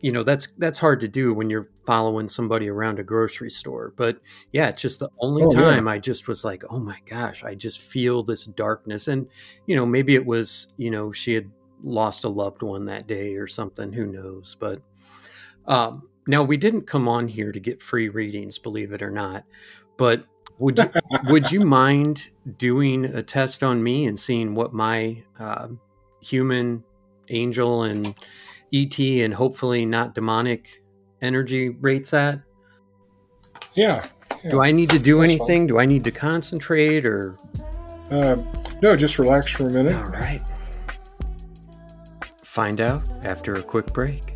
you 0.00 0.10
know 0.12 0.22
that's 0.22 0.48
that's 0.58 0.78
hard 0.78 1.00
to 1.00 1.08
do 1.08 1.32
when 1.32 1.50
you're 1.50 1.68
following 1.86 2.28
somebody 2.28 2.68
around 2.68 2.98
a 2.98 3.04
grocery 3.04 3.50
store. 3.50 3.92
But 3.96 4.20
yeah, 4.52 4.68
it's 4.68 4.82
just 4.82 5.00
the 5.00 5.10
only 5.20 5.44
oh, 5.44 5.50
time 5.50 5.86
yeah. 5.86 5.92
I 5.92 5.98
just 5.98 6.26
was 6.26 6.44
like, 6.44 6.64
oh 6.70 6.78
my 6.78 6.98
gosh, 7.06 7.44
I 7.44 7.54
just 7.54 7.82
feel 7.82 8.22
this 8.22 8.46
darkness, 8.46 9.08
and 9.08 9.28
you 9.66 9.76
know 9.76 9.86
maybe 9.86 10.14
it 10.14 10.26
was 10.26 10.68
you 10.76 10.90
know 10.90 11.12
she 11.12 11.34
had 11.34 11.50
lost 11.82 12.24
a 12.24 12.28
loved 12.28 12.62
one 12.62 12.86
that 12.86 13.06
day 13.06 13.34
or 13.34 13.46
something. 13.46 13.92
Who 13.92 14.06
knows? 14.06 14.56
But 14.58 14.82
um, 15.66 16.08
now 16.26 16.42
we 16.42 16.56
didn't 16.56 16.82
come 16.82 17.08
on 17.08 17.28
here 17.28 17.52
to 17.52 17.60
get 17.60 17.82
free 17.82 18.08
readings, 18.08 18.58
believe 18.58 18.92
it 18.92 19.02
or 19.02 19.10
not, 19.10 19.44
but 19.96 20.24
would 20.58 20.78
you, 20.78 20.90
would 21.24 21.50
you 21.50 21.60
mind 21.60 22.28
doing 22.58 23.04
a 23.04 23.22
test 23.22 23.62
on 23.62 23.82
me 23.82 24.06
and 24.06 24.18
seeing 24.18 24.54
what 24.54 24.72
my 24.72 25.22
uh, 25.38 25.68
human 26.22 26.84
angel 27.28 27.84
and 27.84 28.14
ET 28.72 28.98
and 28.98 29.34
hopefully 29.34 29.84
not 29.84 30.14
demonic 30.14 30.82
energy 31.22 31.70
rates 31.70 32.12
at? 32.14 32.40
Yeah. 33.74 34.04
yeah. 34.44 34.50
Do 34.50 34.62
I 34.62 34.70
need 34.70 34.90
to 34.90 34.98
do 34.98 35.20
That's 35.20 35.32
anything? 35.32 35.66
Do 35.66 35.78
I 35.78 35.86
need 35.86 36.04
to 36.04 36.10
concentrate 36.10 37.06
or? 37.06 37.36
Um, 38.10 38.44
no, 38.82 38.96
just 38.96 39.18
relax 39.18 39.52
for 39.52 39.68
a 39.68 39.72
minute. 39.72 39.96
All 39.96 40.10
right. 40.10 40.42
Find 42.44 42.80
out 42.80 43.00
after 43.24 43.56
a 43.56 43.62
quick 43.62 43.86
break. 43.86 44.29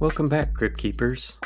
Welcome 0.00 0.30
back, 0.30 0.54
Crypt 0.54 0.78
Keepers. 0.78 1.36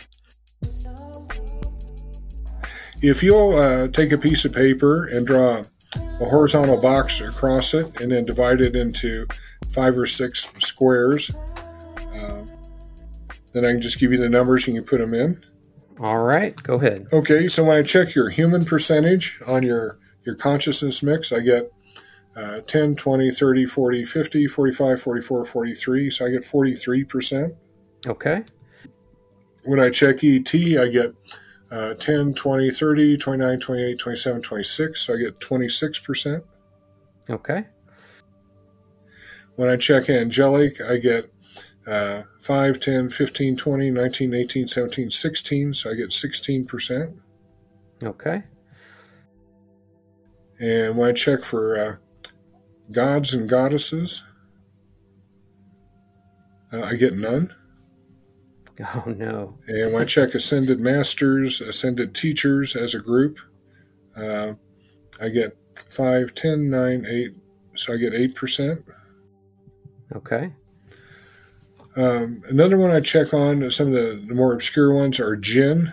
If 3.02 3.20
you'll 3.20 3.58
uh, 3.58 3.88
take 3.88 4.12
a 4.12 4.16
piece 4.16 4.44
of 4.44 4.54
paper 4.54 5.06
and 5.06 5.26
draw 5.26 5.64
a 5.96 6.24
horizontal 6.24 6.80
box 6.80 7.20
across 7.20 7.74
it 7.74 8.00
and 8.00 8.12
then 8.12 8.24
divide 8.24 8.60
it 8.60 8.76
into 8.76 9.26
five 9.72 9.98
or 9.98 10.06
six 10.06 10.52
squares, 10.60 11.34
uh, 11.34 12.46
then 13.52 13.64
I 13.64 13.72
can 13.72 13.80
just 13.80 13.98
give 13.98 14.12
you 14.12 14.18
the 14.18 14.28
numbers 14.28 14.68
and 14.68 14.76
you 14.76 14.82
put 14.82 14.98
them 14.98 15.14
in. 15.14 15.44
All 15.98 16.22
right, 16.22 16.54
go 16.62 16.76
ahead. 16.76 17.08
Okay, 17.12 17.48
so 17.48 17.64
when 17.64 17.78
I 17.78 17.82
check 17.82 18.14
your 18.14 18.30
human 18.30 18.64
percentage 18.64 19.40
on 19.48 19.64
your, 19.64 19.98
your 20.24 20.36
consciousness 20.36 21.02
mix, 21.02 21.32
I 21.32 21.40
get 21.40 21.72
uh, 22.36 22.60
10, 22.60 22.94
20, 22.94 23.32
30, 23.32 23.66
40, 23.66 24.04
50, 24.04 24.46
45, 24.46 25.02
44, 25.02 25.44
43. 25.44 26.10
So 26.10 26.26
I 26.26 26.30
get 26.30 26.42
43%. 26.42 27.56
Okay. 28.06 28.44
When 29.64 29.80
I 29.80 29.90
check 29.90 30.22
ET, 30.22 30.54
I 30.54 30.88
get 30.88 31.14
uh, 31.70 31.94
10, 31.94 32.34
20, 32.34 32.70
30, 32.70 33.16
29, 33.16 33.60
28, 33.60 33.98
27, 33.98 34.42
26. 34.42 35.00
So 35.00 35.14
I 35.14 35.16
get 35.16 35.40
26%. 35.40 36.42
Okay. 37.30 37.66
When 39.56 39.68
I 39.68 39.76
check 39.76 40.10
angelic, 40.10 40.80
I 40.80 40.98
get 40.98 41.32
uh, 41.86 42.22
5, 42.40 42.80
10, 42.80 43.08
15, 43.08 43.56
20, 43.56 43.90
19, 43.90 44.34
18, 44.34 44.66
17, 44.66 45.10
16. 45.10 45.74
So 45.74 45.90
I 45.90 45.94
get 45.94 46.10
16%. 46.10 47.20
Okay. 48.02 48.42
And 50.60 50.96
when 50.96 51.10
I 51.10 51.12
check 51.12 51.42
for 51.42 51.76
uh, 51.76 51.96
gods 52.92 53.34
and 53.34 53.48
goddesses, 53.48 54.24
uh, 56.72 56.82
I 56.82 56.94
get 56.94 57.14
none. 57.14 57.54
Oh, 58.80 59.04
no. 59.06 59.56
And 59.68 59.92
when 59.92 60.02
I 60.02 60.04
check 60.04 60.34
ascended 60.34 60.80
masters, 60.80 61.60
ascended 61.60 62.12
teachers 62.12 62.74
as 62.74 62.92
a 62.92 62.98
group, 62.98 63.38
uh, 64.16 64.54
I 65.20 65.28
get 65.28 65.56
5, 65.88 66.34
10, 66.34 66.70
9, 66.70 67.06
8. 67.08 67.30
So 67.76 67.94
I 67.94 67.96
get 67.98 68.12
8%. 68.12 68.82
Okay. 70.16 70.52
Um, 71.96 72.42
another 72.48 72.76
one 72.76 72.90
I 72.90 73.00
check 73.00 73.32
on, 73.32 73.70
some 73.70 73.88
of 73.88 73.92
the, 73.94 74.24
the 74.26 74.34
more 74.34 74.52
obscure 74.52 74.92
ones 74.92 75.20
are 75.20 75.36
Djinn, 75.36 75.92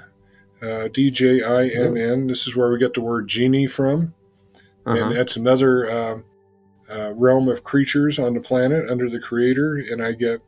uh, 0.61 0.87
D 0.87 1.11
J 1.11 1.43
I 1.43 1.67
N 1.67 1.97
N. 1.97 2.27
This 2.27 2.47
is 2.47 2.55
where 2.55 2.71
we 2.71 2.79
get 2.79 2.93
the 2.93 3.01
word 3.01 3.27
genie 3.27 3.67
from. 3.67 4.13
Uh-huh. 4.85 4.97
And 4.97 5.15
that's 5.15 5.35
another 5.35 5.91
um, 5.91 6.25
uh, 6.89 7.13
realm 7.13 7.47
of 7.47 7.63
creatures 7.63 8.17
on 8.17 8.33
the 8.33 8.41
planet 8.41 8.89
under 8.89 9.09
the 9.09 9.19
Creator. 9.19 9.77
And 9.91 10.03
I 10.03 10.13
get 10.13 10.41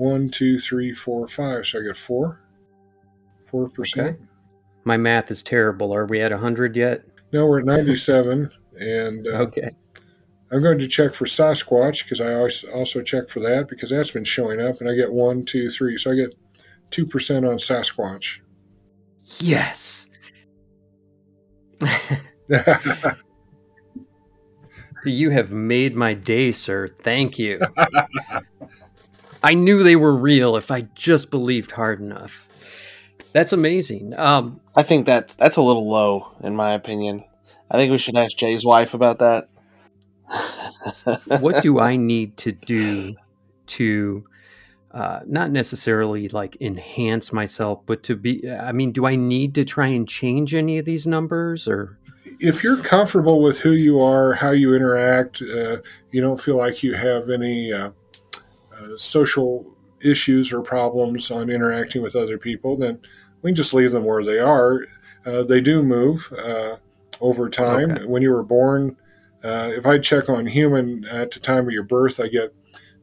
one, 0.00 0.30
two, 0.30 0.58
three, 0.58 0.94
four, 0.94 1.28
five. 1.28 1.66
So 1.66 1.78
I 1.78 1.82
get 1.82 1.96
four. 1.96 2.40
Four 3.46 3.68
percent. 3.68 4.08
Okay. 4.16 4.18
My 4.84 4.96
math 4.96 5.30
is 5.30 5.42
terrible. 5.42 5.94
Are 5.94 6.06
we 6.06 6.22
at 6.22 6.30
100 6.30 6.74
yet? 6.74 7.04
No, 7.32 7.46
we're 7.46 7.58
at 7.58 7.66
97. 7.66 8.50
and 8.80 9.26
uh, 9.26 9.30
Okay. 9.42 9.70
I'm 10.50 10.62
going 10.62 10.78
to 10.78 10.88
check 10.88 11.12
for 11.14 11.26
Sasquatch 11.26 12.02
because 12.04 12.20
I 12.20 12.32
always 12.34 12.64
also 12.64 13.02
check 13.02 13.28
for 13.28 13.40
that 13.40 13.68
because 13.68 13.90
that's 13.90 14.10
been 14.10 14.24
showing 14.24 14.58
up. 14.60 14.80
And 14.80 14.88
I 14.88 14.94
get 14.94 15.12
one, 15.12 15.44
two, 15.44 15.68
three. 15.70 15.98
So 15.98 16.12
I 16.12 16.14
get 16.14 16.34
2% 16.90 17.48
on 17.48 17.58
Sasquatch. 17.58 18.40
Yes. 19.38 20.08
You 25.04 25.30
have 25.30 25.50
made 25.50 25.94
my 25.94 26.12
day, 26.12 26.52
sir. 26.52 26.88
Thank 26.88 27.38
you. 27.38 27.58
I 29.42 29.54
knew 29.54 29.82
they 29.82 29.96
were 29.96 30.14
real 30.14 30.56
if 30.56 30.70
I 30.70 30.82
just 30.94 31.30
believed 31.30 31.72
hard 31.72 32.00
enough. 32.00 32.48
That's 33.32 33.52
amazing. 33.52 34.14
Um, 34.18 34.60
I 34.76 34.82
think 34.82 35.06
that's 35.06 35.34
that's 35.36 35.56
a 35.56 35.62
little 35.62 35.88
low, 35.88 36.32
in 36.42 36.56
my 36.56 36.70
opinion. 36.70 37.24
I 37.70 37.76
think 37.76 37.92
we 37.92 37.98
should 37.98 38.16
ask 38.16 38.36
Jay's 38.36 38.64
wife 38.64 38.94
about 38.94 39.20
that. 39.20 39.48
what 41.40 41.62
do 41.62 41.78
I 41.80 41.96
need 41.96 42.36
to 42.38 42.52
do 42.52 43.14
to 43.66 44.24
uh, 44.90 45.20
not 45.26 45.52
necessarily 45.52 46.28
like 46.28 46.56
enhance 46.60 47.32
myself, 47.32 47.82
but 47.86 48.02
to 48.04 48.16
be? 48.16 48.50
I 48.50 48.72
mean, 48.72 48.90
do 48.90 49.06
I 49.06 49.14
need 49.14 49.54
to 49.54 49.64
try 49.64 49.86
and 49.86 50.08
change 50.08 50.54
any 50.54 50.78
of 50.78 50.84
these 50.84 51.06
numbers 51.06 51.68
or? 51.68 51.98
if 52.38 52.62
you're 52.62 52.76
comfortable 52.76 53.42
with 53.42 53.60
who 53.60 53.72
you 53.72 54.00
are, 54.00 54.34
how 54.34 54.50
you 54.50 54.74
interact, 54.74 55.42
uh, 55.42 55.78
you 56.10 56.20
don't 56.20 56.40
feel 56.40 56.56
like 56.56 56.82
you 56.82 56.94
have 56.94 57.28
any 57.30 57.72
uh, 57.72 57.90
uh, 58.80 58.96
social 58.96 59.66
issues 60.02 60.52
or 60.52 60.62
problems 60.62 61.30
on 61.30 61.50
interacting 61.50 62.02
with 62.02 62.16
other 62.16 62.38
people, 62.38 62.76
then 62.76 63.00
we 63.42 63.50
can 63.50 63.56
just 63.56 63.74
leave 63.74 63.92
them 63.92 64.04
where 64.04 64.24
they 64.24 64.38
are. 64.38 64.86
Uh, 65.26 65.42
they 65.42 65.60
do 65.60 65.82
move 65.82 66.32
uh, 66.38 66.76
over 67.20 67.48
time. 67.48 67.92
Okay. 67.92 68.06
When 68.06 68.22
you 68.22 68.30
were 68.30 68.42
born, 68.42 68.96
uh, 69.44 69.70
if 69.72 69.86
I 69.86 69.98
check 69.98 70.28
on 70.28 70.46
human 70.46 71.04
at 71.10 71.30
the 71.30 71.40
time 71.40 71.66
of 71.66 71.72
your 71.72 71.82
birth, 71.82 72.20
I 72.20 72.28
get 72.28 72.54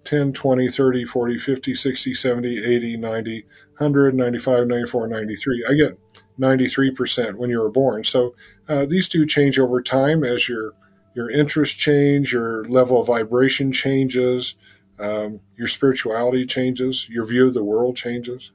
10, 0.03 0.33
20, 0.33 0.69
30, 0.69 1.05
40, 1.05 1.37
50, 1.37 1.73
60, 1.73 2.13
70, 2.13 2.63
80, 2.63 2.97
90, 2.97 3.45
100, 3.77 4.15
95, 4.15 4.67
94, 4.67 5.07
93. 5.07 5.65
I 5.69 5.73
get 5.73 5.99
93% 6.39 7.37
when 7.37 7.49
you 7.49 7.59
were 7.59 7.69
born. 7.69 8.03
So 8.03 8.35
uh, 8.69 8.85
these 8.85 9.09
do 9.09 9.25
change 9.25 9.59
over 9.59 9.81
time 9.81 10.23
as 10.23 10.47
your 10.47 10.73
your 11.13 11.31
interests 11.31 11.75
change, 11.75 12.31
your 12.31 12.63
level 12.65 13.01
of 13.01 13.07
vibration 13.07 13.71
changes, 13.71 14.55
um, 14.99 15.41
your 15.57 15.67
spirituality 15.67 16.45
changes, 16.45 17.09
your 17.09 17.25
view 17.25 17.47
of 17.47 17.53
the 17.53 17.63
world 17.63 17.95
changes. 17.95 18.51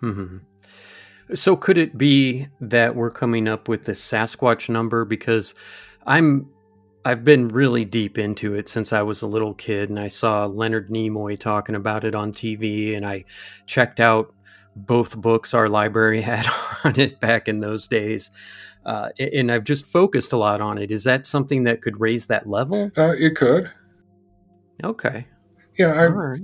hmm 0.00 0.38
So 1.34 1.56
could 1.56 1.78
it 1.78 1.96
be 1.96 2.48
that 2.60 2.94
we're 2.94 3.10
coming 3.10 3.48
up 3.48 3.68
with 3.68 3.84
the 3.84 3.92
Sasquatch 3.92 4.68
number 4.68 5.04
because 5.04 5.54
I'm 6.06 6.48
I've 7.04 7.24
been 7.24 7.48
really 7.48 7.84
deep 7.84 8.16
into 8.16 8.54
it 8.54 8.68
since 8.68 8.92
I 8.92 9.02
was 9.02 9.22
a 9.22 9.26
little 9.26 9.54
kid 9.54 9.90
and 9.90 9.98
I 9.98 10.06
saw 10.06 10.46
Leonard 10.46 10.88
Nimoy 10.88 11.38
talking 11.38 11.74
about 11.74 12.04
it 12.04 12.14
on 12.14 12.30
TV 12.30 12.96
and 12.96 13.04
I 13.04 13.24
checked 13.66 13.98
out 13.98 14.32
both 14.76 15.16
books 15.16 15.52
our 15.52 15.68
library 15.68 16.20
had 16.30 16.46
on 16.84 16.98
it 17.00 17.18
back 17.20 17.48
in 17.48 17.60
those 17.60 17.88
days. 17.88 18.30
Uh, 18.84 19.10
and 19.18 19.50
I've 19.50 19.64
just 19.64 19.84
focused 19.86 20.32
a 20.32 20.36
lot 20.36 20.60
on 20.60 20.78
it. 20.78 20.90
Is 20.90 21.04
that 21.04 21.26
something 21.26 21.64
that 21.64 21.82
could 21.82 22.00
raise 22.00 22.26
that 22.26 22.48
level? 22.48 22.90
Uh, 22.96 23.14
it 23.18 23.36
could, 23.36 23.70
Okay. 24.82 25.26
Yeah. 25.78 25.92
I, 25.92 26.06
right. 26.06 26.40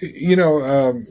you 0.00 0.36
know, 0.36 0.62
um, 0.62 1.06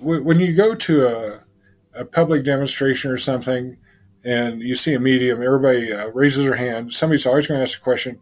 w- 0.00 0.22
when 0.22 0.40
you 0.40 0.54
go 0.54 0.74
to 0.74 1.06
a, 1.06 2.00
a 2.00 2.04
public 2.04 2.44
demonstration 2.44 3.10
or 3.10 3.16
something 3.16 3.76
and 4.24 4.60
you 4.60 4.74
see 4.74 4.94
a 4.94 5.00
medium, 5.00 5.42
everybody 5.42 5.92
uh, 5.92 6.08
raises 6.08 6.44
their 6.44 6.56
hand. 6.56 6.92
Somebody's 6.92 7.26
always 7.26 7.46
going 7.46 7.58
to 7.58 7.62
ask 7.62 7.78
a 7.78 7.82
question. 7.82 8.20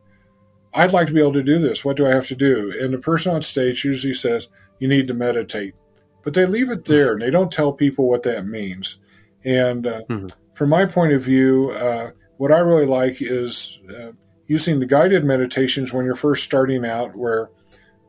I'd 0.75 0.93
like 0.93 1.07
to 1.09 1.15
be 1.15 1.21
able 1.21 1.33
to 1.35 1.43
do 1.43 1.59
this. 1.59 1.85
What 1.85 1.97
do 1.97 2.07
I 2.07 2.11
have 2.11 2.27
to 2.27 2.37
do? 2.37 2.73
And 2.81 2.93
the 2.93 2.99
person 2.99 3.35
on 3.35 3.43
stage 3.43 3.85
usually 3.85 4.13
says, 4.13 4.49
You 4.79 4.89
need 4.89 5.09
to 5.09 5.15
meditate. 5.15 5.75
But 6.23 6.35
they 6.35 6.45
leave 6.45 6.71
it 6.71 6.85
there 6.85 7.13
and 7.15 7.23
they 7.23 7.31
don't 7.31 7.53
tell 7.53 7.73
people 7.73 8.09
what 8.09 8.25
that 8.25 8.47
means. 8.47 8.99
And 9.45 9.87
uh, 9.87 10.03
Mhm. 10.11 10.35
from 10.55 10.69
my 10.71 10.85
point 10.85 11.13
of 11.13 11.23
view, 11.23 11.71
uh, 11.71 12.11
what 12.37 12.53
I 12.53 12.59
really 12.59 12.85
like 12.85 13.23
is 13.23 13.81
uh, 13.89 14.13
using 14.47 14.81
the 14.81 14.87
guided 14.87 15.25
meditations 15.25 15.93
when 15.95 16.05
you're 16.05 16.15
first 16.15 16.45
starting 16.45 16.85
out, 16.85 17.17
where 17.17 17.49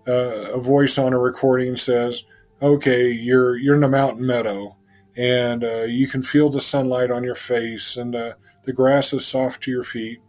uh, 0.07 0.53
a 0.53 0.59
voice 0.59 0.97
on 0.97 1.13
a 1.13 1.19
recording 1.19 1.75
says, 1.75 2.23
"Okay, 2.61 3.11
you're 3.11 3.57
you're 3.57 3.75
in 3.75 3.84
a 3.84 3.89
mountain 3.89 4.25
meadow, 4.25 4.77
and 5.15 5.63
uh, 5.63 5.84
you 5.84 6.07
can 6.07 6.21
feel 6.21 6.49
the 6.49 6.61
sunlight 6.61 7.11
on 7.11 7.23
your 7.23 7.35
face, 7.35 7.97
and 7.97 8.15
uh, 8.15 8.31
the 8.63 8.73
grass 8.73 9.13
is 9.13 9.25
soft 9.25 9.63
to 9.63 9.71
your 9.71 9.84
feet. 9.84 10.19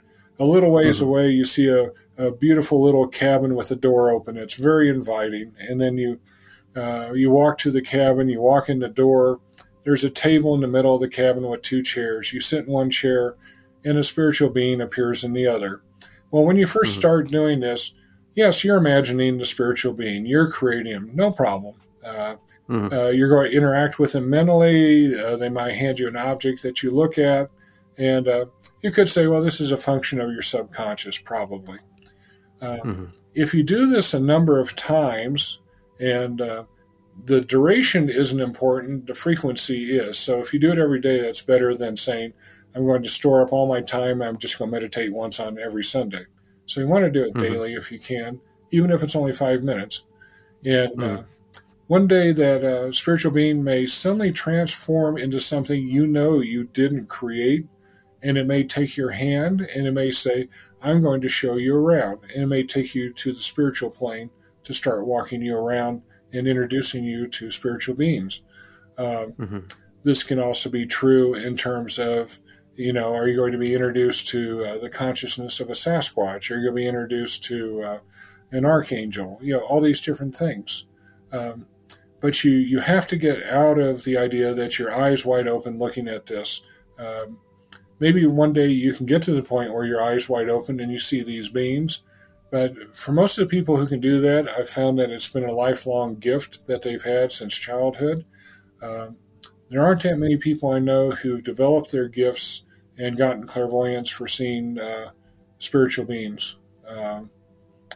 A 0.41 0.45
little 0.45 0.71
ways 0.71 1.01
Mhm. 1.01 1.03
away, 1.03 1.31
you 1.31 1.45
see 1.45 1.69
a, 1.69 1.91
a 2.17 2.31
beautiful 2.31 2.81
little 2.83 3.09
cabin 3.09 3.55
with 3.57 3.71
a 3.71 3.77
door 3.77 4.11
open. 4.11 4.37
It's 4.37 4.55
very 4.55 4.89
inviting, 4.89 5.53
and 5.59 5.81
then 5.81 5.99
you 5.99 6.21
uh, 6.77 7.13
you 7.15 7.31
walk 7.31 7.59
to 7.59 7.71
the 7.71 7.83
cabin, 7.83 8.29
you 8.29 8.41
walk 8.41 8.69
in 8.69 8.79
the 8.81 8.89
door. 8.89 9.41
There's 9.85 10.05
a 10.05 10.11
table 10.11 10.55
in 10.55 10.61
the 10.61 10.69
middle 10.69 10.95
of 10.95 11.01
the 11.01 11.09
cabin 11.09 11.49
with 11.49 11.63
two 11.63 11.83
chairs. 11.83 12.33
You 12.33 12.41
sit 12.41 12.67
in 12.67 12.73
one 12.73 12.91
chair, 12.91 13.37
and 13.85 13.97
a 13.99 14.03
spiritual 14.03 14.51
being 14.51 14.81
appears 14.81 15.25
in 15.25 15.33
the 15.33 15.47
other. 15.47 15.81
Well, 16.31 16.45
when 16.45 16.57
you 16.57 16.67
1st 16.67 16.93
Mhm. 16.93 16.99
start 16.99 17.29
doing 17.31 17.61
this, 17.61 17.93
yes, 18.39 18.63
you're 18.65 18.77
imagining 18.77 19.39
the 19.39 19.45
spiritual 19.47 19.93
being, 19.93 20.25
you're 20.25 20.49
creating 20.51 20.93
him, 20.93 21.11
no 21.13 21.31
problem. 21.33 21.75
Uh, 22.05 22.37
Mhm. 22.69 22.93
uh, 22.93 23.09
you're 23.09 23.29
going 23.29 23.51
to 23.51 23.57
interact 23.57 23.99
with 23.99 24.13
them 24.13 24.31
mentally. 24.31 25.13
Uh, 25.19 25.37
they 25.37 25.49
might 25.49 25.75
hand 25.75 25.99
you 25.99 26.07
an 26.07 26.17
object 26.17 26.63
that 26.63 26.83
you 26.83 26.91
look 26.93 27.19
at, 27.19 27.51
and 27.97 28.29
uh, 28.29 28.45
you 28.83 28.91
could 28.93 29.09
say, 29.09 29.27
well, 29.27 29.43
this 29.43 29.61
is 29.61 29.73
a 29.73 29.77
function 29.77 30.21
of 30.21 30.31
your 30.31 30.43
subconscious, 30.43 31.19
probably. 31.19 31.79
Uh, 32.63 32.77
Mhm. 32.85 33.09
if 33.35 33.55
you 33.55 33.63
do 33.65 33.91
this 33.91 34.15
a 34.15 34.21
number 34.21 34.61
of 34.61 34.77
times, 34.77 35.61
and 35.99 36.41
uh, 36.41 36.65
the 37.27 37.41
duration 37.41 38.09
isn't 38.09 38.41
important, 38.41 39.07
the 39.09 39.15
frequency 39.15 39.91
is. 39.99 40.17
So 40.17 40.39
if 40.39 40.53
you 40.55 40.61
do 40.61 40.71
it 40.71 40.79
every 40.79 41.01
day, 41.01 41.21
that's 41.21 41.43
better 41.43 41.75
than 41.75 41.97
saying, 41.97 42.35
I'm 42.75 42.85
going 42.87 43.03
to 43.03 43.09
store 43.09 43.43
up 43.43 43.53
all 43.53 43.67
my 43.67 43.81
time, 43.81 44.23
I'm 44.23 44.37
just 44.39 44.59
going 44.59 44.71
to 44.71 44.77
meditate 44.77 45.13
once 45.13 45.41
on 45.41 45.59
every 45.59 45.83
Sunday. 45.83 46.27
So 46.69 46.81
you 46.81 46.87
want 46.87 47.05
to 47.05 47.11
do 47.11 47.25
it 47.25 47.35
Mhm. 47.35 47.41
daily 47.41 47.75
if 47.75 47.91
you 47.91 47.99
can, 47.99 48.41
even 48.71 48.91
if 48.91 49.03
it's 49.03 49.17
only 49.17 49.33
five 49.33 49.63
minutes. 49.65 50.05
And 50.65 51.03
uh, 51.03 51.17
Mhm. 51.19 51.25
one 51.87 52.07
day 52.07 52.31
that 52.33 52.63
uh, 52.63 52.93
spiritual 52.93 53.33
being 53.33 53.65
may 53.65 53.87
suddenly 53.87 54.31
transform 54.31 55.17
into 55.17 55.41
something 55.41 55.89
you 55.89 56.07
know 56.07 56.41
you 56.41 56.65
didn't 56.65 57.07
create, 57.07 57.67
and 58.23 58.37
it 58.37 58.47
may 58.47 58.65
take 58.65 58.97
your 58.97 59.13
hand 59.13 59.63
and 59.75 59.87
it 59.87 59.93
may 59.93 60.11
say, 60.11 60.49
I'm 60.83 61.01
going 61.01 61.23
to 61.23 61.29
show 61.29 61.57
you 61.57 61.75
around. 61.75 62.21
And 62.35 62.43
it 62.43 62.47
may 62.47 62.63
take 62.65 62.95
you 62.95 63.11
to 63.13 63.33
the 63.33 63.41
spiritual 63.41 63.91
plane 63.91 64.31
to 64.65 64.75
start 64.75 65.07
walking 65.07 65.41
you 65.41 65.57
around 65.57 66.03
and 66.33 66.47
introducing 66.47 67.05
you 67.05 67.27
to 67.29 67.51
spiritual 67.51 67.95
beings. 67.95 68.43
Um, 68.99 69.33
Mhm. 69.39 69.73
this 70.03 70.23
can 70.23 70.39
also 70.39 70.69
be 70.69 70.85
true 70.85 71.35
in 71.35 71.57
terms 71.57 71.99
of, 71.99 72.41
you 72.79 72.93
know, 72.93 73.13
are 73.13 73.27
you 73.27 73.35
going 73.35 73.51
to 73.51 73.59
be 73.59 73.75
introduced 73.75 74.29
to 74.29 74.65
uh, 74.65 74.79
the 74.79 74.89
consciousness 74.89 75.59
of 75.59 75.69
a 75.69 75.73
Sasquatch? 75.73 76.49
Are 76.49 76.59
you 76.59 76.71
going 76.71 76.77
to 76.77 76.83
be 76.83 76.87
introduced 76.87 77.43
to 77.45 77.83
uh, 77.83 77.99
an 78.53 78.65
archangel? 78.65 79.41
You 79.43 79.55
know, 79.55 79.61
all 79.63 79.81
these 79.81 80.01
different 80.01 80.37
things. 80.37 80.87
Um, 81.33 81.67
but 82.21 82.45
you, 82.45 82.53
you 82.53 82.79
have 82.79 83.09
to 83.09 83.17
get 83.17 83.43
out 83.43 83.81
of 83.81 84.05
the 84.05 84.17
idea 84.17 84.55
that 84.55 84.79
your 84.79 84.95
eyes 84.95 85.27
wide 85.27 85.49
open 85.49 85.77
looking 85.77 86.07
at 86.07 86.27
this. 86.27 86.63
Um, 87.01 87.41
maybe 87.99 88.25
one 88.27 88.53
day 88.53 88.69
you 88.69 88.93
can 88.93 89.07
get 89.07 89.23
to 89.23 89.33
the 89.33 89.43
point 89.43 89.75
where 89.75 89.85
your 89.85 90.01
eyes 90.01 90.29
wide 90.29 90.49
open 90.49 90.79
and 90.79 90.93
you 90.93 90.99
see 90.99 91.21
these 91.21 91.49
beings, 91.49 92.03
but 92.53 92.95
for 92.95 93.11
most 93.11 93.39
of 93.39 93.49
the 93.49 93.57
people 93.57 93.77
who 93.79 93.87
can 93.87 94.01
do 94.01 94.21
that, 94.21 94.49
I've 94.49 94.69
found 94.69 95.01
that 95.01 95.11
it's 95.11 95.29
been 95.29 95.45
a 95.45 95.53
lifelong 95.53 96.15
gift 96.15 96.65
that 96.69 96.83
they've 96.83 97.03
had 97.03 97.33
since 97.33 97.59
childhood. 97.59 98.25
Um, 98.81 99.17
there 99.69 99.83
aren't 99.83 100.05
that 100.05 100.17
many 100.17 100.37
people 100.37 100.71
I 100.71 100.79
know 100.79 101.11
who've 101.11 101.43
developed 101.43 101.91
their 101.91 102.09
gifts 102.09 102.63
and 102.99 103.17
gotten 103.17 103.47
clairvoyance 103.47 104.11
for 104.11 104.27
seeing 104.27 104.79
uh, 104.79 105.11
spiritual 105.59 106.07
beings 106.07 106.57
um, 106.89 107.31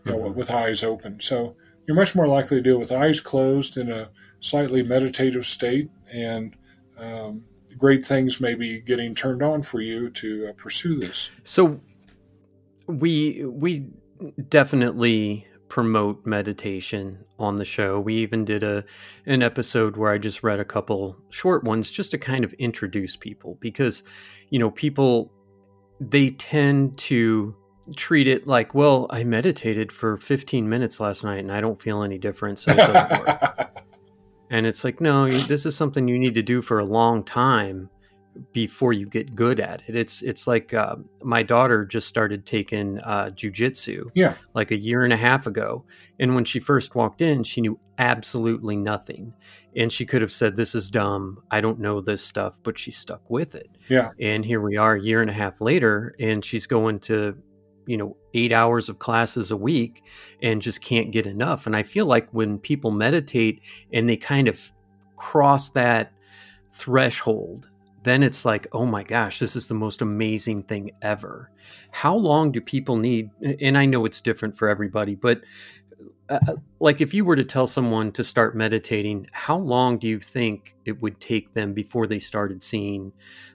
you 0.05 0.13
know, 0.13 0.19
mm-hmm. 0.19 0.39
with 0.39 0.51
eyes 0.51 0.85
open. 0.85 1.21
So 1.21 1.57
you're 1.87 1.97
much 1.97 2.15
more 2.15 2.29
likely 2.29 2.59
to 2.59 2.63
do 2.63 2.75
it 2.75 2.79
with 2.79 2.93
eyes 2.93 3.21
closed 3.21 3.77
in 3.77 3.91
a 3.91 4.11
slightly 4.41 4.83
meditative 4.83 5.45
state, 5.45 5.91
and 6.13 6.55
um, 6.99 7.45
great 7.77 8.05
things 8.05 8.41
may 8.41 8.55
be 8.55 8.81
getting 8.81 9.15
turned 9.15 9.43
on 9.43 9.63
for 9.63 9.81
you 9.81 10.11
to 10.11 10.49
uh, 10.49 10.53
pursue 10.53 10.95
this. 10.95 11.31
So 11.45 11.81
we 12.87 13.45
we 13.45 13.87
definitely 14.49 15.47
promote 15.69 16.27
meditation 16.27 17.25
on 17.39 17.57
the 17.57 17.65
show. 17.65 17.99
We 17.99 18.17
even 18.17 18.45
did 18.45 18.63
a 18.63 18.85
an 19.27 19.43
episode 19.43 19.97
where 19.97 20.13
I 20.13 20.19
just 20.19 20.43
read 20.43 20.61
a 20.61 20.65
couple 20.65 21.17
short 21.31 21.65
ones 21.65 21.91
just 21.91 22.11
to 22.13 22.19
kind 22.19 22.45
of 22.45 22.53
introduce 22.55 23.17
people 23.17 23.57
because 23.61 24.05
you 24.53 24.59
know 24.59 24.71
people 24.71 25.33
they 25.99 26.31
tend 26.31 26.99
to 26.99 27.57
treat 27.97 28.29
it 28.29 28.47
like, 28.47 28.75
well, 28.75 29.07
I 29.11 29.25
meditated 29.25 29.91
for 29.91 30.17
15 30.17 30.69
minutes 30.69 31.01
last 31.01 31.25
night 31.25 31.39
and 31.39 31.51
I 31.51 31.61
don't 31.61 31.81
feel 31.81 32.03
any 32.03 32.19
difference. 32.19 32.65
so 32.65 32.73
it 32.77 33.69
and 34.51 34.67
it's 34.67 34.85
like, 34.85 35.01
no, 35.01 35.29
this 35.29 35.65
is 35.65 35.77
something 35.77 36.07
you 36.07 36.19
need 36.19 36.35
to 36.35 36.43
do 36.43 36.61
for 36.61 36.79
a 36.79 36.85
long 36.85 37.25
time 37.25 37.89
before 38.53 38.93
you 38.93 39.07
get 39.07 39.35
good 39.35 39.61
at 39.61 39.83
it. 39.87 39.97
It's 39.97 40.23
it's 40.23 40.47
like 40.47 40.73
uh, 40.75 40.97
my 41.23 41.43
daughter 41.43 41.85
just 41.85 42.09
started 42.09 42.47
taking 42.47 42.99
uh, 43.01 43.31
jujitsu, 43.35 44.09
yeah, 44.15 44.35
like 44.55 44.71
a 44.71 44.77
year 44.77 45.05
and 45.05 45.13
a 45.13 45.17
half 45.17 45.47
ago. 45.47 45.85
And 46.19 46.35
when 46.35 46.45
she 46.45 46.61
first 46.61 46.95
walked 46.95 47.23
in, 47.23 47.45
she 47.45 47.61
knew 47.61 47.79
absolutely 47.99 48.77
nothing, 48.77 49.35
and 49.77 49.93
she 49.93 50.07
could 50.07 50.23
have 50.23 50.33
said, 50.33 50.57
"This 50.57 50.75
is 50.75 50.91
dumb. 50.91 51.43
I 51.51 51.61
don't 51.61 51.81
know 51.81 52.01
this 52.01 52.25
stuff," 52.25 52.59
but 52.63 52.79
she 52.79 52.91
stuck 52.91 53.29
with 53.31 53.55
it. 53.55 53.71
Yeah. 53.89 54.11
And 54.21 54.45
here 54.45 54.61
we 54.61 54.77
are, 54.77 54.95
a 54.95 55.03
year 55.03 55.21
and 55.21 55.31
a 55.31 55.35
half 55.35 55.61
later, 55.61 56.15
and 56.19 56.45
she's 56.45 56.67
going 56.67 57.01
to 57.01 57.37
you 57.87 57.97
know 57.97 58.17
eight 58.35 58.53
hours 58.53 58.89
of 58.89 58.99
classes 58.99 59.51
a 59.51 59.57
week 59.57 60.05
and 60.43 60.63
just 60.63 60.81
can't 60.81 61.11
get 61.11 61.27
enough 61.27 61.67
and 61.67 61.75
i 61.75 61.83
feel 61.83 62.07
like 62.07 62.29
when 62.31 62.57
people 62.57 62.93
meditate 62.93 63.61
and 63.93 64.09
they 64.09 64.17
kind 64.17 64.47
of 64.47 64.71
cross 65.17 65.71
that 65.71 66.13
threshold 66.73 67.69
then 68.05 68.23
it's 68.23 68.45
like, 68.45 68.67
oh 68.73 68.87
my 68.87 69.03
gosh, 69.03 69.39
this 69.39 69.55
is 69.55 69.69
the 69.69 69.75
most 69.75 70.03
amazing 70.03 70.65
thing 70.65 70.91
ever. 71.03 71.51
How 71.91 72.15
long 72.15 72.53
do 72.53 72.61
people 72.61 72.97
need? 72.97 73.31
And 73.61 73.79
I 73.79 73.87
know 73.87 74.05
it's 74.05 74.21
different 74.21 74.57
for 74.57 74.69
everybody, 74.69 75.15
but 75.15 75.43
uh, 76.29 76.39
uh, 76.49 76.55
like 76.81 77.01
if 77.01 77.13
you 77.13 77.25
were 77.25 77.37
to 77.37 77.45
tell 77.45 77.67
someone 77.67 78.11
to 78.13 78.25
start 78.25 78.57
meditating, 78.57 79.27
how 79.33 79.57
long 79.57 79.99
do 79.99 80.09
you 80.09 80.19
think 80.19 80.75
it 80.85 81.01
would 81.01 81.21
take 81.21 81.53
them 81.55 81.75
before 81.75 82.07
they 82.07 82.19
started 82.19 82.63
seeing 82.63 83.13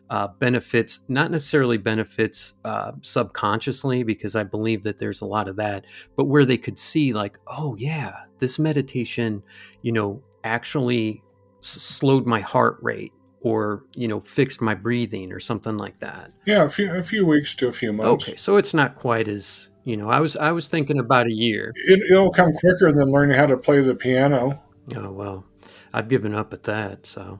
uh, 0.10 0.28
benefits? 0.40 1.00
Not 1.08 1.32
necessarily 1.32 1.78
benefits 1.78 2.54
uh, 2.64 2.92
subconsciously, 3.02 4.04
because 4.04 4.36
I 4.36 4.44
believe 4.44 4.84
that 4.84 5.00
there's 5.00 5.22
a 5.22 5.26
lot 5.26 5.48
of 5.48 5.56
that, 5.58 5.86
but 6.16 6.26
where 6.26 6.46
they 6.46 6.58
could 6.58 6.78
see, 6.78 7.14
like, 7.14 7.40
oh 7.48 7.76
yeah, 7.78 8.16
this 8.38 8.60
meditation, 8.60 9.44
you 9.82 9.92
know, 9.92 10.22
actually 10.44 11.24
slowed 11.62 12.26
my 12.26 12.40
heart 12.40 12.78
rate 12.82 13.12
or 13.42 13.84
you 13.94 14.08
know 14.08 14.20
fixed 14.22 14.62
my 14.62 14.74
breathing 14.74 15.32
or 15.32 15.40
something 15.40 15.78
like 15.78 16.00
that. 16.00 16.32
Yeah 16.46 16.64
a 16.64 16.70
few 16.70 16.94
a 16.94 17.02
few 17.02 17.26
weeks 17.26 17.54
to 17.56 17.68
a 17.68 17.72
few 17.72 17.94
months. 17.94 18.28
Okay 18.28 18.38
so 18.38 18.58
it's 18.58 18.74
not 18.74 18.96
quite 18.96 19.28
as 19.28 19.70
you 19.84 19.96
know 19.96 20.10
i 20.10 20.20
was 20.20 20.36
i 20.36 20.52
was 20.52 20.68
thinking 20.68 21.00
about 21.00 21.28
a 21.28 21.34
year. 21.34 21.72
It, 21.76 22.12
it'll 22.12 22.32
come 22.32 22.52
quicker 22.54 22.92
than 22.92 23.12
learning 23.12 23.38
how 23.38 23.46
to 23.46 23.58
play 23.58 23.82
the 23.82 23.96
piano. 23.96 24.62
Oh 24.96 25.12
well 25.12 25.46
i've 25.94 26.10
given 26.10 26.34
up 26.34 26.54
at 26.54 26.64
that 26.64 27.06
so. 27.06 27.40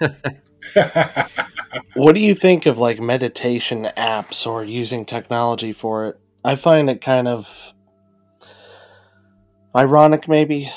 What 1.94 2.14
do 2.14 2.20
you 2.20 2.34
think 2.34 2.66
of 2.66 2.78
like 2.78 3.00
meditation 3.00 3.88
apps 3.96 4.46
or 4.46 4.64
using 4.64 5.04
technology 5.04 5.72
for 5.72 6.06
it? 6.06 6.20
I 6.44 6.56
find 6.56 6.88
it 6.88 7.00
kind 7.00 7.28
of 7.28 7.48
ironic 9.74 10.28
maybe 10.28 10.70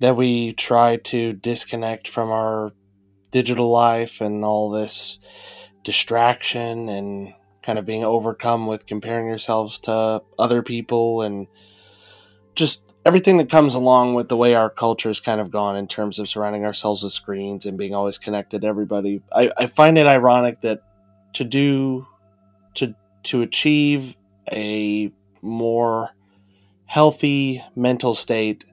that 0.00 0.16
we 0.16 0.52
try 0.52 0.96
to 0.96 1.32
disconnect 1.32 2.08
from 2.08 2.30
our 2.30 2.72
digital 3.30 3.70
life 3.70 4.20
and 4.20 4.44
all 4.44 4.70
this 4.70 5.18
distraction 5.84 6.88
and 6.88 7.34
kind 7.62 7.78
of 7.78 7.84
being 7.84 8.04
overcome 8.04 8.66
with 8.66 8.86
comparing 8.86 9.26
yourselves 9.26 9.78
to 9.80 10.22
other 10.38 10.62
people 10.62 11.22
and 11.22 11.46
just 12.54 12.94
everything 13.04 13.36
that 13.38 13.48
comes 13.48 13.74
along 13.74 14.14
with 14.14 14.28
the 14.28 14.36
way 14.36 14.54
our 14.54 14.70
culture 14.70 15.08
has 15.08 15.20
kind 15.20 15.40
of 15.40 15.50
gone 15.50 15.76
in 15.76 15.86
terms 15.86 16.18
of 16.18 16.28
surrounding 16.28 16.64
ourselves 16.64 17.02
with 17.02 17.12
screens 17.12 17.66
and 17.66 17.78
being 17.78 17.94
always 17.94 18.18
connected 18.18 18.62
to 18.62 18.66
everybody. 18.66 19.22
I, 19.34 19.50
I 19.56 19.66
find 19.66 19.96
it 19.96 20.06
ironic 20.06 20.60
that 20.62 20.82
to 21.34 21.44
do 21.44 22.06
to 22.74 22.94
to 23.24 23.42
achieve 23.42 24.16
a 24.50 25.12
more 25.42 26.10
healthy 26.86 27.62
mental 27.76 28.14
state 28.14 28.64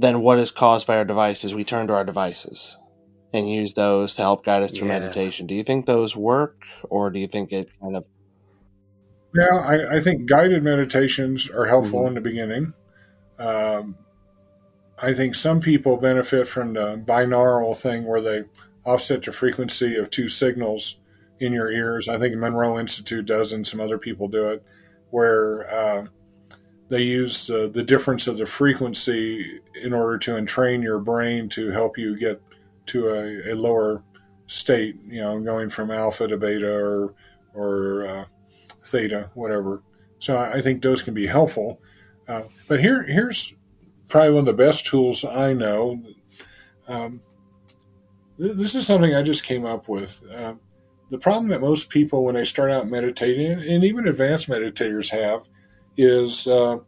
than 0.00 0.22
what 0.22 0.38
is 0.38 0.50
caused 0.50 0.86
by 0.86 0.96
our 0.96 1.04
devices, 1.04 1.54
we 1.54 1.64
turn 1.64 1.86
to 1.88 1.94
our 1.94 2.04
devices 2.04 2.78
and 3.32 3.48
use 3.48 3.74
those 3.74 4.14
to 4.16 4.22
help 4.22 4.44
guide 4.44 4.62
us 4.62 4.72
through 4.72 4.88
yeah. 4.88 4.98
meditation. 4.98 5.46
Do 5.46 5.54
you 5.54 5.62
think 5.62 5.86
those 5.86 6.16
work, 6.16 6.64
or 6.88 7.10
do 7.10 7.18
you 7.18 7.28
think 7.28 7.52
it 7.52 7.68
kind 7.80 7.96
of? 7.96 8.06
Yeah, 9.38 9.56
I, 9.64 9.96
I 9.96 10.00
think 10.00 10.28
guided 10.28 10.64
meditations 10.64 11.48
are 11.50 11.66
helpful 11.66 12.00
mm-hmm. 12.00 12.08
in 12.08 12.14
the 12.14 12.20
beginning. 12.20 12.74
Um, 13.38 13.96
I 15.02 15.12
think 15.12 15.34
some 15.34 15.60
people 15.60 15.96
benefit 15.96 16.46
from 16.46 16.72
the 16.74 16.96
binaural 16.96 17.76
thing 17.76 18.04
where 18.04 18.20
they 18.20 18.44
offset 18.84 19.22
the 19.22 19.32
frequency 19.32 19.96
of 19.96 20.10
two 20.10 20.28
signals 20.28 20.98
in 21.38 21.52
your 21.52 21.70
ears. 21.70 22.08
I 22.08 22.18
think 22.18 22.36
Monroe 22.36 22.78
Institute 22.78 23.26
does, 23.26 23.52
and 23.52 23.66
some 23.66 23.80
other 23.80 23.98
people 23.98 24.28
do 24.28 24.48
it, 24.48 24.64
where 25.10 25.68
uh, 25.72 26.06
they 26.90 27.02
use 27.02 27.48
uh, 27.48 27.68
the 27.72 27.84
difference 27.84 28.26
of 28.26 28.36
the 28.36 28.44
frequency 28.44 29.60
in 29.82 29.94
order 29.94 30.18
to 30.18 30.36
entrain 30.36 30.82
your 30.82 30.98
brain 30.98 31.48
to 31.48 31.70
help 31.70 31.96
you 31.96 32.18
get 32.18 32.42
to 32.86 33.08
a, 33.08 33.52
a 33.52 33.54
lower 33.54 34.02
state, 34.46 34.96
you 35.04 35.20
know, 35.20 35.40
going 35.40 35.68
from 35.68 35.92
alpha 35.92 36.26
to 36.26 36.36
beta 36.36 36.76
or, 36.76 37.14
or 37.54 38.04
uh, 38.04 38.24
theta, 38.82 39.30
whatever. 39.34 39.82
So 40.18 40.36
I 40.36 40.60
think 40.60 40.82
those 40.82 41.02
can 41.02 41.14
be 41.14 41.28
helpful. 41.28 41.80
Uh, 42.26 42.42
but 42.68 42.80
here, 42.80 43.04
here's 43.04 43.54
probably 44.08 44.32
one 44.32 44.40
of 44.40 44.46
the 44.46 44.52
best 44.64 44.84
tools 44.84 45.24
I 45.24 45.52
know. 45.52 46.02
Um, 46.88 47.20
this 48.36 48.74
is 48.74 48.84
something 48.84 49.14
I 49.14 49.22
just 49.22 49.44
came 49.44 49.64
up 49.64 49.88
with. 49.88 50.22
Uh, 50.34 50.54
the 51.10 51.18
problem 51.18 51.48
that 51.48 51.60
most 51.60 51.88
people, 51.88 52.24
when 52.24 52.34
they 52.34 52.44
start 52.44 52.70
out 52.70 52.88
meditating, 52.88 53.52
and 53.52 53.84
even 53.84 54.08
advanced 54.08 54.48
meditators 54.48 55.10
have, 55.10 55.48
is 56.00 56.46
uh, 56.46 56.78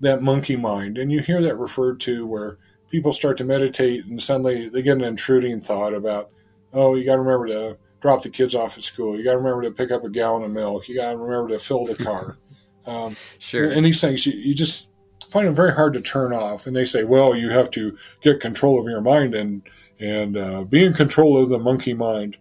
that 0.00 0.22
monkey 0.22 0.56
mind. 0.56 0.98
And 0.98 1.10
you 1.10 1.20
hear 1.20 1.40
that 1.42 1.56
referred 1.56 2.00
to 2.00 2.26
where 2.26 2.58
people 2.90 3.12
start 3.12 3.36
to 3.38 3.44
meditate 3.44 4.04
and 4.04 4.20
suddenly 4.22 4.68
they 4.68 4.82
get 4.82 4.98
an 4.98 5.04
intruding 5.04 5.60
thought 5.60 5.94
about, 5.94 6.30
oh, 6.72 6.94
you 6.94 7.04
got 7.04 7.16
to 7.16 7.22
remember 7.22 7.46
to 7.46 7.78
drop 8.00 8.22
the 8.22 8.28
kids 8.28 8.54
off 8.54 8.76
at 8.76 8.82
school. 8.82 9.16
You 9.16 9.24
got 9.24 9.32
to 9.32 9.38
remember 9.38 9.62
to 9.62 9.70
pick 9.70 9.90
up 9.90 10.04
a 10.04 10.10
gallon 10.10 10.42
of 10.42 10.50
milk. 10.50 10.88
You 10.88 10.96
got 10.96 11.12
to 11.12 11.18
remember 11.18 11.48
to 11.48 11.58
fill 11.58 11.86
the 11.86 11.96
car. 11.96 12.36
Um, 12.84 13.14
sure. 13.38 13.70
And 13.70 13.86
these 13.86 14.00
things, 14.00 14.26
you, 14.26 14.32
you 14.32 14.56
just 14.56 14.90
find 15.28 15.46
them 15.46 15.54
very 15.54 15.72
hard 15.72 15.92
to 15.94 16.00
turn 16.00 16.32
off. 16.32 16.66
And 16.66 16.74
they 16.74 16.84
say, 16.84 17.04
well, 17.04 17.36
you 17.36 17.50
have 17.50 17.70
to 17.70 17.96
get 18.20 18.40
control 18.40 18.80
of 18.80 18.86
your 18.86 19.00
mind 19.00 19.34
and 19.34 19.62
and 20.00 20.36
uh, 20.36 20.64
be 20.64 20.84
in 20.84 20.92
control 20.92 21.40
of 21.40 21.48
the 21.48 21.60
monkey 21.60 21.94
mind. 21.94 22.38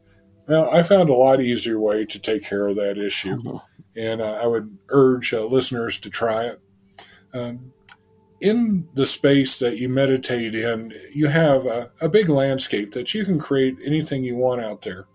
Well, 0.48 0.70
I 0.72 0.82
found 0.84 1.10
a 1.10 1.14
lot 1.14 1.40
easier 1.40 1.80
way 1.80 2.06
to 2.06 2.20
take 2.20 2.44
care 2.44 2.68
of 2.68 2.76
that 2.76 2.98
issue, 2.98 3.40
uh-huh. 3.46 3.60
And 3.96 4.22
uh, 4.22 4.40
I 4.42 4.48
would 4.48 4.78
urge 4.90 5.34
uh, 5.34 5.46
listeners 5.46 6.00
to 6.00 6.10
try 6.10 6.46
it. 6.46 6.62
Um, 7.34 7.74
in 8.40 8.88
the 8.96 9.06
space 9.06 9.60
that 9.60 9.78
you 9.78 9.88
meditate 9.88 10.56
in, 10.56 10.92
you 11.14 11.28
have 11.28 11.66
a, 11.66 11.92
a, 12.02 12.10
big 12.10 12.28
landscape 12.28 12.92
that 12.94 13.14
you 13.14 13.24
can 13.24 13.38
create 13.38 13.78
anything 13.86 14.24
you 14.24 14.36
want 14.36 14.62
out 14.62 14.82
there. 14.82 15.06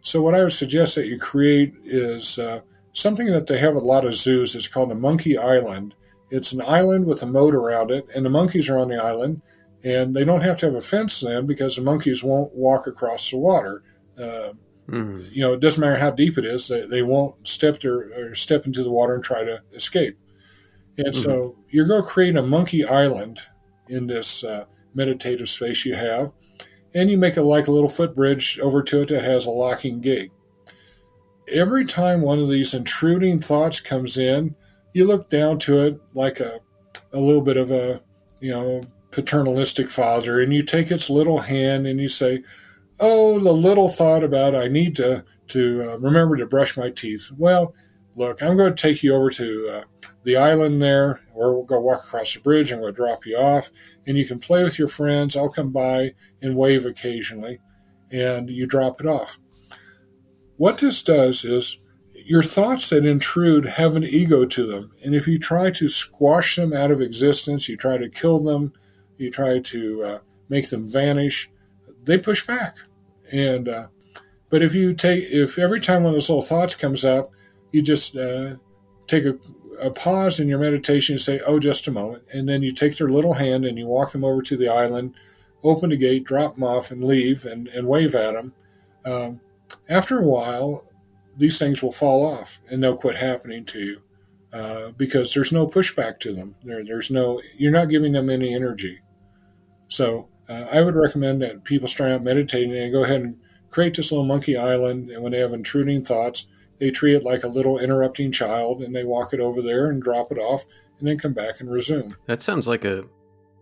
So, 0.00 0.22
what 0.22 0.34
I 0.34 0.42
would 0.42 0.52
suggest 0.52 0.94
that 0.94 1.06
you 1.06 1.18
create 1.18 1.74
is 1.84 2.38
uh, 2.38 2.60
something 2.92 3.26
that 3.26 3.46
they 3.46 3.58
have 3.58 3.74
a 3.74 3.80
lot 3.80 4.06
of 4.06 4.14
zoos. 4.14 4.56
It's 4.56 4.66
called 4.66 4.90
a 4.90 4.94
monkey 4.94 5.36
island. 5.36 5.94
It's 6.30 6.52
an 6.52 6.62
island 6.62 7.06
with 7.06 7.22
a 7.22 7.26
moat 7.26 7.54
around 7.54 7.90
it, 7.90 8.06
and 8.14 8.24
the 8.24 8.30
monkeys 8.30 8.70
are 8.70 8.78
on 8.78 8.88
the 8.88 9.02
island, 9.02 9.42
and 9.84 10.16
they 10.16 10.24
don't 10.24 10.42
have 10.42 10.56
to 10.58 10.66
have 10.66 10.74
a 10.74 10.80
fence 10.80 11.20
then 11.20 11.46
because 11.46 11.76
the 11.76 11.82
monkeys 11.82 12.24
won't 12.24 12.54
walk 12.54 12.86
across 12.86 13.30
the 13.30 13.36
water. 13.36 13.82
Uh, 14.18 14.52
mm-hmm. 14.90 15.28
You 15.32 15.42
know, 15.42 15.52
it 15.52 15.60
doesn't 15.60 15.80
matter 15.80 15.98
how 15.98 16.10
deep 16.10 16.38
it 16.38 16.44
is; 16.44 16.68
they, 16.68 16.86
they 16.86 17.02
won't 17.02 17.46
step 17.46 17.80
their, 17.80 18.30
or 18.30 18.34
step 18.34 18.66
into 18.66 18.82
the 18.82 18.90
water 18.90 19.14
and 19.14 19.24
try 19.24 19.44
to 19.44 19.62
escape. 19.72 20.18
And 20.96 21.08
mm-hmm. 21.08 21.22
so 21.22 21.56
you're 21.68 21.86
going 21.86 22.02
to 22.02 22.08
create 22.08 22.36
a 22.36 22.42
monkey 22.42 22.84
island 22.84 23.40
in 23.88 24.06
this 24.06 24.44
uh, 24.44 24.64
meditative 24.94 25.48
space 25.48 25.84
you 25.84 25.94
have, 25.94 26.32
and 26.94 27.10
you 27.10 27.18
make 27.18 27.36
it 27.36 27.42
like 27.42 27.66
a 27.66 27.72
little 27.72 27.88
footbridge 27.88 28.58
over 28.60 28.82
to 28.82 29.02
it 29.02 29.08
that 29.08 29.24
has 29.24 29.46
a 29.46 29.50
locking 29.50 30.00
gate. 30.00 30.32
Every 31.52 31.84
time 31.84 32.20
one 32.20 32.38
of 32.38 32.48
these 32.48 32.74
intruding 32.74 33.40
thoughts 33.40 33.80
comes 33.80 34.16
in, 34.16 34.54
you 34.92 35.04
look 35.04 35.28
down 35.28 35.58
to 35.60 35.78
it 35.78 36.00
like 36.14 36.40
a, 36.40 36.60
a 37.12 37.18
little 37.18 37.42
bit 37.42 37.56
of 37.56 37.70
a, 37.70 38.02
you 38.40 38.52
know, 38.52 38.82
paternalistic 39.10 39.88
father, 39.88 40.40
and 40.40 40.52
you 40.52 40.62
take 40.62 40.90
its 40.90 41.10
little 41.10 41.40
hand 41.40 41.86
and 41.86 42.00
you 42.00 42.08
say, 42.08 42.42
"Oh, 43.00 43.38
the 43.38 43.52
little 43.52 43.88
thought 43.88 44.22
about 44.22 44.54
I 44.54 44.68
need 44.68 44.94
to 44.96 45.24
to 45.48 45.92
uh, 45.92 45.98
remember 45.98 46.36
to 46.36 46.46
brush 46.46 46.76
my 46.76 46.90
teeth." 46.90 47.30
Well, 47.36 47.74
look, 48.14 48.42
I'm 48.42 48.56
going 48.56 48.74
to 48.74 48.82
take 48.82 49.02
you 49.02 49.14
over 49.14 49.30
to 49.30 49.68
uh, 49.72 50.08
the 50.24 50.36
island 50.36 50.82
there, 50.82 51.22
or 51.34 51.54
we'll 51.54 51.64
go 51.64 51.80
walk 51.80 52.04
across 52.04 52.34
the 52.34 52.40
bridge 52.40 52.70
and 52.70 52.80
we'll 52.80 52.92
drop 52.92 53.26
you 53.26 53.36
off, 53.36 53.70
and 54.06 54.16
you 54.16 54.26
can 54.26 54.38
play 54.38 54.62
with 54.62 54.78
your 54.78 54.88
friends. 54.88 55.36
I'll 55.36 55.48
come 55.48 55.70
by 55.70 56.12
and 56.42 56.56
wave 56.56 56.84
occasionally, 56.84 57.58
and 58.12 58.50
you 58.50 58.66
drop 58.66 59.00
it 59.00 59.06
off. 59.06 59.38
What 60.56 60.78
this 60.78 61.02
does 61.02 61.44
is 61.44 61.78
your 62.30 62.42
thoughts 62.42 62.90
that 62.90 63.04
intrude 63.04 63.64
have 63.64 63.96
an 63.96 64.04
ego 64.04 64.44
to 64.44 64.66
them. 64.66 64.92
And 65.04 65.14
if 65.14 65.26
you 65.26 65.38
try 65.38 65.70
to 65.70 65.88
squash 65.88 66.56
them 66.56 66.72
out 66.72 66.90
of 66.90 67.00
existence, 67.00 67.68
you 67.68 67.76
try 67.76 67.96
to 67.96 68.08
kill 68.08 68.38
them, 68.38 68.72
you 69.16 69.30
try 69.30 69.58
to 69.58 70.02
uh, 70.02 70.18
make 70.48 70.68
them 70.70 70.86
vanish, 70.86 71.50
they 72.04 72.18
push 72.18 72.46
back. 72.46 72.76
And 73.32 73.68
uh, 73.68 73.86
but 74.48 74.62
if 74.62 74.74
you 74.74 74.94
take 74.94 75.24
if 75.30 75.58
every 75.58 75.80
time 75.80 76.02
one 76.02 76.10
of 76.10 76.16
those 76.16 76.28
little 76.28 76.42
thoughts 76.42 76.74
comes 76.74 77.04
up, 77.04 77.30
you 77.72 77.82
just 77.82 78.16
uh, 78.16 78.56
take 79.06 79.24
a, 79.24 79.38
a, 79.80 79.90
pause 79.90 80.40
in 80.40 80.48
your 80.48 80.58
meditation 80.58 81.14
and 81.14 81.20
say, 81.20 81.40
"Oh, 81.46 81.58
just 81.58 81.86
a 81.86 81.92
moment," 81.92 82.24
and 82.32 82.48
then 82.48 82.62
you 82.62 82.72
take 82.72 82.96
their 82.96 83.08
little 83.08 83.34
hand 83.34 83.64
and 83.64 83.78
you 83.78 83.86
walk 83.86 84.12
them 84.12 84.24
over 84.24 84.42
to 84.42 84.56
the 84.56 84.68
island, 84.68 85.14
open 85.62 85.90
the 85.90 85.96
gate, 85.96 86.24
drop 86.24 86.54
them 86.54 86.64
off, 86.64 86.90
and 86.90 87.04
leave, 87.04 87.44
and, 87.44 87.68
and 87.68 87.86
wave 87.86 88.14
at 88.14 88.34
them. 88.34 88.52
Um, 89.04 89.40
after 89.88 90.18
a 90.18 90.24
while, 90.24 90.84
these 91.36 91.58
things 91.58 91.82
will 91.82 91.92
fall 91.92 92.26
off 92.26 92.60
and 92.70 92.82
they'll 92.82 92.96
quit 92.96 93.16
happening 93.16 93.64
to 93.64 93.80
you 93.80 94.02
uh, 94.52 94.90
because 94.90 95.32
there's 95.32 95.52
no 95.52 95.66
pushback 95.66 96.18
to 96.20 96.32
them. 96.32 96.56
There, 96.62 96.84
there's 96.84 97.10
no, 97.10 97.40
you're 97.56 97.72
not 97.72 97.88
giving 97.88 98.12
them 98.12 98.28
any 98.28 98.54
energy. 98.54 99.00
So 99.88 100.28
uh, 100.50 100.66
I 100.72 100.82
would 100.82 100.96
recommend 100.96 101.40
that 101.42 101.64
people 101.64 101.86
start 101.86 102.10
out 102.10 102.24
meditating 102.24 102.76
and 102.76 102.92
go 102.92 103.04
ahead 103.04 103.20
and 103.20 103.36
create 103.70 103.94
this 103.94 104.10
little 104.10 104.26
monkey 104.26 104.56
island. 104.56 105.08
And 105.08 105.22
when 105.22 105.32
they 105.32 105.38
have 105.38 105.52
intruding 105.52 106.02
thoughts, 106.02 106.46
they 106.78 106.90
treat 106.90 107.14
it 107.14 107.22
like 107.22 107.44
a 107.44 107.48
little 107.48 107.78
interrupting 107.78 108.32
child 108.32 108.82
and 108.82 108.94
they 108.94 109.04
walk 109.04 109.32
it 109.32 109.38
over 109.40 109.62
there 109.62 109.88
and 109.88 110.02
drop 110.02 110.32
it 110.32 110.38
off 110.38 110.64
and 110.98 111.06
then 111.06 111.18
come 111.18 111.34
back 111.34 111.60
and 111.60 111.70
resume. 111.70 112.16
That 112.26 112.42
sounds 112.42 112.66
like 112.66 112.84
a 112.84 113.04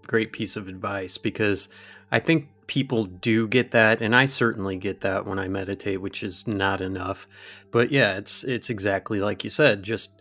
great 0.06 0.32
piece 0.32 0.56
of 0.56 0.68
advice 0.68 1.18
because 1.18 1.68
I 2.10 2.20
think 2.20 2.48
people 2.66 3.04
do 3.04 3.46
get 3.46 3.72
that 3.72 4.00
and 4.00 4.16
I 4.16 4.24
certainly 4.24 4.76
get 4.76 5.02
that 5.02 5.26
when 5.26 5.38
I 5.38 5.48
meditate 5.48 6.00
which 6.00 6.22
is 6.22 6.46
not 6.46 6.82
enough 6.82 7.26
but 7.70 7.90
yeah 7.90 8.18
it's 8.18 8.44
it's 8.44 8.68
exactly 8.68 9.20
like 9.20 9.42
you 9.42 9.48
said 9.48 9.82
just 9.82 10.12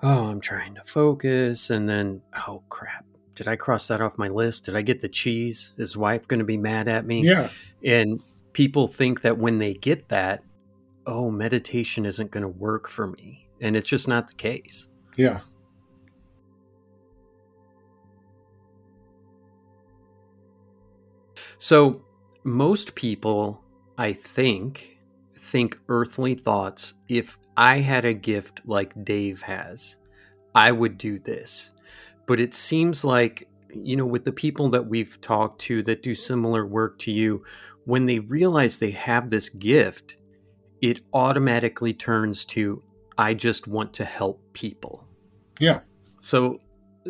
oh 0.00 0.26
I'm 0.26 0.40
trying 0.40 0.76
to 0.76 0.84
focus 0.84 1.70
and 1.70 1.88
then 1.88 2.22
oh 2.46 2.62
crap 2.68 3.04
did 3.34 3.48
I 3.48 3.56
cross 3.56 3.88
that 3.88 4.00
off 4.00 4.18
my 4.18 4.28
list? 4.28 4.64
Did 4.64 4.76
I 4.76 4.82
get 4.82 5.00
the 5.00 5.08
cheese? 5.08 5.74
Is 5.76 5.96
wife 5.96 6.28
going 6.28 6.38
to 6.38 6.44
be 6.44 6.56
mad 6.56 6.88
at 6.88 7.06
me? 7.06 7.26
Yeah. 7.26 7.50
And 7.84 8.18
people 8.52 8.88
think 8.88 9.22
that 9.22 9.38
when 9.38 9.58
they 9.58 9.74
get 9.74 10.08
that 10.08 10.42
oh 11.06 11.30
meditation 11.30 12.06
isn't 12.06 12.30
going 12.30 12.42
to 12.42 12.48
work 12.48 12.88
for 12.88 13.06
me. 13.08 13.48
And 13.60 13.76
it's 13.76 13.88
just 13.88 14.08
not 14.08 14.28
the 14.28 14.34
case. 14.34 14.88
Yeah. 15.16 15.40
So, 21.58 22.02
most 22.42 22.94
people, 22.94 23.62
I 23.96 24.12
think, 24.12 24.98
think 25.38 25.78
earthly 25.88 26.34
thoughts. 26.34 26.94
If 27.08 27.38
I 27.56 27.78
had 27.78 28.04
a 28.04 28.12
gift 28.12 28.60
like 28.66 29.04
Dave 29.04 29.40
has, 29.42 29.96
I 30.54 30.72
would 30.72 30.98
do 30.98 31.18
this. 31.18 31.70
But 32.26 32.40
it 32.40 32.54
seems 32.54 33.04
like, 33.04 33.48
you 33.72 33.96
know, 33.96 34.06
with 34.06 34.24
the 34.24 34.32
people 34.32 34.68
that 34.70 34.86
we've 34.86 35.20
talked 35.20 35.60
to 35.62 35.82
that 35.84 36.02
do 36.02 36.14
similar 36.14 36.66
work 36.66 36.98
to 37.00 37.10
you, 37.10 37.44
when 37.84 38.06
they 38.06 38.18
realize 38.18 38.78
they 38.78 38.92
have 38.92 39.28
this 39.28 39.48
gift, 39.48 40.16
it 40.80 41.00
automatically 41.12 41.92
turns 41.92 42.44
to, 42.46 42.82
I 43.18 43.34
just 43.34 43.66
want 43.66 43.92
to 43.94 44.04
help 44.04 44.40
people. 44.52 45.06
Yeah. 45.60 45.80
So 46.20 46.60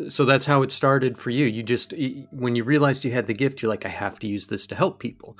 so 0.09 0.25
that's 0.25 0.45
how 0.45 0.61
it 0.61 0.71
started 0.71 1.17
for 1.17 1.29
you. 1.29 1.45
You 1.45 1.63
just 1.63 1.93
when 2.31 2.55
you 2.55 2.63
realized 2.63 3.05
you 3.05 3.11
had 3.11 3.27
the 3.27 3.33
gift, 3.33 3.61
you're 3.61 3.69
like, 3.69 3.85
I 3.85 3.89
have 3.89 4.19
to 4.19 4.27
use 4.27 4.47
this 4.47 4.67
to 4.67 4.75
help 4.75 4.99
people. 4.99 5.37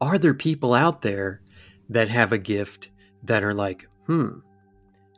Are 0.00 0.18
there 0.18 0.34
people 0.34 0.74
out 0.74 1.02
there 1.02 1.40
that 1.88 2.08
have 2.08 2.32
a 2.32 2.38
gift 2.38 2.90
that 3.22 3.42
are 3.42 3.54
like, 3.54 3.88
hmm, 4.06 4.40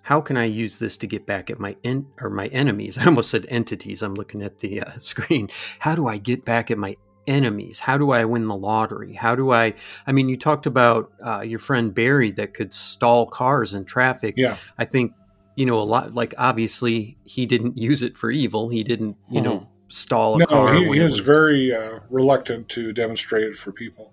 how 0.06 0.20
can 0.20 0.36
I 0.36 0.44
use 0.44 0.78
this 0.78 0.96
to 0.98 1.08
get 1.08 1.26
back 1.26 1.50
at 1.50 1.58
my 1.58 1.74
en- 1.82 2.06
or 2.20 2.30
my 2.30 2.46
enemies? 2.46 2.96
I 2.98 3.06
almost 3.06 3.28
said 3.28 3.44
entities. 3.48 4.02
I'm 4.02 4.14
looking 4.14 4.40
at 4.40 4.60
the 4.60 4.82
uh, 4.82 4.92
screen. 4.98 5.50
How 5.80 5.96
do 5.96 6.06
I 6.06 6.16
get 6.16 6.44
back 6.44 6.70
at 6.70 6.78
my 6.78 6.94
enemies? 7.26 7.80
How 7.80 7.98
do 7.98 8.12
I 8.12 8.24
win 8.24 8.46
the 8.46 8.54
lottery? 8.54 9.14
How 9.14 9.34
do 9.34 9.50
I? 9.50 9.74
I 10.06 10.12
mean, 10.12 10.28
you 10.28 10.36
talked 10.36 10.66
about 10.66 11.10
uh, 11.24 11.40
your 11.40 11.58
friend 11.58 11.92
Barry 11.92 12.30
that 12.32 12.54
could 12.54 12.72
stall 12.72 13.26
cars 13.26 13.74
in 13.74 13.84
traffic. 13.84 14.34
Yeah, 14.36 14.56
I 14.78 14.84
think 14.84 15.12
you 15.56 15.66
know, 15.66 15.80
a 15.80 15.82
lot 15.82 16.14
like 16.14 16.34
obviously 16.38 17.18
he 17.24 17.44
didn't 17.44 17.76
use 17.90 18.02
it 18.02 18.16
for 18.16 18.30
evil. 18.30 18.68
He 18.68 18.84
didn't, 18.84 19.16
you 19.28 19.40
mm-hmm. 19.40 19.44
know, 19.44 19.68
stall 19.88 20.36
a 20.36 20.38
no, 20.38 20.46
car. 20.46 20.74
he, 20.74 20.84
he 20.84 20.88
was, 21.00 21.18
was, 21.18 21.26
very 21.26 21.74
uh, 21.74 21.98
reluctant 22.10 22.68
to 22.70 22.92
demonstrate 22.92 23.42
it 23.42 23.56
for 23.56 23.72
people. 23.72 24.12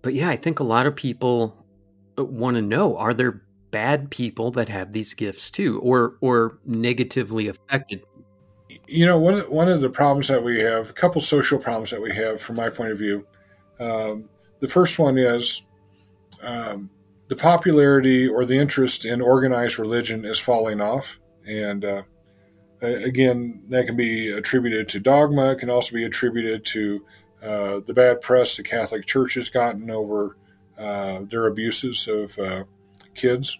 But 0.00 0.14
yeah, 0.14 0.30
I 0.30 0.36
think 0.36 0.60
a 0.60 0.64
lot 0.64 0.86
of 0.86 0.96
people 0.96 1.62
uh, 2.18 2.24
want 2.24 2.56
to 2.56 2.62
know: 2.62 2.96
Are 2.96 3.12
there 3.12 3.42
bad 3.76 4.10
people 4.10 4.50
that 4.52 4.70
have 4.70 4.92
these 4.92 5.12
gifts 5.12 5.50
too, 5.50 5.78
or 5.80 6.16
or 6.22 6.58
negatively 6.64 7.46
affected? 7.46 8.02
You 8.88 9.04
know, 9.04 9.18
one 9.18 9.40
one 9.50 9.68
of 9.68 9.82
the 9.82 9.90
problems 9.90 10.28
that 10.28 10.42
we 10.42 10.60
have, 10.60 10.88
a 10.88 10.94
couple 10.94 11.20
social 11.20 11.58
problems 11.58 11.90
that 11.90 12.00
we 12.00 12.14
have, 12.14 12.40
from 12.40 12.56
my 12.56 12.70
point 12.70 12.92
of 12.92 12.98
view. 12.98 13.26
Um, 13.78 14.30
the 14.60 14.68
first 14.68 14.98
one 14.98 15.18
is 15.18 15.66
um, 16.42 16.88
the 17.28 17.36
popularity 17.36 18.26
or 18.26 18.46
the 18.46 18.56
interest 18.56 19.04
in 19.04 19.20
organized 19.20 19.78
religion 19.78 20.24
is 20.24 20.40
falling 20.40 20.80
off. 20.80 21.18
And 21.46 21.84
uh, 21.84 22.02
again, 22.80 23.62
that 23.68 23.86
can 23.86 23.96
be 23.96 24.30
attributed 24.30 24.88
to 24.88 25.00
dogma, 25.00 25.50
it 25.50 25.58
can 25.58 25.68
also 25.68 25.94
be 25.94 26.04
attributed 26.04 26.64
to 26.66 27.04
uh, 27.42 27.80
the 27.86 27.94
bad 27.94 28.22
press 28.22 28.56
the 28.56 28.62
Catholic 28.62 29.04
Church 29.04 29.34
has 29.34 29.50
gotten 29.50 29.90
over 29.90 30.36
uh, 30.78 31.20
their 31.30 31.46
abuses 31.46 32.08
of 32.08 32.38
uh, 32.38 32.64
kids, 33.14 33.58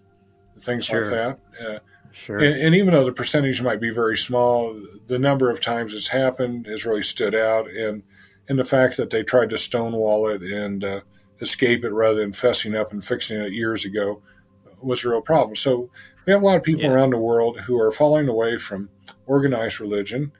things 0.58 0.86
sure. 0.86 1.02
like 1.02 1.10
that. 1.10 1.38
Uh, 1.60 1.78
sure. 2.12 2.38
And, 2.38 2.60
and, 2.60 2.74
even 2.74 2.92
though 2.92 3.04
the 3.04 3.12
percentage 3.12 3.62
might 3.62 3.80
be 3.80 3.90
very 3.90 4.16
small, 4.16 4.80
the 5.06 5.18
number 5.18 5.50
of 5.50 5.60
times 5.60 5.94
it's 5.94 6.08
happened 6.08 6.66
has 6.66 6.86
really 6.86 7.02
stood 7.02 7.34
out. 7.34 7.70
And, 7.70 8.02
and 8.48 8.58
the 8.58 8.64
fact 8.64 8.96
that 8.96 9.10
they 9.10 9.22
tried 9.22 9.50
to 9.50 9.58
stonewall 9.58 10.28
it 10.28 10.42
and 10.42 10.84
uh, 10.84 11.00
escape 11.40 11.84
it 11.84 11.92
rather 11.92 12.20
than 12.20 12.32
fessing 12.32 12.78
up 12.78 12.92
and 12.92 13.04
fixing 13.04 13.40
it 13.40 13.52
years 13.52 13.84
ago 13.84 14.22
was 14.82 15.04
a 15.04 15.10
real 15.10 15.22
problem. 15.22 15.56
So 15.56 15.90
we 16.24 16.32
have 16.32 16.42
a 16.42 16.44
lot 16.44 16.56
of 16.56 16.62
people 16.62 16.84
yeah. 16.84 16.92
around 16.92 17.10
the 17.10 17.18
world 17.18 17.60
who 17.60 17.80
are 17.80 17.90
falling 17.90 18.28
away 18.28 18.58
from 18.58 18.90
organized 19.26 19.80
religion. 19.80 20.32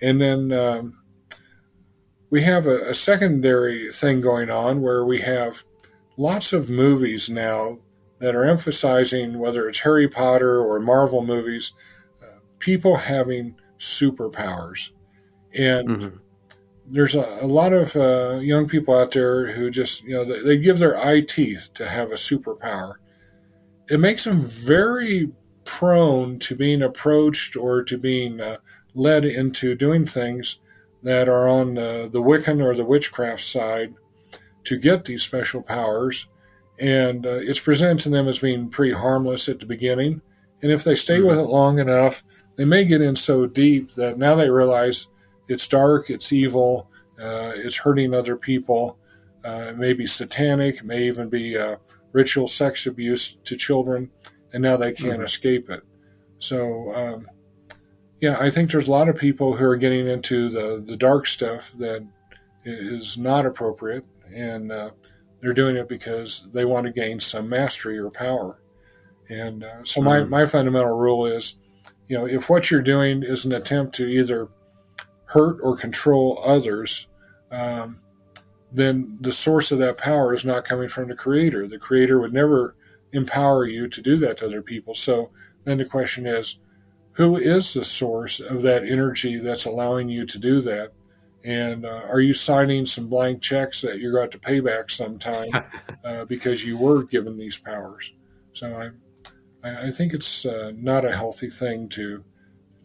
And 0.00 0.20
then 0.20 0.52
um, 0.52 0.98
we 2.30 2.42
have 2.42 2.66
a, 2.66 2.90
a, 2.90 2.94
secondary 2.94 3.90
thing 3.90 4.20
going 4.20 4.50
on 4.50 4.80
where 4.80 5.04
we 5.04 5.20
have 5.22 5.64
lots 6.16 6.52
of 6.52 6.70
movies 6.70 7.28
now 7.28 7.78
that 8.18 8.34
are 8.34 8.44
emphasizing, 8.44 9.38
whether 9.38 9.68
it's 9.68 9.80
Harry 9.80 10.08
Potter 10.08 10.60
or 10.60 10.80
Marvel 10.80 11.24
movies, 11.24 11.72
uh, 12.22 12.38
people 12.58 12.96
having 12.96 13.54
superpowers. 13.78 14.90
And 15.56 15.88
mm-hmm 15.88 16.16
there's 16.90 17.14
a, 17.14 17.38
a, 17.42 17.46
lot 17.46 17.72
of 17.72 17.94
uh, 17.96 18.38
young 18.40 18.66
people 18.68 18.96
out 18.96 19.12
there 19.12 19.52
who 19.52 19.70
just, 19.70 20.04
you 20.04 20.14
know, 20.14 20.24
they, 20.24 20.40
they, 20.40 20.56
give 20.56 20.78
their 20.78 20.96
eye 20.96 21.20
teeth 21.20 21.70
to 21.74 21.86
have 21.86 22.10
a 22.10 22.14
superpower. 22.14 22.94
It 23.90 24.00
makes 24.00 24.24
them 24.24 24.40
very 24.40 25.30
prone 25.64 26.38
to 26.40 26.54
being 26.54 26.82
approached 26.82 27.56
or 27.56 27.82
to 27.82 27.98
being 27.98 28.40
uh, 28.40 28.58
led 28.94 29.24
into 29.24 29.74
doing 29.74 30.06
things 30.06 30.60
that 31.02 31.28
are 31.28 31.46
on 31.46 31.74
the, 31.74 32.08
the 32.10 32.22
Wiccan 32.22 32.64
or 32.64 32.74
the 32.74 32.84
witchcraft 32.84 33.40
side 33.40 33.94
to 34.64 34.78
get 34.78 35.04
these 35.04 35.22
special 35.22 35.62
powers. 35.62 36.26
And 36.80 37.26
uh, 37.26 37.40
it's 37.40 37.60
presented 37.60 38.00
to 38.00 38.10
them 38.10 38.28
as 38.28 38.38
being 38.38 38.70
pretty 38.70 38.94
harmless 38.94 39.48
at 39.48 39.60
the 39.60 39.66
beginning. 39.66 40.22
And 40.62 40.72
if 40.72 40.84
they 40.84 40.94
stay 40.94 41.20
with 41.20 41.38
it 41.38 41.42
long 41.42 41.78
enough, 41.78 42.22
they 42.56 42.64
may 42.64 42.84
get 42.84 43.00
in 43.00 43.16
so 43.16 43.46
deep 43.46 43.92
that 43.92 44.18
now 44.18 44.34
they 44.34 44.50
realize 44.50 45.08
it's 45.48 45.68
dark, 45.68 46.10
it's 46.10 46.32
evil, 46.32 46.90
uh, 47.20 47.52
it's 47.54 47.78
hurting 47.78 48.14
other 48.14 48.36
people. 48.36 48.98
Uh, 49.44 49.66
it 49.68 49.78
may 49.78 49.92
be 49.92 50.06
satanic, 50.06 50.76
it 50.76 50.84
may 50.84 51.04
even 51.04 51.28
be 51.28 51.56
uh, 51.56 51.76
ritual 52.12 52.48
sex 52.48 52.86
abuse 52.86 53.36
to 53.36 53.56
children, 53.56 54.10
and 54.52 54.62
now 54.62 54.76
they 54.76 54.92
can't 54.92 55.14
mm-hmm. 55.14 55.22
escape 55.22 55.70
it. 55.70 55.82
So, 56.38 56.92
um, 56.94 57.28
yeah, 58.20 58.36
I 58.38 58.50
think 58.50 58.70
there's 58.70 58.88
a 58.88 58.92
lot 58.92 59.08
of 59.08 59.16
people 59.16 59.56
who 59.56 59.64
are 59.64 59.76
getting 59.76 60.08
into 60.08 60.48
the, 60.48 60.82
the 60.84 60.96
dark 60.96 61.26
stuff 61.26 61.72
that 61.78 62.06
is 62.64 63.16
not 63.16 63.46
appropriate, 63.46 64.04
and 64.34 64.72
uh, 64.72 64.90
they're 65.40 65.52
doing 65.52 65.76
it 65.76 65.88
because 65.88 66.48
they 66.52 66.64
want 66.64 66.86
to 66.86 66.92
gain 66.92 67.20
some 67.20 67.48
mastery 67.48 67.98
or 67.98 68.10
power. 68.10 68.60
And 69.28 69.64
uh, 69.64 69.84
so, 69.84 70.00
mm-hmm. 70.00 70.30
my, 70.30 70.40
my 70.42 70.46
fundamental 70.46 70.96
rule 70.96 71.26
is 71.26 71.58
you 72.08 72.16
know, 72.16 72.26
if 72.26 72.48
what 72.48 72.70
you're 72.70 72.82
doing 72.82 73.22
is 73.22 73.44
an 73.44 73.52
attempt 73.52 73.94
to 73.96 74.08
either 74.08 74.48
hurt 75.26 75.58
or 75.62 75.76
control 75.76 76.42
others, 76.44 77.06
um, 77.50 77.98
then 78.72 79.18
the 79.20 79.32
source 79.32 79.70
of 79.70 79.78
that 79.78 79.98
power 79.98 80.32
is 80.32 80.44
not 80.44 80.64
coming 80.64 80.88
from 80.88 81.08
the 81.08 81.14
creator. 81.14 81.66
The 81.66 81.78
creator 81.78 82.18
would 82.18 82.32
never 82.32 82.74
empower 83.12 83.66
you 83.66 83.88
to 83.88 84.02
do 84.02 84.16
that 84.16 84.38
to 84.38 84.46
other 84.46 84.62
people. 84.62 84.94
So 84.94 85.30
then 85.64 85.78
the 85.78 85.84
question 85.84 86.26
is, 86.26 86.58
who 87.12 87.36
is 87.36 87.74
the 87.74 87.84
source 87.84 88.40
of 88.40 88.62
that 88.62 88.84
energy 88.84 89.36
that's 89.36 89.66
allowing 89.66 90.08
you 90.08 90.24
to 90.24 90.38
do 90.38 90.60
that? 90.62 90.92
And 91.48 91.86
uh, 91.86 92.02
are 92.10 92.20
you 92.20 92.34
signing 92.34 92.84
some 92.84 93.08
blank 93.08 93.40
checks 93.40 93.80
that 93.80 94.00
you're 94.00 94.12
going 94.12 94.28
to 94.28 94.38
pay 94.38 94.60
back 94.60 94.90
sometime 94.90 95.48
uh, 96.04 96.26
because 96.26 96.66
you 96.66 96.76
were 96.76 97.04
given 97.04 97.38
these 97.38 97.56
powers? 97.56 98.12
So 98.52 98.92
I, 99.64 99.86
I 99.86 99.90
think 99.90 100.12
it's 100.12 100.44
uh, 100.44 100.72
not 100.76 101.06
a 101.06 101.16
healthy 101.16 101.48
thing 101.48 101.88
to 101.90 102.22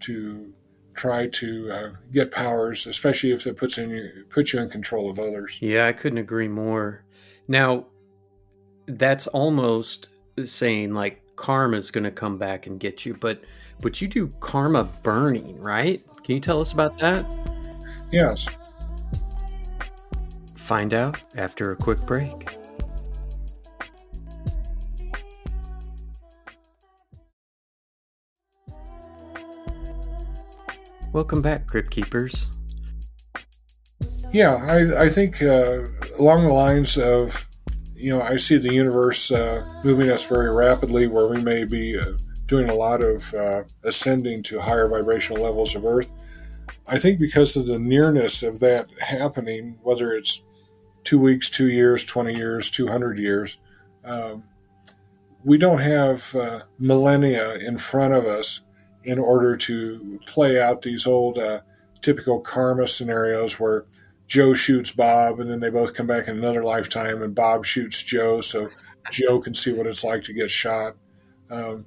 to 0.04 0.54
try 0.94 1.28
to 1.28 1.72
uh, 1.72 1.90
get 2.14 2.32
powers, 2.32 2.88
especially 2.88 3.32
if 3.32 3.46
it 3.46 3.58
puts 3.58 3.78
in 3.78 3.90
you, 3.90 4.26
puts 4.30 4.54
you 4.54 4.62
in 4.62 4.70
control 4.70 5.10
of 5.10 5.20
others. 5.20 5.58
Yeah, 5.60 5.88
I 5.88 5.92
couldn't 5.92 6.20
agree 6.20 6.48
more. 6.48 7.04
Now, 7.50 7.88
that's 8.88 9.28
almost 9.28 10.08
saying 10.46 10.94
like 10.94 11.22
karma 11.36 11.76
is 11.76 11.92
going 11.92 12.06
to 12.06 12.12
come 12.12 12.38
back 12.38 12.66
and 12.68 12.80
get 12.80 13.06
you, 13.06 13.14
but 13.14 13.44
but 13.82 14.00
you 14.00 14.08
do 14.08 14.30
karma 14.40 14.86
burning, 15.04 15.60
right? 15.60 16.02
Can 16.24 16.36
you 16.36 16.40
tell 16.40 16.62
us 16.62 16.72
about 16.72 16.98
that? 17.00 17.26
Yes. 18.14 18.48
Find 20.56 20.94
out 20.94 21.20
after 21.36 21.72
a 21.72 21.76
quick 21.76 21.98
break. 22.06 22.32
Welcome 31.12 31.42
back, 31.42 31.66
Crypt 31.66 31.90
Keepers. 31.90 32.48
Yeah, 34.32 34.58
I, 34.62 35.06
I 35.06 35.10
think 35.10 35.42
uh, 35.42 35.82
along 36.20 36.46
the 36.46 36.54
lines 36.54 37.00
of, 37.00 37.48
you 37.96 38.16
know, 38.16 38.24
I 38.24 38.38
see 38.38 38.58
the 38.58 38.72
universe 38.72 39.32
uh, 39.32 39.68
moving 39.84 40.12
us 40.12 40.30
very 40.30 40.56
rapidly 40.56 41.08
where 41.08 41.28
we 41.28 41.42
may 41.42 41.66
be 41.66 41.98
uh, 42.00 42.06
doing 42.46 42.70
a 42.70 42.76
lot 42.76 43.02
of 43.02 43.34
uh, 43.34 43.64
ascending 43.84 44.44
to 44.44 44.62
higher 44.62 44.88
vibrational 44.88 45.42
levels 45.42 45.76
of 45.76 45.84
Earth. 45.84 46.12
I 46.88 46.98
think 46.98 47.20
because 47.20 47.56
of 47.56 47.66
the 47.66 47.80
nearness 47.80 48.44
of 48.44 48.60
that 48.60 48.88
happening, 49.00 49.80
whether 49.84 50.12
it's 50.12 50.44
two 51.04 51.20
weeks, 51.20 51.50
two 51.50 51.70
years, 51.70 52.04
20 52.04 52.34
years, 52.36 52.70
200 52.70 53.18
years, 53.18 53.58
um, 54.04 54.44
we 55.44 55.58
don't 55.58 55.82
have 55.82 56.36
uh, 56.36 56.62
millennia 56.80 57.56
in 57.56 57.78
front 57.78 58.14
of 58.14 58.26
us 58.26 58.62
in 59.04 59.20
order 59.20 59.58
to 59.58 60.20
play 60.26 60.62
out 60.62 60.82
these 60.82 61.06
old 61.06 61.38
uh, 61.38 61.62
typical 62.02 62.40
karma 62.40 62.88
scenarios 62.88 63.60
where 63.60 63.86
Joe 64.28 64.54
shoots 64.54 64.92
Bob 64.92 65.40
and 65.40 65.50
then 65.50 65.60
they 65.60 65.70
both 65.70 65.94
come 65.94 66.08
back 66.08 66.28
in 66.28 66.38
another 66.38 66.64
lifetime 66.64 67.22
and 67.22 67.36
Bob 67.36 67.66
shoots 67.66 68.02
Joe 68.02 68.42
so 68.42 68.70
Joe 69.12 69.40
can 69.40 69.54
see 69.54 69.74
what 69.74 69.88
it's 69.88 70.04
like 70.04 70.24
to 70.24 70.34
get 70.34 70.50
shot. 70.50 70.96
Um, 71.50 71.86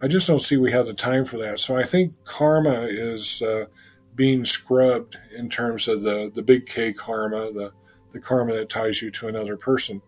I 0.00 0.08
just 0.08 0.26
don't 0.26 0.40
see 0.40 0.56
we 0.56 0.72
have 0.72 0.86
the 0.86 0.94
time 0.94 1.24
for 1.24 1.38
that. 1.38 1.60
So 1.60 1.76
I 1.76 1.84
think 1.84 2.24
karma 2.24 2.86
is 2.88 3.42
uh, 3.42 3.66
being 4.14 4.44
scrubbed 4.44 5.16
in 5.36 5.48
terms 5.48 5.88
of 5.88 6.02
the, 6.02 6.30
the 6.34 6.42
big 6.42 6.66
K 6.66 6.92
karma, 6.92 7.52
the, 7.52 7.72
the 8.12 8.20
karma 8.20 8.54
that 8.54 8.68
ties 8.68 9.02
you 9.02 9.10
to 9.12 9.28
another 9.28 9.56
person. 9.56 10.02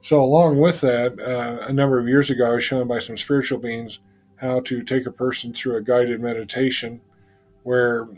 So, 0.00 0.22
along 0.22 0.60
with 0.60 0.80
that, 0.80 1.18
uh, 1.20 1.66
a 1.66 1.72
number 1.72 1.98
of 1.98 2.08
years 2.08 2.30
ago, 2.30 2.50
I 2.50 2.54
was 2.54 2.64
shown 2.64 2.88
by 2.88 3.00
some 3.00 3.16
spiritual 3.16 3.58
beings 3.58 4.00
how 4.36 4.60
to 4.60 4.82
take 4.82 5.04
a 5.04 5.12
person 5.12 5.52
through 5.52 5.76
a 5.76 5.82
guided 5.82 6.20
meditation 6.20 7.02
where 7.62 8.08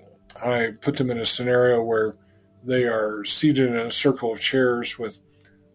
I 0.42 0.74
put 0.80 0.96
them 0.96 1.10
in 1.10 1.18
a 1.18 1.24
scenario 1.24 1.82
where 1.82 2.16
they 2.62 2.84
are 2.84 3.24
seated 3.24 3.70
in 3.70 3.76
a 3.76 3.90
circle 3.90 4.32
of 4.32 4.40
chairs 4.40 4.98
with 4.98 5.18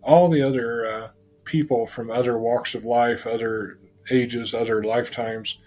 all 0.01 0.29
the 0.29 0.41
other 0.41 0.85
uh, 0.85 1.07
people 1.43 1.85
from 1.85 2.09
other 2.09 2.37
walks 2.37 2.73
of 2.73 2.85
life, 2.85 3.27
other 3.27 3.77
ages, 4.09 4.53
other 4.53 4.81
lifetimes, 4.81 5.59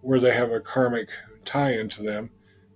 where 0.00 0.18
they 0.18 0.34
have 0.34 0.50
a 0.50 0.60
karmic 0.60 1.10
tie 1.44 1.74
into 1.74 2.02
them. 2.02 2.30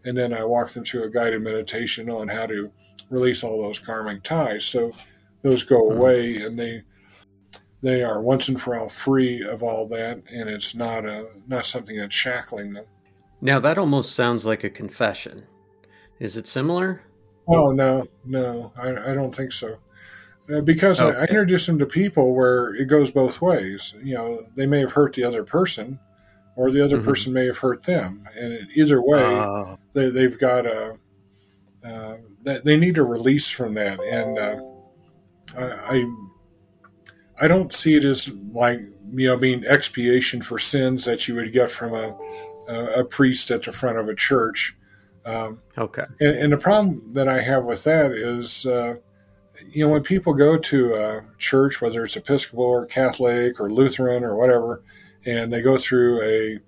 And 0.05 0.17
then 0.17 0.33
I 0.33 0.45
walk 0.45 0.71
them 0.71 0.85
through 0.85 1.05
a 1.05 1.11
guided 1.11 1.43
meditation 1.43 2.09
on 2.09 2.29
how 2.29 2.47
to 2.47 2.73
release 3.11 3.43
all 3.43 3.63
those 3.63 3.79
karmic 3.79 4.23
ties. 4.23 4.65
So 4.65 4.93
those 5.43 5.63
go 5.63 5.89
hmm. 5.89 5.97
away 5.97 6.37
and 6.37 6.59
they 6.59 6.83
they 7.81 8.03
are 8.03 8.21
once 8.21 8.49
and 8.49 8.61
for 8.61 8.77
all 8.77 8.89
free 8.89 9.41
of 9.41 9.63
all 9.63 9.87
that, 9.89 10.23
and 10.33 10.49
it's 10.49 10.75
not 10.75 11.05
a 11.05 11.29
not 11.47 11.65
something 11.65 11.97
that's 11.97 12.15
shackling 12.15 12.73
them. 12.73 12.87
Now 13.41 13.61
that 13.61 13.79
almost 13.79 14.15
sounds 14.15 14.45
like 14.45 14.65
a 14.65 14.71
confession. 14.71 15.45
Is 16.19 16.37
it 16.37 16.47
similar? 16.47 17.03
Oh 17.47 17.71
no, 17.71 18.07
no, 18.25 18.73
I, 18.77 19.11
I 19.11 19.15
don't 19.15 19.35
think 19.35 19.53
so. 19.53 19.79
Uh, 20.53 20.61
because 20.61 21.01
okay. 21.01 21.17
I, 21.17 21.21
I 21.21 21.25
introduce 21.25 21.67
them 21.67 21.79
to 21.79 21.87
people 21.87 22.35
where 22.35 22.75
it 22.75 22.87
goes 22.87 23.11
both 23.11 23.41
ways. 23.41 23.95
You 24.03 24.15
know, 24.15 24.39
they 24.57 24.67
may 24.67 24.81
have 24.81 24.93
hurt 24.93 25.13
the 25.13 25.25
other 25.25 25.45
person, 25.45 26.01
or 26.59 26.73
the 26.73 26.85
other 26.85 26.97
mm-hmm. 26.97 27.07
person 27.07 27.33
may 27.33 27.47
have 27.47 27.59
hurt 27.59 27.85
them, 27.85 28.25
and 28.37 28.59
either 28.75 29.01
way, 29.01 29.23
uh. 29.23 29.77
they, 29.93 30.11
they've 30.11 30.39
got 30.41 30.67
a 30.67 30.99
uh, 31.85 32.17
they 32.43 32.77
need 32.77 32.99
a 32.99 33.05
release 33.05 33.49
from 33.49 33.75
that, 33.75 34.01
and 34.01 34.39
uh, 34.39 34.61
I, 35.89 36.05
I 37.41 37.47
don't 37.47 37.73
see 37.73 37.95
it 37.95 38.05
as 38.05 38.29
like 38.53 38.81
you 39.13 39.29
know 39.29 39.37
being 39.37 39.65
expiation 39.65 40.43
for 40.43 40.59
sins 40.59 41.05
that 41.05 41.29
you 41.29 41.37
would 41.37 41.53
get 41.53 41.71
from 41.71 41.95
a 41.95 42.19
a, 42.69 43.01
a 43.01 43.05
priest 43.05 43.53
at 43.53 43.63
the 43.63 43.71
front 43.71 43.99
of 43.99 44.09
a 44.09 44.15
church. 44.15 44.77
Um, 45.25 45.63
okay. 45.77 46.05
And, 46.21 46.37
and, 46.37 46.53
the 46.53 46.59
problem 46.59 47.13
that 47.13 47.29
I 47.29 47.41
have 47.41 47.65
with 47.65 47.85
that 47.85 48.13
is, 48.13 48.65
uh, 48.65 48.95
you 49.69 49.85
know, 49.85 49.93
when 49.93 50.03
people 50.03 50.33
go 50.33 50.57
to 50.57 50.95
a 50.95 51.23
church, 51.37 51.83
whether 51.83 52.03
it's 52.03 52.17
Episcopal 52.17 52.65
or 52.65 52.87
Catholic 52.87 53.61
or 53.61 53.71
Lutheran 53.71 54.25
or 54.25 54.39
whatever, 54.39 54.83
and 55.27 55.53
they 55.53 55.63
go 55.63 55.77
through 55.77 56.23
a 56.23 56.61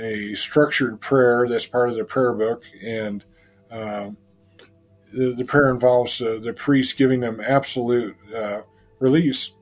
a 0.00 0.34
structured 0.34 1.00
prayer 1.00 1.46
that's 1.48 1.66
part 1.66 1.90
of 1.90 1.96
the 1.96 2.04
prayer 2.04 2.32
book, 2.32 2.62
and 2.86 3.24
um, 3.70 4.16
the, 5.12 5.32
the, 5.32 5.44
prayer 5.44 5.70
involves 5.70 6.22
uh, 6.22 6.38
the 6.40 6.52
priest 6.52 6.96
giving 6.96 7.20
them 7.20 7.40
absolute 7.40 8.16
uh, 8.34 8.60
release 9.00 9.52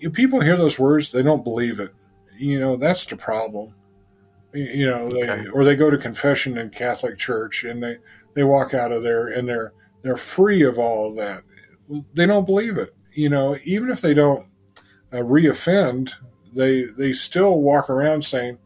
you, 0.00 0.10
people 0.10 0.40
hear 0.40 0.56
those 0.56 0.80
words, 0.80 1.12
they 1.12 1.22
don't 1.22 1.44
believe 1.44 1.78
it. 1.78 1.92
You 2.38 2.58
know, 2.58 2.76
that's 2.76 3.04
the 3.04 3.16
problem. 3.16 3.74
You 4.52 4.90
know, 4.90 5.02
okay. 5.08 5.26
they 5.44 5.48
or 5.48 5.64
they 5.64 5.76
go 5.76 5.90
to 5.90 5.98
confession 5.98 6.58
in 6.58 6.70
Catholic 6.70 7.18
Church 7.18 7.62
and 7.62 7.82
they, 7.82 7.96
they 8.34 8.42
walk 8.42 8.74
out 8.74 8.90
of 8.90 9.02
there 9.04 9.28
and 9.28 9.48
they're 9.48 9.72
they're 10.02 10.16
free 10.16 10.62
of 10.62 10.76
all 10.78 11.10
of 11.10 11.16
that. 11.16 11.42
They 12.14 12.26
don't 12.26 12.46
believe 12.46 12.76
it. 12.76 12.94
You 13.12 13.28
know, 13.28 13.56
even 13.64 13.90
if 13.90 14.00
they 14.00 14.14
don't 14.14 14.44
uh, 15.12 15.18
reoffend, 15.18 16.14
they 16.54 16.84
they 16.96 17.12
still 17.12 17.60
walk 17.60 17.90
around 17.90 18.24
saying 18.24 18.58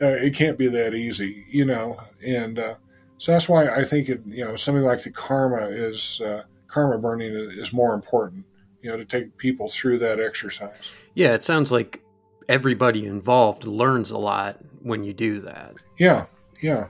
uh, 0.00 0.06
it 0.06 0.34
can't 0.34 0.58
be 0.58 0.68
that 0.68 0.94
easy. 0.94 1.44
You 1.48 1.64
know, 1.64 2.00
and 2.26 2.58
uh, 2.58 2.74
so 3.18 3.32
that's 3.32 3.48
why 3.48 3.68
I 3.68 3.84
think 3.84 4.08
it. 4.08 4.20
You 4.26 4.44
know, 4.44 4.56
something 4.56 4.84
like 4.84 5.02
the 5.02 5.10
karma 5.10 5.66
is 5.66 6.20
uh, 6.20 6.44
karma 6.66 6.98
burning 6.98 7.30
is 7.30 7.72
more 7.72 7.94
important 7.94 8.44
you 8.82 8.90
know, 8.90 8.96
to 8.96 9.04
take 9.04 9.36
people 9.38 9.68
through 9.68 9.98
that 9.98 10.20
exercise. 10.20 10.92
Yeah, 11.14 11.34
it 11.34 11.42
sounds 11.42 11.72
like 11.72 12.02
everybody 12.48 13.06
involved 13.06 13.64
learns 13.64 14.10
a 14.10 14.18
lot 14.18 14.58
when 14.82 15.04
you 15.04 15.12
do 15.12 15.40
that. 15.42 15.76
Yeah, 15.98 16.26
yeah. 16.60 16.88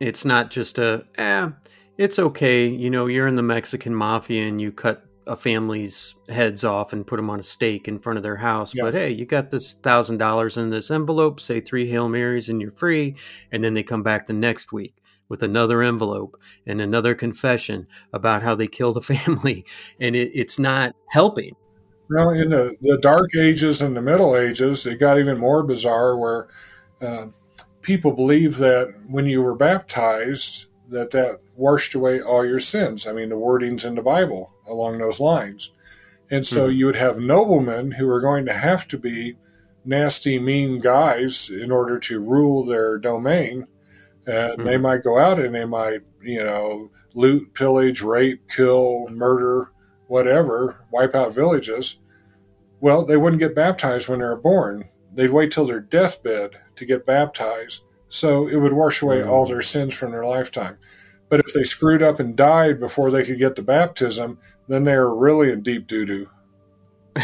It's 0.00 0.24
not 0.24 0.50
just 0.50 0.78
a, 0.78 1.04
eh, 1.16 1.50
it's 1.98 2.18
okay. 2.18 2.66
You 2.66 2.90
know, 2.90 3.06
you're 3.06 3.26
in 3.26 3.34
the 3.34 3.42
Mexican 3.42 3.94
mafia 3.94 4.46
and 4.46 4.60
you 4.60 4.72
cut 4.72 5.04
a 5.26 5.36
family's 5.36 6.14
heads 6.28 6.64
off 6.64 6.92
and 6.92 7.06
put 7.06 7.16
them 7.16 7.30
on 7.30 7.40
a 7.40 7.44
stake 7.44 7.88
in 7.88 7.98
front 7.98 8.16
of 8.16 8.22
their 8.22 8.36
house. 8.36 8.74
Yeah. 8.74 8.84
But 8.84 8.94
hey, 8.94 9.10
you 9.10 9.24
got 9.24 9.50
this 9.50 9.74
thousand 9.74 10.18
dollars 10.18 10.56
in 10.56 10.70
this 10.70 10.90
envelope, 10.90 11.40
say 11.40 11.60
three 11.60 11.88
Hail 11.88 12.08
Marys, 12.08 12.48
and 12.48 12.60
you're 12.60 12.72
free. 12.72 13.16
And 13.50 13.62
then 13.62 13.74
they 13.74 13.82
come 13.82 14.02
back 14.02 14.26
the 14.26 14.32
next 14.32 14.72
week 14.72 14.96
with 15.28 15.42
another 15.42 15.82
envelope 15.82 16.38
and 16.66 16.80
another 16.80 17.14
confession 17.14 17.86
about 18.12 18.42
how 18.42 18.54
they 18.54 18.66
killed 18.66 18.96
a 18.96 19.00
family, 19.00 19.64
and 20.00 20.14
it, 20.14 20.30
it's 20.34 20.58
not 20.58 20.94
helping. 21.08 21.54
Well, 22.10 22.30
in 22.30 22.50
the, 22.50 22.76
the 22.82 22.98
Dark 22.98 23.30
Ages 23.34 23.80
and 23.80 23.96
the 23.96 24.02
Middle 24.02 24.36
Ages, 24.36 24.86
it 24.86 25.00
got 25.00 25.18
even 25.18 25.38
more 25.38 25.62
bizarre 25.62 26.18
where 26.18 26.48
uh, 27.00 27.28
people 27.80 28.12
believed 28.12 28.58
that 28.58 28.92
when 29.08 29.24
you 29.24 29.40
were 29.40 29.56
baptized, 29.56 30.66
that 30.90 31.10
that 31.12 31.40
washed 31.56 31.94
away 31.94 32.20
all 32.20 32.44
your 32.44 32.58
sins. 32.58 33.06
I 33.06 33.12
mean, 33.12 33.30
the 33.30 33.36
wordings 33.36 33.86
in 33.86 33.94
the 33.94 34.02
Bible 34.02 34.51
along 34.66 34.98
those 34.98 35.20
lines. 35.20 35.70
And 36.30 36.46
so 36.46 36.66
mm-hmm. 36.66 36.76
you 36.76 36.86
would 36.86 36.96
have 36.96 37.18
noblemen 37.18 37.92
who 37.92 38.06
were 38.06 38.20
going 38.20 38.46
to 38.46 38.52
have 38.52 38.88
to 38.88 38.98
be 38.98 39.36
nasty, 39.84 40.38
mean 40.38 40.80
guys 40.80 41.50
in 41.50 41.70
order 41.70 41.98
to 41.98 42.20
rule 42.20 42.64
their 42.64 42.98
domain 42.98 43.66
and 44.26 44.52
mm-hmm. 44.52 44.64
they 44.64 44.76
might 44.76 45.02
go 45.02 45.18
out 45.18 45.38
and 45.38 45.54
they 45.54 45.64
might, 45.64 46.00
you 46.22 46.42
know, 46.42 46.90
loot, 47.14 47.54
pillage, 47.54 48.02
rape, 48.02 48.48
kill, 48.48 49.08
murder, 49.08 49.72
whatever, 50.06 50.84
wipe 50.90 51.14
out 51.14 51.34
villages. 51.34 51.98
Well, 52.80 53.04
they 53.04 53.16
wouldn't 53.16 53.40
get 53.40 53.54
baptized 53.54 54.08
when 54.08 54.20
they 54.20 54.24
were 54.24 54.36
born. 54.36 54.84
They'd 55.12 55.30
wait 55.30 55.50
till 55.50 55.66
their 55.66 55.80
deathbed 55.80 56.56
to 56.76 56.84
get 56.84 57.06
baptized 57.06 57.82
so 58.08 58.48
it 58.48 58.56
would 58.56 58.72
wash 58.72 59.02
away 59.02 59.22
all 59.22 59.46
their 59.46 59.62
sins 59.62 59.94
from 59.94 60.12
their 60.12 60.24
lifetime. 60.24 60.78
But 61.32 61.40
if 61.40 61.54
they 61.54 61.64
screwed 61.64 62.02
up 62.02 62.20
and 62.20 62.36
died 62.36 62.78
before 62.78 63.10
they 63.10 63.24
could 63.24 63.38
get 63.38 63.56
the 63.56 63.62
baptism, 63.62 64.38
then 64.68 64.84
they 64.84 64.92
are 64.92 65.16
really 65.16 65.50
in 65.50 65.62
deep 65.62 65.86
doo 65.86 66.04
doo. 66.04 66.28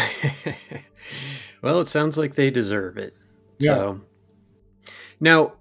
well, 1.61 1.81
it 1.81 1.89
sounds 1.89 2.17
like 2.17 2.35
they 2.35 2.51
deserve 2.51 2.97
it. 2.97 3.13
Yeah. 3.59 3.75
So. 3.75 4.01
Now, 5.21 5.53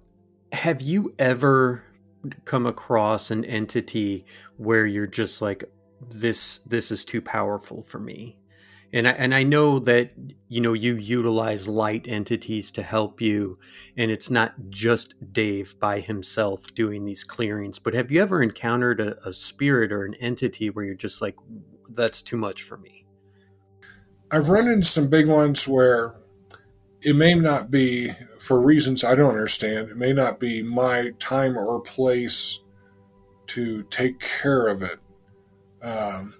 have 0.52 0.80
you 0.80 1.14
ever 1.18 1.84
come 2.46 2.64
across 2.64 3.30
an 3.30 3.44
entity 3.44 4.24
where 4.56 4.86
you're 4.86 5.06
just 5.06 5.42
like, 5.42 5.64
this 6.10 6.60
this 6.64 6.90
is 6.90 7.04
too 7.04 7.20
powerful 7.20 7.82
for 7.82 7.98
me? 7.98 8.37
And 8.92 9.06
I, 9.06 9.10
and 9.12 9.34
I 9.34 9.42
know 9.42 9.78
that 9.80 10.12
you 10.48 10.60
know 10.60 10.72
you 10.72 10.96
utilize 10.96 11.68
light 11.68 12.06
entities 12.08 12.70
to 12.72 12.82
help 12.82 13.20
you 13.20 13.58
and 13.96 14.10
it's 14.10 14.30
not 14.30 14.54
just 14.70 15.14
Dave 15.32 15.78
by 15.78 16.00
himself 16.00 16.74
doing 16.74 17.04
these 17.04 17.24
clearings 17.24 17.78
but 17.78 17.94
have 17.94 18.10
you 18.10 18.22
ever 18.22 18.42
encountered 18.42 19.00
a, 19.00 19.28
a 19.28 19.32
spirit 19.32 19.92
or 19.92 20.04
an 20.04 20.14
entity 20.14 20.70
where 20.70 20.84
you're 20.84 20.94
just 20.94 21.20
like 21.20 21.36
that's 21.90 22.22
too 22.22 22.36
much 22.36 22.62
for 22.62 22.78
me 22.78 23.04
I've 24.30 24.48
run 24.48 24.68
into 24.68 24.86
some 24.86 25.08
big 25.08 25.26
ones 25.28 25.66
where 25.66 26.14
it 27.00 27.14
may 27.14 27.34
not 27.34 27.70
be 27.70 28.12
for 28.38 28.64
reasons 28.64 29.04
I 29.04 29.14
don't 29.14 29.30
understand 29.30 29.90
it 29.90 29.96
may 29.96 30.12
not 30.12 30.40
be 30.40 30.62
my 30.62 31.12
time 31.18 31.56
or 31.56 31.80
place 31.80 32.60
to 33.48 33.82
take 33.84 34.20
care 34.20 34.68
of 34.68 34.82
it. 34.82 34.98
Um, 35.82 36.34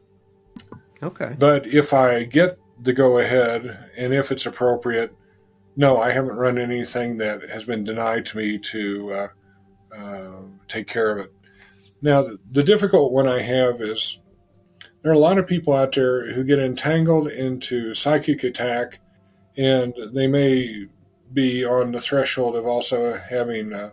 Okay. 1.02 1.34
But 1.38 1.66
if 1.66 1.92
I 1.92 2.24
get 2.24 2.58
the 2.80 2.92
go 2.92 3.18
ahead 3.18 3.90
and 3.96 4.12
if 4.12 4.30
it's 4.30 4.46
appropriate, 4.46 5.14
no, 5.76 5.98
I 5.98 6.10
haven't 6.10 6.36
run 6.36 6.58
anything 6.58 7.18
that 7.18 7.42
has 7.50 7.64
been 7.64 7.84
denied 7.84 8.24
to 8.26 8.36
me 8.36 8.58
to 8.58 9.12
uh, 9.12 9.96
uh, 9.96 10.42
take 10.66 10.88
care 10.88 11.12
of 11.12 11.24
it. 11.24 11.32
Now, 12.02 12.26
the 12.50 12.62
difficult 12.62 13.12
one 13.12 13.28
I 13.28 13.40
have 13.40 13.80
is 13.80 14.20
there 15.02 15.12
are 15.12 15.14
a 15.14 15.18
lot 15.18 15.38
of 15.38 15.46
people 15.46 15.72
out 15.72 15.92
there 15.92 16.32
who 16.32 16.44
get 16.44 16.58
entangled 16.58 17.28
into 17.28 17.94
psychic 17.94 18.42
attack 18.42 18.98
and 19.56 19.94
they 20.12 20.26
may 20.26 20.86
be 21.32 21.64
on 21.64 21.92
the 21.92 22.00
threshold 22.00 22.56
of 22.56 22.66
also 22.66 23.16
having, 23.30 23.72
uh, 23.72 23.90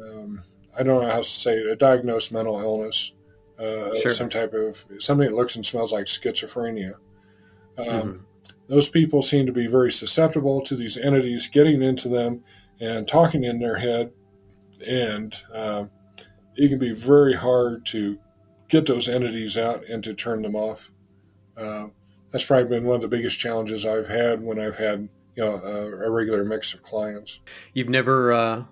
um, 0.00 0.40
I 0.76 0.82
don't 0.82 1.02
know 1.02 1.10
how 1.10 1.18
to 1.18 1.24
say 1.24 1.54
it, 1.54 1.66
a 1.66 1.76
diagnosed 1.76 2.32
mental 2.32 2.58
illness 2.58 3.12
uh, 3.58 3.94
sure. 4.00 4.10
some 4.10 4.28
type 4.28 4.52
of 4.54 4.84
something 4.98 5.28
that 5.28 5.34
looks 5.34 5.56
and 5.56 5.66
smells 5.66 5.92
like 5.92 6.06
schizophrenia. 6.06 6.94
Um, 7.76 7.86
mm-hmm. 7.86 8.16
Those 8.68 8.88
people 8.88 9.22
seem 9.22 9.46
to 9.46 9.52
be 9.52 9.66
very 9.66 9.90
susceptible 9.90 10.60
to 10.62 10.76
these 10.76 10.96
entities 10.96 11.48
getting 11.48 11.82
into 11.82 12.08
them 12.08 12.44
and 12.80 13.08
talking 13.08 13.44
in 13.44 13.60
their 13.60 13.76
head, 13.76 14.12
and 14.88 15.34
um, 15.52 15.90
it 16.54 16.68
can 16.68 16.78
be 16.78 16.94
very 16.94 17.34
hard 17.34 17.86
to 17.86 18.18
get 18.68 18.86
those 18.86 19.08
entities 19.08 19.56
out 19.56 19.84
and 19.88 20.04
to 20.04 20.14
turn 20.14 20.42
them 20.42 20.54
off. 20.54 20.90
Uh, 21.56 21.88
that's 22.30 22.44
probably 22.44 22.68
been 22.68 22.84
one 22.84 22.96
of 22.96 23.02
the 23.02 23.08
biggest 23.08 23.38
challenges 23.38 23.86
I've 23.86 24.08
had 24.08 24.42
when 24.42 24.58
I've 24.60 24.76
had 24.76 25.08
you 25.34 25.44
know 25.44 25.56
a, 25.56 26.06
a 26.06 26.10
regular 26.10 26.44
mix 26.44 26.74
of 26.74 26.82
clients. 26.82 27.40
You've 27.72 27.88
never 27.88 28.32
uh, 28.32 28.64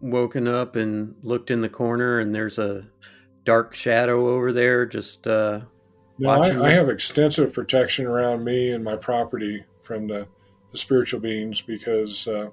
woken 0.00 0.48
up 0.48 0.76
and 0.76 1.14
looked 1.22 1.50
in 1.50 1.60
the 1.60 1.68
corner 1.68 2.18
and 2.18 2.34
there's 2.34 2.58
a 2.58 2.86
dark 3.46 3.74
shadow 3.74 4.28
over 4.28 4.52
there 4.52 4.84
just 4.84 5.26
uh 5.26 5.60
no, 6.18 6.30
I, 6.30 6.68
I, 6.68 6.70
have 6.70 6.88
extensive 6.88 7.52
protection 7.52 8.06
around 8.06 8.42
me 8.42 8.70
and 8.70 8.82
my 8.82 8.96
property 8.96 9.64
from 9.82 10.08
the, 10.08 10.28
the 10.72 10.78
spiritual 10.78 11.20
beings 11.20 11.60
because 11.60 12.26
uh, 12.26 12.48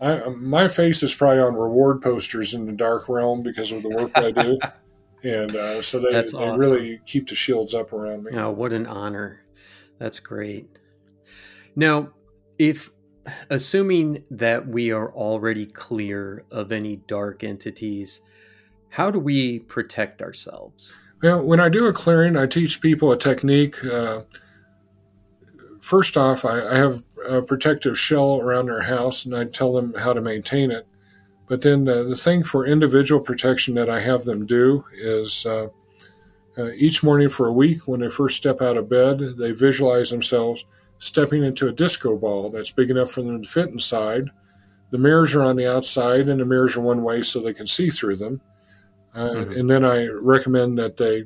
I, 0.00 0.20
um, 0.20 0.48
my 0.48 0.66
face 0.66 1.02
is 1.04 1.14
probably 1.14 1.40
on 1.40 1.54
reward 1.54 2.02
posters 2.02 2.54
in 2.54 2.66
the 2.66 2.72
dark 2.72 3.08
realm 3.08 3.44
because 3.44 3.70
of 3.70 3.82
the 3.82 3.90
work 3.90 4.12
I 4.16 4.30
do. 4.30 4.58
And 5.24 5.56
uh, 5.56 5.82
so 5.82 5.98
they, 5.98 6.12
they 6.12 6.56
really 6.56 7.00
keep 7.04 7.28
the 7.28 7.34
shields 7.34 7.74
up 7.74 7.92
around 7.92 8.22
me. 8.22 8.36
Oh, 8.36 8.52
what 8.52 8.72
an 8.72 8.86
honor. 8.86 9.42
That's 9.98 10.20
great. 10.20 10.68
Now, 11.74 12.10
if 12.56 12.90
assuming 13.50 14.22
that 14.30 14.68
we 14.68 14.92
are 14.92 15.12
already 15.12 15.66
clear 15.66 16.44
of 16.52 16.70
any 16.70 16.96
dark 16.96 17.42
entities, 17.42 18.20
how 18.90 19.10
do 19.10 19.18
we 19.18 19.60
protect 19.60 20.22
ourselves? 20.22 20.94
Well, 21.22 21.44
when 21.44 21.60
I 21.60 21.68
do 21.68 21.86
a 21.86 21.92
clearing, 21.92 22.36
I 22.36 22.46
teach 22.46 22.80
people 22.80 23.10
a 23.10 23.18
technique. 23.18 23.84
Uh, 23.84 24.22
first 25.80 26.16
off, 26.16 26.44
I, 26.44 26.60
I, 26.60 26.76
have 26.76 27.02
a 27.28 27.42
protective 27.42 27.98
shell 27.98 28.40
around 28.40 28.66
their 28.66 28.82
house, 28.82 29.24
and 29.24 29.34
I 29.34 29.44
tell 29.44 29.72
them 29.72 29.94
how 29.98 30.12
to 30.12 30.20
maintain 30.20 30.70
it. 30.70 30.86
But 31.48 31.62
then 31.62 31.84
the 31.84 32.14
thing 32.14 32.44
for 32.44 32.66
individual 32.66 33.24
protection 33.24 33.74
that 33.74 33.88
I 33.88 34.00
have 34.00 34.24
them 34.24 34.46
do 34.46 34.84
is 34.92 35.46
uh, 35.46 35.68
uh, 36.58 36.72
each 36.72 37.02
morning 37.02 37.28
for 37.28 37.46
a 37.46 37.52
week, 37.52 37.86
when 37.86 38.00
they 38.00 38.10
first 38.10 38.36
step 38.36 38.60
out 38.60 38.76
of 38.76 38.88
bed, 38.88 39.18
they 39.38 39.52
visualize 39.52 40.10
themselves 40.10 40.66
stepping 40.98 41.44
into 41.44 41.68
a 41.68 41.72
disco 41.72 42.16
ball 42.16 42.50
that's 42.50 42.72
big 42.72 42.90
enough 42.90 43.10
for 43.10 43.22
them 43.22 43.42
to 43.42 43.48
fit 43.48 43.68
inside. 43.68 44.24
The 44.90 44.98
mirrors 44.98 45.34
are 45.36 45.42
on 45.42 45.56
the 45.56 45.70
outside, 45.70 46.28
and 46.28 46.40
the 46.40 46.44
mirrors 46.44 46.76
are 46.76 46.80
one 46.82 47.02
way 47.02 47.22
so 47.22 47.40
they 47.40 47.52
can 47.52 47.66
see 47.66 47.90
through 47.90 48.16
them. 48.16 48.40
Uh, 49.14 49.30
mm-hmm. 49.30 49.52
And 49.52 49.70
then 49.70 49.84
I 49.84 50.06
recommend 50.06 50.78
that 50.78 50.96
they 50.96 51.24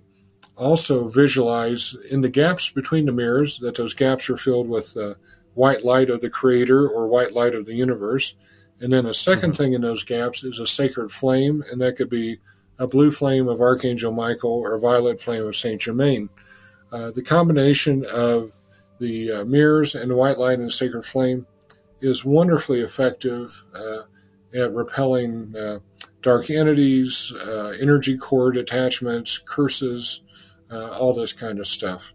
also 0.57 1.09
visualize 1.09 1.97
in 2.11 2.21
the 2.21 2.29
gaps 2.29 2.71
between 2.71 3.07
the 3.07 3.13
mirrors 3.13 3.59
that 3.59 3.77
those 3.77 3.95
gaps 3.95 4.29
are 4.31 4.37
filled 4.37 4.69
with 4.69 4.97
uh, 4.97 5.15
white 5.55 5.85
light 5.85 6.11
of 6.11 6.21
the 6.21 6.31
creator 6.31 6.89
or 6.89 7.07
white 7.09 7.33
light 7.33 7.55
of 7.55 7.67
the 7.67 7.75
universe. 7.75 8.37
And 8.81 8.93
then 8.93 9.07
a 9.07 9.11
2nd 9.11 9.35
mm-hmm. 9.35 9.51
thing 9.53 9.73
in 9.73 9.81
those 9.81 10.05
gaps 10.05 10.45
is 10.45 10.59
a 10.59 10.67
sacred 10.67 11.11
flame, 11.11 11.63
and 11.71 11.81
that 11.81 11.97
could 11.97 12.11
be 12.11 12.39
a 12.79 12.87
blue 12.87 13.11
flame 13.11 13.49
of 13.49 13.61
Archangel 13.61 14.13
Michael 14.13 14.51
or 14.51 14.75
a 14.75 14.81
violet 14.81 15.21
flame 15.21 15.47
of 15.47 15.57
Saint 15.57 15.81
Germain. 15.81 16.31
Uh, 16.91 17.11
the 17.11 17.23
combination 17.23 18.05
of 18.13 18.53
the 18.99 19.31
uh, 19.31 19.45
mirrors 19.45 19.95
and 19.95 20.11
the 20.11 20.17
white 20.17 20.39
light 20.39 20.59
and 20.59 20.67
the 20.67 20.71
sacred 20.71 21.05
flame 21.05 21.47
is 22.01 22.25
wonderfully 22.25 22.81
effective 22.81 23.65
uh, 23.75 24.03
at 24.55 24.73
repelling 24.73 25.55
uh, 25.57 25.79
dark 26.21 26.51
entities, 26.51 27.33
uh, 27.47 27.75
energy 27.81 28.17
cord 28.17 28.57
attachments, 28.57 29.39
curses, 29.39 30.23
uh, 30.71 30.91
all 30.99 31.13
this 31.13 31.33
kind 31.33 31.59
of 31.59 31.67
stuff. 31.67 32.15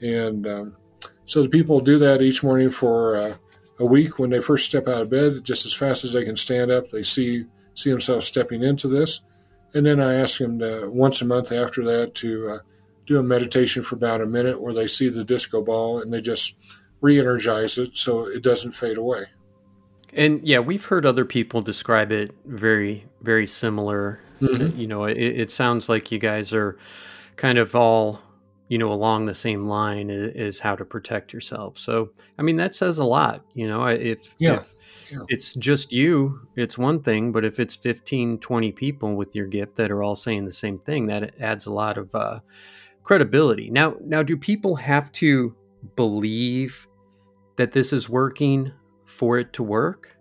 And 0.00 0.46
um, 0.46 0.76
so 1.24 1.42
the 1.42 1.48
people 1.48 1.80
do 1.80 1.98
that 1.98 2.22
each 2.22 2.42
morning 2.42 2.70
for 2.70 3.16
uh, 3.16 3.34
a 3.78 3.86
week 3.86 4.18
when 4.18 4.30
they 4.30 4.40
first 4.40 4.66
step 4.66 4.88
out 4.88 5.02
of 5.02 5.10
bed, 5.10 5.44
just 5.44 5.66
as 5.66 5.74
fast 5.74 6.04
as 6.04 6.12
they 6.12 6.24
can 6.24 6.36
stand 6.36 6.70
up. 6.70 6.88
They 6.88 7.02
see 7.02 7.46
see 7.74 7.90
themselves 7.90 8.26
stepping 8.26 8.62
into 8.62 8.86
this, 8.86 9.22
and 9.72 9.86
then 9.86 9.98
I 9.98 10.14
ask 10.14 10.38
them 10.38 10.58
to, 10.58 10.90
once 10.90 11.22
a 11.22 11.24
month 11.24 11.50
after 11.50 11.82
that 11.84 12.14
to 12.16 12.50
uh, 12.50 12.58
do 13.06 13.18
a 13.18 13.22
meditation 13.22 13.82
for 13.82 13.94
about 13.94 14.20
a 14.20 14.26
minute 14.26 14.60
where 14.60 14.74
they 14.74 14.86
see 14.86 15.08
the 15.08 15.24
disco 15.24 15.62
ball 15.62 16.00
and 16.00 16.12
they 16.12 16.20
just 16.20 16.54
re-energize 17.00 17.78
it 17.78 17.96
so 17.96 18.26
it 18.26 18.42
doesn't 18.42 18.72
fade 18.72 18.98
away. 18.98 19.24
And 20.12 20.46
yeah, 20.46 20.58
we've 20.58 20.84
heard 20.84 21.06
other 21.06 21.24
people 21.24 21.62
describe 21.62 22.12
it 22.12 22.34
very, 22.44 23.06
very 23.22 23.46
similar. 23.46 24.20
Mm-hmm. 24.40 24.78
You 24.78 24.86
know, 24.86 25.04
it, 25.04 25.16
it, 25.16 25.50
sounds 25.50 25.88
like 25.88 26.12
you 26.12 26.18
guys 26.18 26.52
are 26.52 26.76
kind 27.36 27.58
of 27.58 27.74
all, 27.74 28.20
you 28.68 28.76
know, 28.76 28.92
along 28.92 29.24
the 29.26 29.34
same 29.34 29.66
line 29.66 30.10
is, 30.10 30.60
how 30.60 30.76
to 30.76 30.84
protect 30.84 31.32
yourself. 31.32 31.78
So, 31.78 32.10
I 32.38 32.42
mean, 32.42 32.56
that 32.56 32.74
says 32.74 32.98
a 32.98 33.04
lot. 33.04 33.44
You 33.54 33.68
know, 33.68 33.86
if, 33.86 34.34
yeah. 34.38 34.54
if 34.54 34.74
yeah. 35.10 35.18
it's 35.28 35.54
just 35.54 35.92
you, 35.92 36.46
it's 36.56 36.76
one 36.76 37.02
thing. 37.02 37.32
But 37.32 37.44
if 37.44 37.58
it's 37.58 37.76
15, 37.76 38.38
20 38.38 38.72
people 38.72 39.16
with 39.16 39.34
your 39.34 39.46
gift 39.46 39.76
that 39.76 39.90
are 39.90 40.02
all 40.02 40.16
saying 40.16 40.44
the 40.44 40.52
same 40.52 40.78
thing, 40.78 41.06
that 41.06 41.34
adds 41.40 41.66
a 41.66 41.72
lot 41.72 41.96
of 41.96 42.14
uh, 42.14 42.40
credibility. 43.02 43.70
Now, 43.70 43.96
now, 44.04 44.22
do 44.22 44.36
people 44.36 44.76
have 44.76 45.10
to 45.12 45.54
believe 45.96 46.86
that 47.56 47.72
this 47.72 47.92
is 47.92 48.08
working 48.08 48.72
for 49.22 49.38
it 49.38 49.52
to 49.52 49.62
work? 49.62 50.16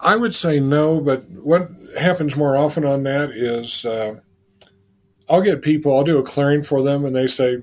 I 0.00 0.16
would 0.16 0.34
say 0.34 0.60
no, 0.60 1.00
but 1.00 1.22
what 1.30 1.70
happens 1.98 2.36
more 2.36 2.58
often 2.58 2.84
on 2.84 3.04
that 3.04 3.30
is 3.30 3.86
uh, 3.86 4.16
I'll 5.26 5.40
get 5.40 5.62
people, 5.62 5.96
I'll 5.96 6.04
do 6.04 6.18
a 6.18 6.22
clearing 6.22 6.62
for 6.62 6.82
them, 6.82 7.06
and 7.06 7.16
they 7.16 7.26
say, 7.26 7.62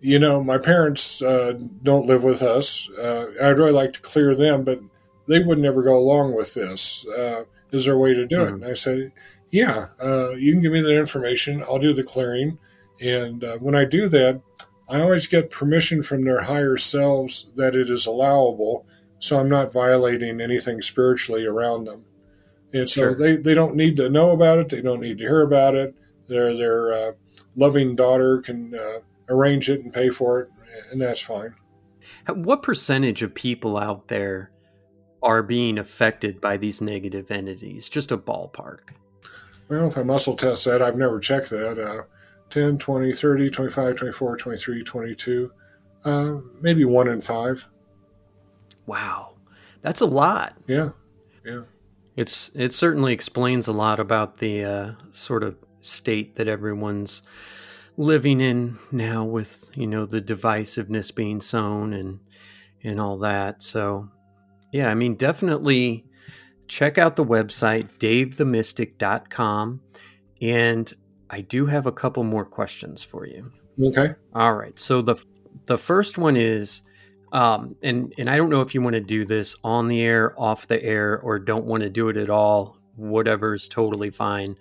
you 0.00 0.18
know, 0.18 0.42
my 0.42 0.56
parents 0.56 1.20
uh, 1.20 1.60
don't 1.82 2.06
live 2.06 2.24
with 2.24 2.40
us. 2.40 2.88
Uh, 2.92 3.26
I'd 3.42 3.58
really 3.58 3.72
like 3.72 3.92
to 3.92 4.00
clear 4.00 4.34
them, 4.34 4.64
but 4.64 4.80
they 5.26 5.40
would 5.40 5.58
never 5.58 5.82
go 5.82 5.98
along 5.98 6.34
with 6.34 6.54
this. 6.54 7.06
Uh, 7.06 7.44
is 7.70 7.84
there 7.84 7.96
a 7.96 7.98
way 7.98 8.14
to 8.14 8.26
do 8.26 8.38
mm-hmm. 8.38 8.48
it? 8.48 8.62
And 8.62 8.64
I 8.64 8.72
said, 8.72 9.12
yeah, 9.50 9.88
uh, 10.02 10.30
you 10.30 10.54
can 10.54 10.62
give 10.62 10.72
me 10.72 10.80
that 10.80 10.98
information. 10.98 11.62
I'll 11.64 11.78
do 11.78 11.92
the 11.92 12.02
clearing. 12.02 12.58
And 12.98 13.44
uh, 13.44 13.58
when 13.58 13.74
I 13.74 13.84
do 13.84 14.08
that, 14.08 14.40
I 14.88 15.00
always 15.00 15.26
get 15.26 15.50
permission 15.50 16.02
from 16.02 16.22
their 16.22 16.42
higher 16.42 16.76
selves 16.76 17.46
that 17.56 17.76
it 17.76 17.90
is 17.90 18.06
allowable, 18.06 18.86
so 19.18 19.38
I'm 19.38 19.48
not 19.48 19.72
violating 19.72 20.40
anything 20.40 20.80
spiritually 20.80 21.46
around 21.46 21.84
them. 21.84 22.04
And 22.72 22.88
so 22.88 23.00
sure. 23.00 23.14
they, 23.14 23.36
they 23.36 23.54
don't 23.54 23.76
need 23.76 23.96
to 23.96 24.08
know 24.08 24.30
about 24.30 24.58
it. 24.58 24.68
They 24.68 24.80
don't 24.80 25.00
need 25.00 25.18
to 25.18 25.24
hear 25.24 25.42
about 25.42 25.74
it. 25.74 25.94
Their 26.28 26.54
their 26.56 26.92
uh, 26.92 27.12
loving 27.56 27.94
daughter 27.94 28.40
can 28.40 28.74
uh, 28.74 28.98
arrange 29.28 29.70
it 29.70 29.80
and 29.80 29.92
pay 29.92 30.10
for 30.10 30.40
it, 30.40 30.48
and 30.90 31.00
that's 31.00 31.20
fine. 31.20 31.54
What 32.26 32.62
percentage 32.62 33.22
of 33.22 33.34
people 33.34 33.78
out 33.78 34.08
there 34.08 34.50
are 35.22 35.42
being 35.42 35.78
affected 35.78 36.40
by 36.40 36.58
these 36.58 36.80
negative 36.80 37.30
entities? 37.30 37.88
Just 37.88 38.12
a 38.12 38.18
ballpark. 38.18 38.90
Well, 39.68 39.88
if 39.88 39.98
I 39.98 40.02
muscle 40.02 40.36
test 40.36 40.64
that, 40.66 40.82
I've 40.82 40.96
never 40.96 41.20
checked 41.20 41.50
that. 41.50 41.78
Uh, 41.78 42.02
10, 42.50 42.78
20, 42.78 43.12
30, 43.12 43.50
25, 43.50 43.96
24, 43.96 44.36
23, 44.36 44.82
22, 44.82 45.52
uh, 46.04 46.34
maybe 46.60 46.84
one 46.84 47.08
in 47.08 47.20
five. 47.20 47.68
Wow. 48.86 49.34
That's 49.80 50.00
a 50.00 50.06
lot. 50.06 50.56
Yeah. 50.66 50.90
Yeah. 51.44 51.62
It's 52.16 52.50
it 52.54 52.72
certainly 52.72 53.12
explains 53.12 53.68
a 53.68 53.72
lot 53.72 54.00
about 54.00 54.38
the 54.38 54.64
uh, 54.64 54.92
sort 55.12 55.44
of 55.44 55.56
state 55.78 56.34
that 56.36 56.48
everyone's 56.48 57.22
living 57.96 58.40
in 58.40 58.78
now 58.90 59.24
with, 59.24 59.70
you 59.76 59.86
know, 59.86 60.04
the 60.04 60.20
divisiveness 60.20 61.14
being 61.14 61.40
sown 61.40 61.92
and 61.92 62.18
and 62.82 63.00
all 63.00 63.18
that. 63.18 63.62
So, 63.62 64.08
yeah, 64.72 64.90
I 64.90 64.94
mean, 64.94 65.14
definitely 65.14 66.06
check 66.66 66.98
out 66.98 67.16
the 67.16 67.24
website 67.24 67.88
davethemystic.com 67.98 69.80
and 70.40 70.94
I 71.30 71.42
do 71.42 71.66
have 71.66 71.86
a 71.86 71.92
couple 71.92 72.24
more 72.24 72.44
questions 72.44 73.02
for 73.02 73.26
you. 73.26 73.50
Okay. 73.82 74.14
All 74.34 74.54
right. 74.54 74.78
So 74.78 75.02
the 75.02 75.22
the 75.66 75.78
first 75.78 76.18
one 76.18 76.36
is 76.36 76.82
um, 77.32 77.76
and 77.82 78.14
and 78.18 78.30
I 78.30 78.36
don't 78.36 78.50
know 78.50 78.62
if 78.62 78.74
you 78.74 78.82
want 78.82 78.94
to 78.94 79.00
do 79.00 79.24
this 79.24 79.54
on 79.62 79.88
the 79.88 80.00
air, 80.02 80.38
off 80.40 80.66
the 80.66 80.82
air, 80.82 81.20
or 81.20 81.38
don't 81.38 81.66
want 81.66 81.82
to 81.82 81.90
do 81.90 82.08
it 82.08 82.16
at 82.16 82.30
all. 82.30 82.78
Whatever 82.96 83.54
is 83.54 83.68
totally 83.68 84.10
fine. 84.10 84.56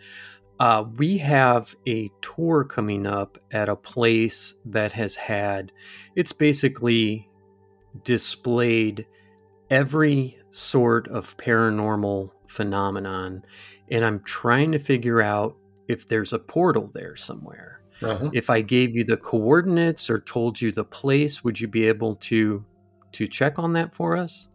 Uh, 0.59 0.83
we 0.97 1.17
have 1.17 1.75
a 1.87 2.09
tour 2.21 2.63
coming 2.63 3.05
up 3.05 3.37
at 3.51 3.69
a 3.69 3.75
place 3.75 4.55
that 4.65 4.91
has 4.91 5.15
had. 5.15 5.71
It's 6.15 6.31
basically 6.31 7.29
displayed 8.03 9.05
every 9.69 10.37
sort 10.49 11.07
of 11.09 11.37
paranormal 11.37 12.31
phenomenon, 12.47 13.43
and 13.89 14.03
I'm 14.03 14.19
trying 14.21 14.71
to 14.71 14.79
figure 14.79 15.21
out 15.21 15.55
if 15.87 16.07
there's 16.07 16.33
a 16.33 16.39
portal 16.39 16.89
there 16.93 17.15
somewhere. 17.15 17.81
Uh-huh. 18.01 18.29
If 18.33 18.49
I 18.49 18.61
gave 18.61 18.95
you 18.95 19.03
the 19.03 19.17
coordinates 19.17 20.09
or 20.09 20.19
told 20.19 20.61
you 20.61 20.71
the 20.71 20.83
place, 20.83 21.43
would 21.43 21.59
you 21.59 21.67
be 21.67 21.87
able 21.87 22.15
to 22.15 22.63
to 23.13 23.27
check 23.27 23.57
on 23.57 23.73
that 23.73 23.95
for 23.95 24.15
us? 24.15 24.47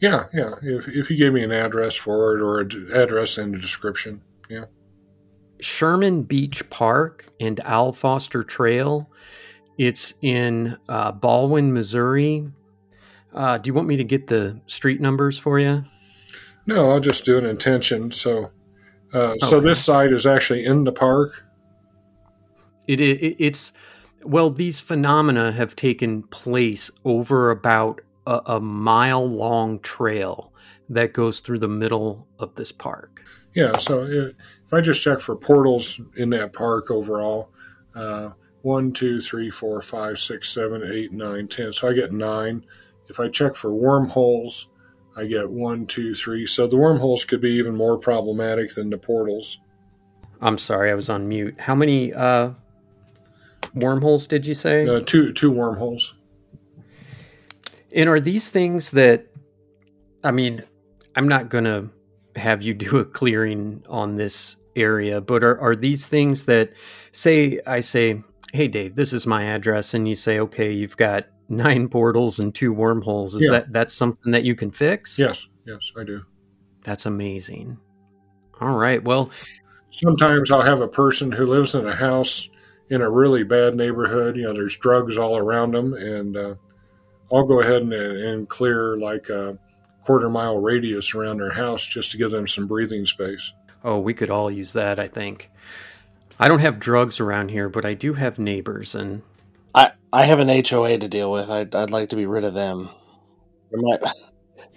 Yeah, 0.00 0.26
yeah. 0.32 0.54
If 0.62 0.88
if 0.88 1.10
you 1.10 1.16
gave 1.16 1.32
me 1.32 1.42
an 1.42 1.52
address 1.52 1.96
for 1.96 2.36
it 2.36 2.42
or 2.42 2.60
an 2.60 2.90
address 2.94 3.38
in 3.38 3.52
the 3.52 3.58
description, 3.58 4.22
yeah. 4.48 4.66
Sherman 5.60 6.24
Beach 6.24 6.68
Park 6.70 7.28
and 7.40 7.60
Al 7.60 7.92
Foster 7.92 8.44
Trail. 8.44 9.08
It's 9.78 10.14
in 10.20 10.76
uh, 10.88 11.12
Ballwin, 11.12 11.72
Missouri. 11.72 12.46
Uh, 13.34 13.58
do 13.58 13.68
you 13.68 13.74
want 13.74 13.88
me 13.88 13.96
to 13.96 14.04
get 14.04 14.26
the 14.26 14.60
street 14.66 15.00
numbers 15.00 15.38
for 15.38 15.58
you? 15.58 15.84
No, 16.66 16.90
I'll 16.90 17.00
just 17.00 17.24
do 17.24 17.38
an 17.38 17.46
intention. 17.46 18.12
So, 18.12 18.50
uh, 19.14 19.18
okay. 19.32 19.38
so 19.40 19.60
this 19.60 19.84
site 19.84 20.12
is 20.12 20.26
actually 20.26 20.64
in 20.64 20.84
the 20.84 20.92
park. 20.92 21.46
It, 22.86 23.00
it 23.00 23.36
it's 23.38 23.72
well, 24.24 24.50
these 24.50 24.80
phenomena 24.80 25.52
have 25.52 25.74
taken 25.76 26.22
place 26.24 26.90
over 27.04 27.50
about 27.50 28.00
a, 28.26 28.40
a 28.46 28.60
mile 28.60 29.28
long 29.28 29.80
trail 29.80 30.52
that 30.88 31.12
goes 31.12 31.40
through 31.40 31.58
the 31.58 31.68
middle 31.68 32.26
of 32.38 32.54
this 32.54 32.72
park. 32.72 33.24
Yeah, 33.54 33.72
so 33.78 34.04
if 34.04 34.72
I 34.72 34.80
just 34.80 35.02
check 35.02 35.20
for 35.20 35.36
portals 35.36 36.00
in 36.16 36.30
that 36.30 36.52
park 36.52 36.90
overall, 36.90 37.50
uh, 37.94 38.30
one, 38.62 38.92
two, 38.92 39.20
three, 39.20 39.50
four, 39.50 39.82
five, 39.82 40.18
six, 40.18 40.48
seven, 40.48 40.82
eight, 40.84 41.12
nine, 41.12 41.48
ten. 41.48 41.72
So 41.72 41.88
I 41.88 41.94
get 41.94 42.12
nine. 42.12 42.64
If 43.08 43.20
I 43.20 43.28
check 43.28 43.54
for 43.54 43.74
wormholes, 43.74 44.68
I 45.16 45.26
get 45.26 45.50
one, 45.50 45.86
two, 45.86 46.14
three. 46.14 46.46
So 46.46 46.66
the 46.66 46.76
wormholes 46.76 47.24
could 47.24 47.40
be 47.40 47.50
even 47.52 47.76
more 47.76 47.98
problematic 47.98 48.74
than 48.74 48.90
the 48.90 48.98
portals. 48.98 49.58
I'm 50.40 50.58
sorry, 50.58 50.90
I 50.90 50.94
was 50.94 51.08
on 51.08 51.28
mute. 51.28 51.60
How 51.60 51.74
many 51.74 52.12
uh, 52.12 52.50
wormholes 53.74 54.26
did 54.26 54.46
you 54.46 54.54
say? 54.54 54.86
Uh, 54.86 55.00
two 55.00 55.32
two 55.32 55.50
wormholes. 55.50 56.14
And 57.94 58.08
are 58.08 58.20
these 58.20 58.50
things 58.50 58.90
that 58.92 59.26
I 60.24 60.30
mean, 60.30 60.62
I'm 61.14 61.28
not 61.28 61.48
going 61.48 61.64
to 61.64 61.90
have 62.36 62.62
you 62.62 62.74
do 62.74 62.98
a 62.98 63.04
clearing 63.04 63.84
on 63.88 64.16
this 64.16 64.56
area, 64.74 65.20
but 65.20 65.44
are 65.44 65.60
are 65.60 65.76
these 65.76 66.06
things 66.06 66.46
that 66.46 66.72
say 67.12 67.60
I 67.66 67.80
say, 67.80 68.22
"Hey 68.52 68.68
Dave, 68.68 68.96
this 68.96 69.12
is 69.12 69.26
my 69.26 69.44
address." 69.44 69.94
And 69.94 70.08
you 70.08 70.14
say, 70.14 70.40
"Okay, 70.40 70.72
you've 70.72 70.96
got 70.96 71.26
nine 71.52 71.88
portals 71.88 72.38
and 72.38 72.54
two 72.54 72.72
wormholes." 72.72 73.34
Is 73.34 73.44
yeah. 73.44 73.50
that 73.50 73.72
that's 73.72 73.94
something 73.94 74.32
that 74.32 74.44
you 74.44 74.54
can 74.54 74.70
fix? 74.70 75.18
Yes. 75.18 75.48
Yes, 75.64 75.92
I 75.96 76.04
do. 76.04 76.24
That's 76.82 77.06
amazing. 77.06 77.78
All 78.60 78.76
right. 78.76 79.02
Well, 79.02 79.30
sometimes 79.90 80.50
I'll 80.50 80.62
have 80.62 80.80
a 80.80 80.88
person 80.88 81.32
who 81.32 81.46
lives 81.46 81.74
in 81.74 81.86
a 81.86 81.94
house 81.94 82.48
in 82.90 83.00
a 83.00 83.10
really 83.10 83.44
bad 83.44 83.74
neighborhood. 83.74 84.36
You 84.36 84.44
know, 84.44 84.52
there's 84.52 84.76
drugs 84.76 85.16
all 85.16 85.36
around 85.36 85.74
them, 85.74 85.94
and 85.94 86.36
uh, 86.36 86.54
I'll 87.32 87.46
go 87.46 87.60
ahead 87.60 87.82
and, 87.82 87.92
and 87.92 88.48
clear 88.48 88.96
like 88.96 89.28
a 89.28 89.58
quarter 90.02 90.28
mile 90.28 90.58
radius 90.58 91.14
around 91.14 91.38
their 91.38 91.52
house 91.52 91.86
just 91.86 92.10
to 92.10 92.18
give 92.18 92.30
them 92.30 92.46
some 92.46 92.66
breathing 92.66 93.06
space. 93.06 93.52
Oh, 93.84 93.98
we 93.98 94.14
could 94.14 94.30
all 94.30 94.50
use 94.50 94.72
that, 94.72 94.98
I 94.98 95.08
think. 95.08 95.50
I 96.38 96.48
don't 96.48 96.60
have 96.60 96.80
drugs 96.80 97.20
around 97.20 97.50
here, 97.50 97.68
but 97.68 97.84
I 97.84 97.94
do 97.94 98.14
have 98.14 98.38
neighbors, 98.38 98.94
and 98.94 99.22
I 100.12 100.22
I 100.22 100.24
have 100.24 100.38
an 100.38 100.48
HOA 100.48 100.98
to 100.98 101.08
deal 101.08 101.32
with. 101.32 101.48
I'd, 101.50 101.74
I'd 101.74 101.90
like 101.90 102.10
to 102.10 102.16
be 102.16 102.26
rid 102.26 102.44
of 102.44 102.54
them. 102.54 102.90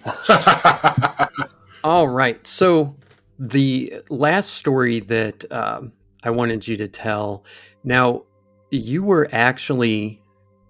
all 1.84 2.08
right. 2.08 2.44
So 2.46 2.96
the 3.38 4.02
last 4.08 4.54
story 4.54 5.00
that 5.00 5.50
um, 5.52 5.92
I 6.22 6.30
wanted 6.30 6.66
you 6.66 6.76
to 6.78 6.88
tell 6.88 7.44
now, 7.84 8.24
you 8.70 9.04
were 9.04 9.28
actually 9.30 10.20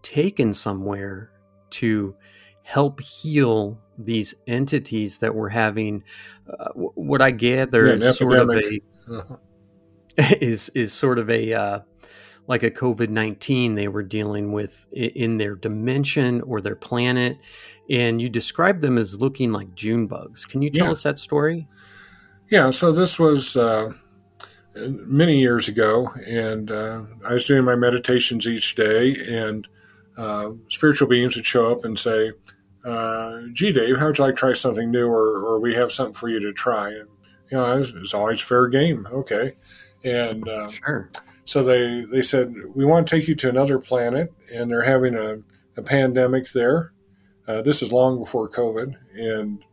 taken 0.03 0.53
somewhere 0.53 1.31
to 1.71 2.15
help 2.63 3.01
heal 3.01 3.81
these 3.97 4.35
entities 4.47 5.19
that 5.19 5.35
were 5.35 5.49
having 5.49 6.05
uh, 6.47 6.69
what 6.75 7.23
I 7.23 7.31
gather 7.31 7.87
yeah, 7.87 7.95
is 7.95 8.19
sort 8.19 8.35
of 8.35 8.51
a 8.51 8.81
uh-huh. 9.09 9.37
is 10.41 10.69
is 10.71 10.93
sort 10.93 11.19
of 11.19 11.31
a 11.31 11.55
uh, 11.55 11.81
like 12.49 12.63
a 12.63 12.71
COVID 12.71 13.09
nineteen 13.09 13.75
they 13.75 13.89
were 13.89 14.03
dealing 14.03 14.53
with 14.53 14.87
in 14.93 15.39
their 15.39 15.55
dimension 15.55 16.41
or 16.43 16.61
their 16.61 16.77
planet, 16.77 17.39
and 17.91 18.21
you 18.21 18.29
described 18.29 18.81
them 18.81 18.99
as 18.99 19.21
looking 19.21 19.53
like 19.53 19.75
June 19.75 20.07
bugs. 20.07 20.45
Can 20.45 20.63
you 20.63 20.71
tell 20.71 20.87
yeah. 20.87 20.93
us 20.93 21.03
that 21.03 21.19
story? 21.19 21.67
Yeah, 22.49 22.71
so 22.71 22.93
this 22.93 23.19
was 23.19 23.57
uh, 23.57 23.93
many 24.77 25.41
years 25.41 25.69
ago, 25.69 26.13
and 26.27 26.71
uh, 26.71 27.03
I 27.29 27.33
was 27.33 27.45
doing 27.45 27.65
my 27.65 27.75
meditations 27.75 28.47
each 28.47 28.75
day, 28.77 29.17
and 29.29 29.67
uh, 30.17 30.51
spiritual 30.69 31.09
beings 31.09 31.35
would 31.35 31.45
show 31.45 31.73
up 31.73 31.85
and 31.85 31.99
say, 31.99 32.33
uh, 32.85 33.41
"Gee, 33.53 33.73
Dave, 33.73 33.99
how 33.99 34.07
would 34.07 34.19
you 34.19 34.25
like 34.25 34.37
to 34.37 34.41
try 34.41 34.53
something 34.53 34.91
new, 34.91 35.09
or, 35.09 35.45
or 35.45 35.59
we 35.61 35.75
have 35.75 35.91
something 35.91 36.15
for 36.15 36.29
you 36.29 36.39
to 36.41 36.53
try?" 36.53 36.91
And 36.91 37.09
you 37.51 37.57
know, 37.59 37.79
it's 37.81 38.15
always 38.15 38.41
fair 38.41 38.69
game. 38.69 39.09
Okay, 39.11 39.53
and 40.05 40.49
uh, 40.49 40.69
sure. 40.71 41.11
So 41.47 41.63
they 41.63 42.05
they 42.05 42.23
said 42.23 42.55
we 42.75 42.85
want 42.85 43.07
to 43.07 43.17
take 43.17 43.29
you 43.29 43.35
to 43.37 43.49
another 43.49 43.79
planet, 43.79 44.35
and 44.53 44.71
they're 44.71 44.83
having 44.83 45.15
a, 45.15 45.39
a 45.77 45.83
pandemic 45.83 46.51
there. 46.51 46.93
Uh, 47.49 47.63
this 47.63 47.81
is 47.81 47.93
long 47.93 48.19
before 48.19 48.51
COVID, 48.51 48.97
and 49.15 49.65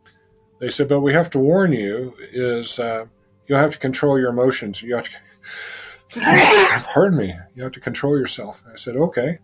they 0.60 0.70
said, 0.70 0.88
but 0.88 1.00
we 1.00 1.12
have 1.12 1.28
to 1.30 1.38
warn 1.38 1.72
you 1.72 2.14
is 2.32 2.78
uh, 2.78 3.06
you 3.48 3.56
have 3.56 3.72
to 3.72 3.78
control 3.78 4.18
your 4.18 4.30
emotions. 4.30 4.82
You 4.82 4.94
have 4.94 5.08
to, 5.08 6.84
pardon 6.94 7.18
me, 7.18 7.34
you 7.54 7.64
have 7.64 7.72
to 7.72 7.80
control 7.80 8.16
yourself. 8.16 8.62
I 8.72 8.76
said, 8.76 8.96
okay. 8.96 9.38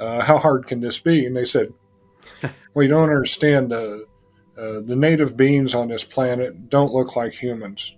Uh, 0.00 0.24
how 0.24 0.38
hard 0.38 0.66
can 0.66 0.80
this 0.80 0.98
be? 0.98 1.26
And 1.26 1.36
they 1.36 1.44
said, 1.44 1.72
well, 2.74 2.82
you 2.82 2.88
don't 2.88 3.04
understand 3.04 3.70
the 3.70 4.06
uh, 4.56 4.80
the 4.80 4.96
native 4.96 5.36
beings 5.36 5.74
on 5.74 5.88
this 5.88 6.04
planet 6.04 6.68
don't 6.68 6.92
look 6.92 7.14
like 7.14 7.34
humans. 7.34 7.96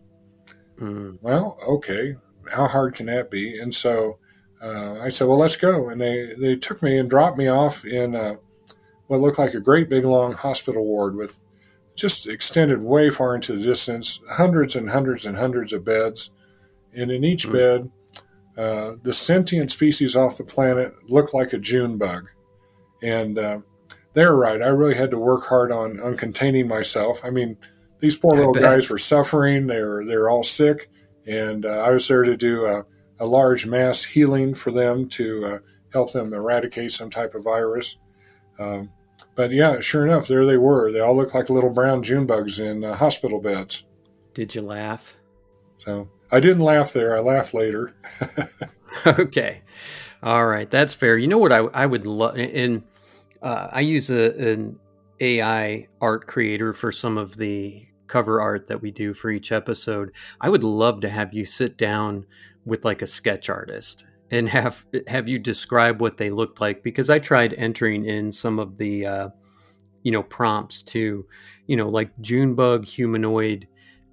Mm. 0.78 1.18
Well, 1.22 1.56
okay. 1.66 2.16
How 2.50 2.66
hard 2.66 2.94
can 2.94 3.06
that 3.06 3.30
be? 3.30 3.58
And 3.58 3.74
so 3.74 4.18
uh, 4.62 4.98
I 5.00 5.08
said, 5.08 5.26
well, 5.26 5.38
let's 5.38 5.56
go. 5.56 5.88
And 5.88 6.00
they, 6.00 6.34
they 6.38 6.56
took 6.56 6.82
me 6.82 6.98
and 6.98 7.08
dropped 7.08 7.38
me 7.38 7.48
off 7.48 7.84
in 7.84 8.14
uh, 8.14 8.36
what 9.06 9.20
looked 9.20 9.38
like 9.38 9.54
a 9.54 9.60
great 9.60 9.88
big 9.88 10.04
long 10.04 10.34
hospital 10.34 10.84
ward 10.84 11.16
with 11.16 11.40
just 11.96 12.28
extended 12.28 12.82
way 12.82 13.10
far 13.10 13.34
into 13.34 13.54
the 13.54 13.62
distance, 13.62 14.20
hundreds 14.30 14.76
and 14.76 14.90
hundreds 14.90 15.26
and 15.26 15.36
hundreds 15.36 15.72
of 15.72 15.84
beds. 15.84 16.30
And 16.94 17.10
in 17.10 17.24
each 17.24 17.44
mm-hmm. 17.44 17.52
bed, 17.52 17.90
uh, 18.56 18.96
the 19.02 19.12
sentient 19.12 19.70
species 19.70 20.16
off 20.16 20.36
the 20.36 20.44
planet 20.44 20.92
looked 21.08 21.32
like 21.32 21.52
a 21.52 21.58
June 21.58 21.98
bug. 21.98 22.30
And 23.02 23.38
uh, 23.38 23.60
they're 24.12 24.34
right. 24.34 24.60
I 24.60 24.66
really 24.66 24.96
had 24.96 25.10
to 25.12 25.18
work 25.18 25.46
hard 25.46 25.72
on, 25.72 26.00
on 26.00 26.16
containing 26.16 26.68
myself. 26.68 27.24
I 27.24 27.30
mean, 27.30 27.56
these 28.00 28.16
poor 28.16 28.36
little 28.36 28.54
guys 28.54 28.90
were 28.90 28.98
suffering. 28.98 29.66
They 29.66 29.80
were, 29.82 30.04
they 30.04 30.16
were 30.16 30.28
all 30.28 30.42
sick. 30.42 30.90
And 31.26 31.66
uh, 31.66 31.82
I 31.84 31.90
was 31.90 32.08
there 32.08 32.22
to 32.22 32.36
do 32.36 32.66
a, 32.66 32.84
a, 33.18 33.26
large 33.26 33.66
mass 33.66 34.04
healing 34.04 34.54
for 34.54 34.70
them 34.70 35.08
to 35.10 35.44
uh, 35.44 35.58
help 35.92 36.12
them 36.12 36.32
eradicate 36.32 36.92
some 36.92 37.10
type 37.10 37.34
of 37.34 37.44
virus. 37.44 37.98
Um, 38.58 38.92
but 39.34 39.50
yeah, 39.50 39.80
sure 39.80 40.04
enough, 40.04 40.28
there 40.28 40.46
they 40.46 40.56
were. 40.56 40.90
They 40.90 41.00
all 41.00 41.16
looked 41.16 41.34
like 41.34 41.50
little 41.50 41.72
brown 41.72 42.02
June 42.02 42.26
bugs 42.26 42.58
in 42.58 42.84
uh, 42.84 42.94
hospital 42.94 43.40
beds. 43.40 43.84
Did 44.34 44.54
you 44.54 44.62
laugh? 44.62 45.16
So 45.78 46.08
I 46.30 46.40
didn't 46.40 46.62
laugh 46.62 46.92
there. 46.92 47.16
I 47.16 47.20
laughed 47.20 47.54
later. 47.54 47.94
okay. 49.06 49.62
All 50.22 50.46
right. 50.46 50.70
That's 50.70 50.94
fair. 50.94 51.16
You 51.16 51.28
know 51.28 51.38
what 51.38 51.52
I, 51.52 51.58
I 51.58 51.86
would 51.86 52.06
love, 52.06 52.36
and 52.36 52.82
uh, 53.42 53.68
I 53.72 53.80
use 53.80 54.10
a, 54.10 54.52
an 54.52 54.78
AI 55.20 55.88
art 56.00 56.26
creator 56.26 56.72
for 56.72 56.92
some 56.92 57.18
of 57.18 57.36
the 57.36 57.84
cover 58.10 58.40
art 58.40 58.66
that 58.66 58.82
we 58.82 58.90
do 58.90 59.14
for 59.14 59.30
each 59.30 59.52
episode. 59.52 60.10
I 60.40 60.48
would 60.48 60.64
love 60.64 61.00
to 61.02 61.08
have 61.08 61.32
you 61.32 61.44
sit 61.44 61.78
down 61.78 62.26
with 62.66 62.84
like 62.84 63.02
a 63.02 63.06
sketch 63.06 63.48
artist 63.48 64.04
and 64.32 64.48
have 64.48 64.84
have 65.06 65.28
you 65.28 65.38
describe 65.38 66.00
what 66.00 66.16
they 66.16 66.28
looked 66.28 66.60
like 66.60 66.82
because 66.82 67.08
I 67.08 67.20
tried 67.20 67.54
entering 67.54 68.04
in 68.04 68.32
some 68.32 68.58
of 68.58 68.76
the 68.78 69.06
uh, 69.06 69.28
you 70.02 70.10
know 70.10 70.24
prompts 70.24 70.82
to 70.84 71.24
you 71.68 71.76
know 71.76 71.88
like 71.88 72.10
Junebug 72.20 72.84
humanoid 72.84 73.68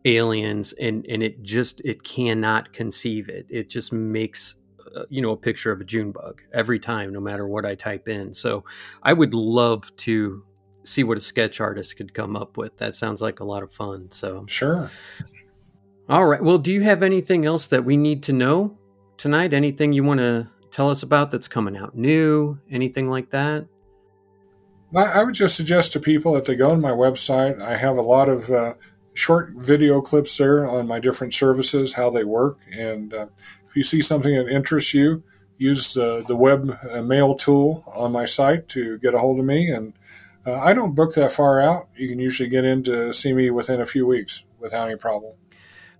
aliens 0.06 0.74
and 0.80 1.04
and 1.10 1.24
it 1.24 1.42
just 1.42 1.82
it 1.84 2.04
cannot 2.04 2.72
conceive 2.74 3.30
it. 3.30 3.48
It 3.50 3.68
just 3.68 3.92
makes 3.92 4.56
uh, 4.96 5.06
you 5.10 5.24
know 5.24 5.32
a 5.32 5.38
picture 5.38 5.72
of 5.72 5.82
a 5.82 5.84
Junebug 5.84 6.44
every 6.54 6.80
time 6.80 7.12
no 7.12 7.20
matter 7.20 7.48
what 7.48 7.66
I 7.66 7.74
type 7.74 8.08
in. 8.08 8.34
So 8.34 8.64
I 9.02 9.14
would 9.14 9.34
love 9.34 9.96
to 9.98 10.44
see 10.88 11.04
what 11.04 11.18
a 11.18 11.22
sketch 11.22 11.60
artist 11.60 11.98
could 11.98 12.14
come 12.14 12.36
up 12.36 12.58
with. 12.58 12.78
That 12.78 12.96
sounds 12.96 13.22
like 13.22 13.40
a 13.40 13.44
lot 13.44 13.64
of 13.64 13.72
fun. 13.72 14.10
So 14.12 14.46
sure. 14.48 14.90
All 16.10 16.26
right. 16.26 16.42
Well, 16.42 16.58
do 16.58 16.72
you 16.72 16.82
have 16.82 17.04
anything 17.04 17.46
else 17.46 17.68
that 17.68 17.84
we 17.84 17.98
need 17.98 18.24
to 18.24 18.34
know 18.34 18.78
tonight? 19.18 19.54
Anything 19.54 19.94
you 19.94 20.04
want 20.04 20.20
to 20.20 20.48
tell 20.72 20.90
us 20.90 21.04
about 21.04 21.32
that's 21.32 21.48
coming 21.48 21.76
out 21.76 21.96
new? 21.96 22.58
Anything 22.72 23.08
like 23.08 23.30
that? 23.32 23.68
I 24.96 25.22
would 25.22 25.34
just 25.34 25.58
suggest 25.58 25.92
to 25.94 26.00
people 26.00 26.34
that 26.34 26.46
they 26.46 26.56
go 26.56 26.72
on 26.72 26.80
my 26.80 26.92
website. 26.92 27.62
I 27.62 27.76
have 27.76 27.98
a 27.98 28.02
lot 28.02 28.30
of 28.30 28.50
uh, 28.50 28.76
short 29.14 29.50
video 29.54 30.00
clips 30.00 30.38
there 30.38 30.66
on 30.66 30.88
my 30.88 31.00
different 31.00 31.34
services, 31.34 31.96
how 31.96 32.10
they 32.10 32.24
work. 32.24 32.60
And 32.72 33.14
uh, 33.14 33.28
if 33.68 33.76
you 33.76 33.84
see 33.84 34.02
something 34.02 34.34
that 34.34 34.48
interests 34.48 34.94
you, 34.94 35.24
use 35.58 35.94
the, 35.94 36.24
the 36.26 36.38
web 36.38 36.78
uh, 36.90 37.02
mail 37.02 37.36
tool 37.36 37.84
on 37.88 38.14
my 38.14 38.24
site 38.24 38.70
to 38.70 38.98
get 39.00 39.14
a 39.14 39.20
hold 39.20 39.40
of 39.40 39.46
me. 39.46 39.70
And 39.70 39.94
uh, 40.48 40.60
I 40.60 40.74
don't 40.74 40.96
book 40.96 41.14
that 41.16 41.32
far 41.32 41.60
out. 41.60 41.90
You 41.96 42.08
can 42.08 42.20
usually 42.20 42.48
get 42.48 42.64
in 42.64 42.82
to 42.84 43.12
see 43.12 43.34
me 43.34 43.50
within 43.52 43.82
a 43.82 43.86
few 43.86 44.06
weeks 44.08 44.46
without 44.60 44.88
any 44.88 44.98
problem. 44.98 45.34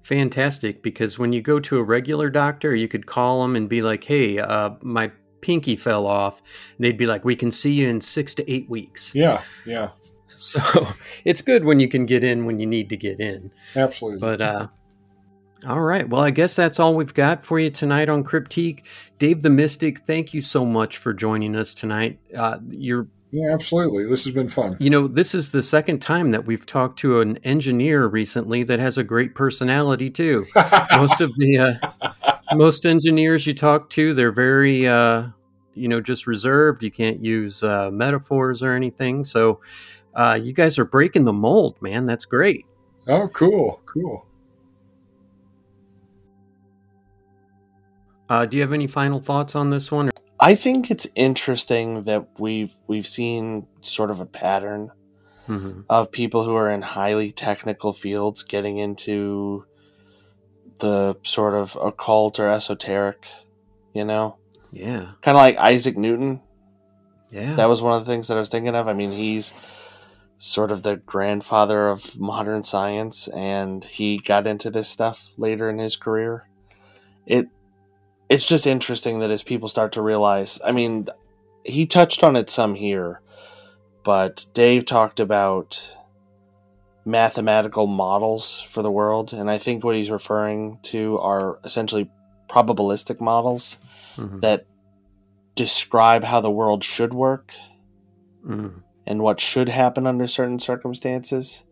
Fantastic, 0.04 0.82
because 0.82 1.20
when 1.20 1.34
you 1.34 1.42
go 1.42 1.60
to 1.60 1.78
a 1.78 1.84
regular 1.84 2.30
doctor, 2.30 2.74
you 2.74 2.88
could 2.88 3.06
call 3.06 3.42
them 3.42 3.58
and 3.58 3.68
be 3.68 3.82
like, 3.82 4.06
"Hey, 4.06 4.40
uh, 4.40 4.72
my 4.82 5.12
pinky 5.42 5.76
fell 5.76 6.08
off." 6.08 6.42
And 6.78 6.86
they'd 6.86 6.98
be 6.98 7.06
like, 7.06 7.26
"We 7.26 7.36
can 7.36 7.52
see 7.52 7.74
you 7.74 7.90
in 7.90 8.00
six 8.00 8.34
to 8.36 8.50
eight 8.50 8.70
weeks." 8.70 9.14
Yeah, 9.14 9.42
yeah. 9.66 9.90
So 10.28 10.62
it's 11.26 11.42
good 11.42 11.66
when 11.66 11.82
you 11.82 11.90
can 11.90 12.06
get 12.06 12.24
in 12.24 12.46
when 12.46 12.58
you 12.58 12.66
need 12.66 12.88
to 12.90 12.98
get 12.98 13.20
in. 13.20 13.52
Absolutely. 13.76 14.20
But 14.20 14.40
uh, 14.40 14.68
all 15.66 15.82
right. 15.82 16.08
Well, 16.08 16.22
I 16.22 16.30
guess 16.30 16.56
that's 16.56 16.80
all 16.80 16.96
we've 16.96 17.14
got 17.14 17.44
for 17.44 17.60
you 17.60 17.70
tonight 17.70 18.08
on 18.08 18.24
Cryptique. 18.24 18.84
Dave 19.20 19.42
the 19.42 19.50
Mystic, 19.50 20.06
thank 20.06 20.34
you 20.34 20.42
so 20.42 20.64
much 20.64 20.98
for 20.98 21.14
joining 21.14 21.56
us 21.56 21.74
tonight. 21.74 22.20
Uh, 22.34 22.60
you're 22.72 23.08
yeah, 23.32 23.54
absolutely. 23.54 24.06
This 24.06 24.24
has 24.24 24.34
been 24.34 24.48
fun. 24.48 24.78
You 24.80 24.90
know, 24.90 25.08
this 25.08 25.36
is 25.36 25.52
the 25.52 25.62
second 25.62 26.00
time 26.00 26.32
that 26.32 26.46
we've 26.46 26.66
talked 26.66 27.00
to 27.00 27.20
an 27.20 27.38
engineer 27.44 28.08
recently 28.08 28.64
that 28.64 28.80
has 28.80 28.98
a 28.98 29.04
great 29.04 29.36
personality 29.36 30.10
too. 30.10 30.46
most 30.96 31.20
of 31.20 31.36
the 31.36 31.58
uh, 31.58 32.08
most 32.56 32.86
engineers 32.86 33.46
you 33.46 33.54
talk 33.54 33.90
to, 33.92 34.14
they're 34.14 34.32
very 34.32 34.88
uh, 34.88 35.28
you 35.74 35.90
know 35.90 36.00
just 36.00 36.26
reserved. 36.26 36.84
You 36.84 36.92
can't 36.92 37.24
use 37.24 37.64
uh, 37.64 37.92
metaphors 37.92 38.64
or 38.64 38.74
anything. 38.74 39.26
So 39.26 39.60
uh, 40.16 40.40
you 40.42 40.54
guys 40.54 40.80
are 40.80 40.86
breaking 40.86 41.26
the 41.26 41.34
mold, 41.34 41.82
man. 41.82 42.06
That's 42.06 42.26
great. 42.26 42.66
Oh, 43.10 43.28
cool, 43.28 43.82
cool. 43.86 44.26
Uh, 48.30 48.46
do 48.46 48.58
you 48.58 48.64
have 48.64 48.74
any 48.74 48.88
final 48.88 49.20
thoughts 49.20 49.56
on 49.56 49.70
this 49.70 49.92
one? 49.92 50.12
I 50.40 50.56
think 50.56 50.92
it's 50.92 51.08
interesting 51.16 52.04
that 52.04 52.28
we've 52.40 52.74
we've 52.88 53.08
seen 53.08 53.68
sort 53.82 54.12
of 54.12 54.20
a 54.20 54.26
pattern 54.26 54.92
mm-hmm. 55.48 55.82
of 55.90 56.12
people 56.12 56.44
who 56.44 56.56
are 56.56 56.70
in 56.70 56.82
highly 56.82 57.32
technical 57.32 57.94
fields 57.94 58.44
getting 58.44 58.78
into 58.78 59.66
the 60.80 61.18
sort 61.24 61.56
of 61.56 61.78
occult 61.82 62.40
or 62.40 62.50
esoteric, 62.50 63.26
you 63.94 64.06
know? 64.06 64.38
Yeah. 64.72 65.12
Kind 65.22 65.36
of 65.36 65.38
like 65.38 65.58
Isaac 65.58 65.98
Newton. 65.98 66.42
Yeah. 67.32 67.56
That 67.56 67.70
was 67.70 67.82
one 67.82 67.98
of 67.98 68.06
the 68.06 68.12
things 68.12 68.28
that 68.28 68.38
I 68.38 68.40
was 68.40 68.50
thinking 68.50 68.76
of. 68.76 68.88
I 68.88 68.94
mean, 68.94 69.12
he's 69.12 69.54
sort 70.38 70.72
of 70.72 70.84
the 70.84 70.98
grandfather 70.98 71.90
of 71.90 72.20
modern 72.20 72.64
science 72.64 73.28
and 73.30 73.84
he 73.84 74.20
got 74.20 74.46
into 74.46 74.70
this 74.70 74.88
stuff 74.88 75.28
later 75.38 75.70
in 75.70 75.80
his 75.80 75.96
career. 75.96 76.48
It 77.26 77.48
it's 78.30 78.46
just 78.46 78.68
interesting 78.68 79.20
that 79.20 79.32
as 79.32 79.44
people 79.44 79.70
start 79.70 79.94
to 79.94 80.02
realize, 80.02 80.60
I 80.64 80.72
mean, 80.72 81.08
he 81.64 81.86
touched 81.86 82.24
on 82.24 82.36
it 82.36 82.50
some 82.50 82.76
here, 82.76 83.22
but 84.04 84.46
Dave 84.54 84.86
talked 84.86 85.20
about 85.20 85.96
mathematical 87.06 87.88
models 87.88 88.62
for 88.68 88.82
the 88.82 88.92
world, 88.92 89.34
and 89.34 89.50
I 89.50 89.58
think 89.58 89.84
what 89.84 89.96
he's 89.96 90.12
referring 90.12 90.80
to 90.84 91.18
are 91.20 91.60
essentially 91.64 92.10
probabilistic 92.50 93.22
models 93.22 93.78
mm-hmm. 94.16 94.40
that 94.42 94.66
describe 95.56 96.24
how 96.24 96.42
the 96.42 96.52
world 96.52 96.84
should 96.84 97.14
work 97.14 97.52
mm. 98.46 98.72
and 99.06 99.22
what 99.22 99.40
should 99.40 99.70
happen 99.70 100.06
under 100.06 100.28
certain 100.28 100.60
circumstances 100.60 101.64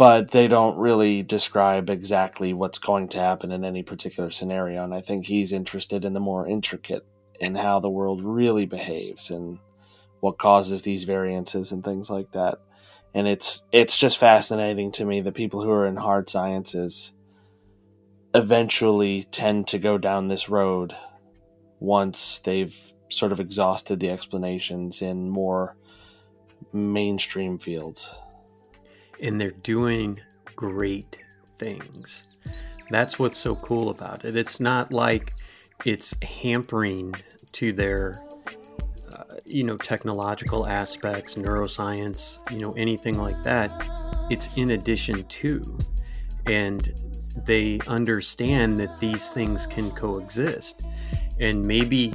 but 0.00 0.30
they 0.30 0.48
don't 0.48 0.78
really 0.78 1.22
describe 1.22 1.90
exactly 1.90 2.54
what's 2.54 2.78
going 2.78 3.06
to 3.06 3.18
happen 3.18 3.52
in 3.52 3.66
any 3.66 3.82
particular 3.82 4.30
scenario. 4.30 4.82
And 4.82 4.94
I 4.94 5.02
think 5.02 5.26
he's 5.26 5.52
interested 5.52 6.06
in 6.06 6.14
the 6.14 6.20
more 6.20 6.48
intricate 6.48 7.04
in 7.38 7.54
how 7.54 7.80
the 7.80 7.90
world 7.90 8.22
really 8.22 8.64
behaves 8.64 9.28
and 9.28 9.58
what 10.20 10.38
causes 10.38 10.80
these 10.80 11.04
variances 11.04 11.70
and 11.70 11.84
things 11.84 12.08
like 12.08 12.32
that. 12.32 12.60
And 13.12 13.28
it's 13.28 13.62
it's 13.72 13.98
just 13.98 14.16
fascinating 14.16 14.90
to 14.92 15.04
me 15.04 15.20
that 15.20 15.34
people 15.34 15.62
who 15.62 15.70
are 15.70 15.86
in 15.86 15.96
hard 15.96 16.30
sciences 16.30 17.12
eventually 18.34 19.24
tend 19.24 19.66
to 19.66 19.78
go 19.78 19.98
down 19.98 20.28
this 20.28 20.48
road 20.48 20.96
once 21.78 22.38
they've 22.38 22.74
sort 23.10 23.32
of 23.32 23.40
exhausted 23.40 24.00
the 24.00 24.08
explanations 24.08 25.02
in 25.02 25.28
more 25.28 25.76
mainstream 26.72 27.58
fields 27.58 28.10
and 29.22 29.40
they're 29.40 29.50
doing 29.50 30.20
great 30.56 31.20
things. 31.58 32.24
That's 32.90 33.18
what's 33.18 33.38
so 33.38 33.54
cool 33.56 33.90
about 33.90 34.24
it. 34.24 34.36
It's 34.36 34.60
not 34.60 34.92
like 34.92 35.32
it's 35.84 36.14
hampering 36.22 37.14
to 37.52 37.72
their 37.72 38.22
uh, 39.14 39.24
you 39.46 39.64
know 39.64 39.76
technological 39.76 40.66
aspects, 40.66 41.36
neuroscience, 41.36 42.38
you 42.50 42.58
know 42.58 42.72
anything 42.72 43.18
like 43.18 43.40
that. 43.44 43.86
It's 44.30 44.52
in 44.56 44.72
addition 44.72 45.24
to 45.24 45.62
and 46.46 46.92
they 47.46 47.78
understand 47.86 48.80
that 48.80 48.98
these 48.98 49.28
things 49.28 49.66
can 49.66 49.92
coexist. 49.92 50.86
And 51.38 51.64
maybe 51.64 52.10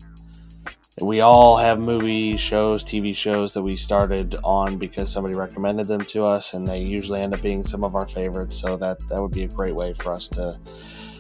we 1.01 1.21
all 1.21 1.57
have 1.57 1.79
movie 1.79 2.37
shows, 2.37 2.83
TV 2.83 3.15
shows 3.15 3.53
that 3.53 3.61
we 3.61 3.75
started 3.75 4.35
on 4.43 4.77
because 4.77 5.11
somebody 5.11 5.37
recommended 5.37 5.87
them 5.87 6.01
to 6.01 6.25
us, 6.25 6.53
and 6.53 6.67
they 6.67 6.81
usually 6.81 7.19
end 7.19 7.33
up 7.33 7.41
being 7.41 7.63
some 7.63 7.83
of 7.83 7.95
our 7.95 8.07
favorites. 8.07 8.55
So 8.55 8.77
that 8.77 8.99
that 9.09 9.21
would 9.21 9.31
be 9.31 9.43
a 9.43 9.47
great 9.47 9.75
way 9.75 9.93
for 9.93 10.13
us 10.13 10.27
to 10.29 10.57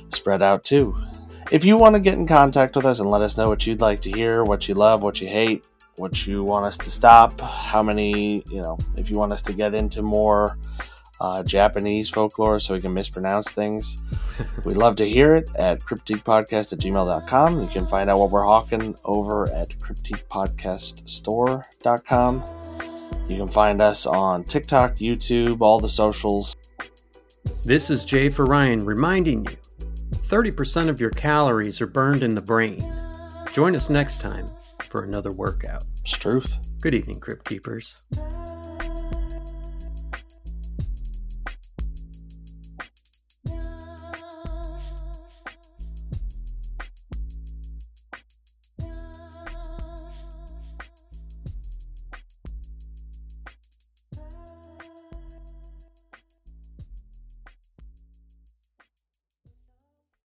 spread 0.09 0.41
out 0.41 0.63
too. 0.63 0.95
If 1.51 1.65
you 1.65 1.77
want 1.77 1.95
to 1.95 2.01
get 2.01 2.15
in 2.15 2.27
contact 2.27 2.75
with 2.75 2.85
us 2.85 2.99
and 2.99 3.09
let 3.09 3.21
us 3.21 3.37
know 3.37 3.45
what 3.45 3.65
you'd 3.67 3.81
like 3.81 3.99
to 4.01 4.11
hear, 4.11 4.43
what 4.43 4.67
you 4.67 4.75
love, 4.75 5.03
what 5.03 5.19
you 5.19 5.27
hate, 5.27 5.67
what 5.97 6.25
you 6.25 6.43
want 6.43 6.65
us 6.65 6.77
to 6.77 6.89
stop, 6.89 7.39
how 7.41 7.83
many, 7.83 8.43
you 8.49 8.61
know, 8.61 8.77
if 8.97 9.09
you 9.09 9.17
want 9.17 9.31
us 9.33 9.41
to 9.43 9.53
get 9.53 9.73
into 9.73 10.01
more 10.01 10.57
uh, 11.21 11.43
Japanese 11.43 12.09
folklore 12.09 12.59
so 12.59 12.73
we 12.73 12.81
can 12.81 12.93
mispronounce 12.93 13.49
things. 13.49 14.03
We'd 14.65 14.77
love 14.77 14.95
to 14.97 15.07
hear 15.07 15.35
it 15.35 15.51
at 15.55 15.79
cryptiquepodcast 15.79 16.73
at 16.73 16.79
gmail.com. 16.79 17.61
You 17.61 17.69
can 17.69 17.87
find 17.87 18.09
out 18.09 18.19
what 18.19 18.31
we're 18.31 18.45
hawking 18.45 18.95
over 19.05 19.49
at 19.53 19.69
cryptiquepodcaststore.com. 19.69 22.43
You 23.29 23.37
can 23.37 23.47
find 23.47 23.81
us 23.81 24.05
on 24.05 24.43
TikTok, 24.43 24.95
YouTube, 24.95 25.61
all 25.61 25.79
the 25.79 25.89
socials. 25.89 26.55
This 27.65 27.89
is 27.89 28.05
Jay 28.05 28.29
for 28.29 28.45
Ryan 28.45 28.85
reminding 28.85 29.45
you 29.45 29.57
30% 30.27 30.89
of 30.89 30.99
your 30.99 31.11
calories 31.11 31.81
are 31.81 31.87
burned 31.87 32.23
in 32.23 32.35
the 32.35 32.41
brain. 32.41 32.79
Join 33.51 33.75
us 33.75 33.89
next 33.89 34.19
time 34.19 34.45
for 34.89 35.03
another 35.03 35.31
workout. 35.33 35.85
It's 36.01 36.11
truth. 36.11 36.57
Good 36.81 36.95
evening, 36.95 37.19
Crypt 37.19 37.45
Keepers. 37.45 38.03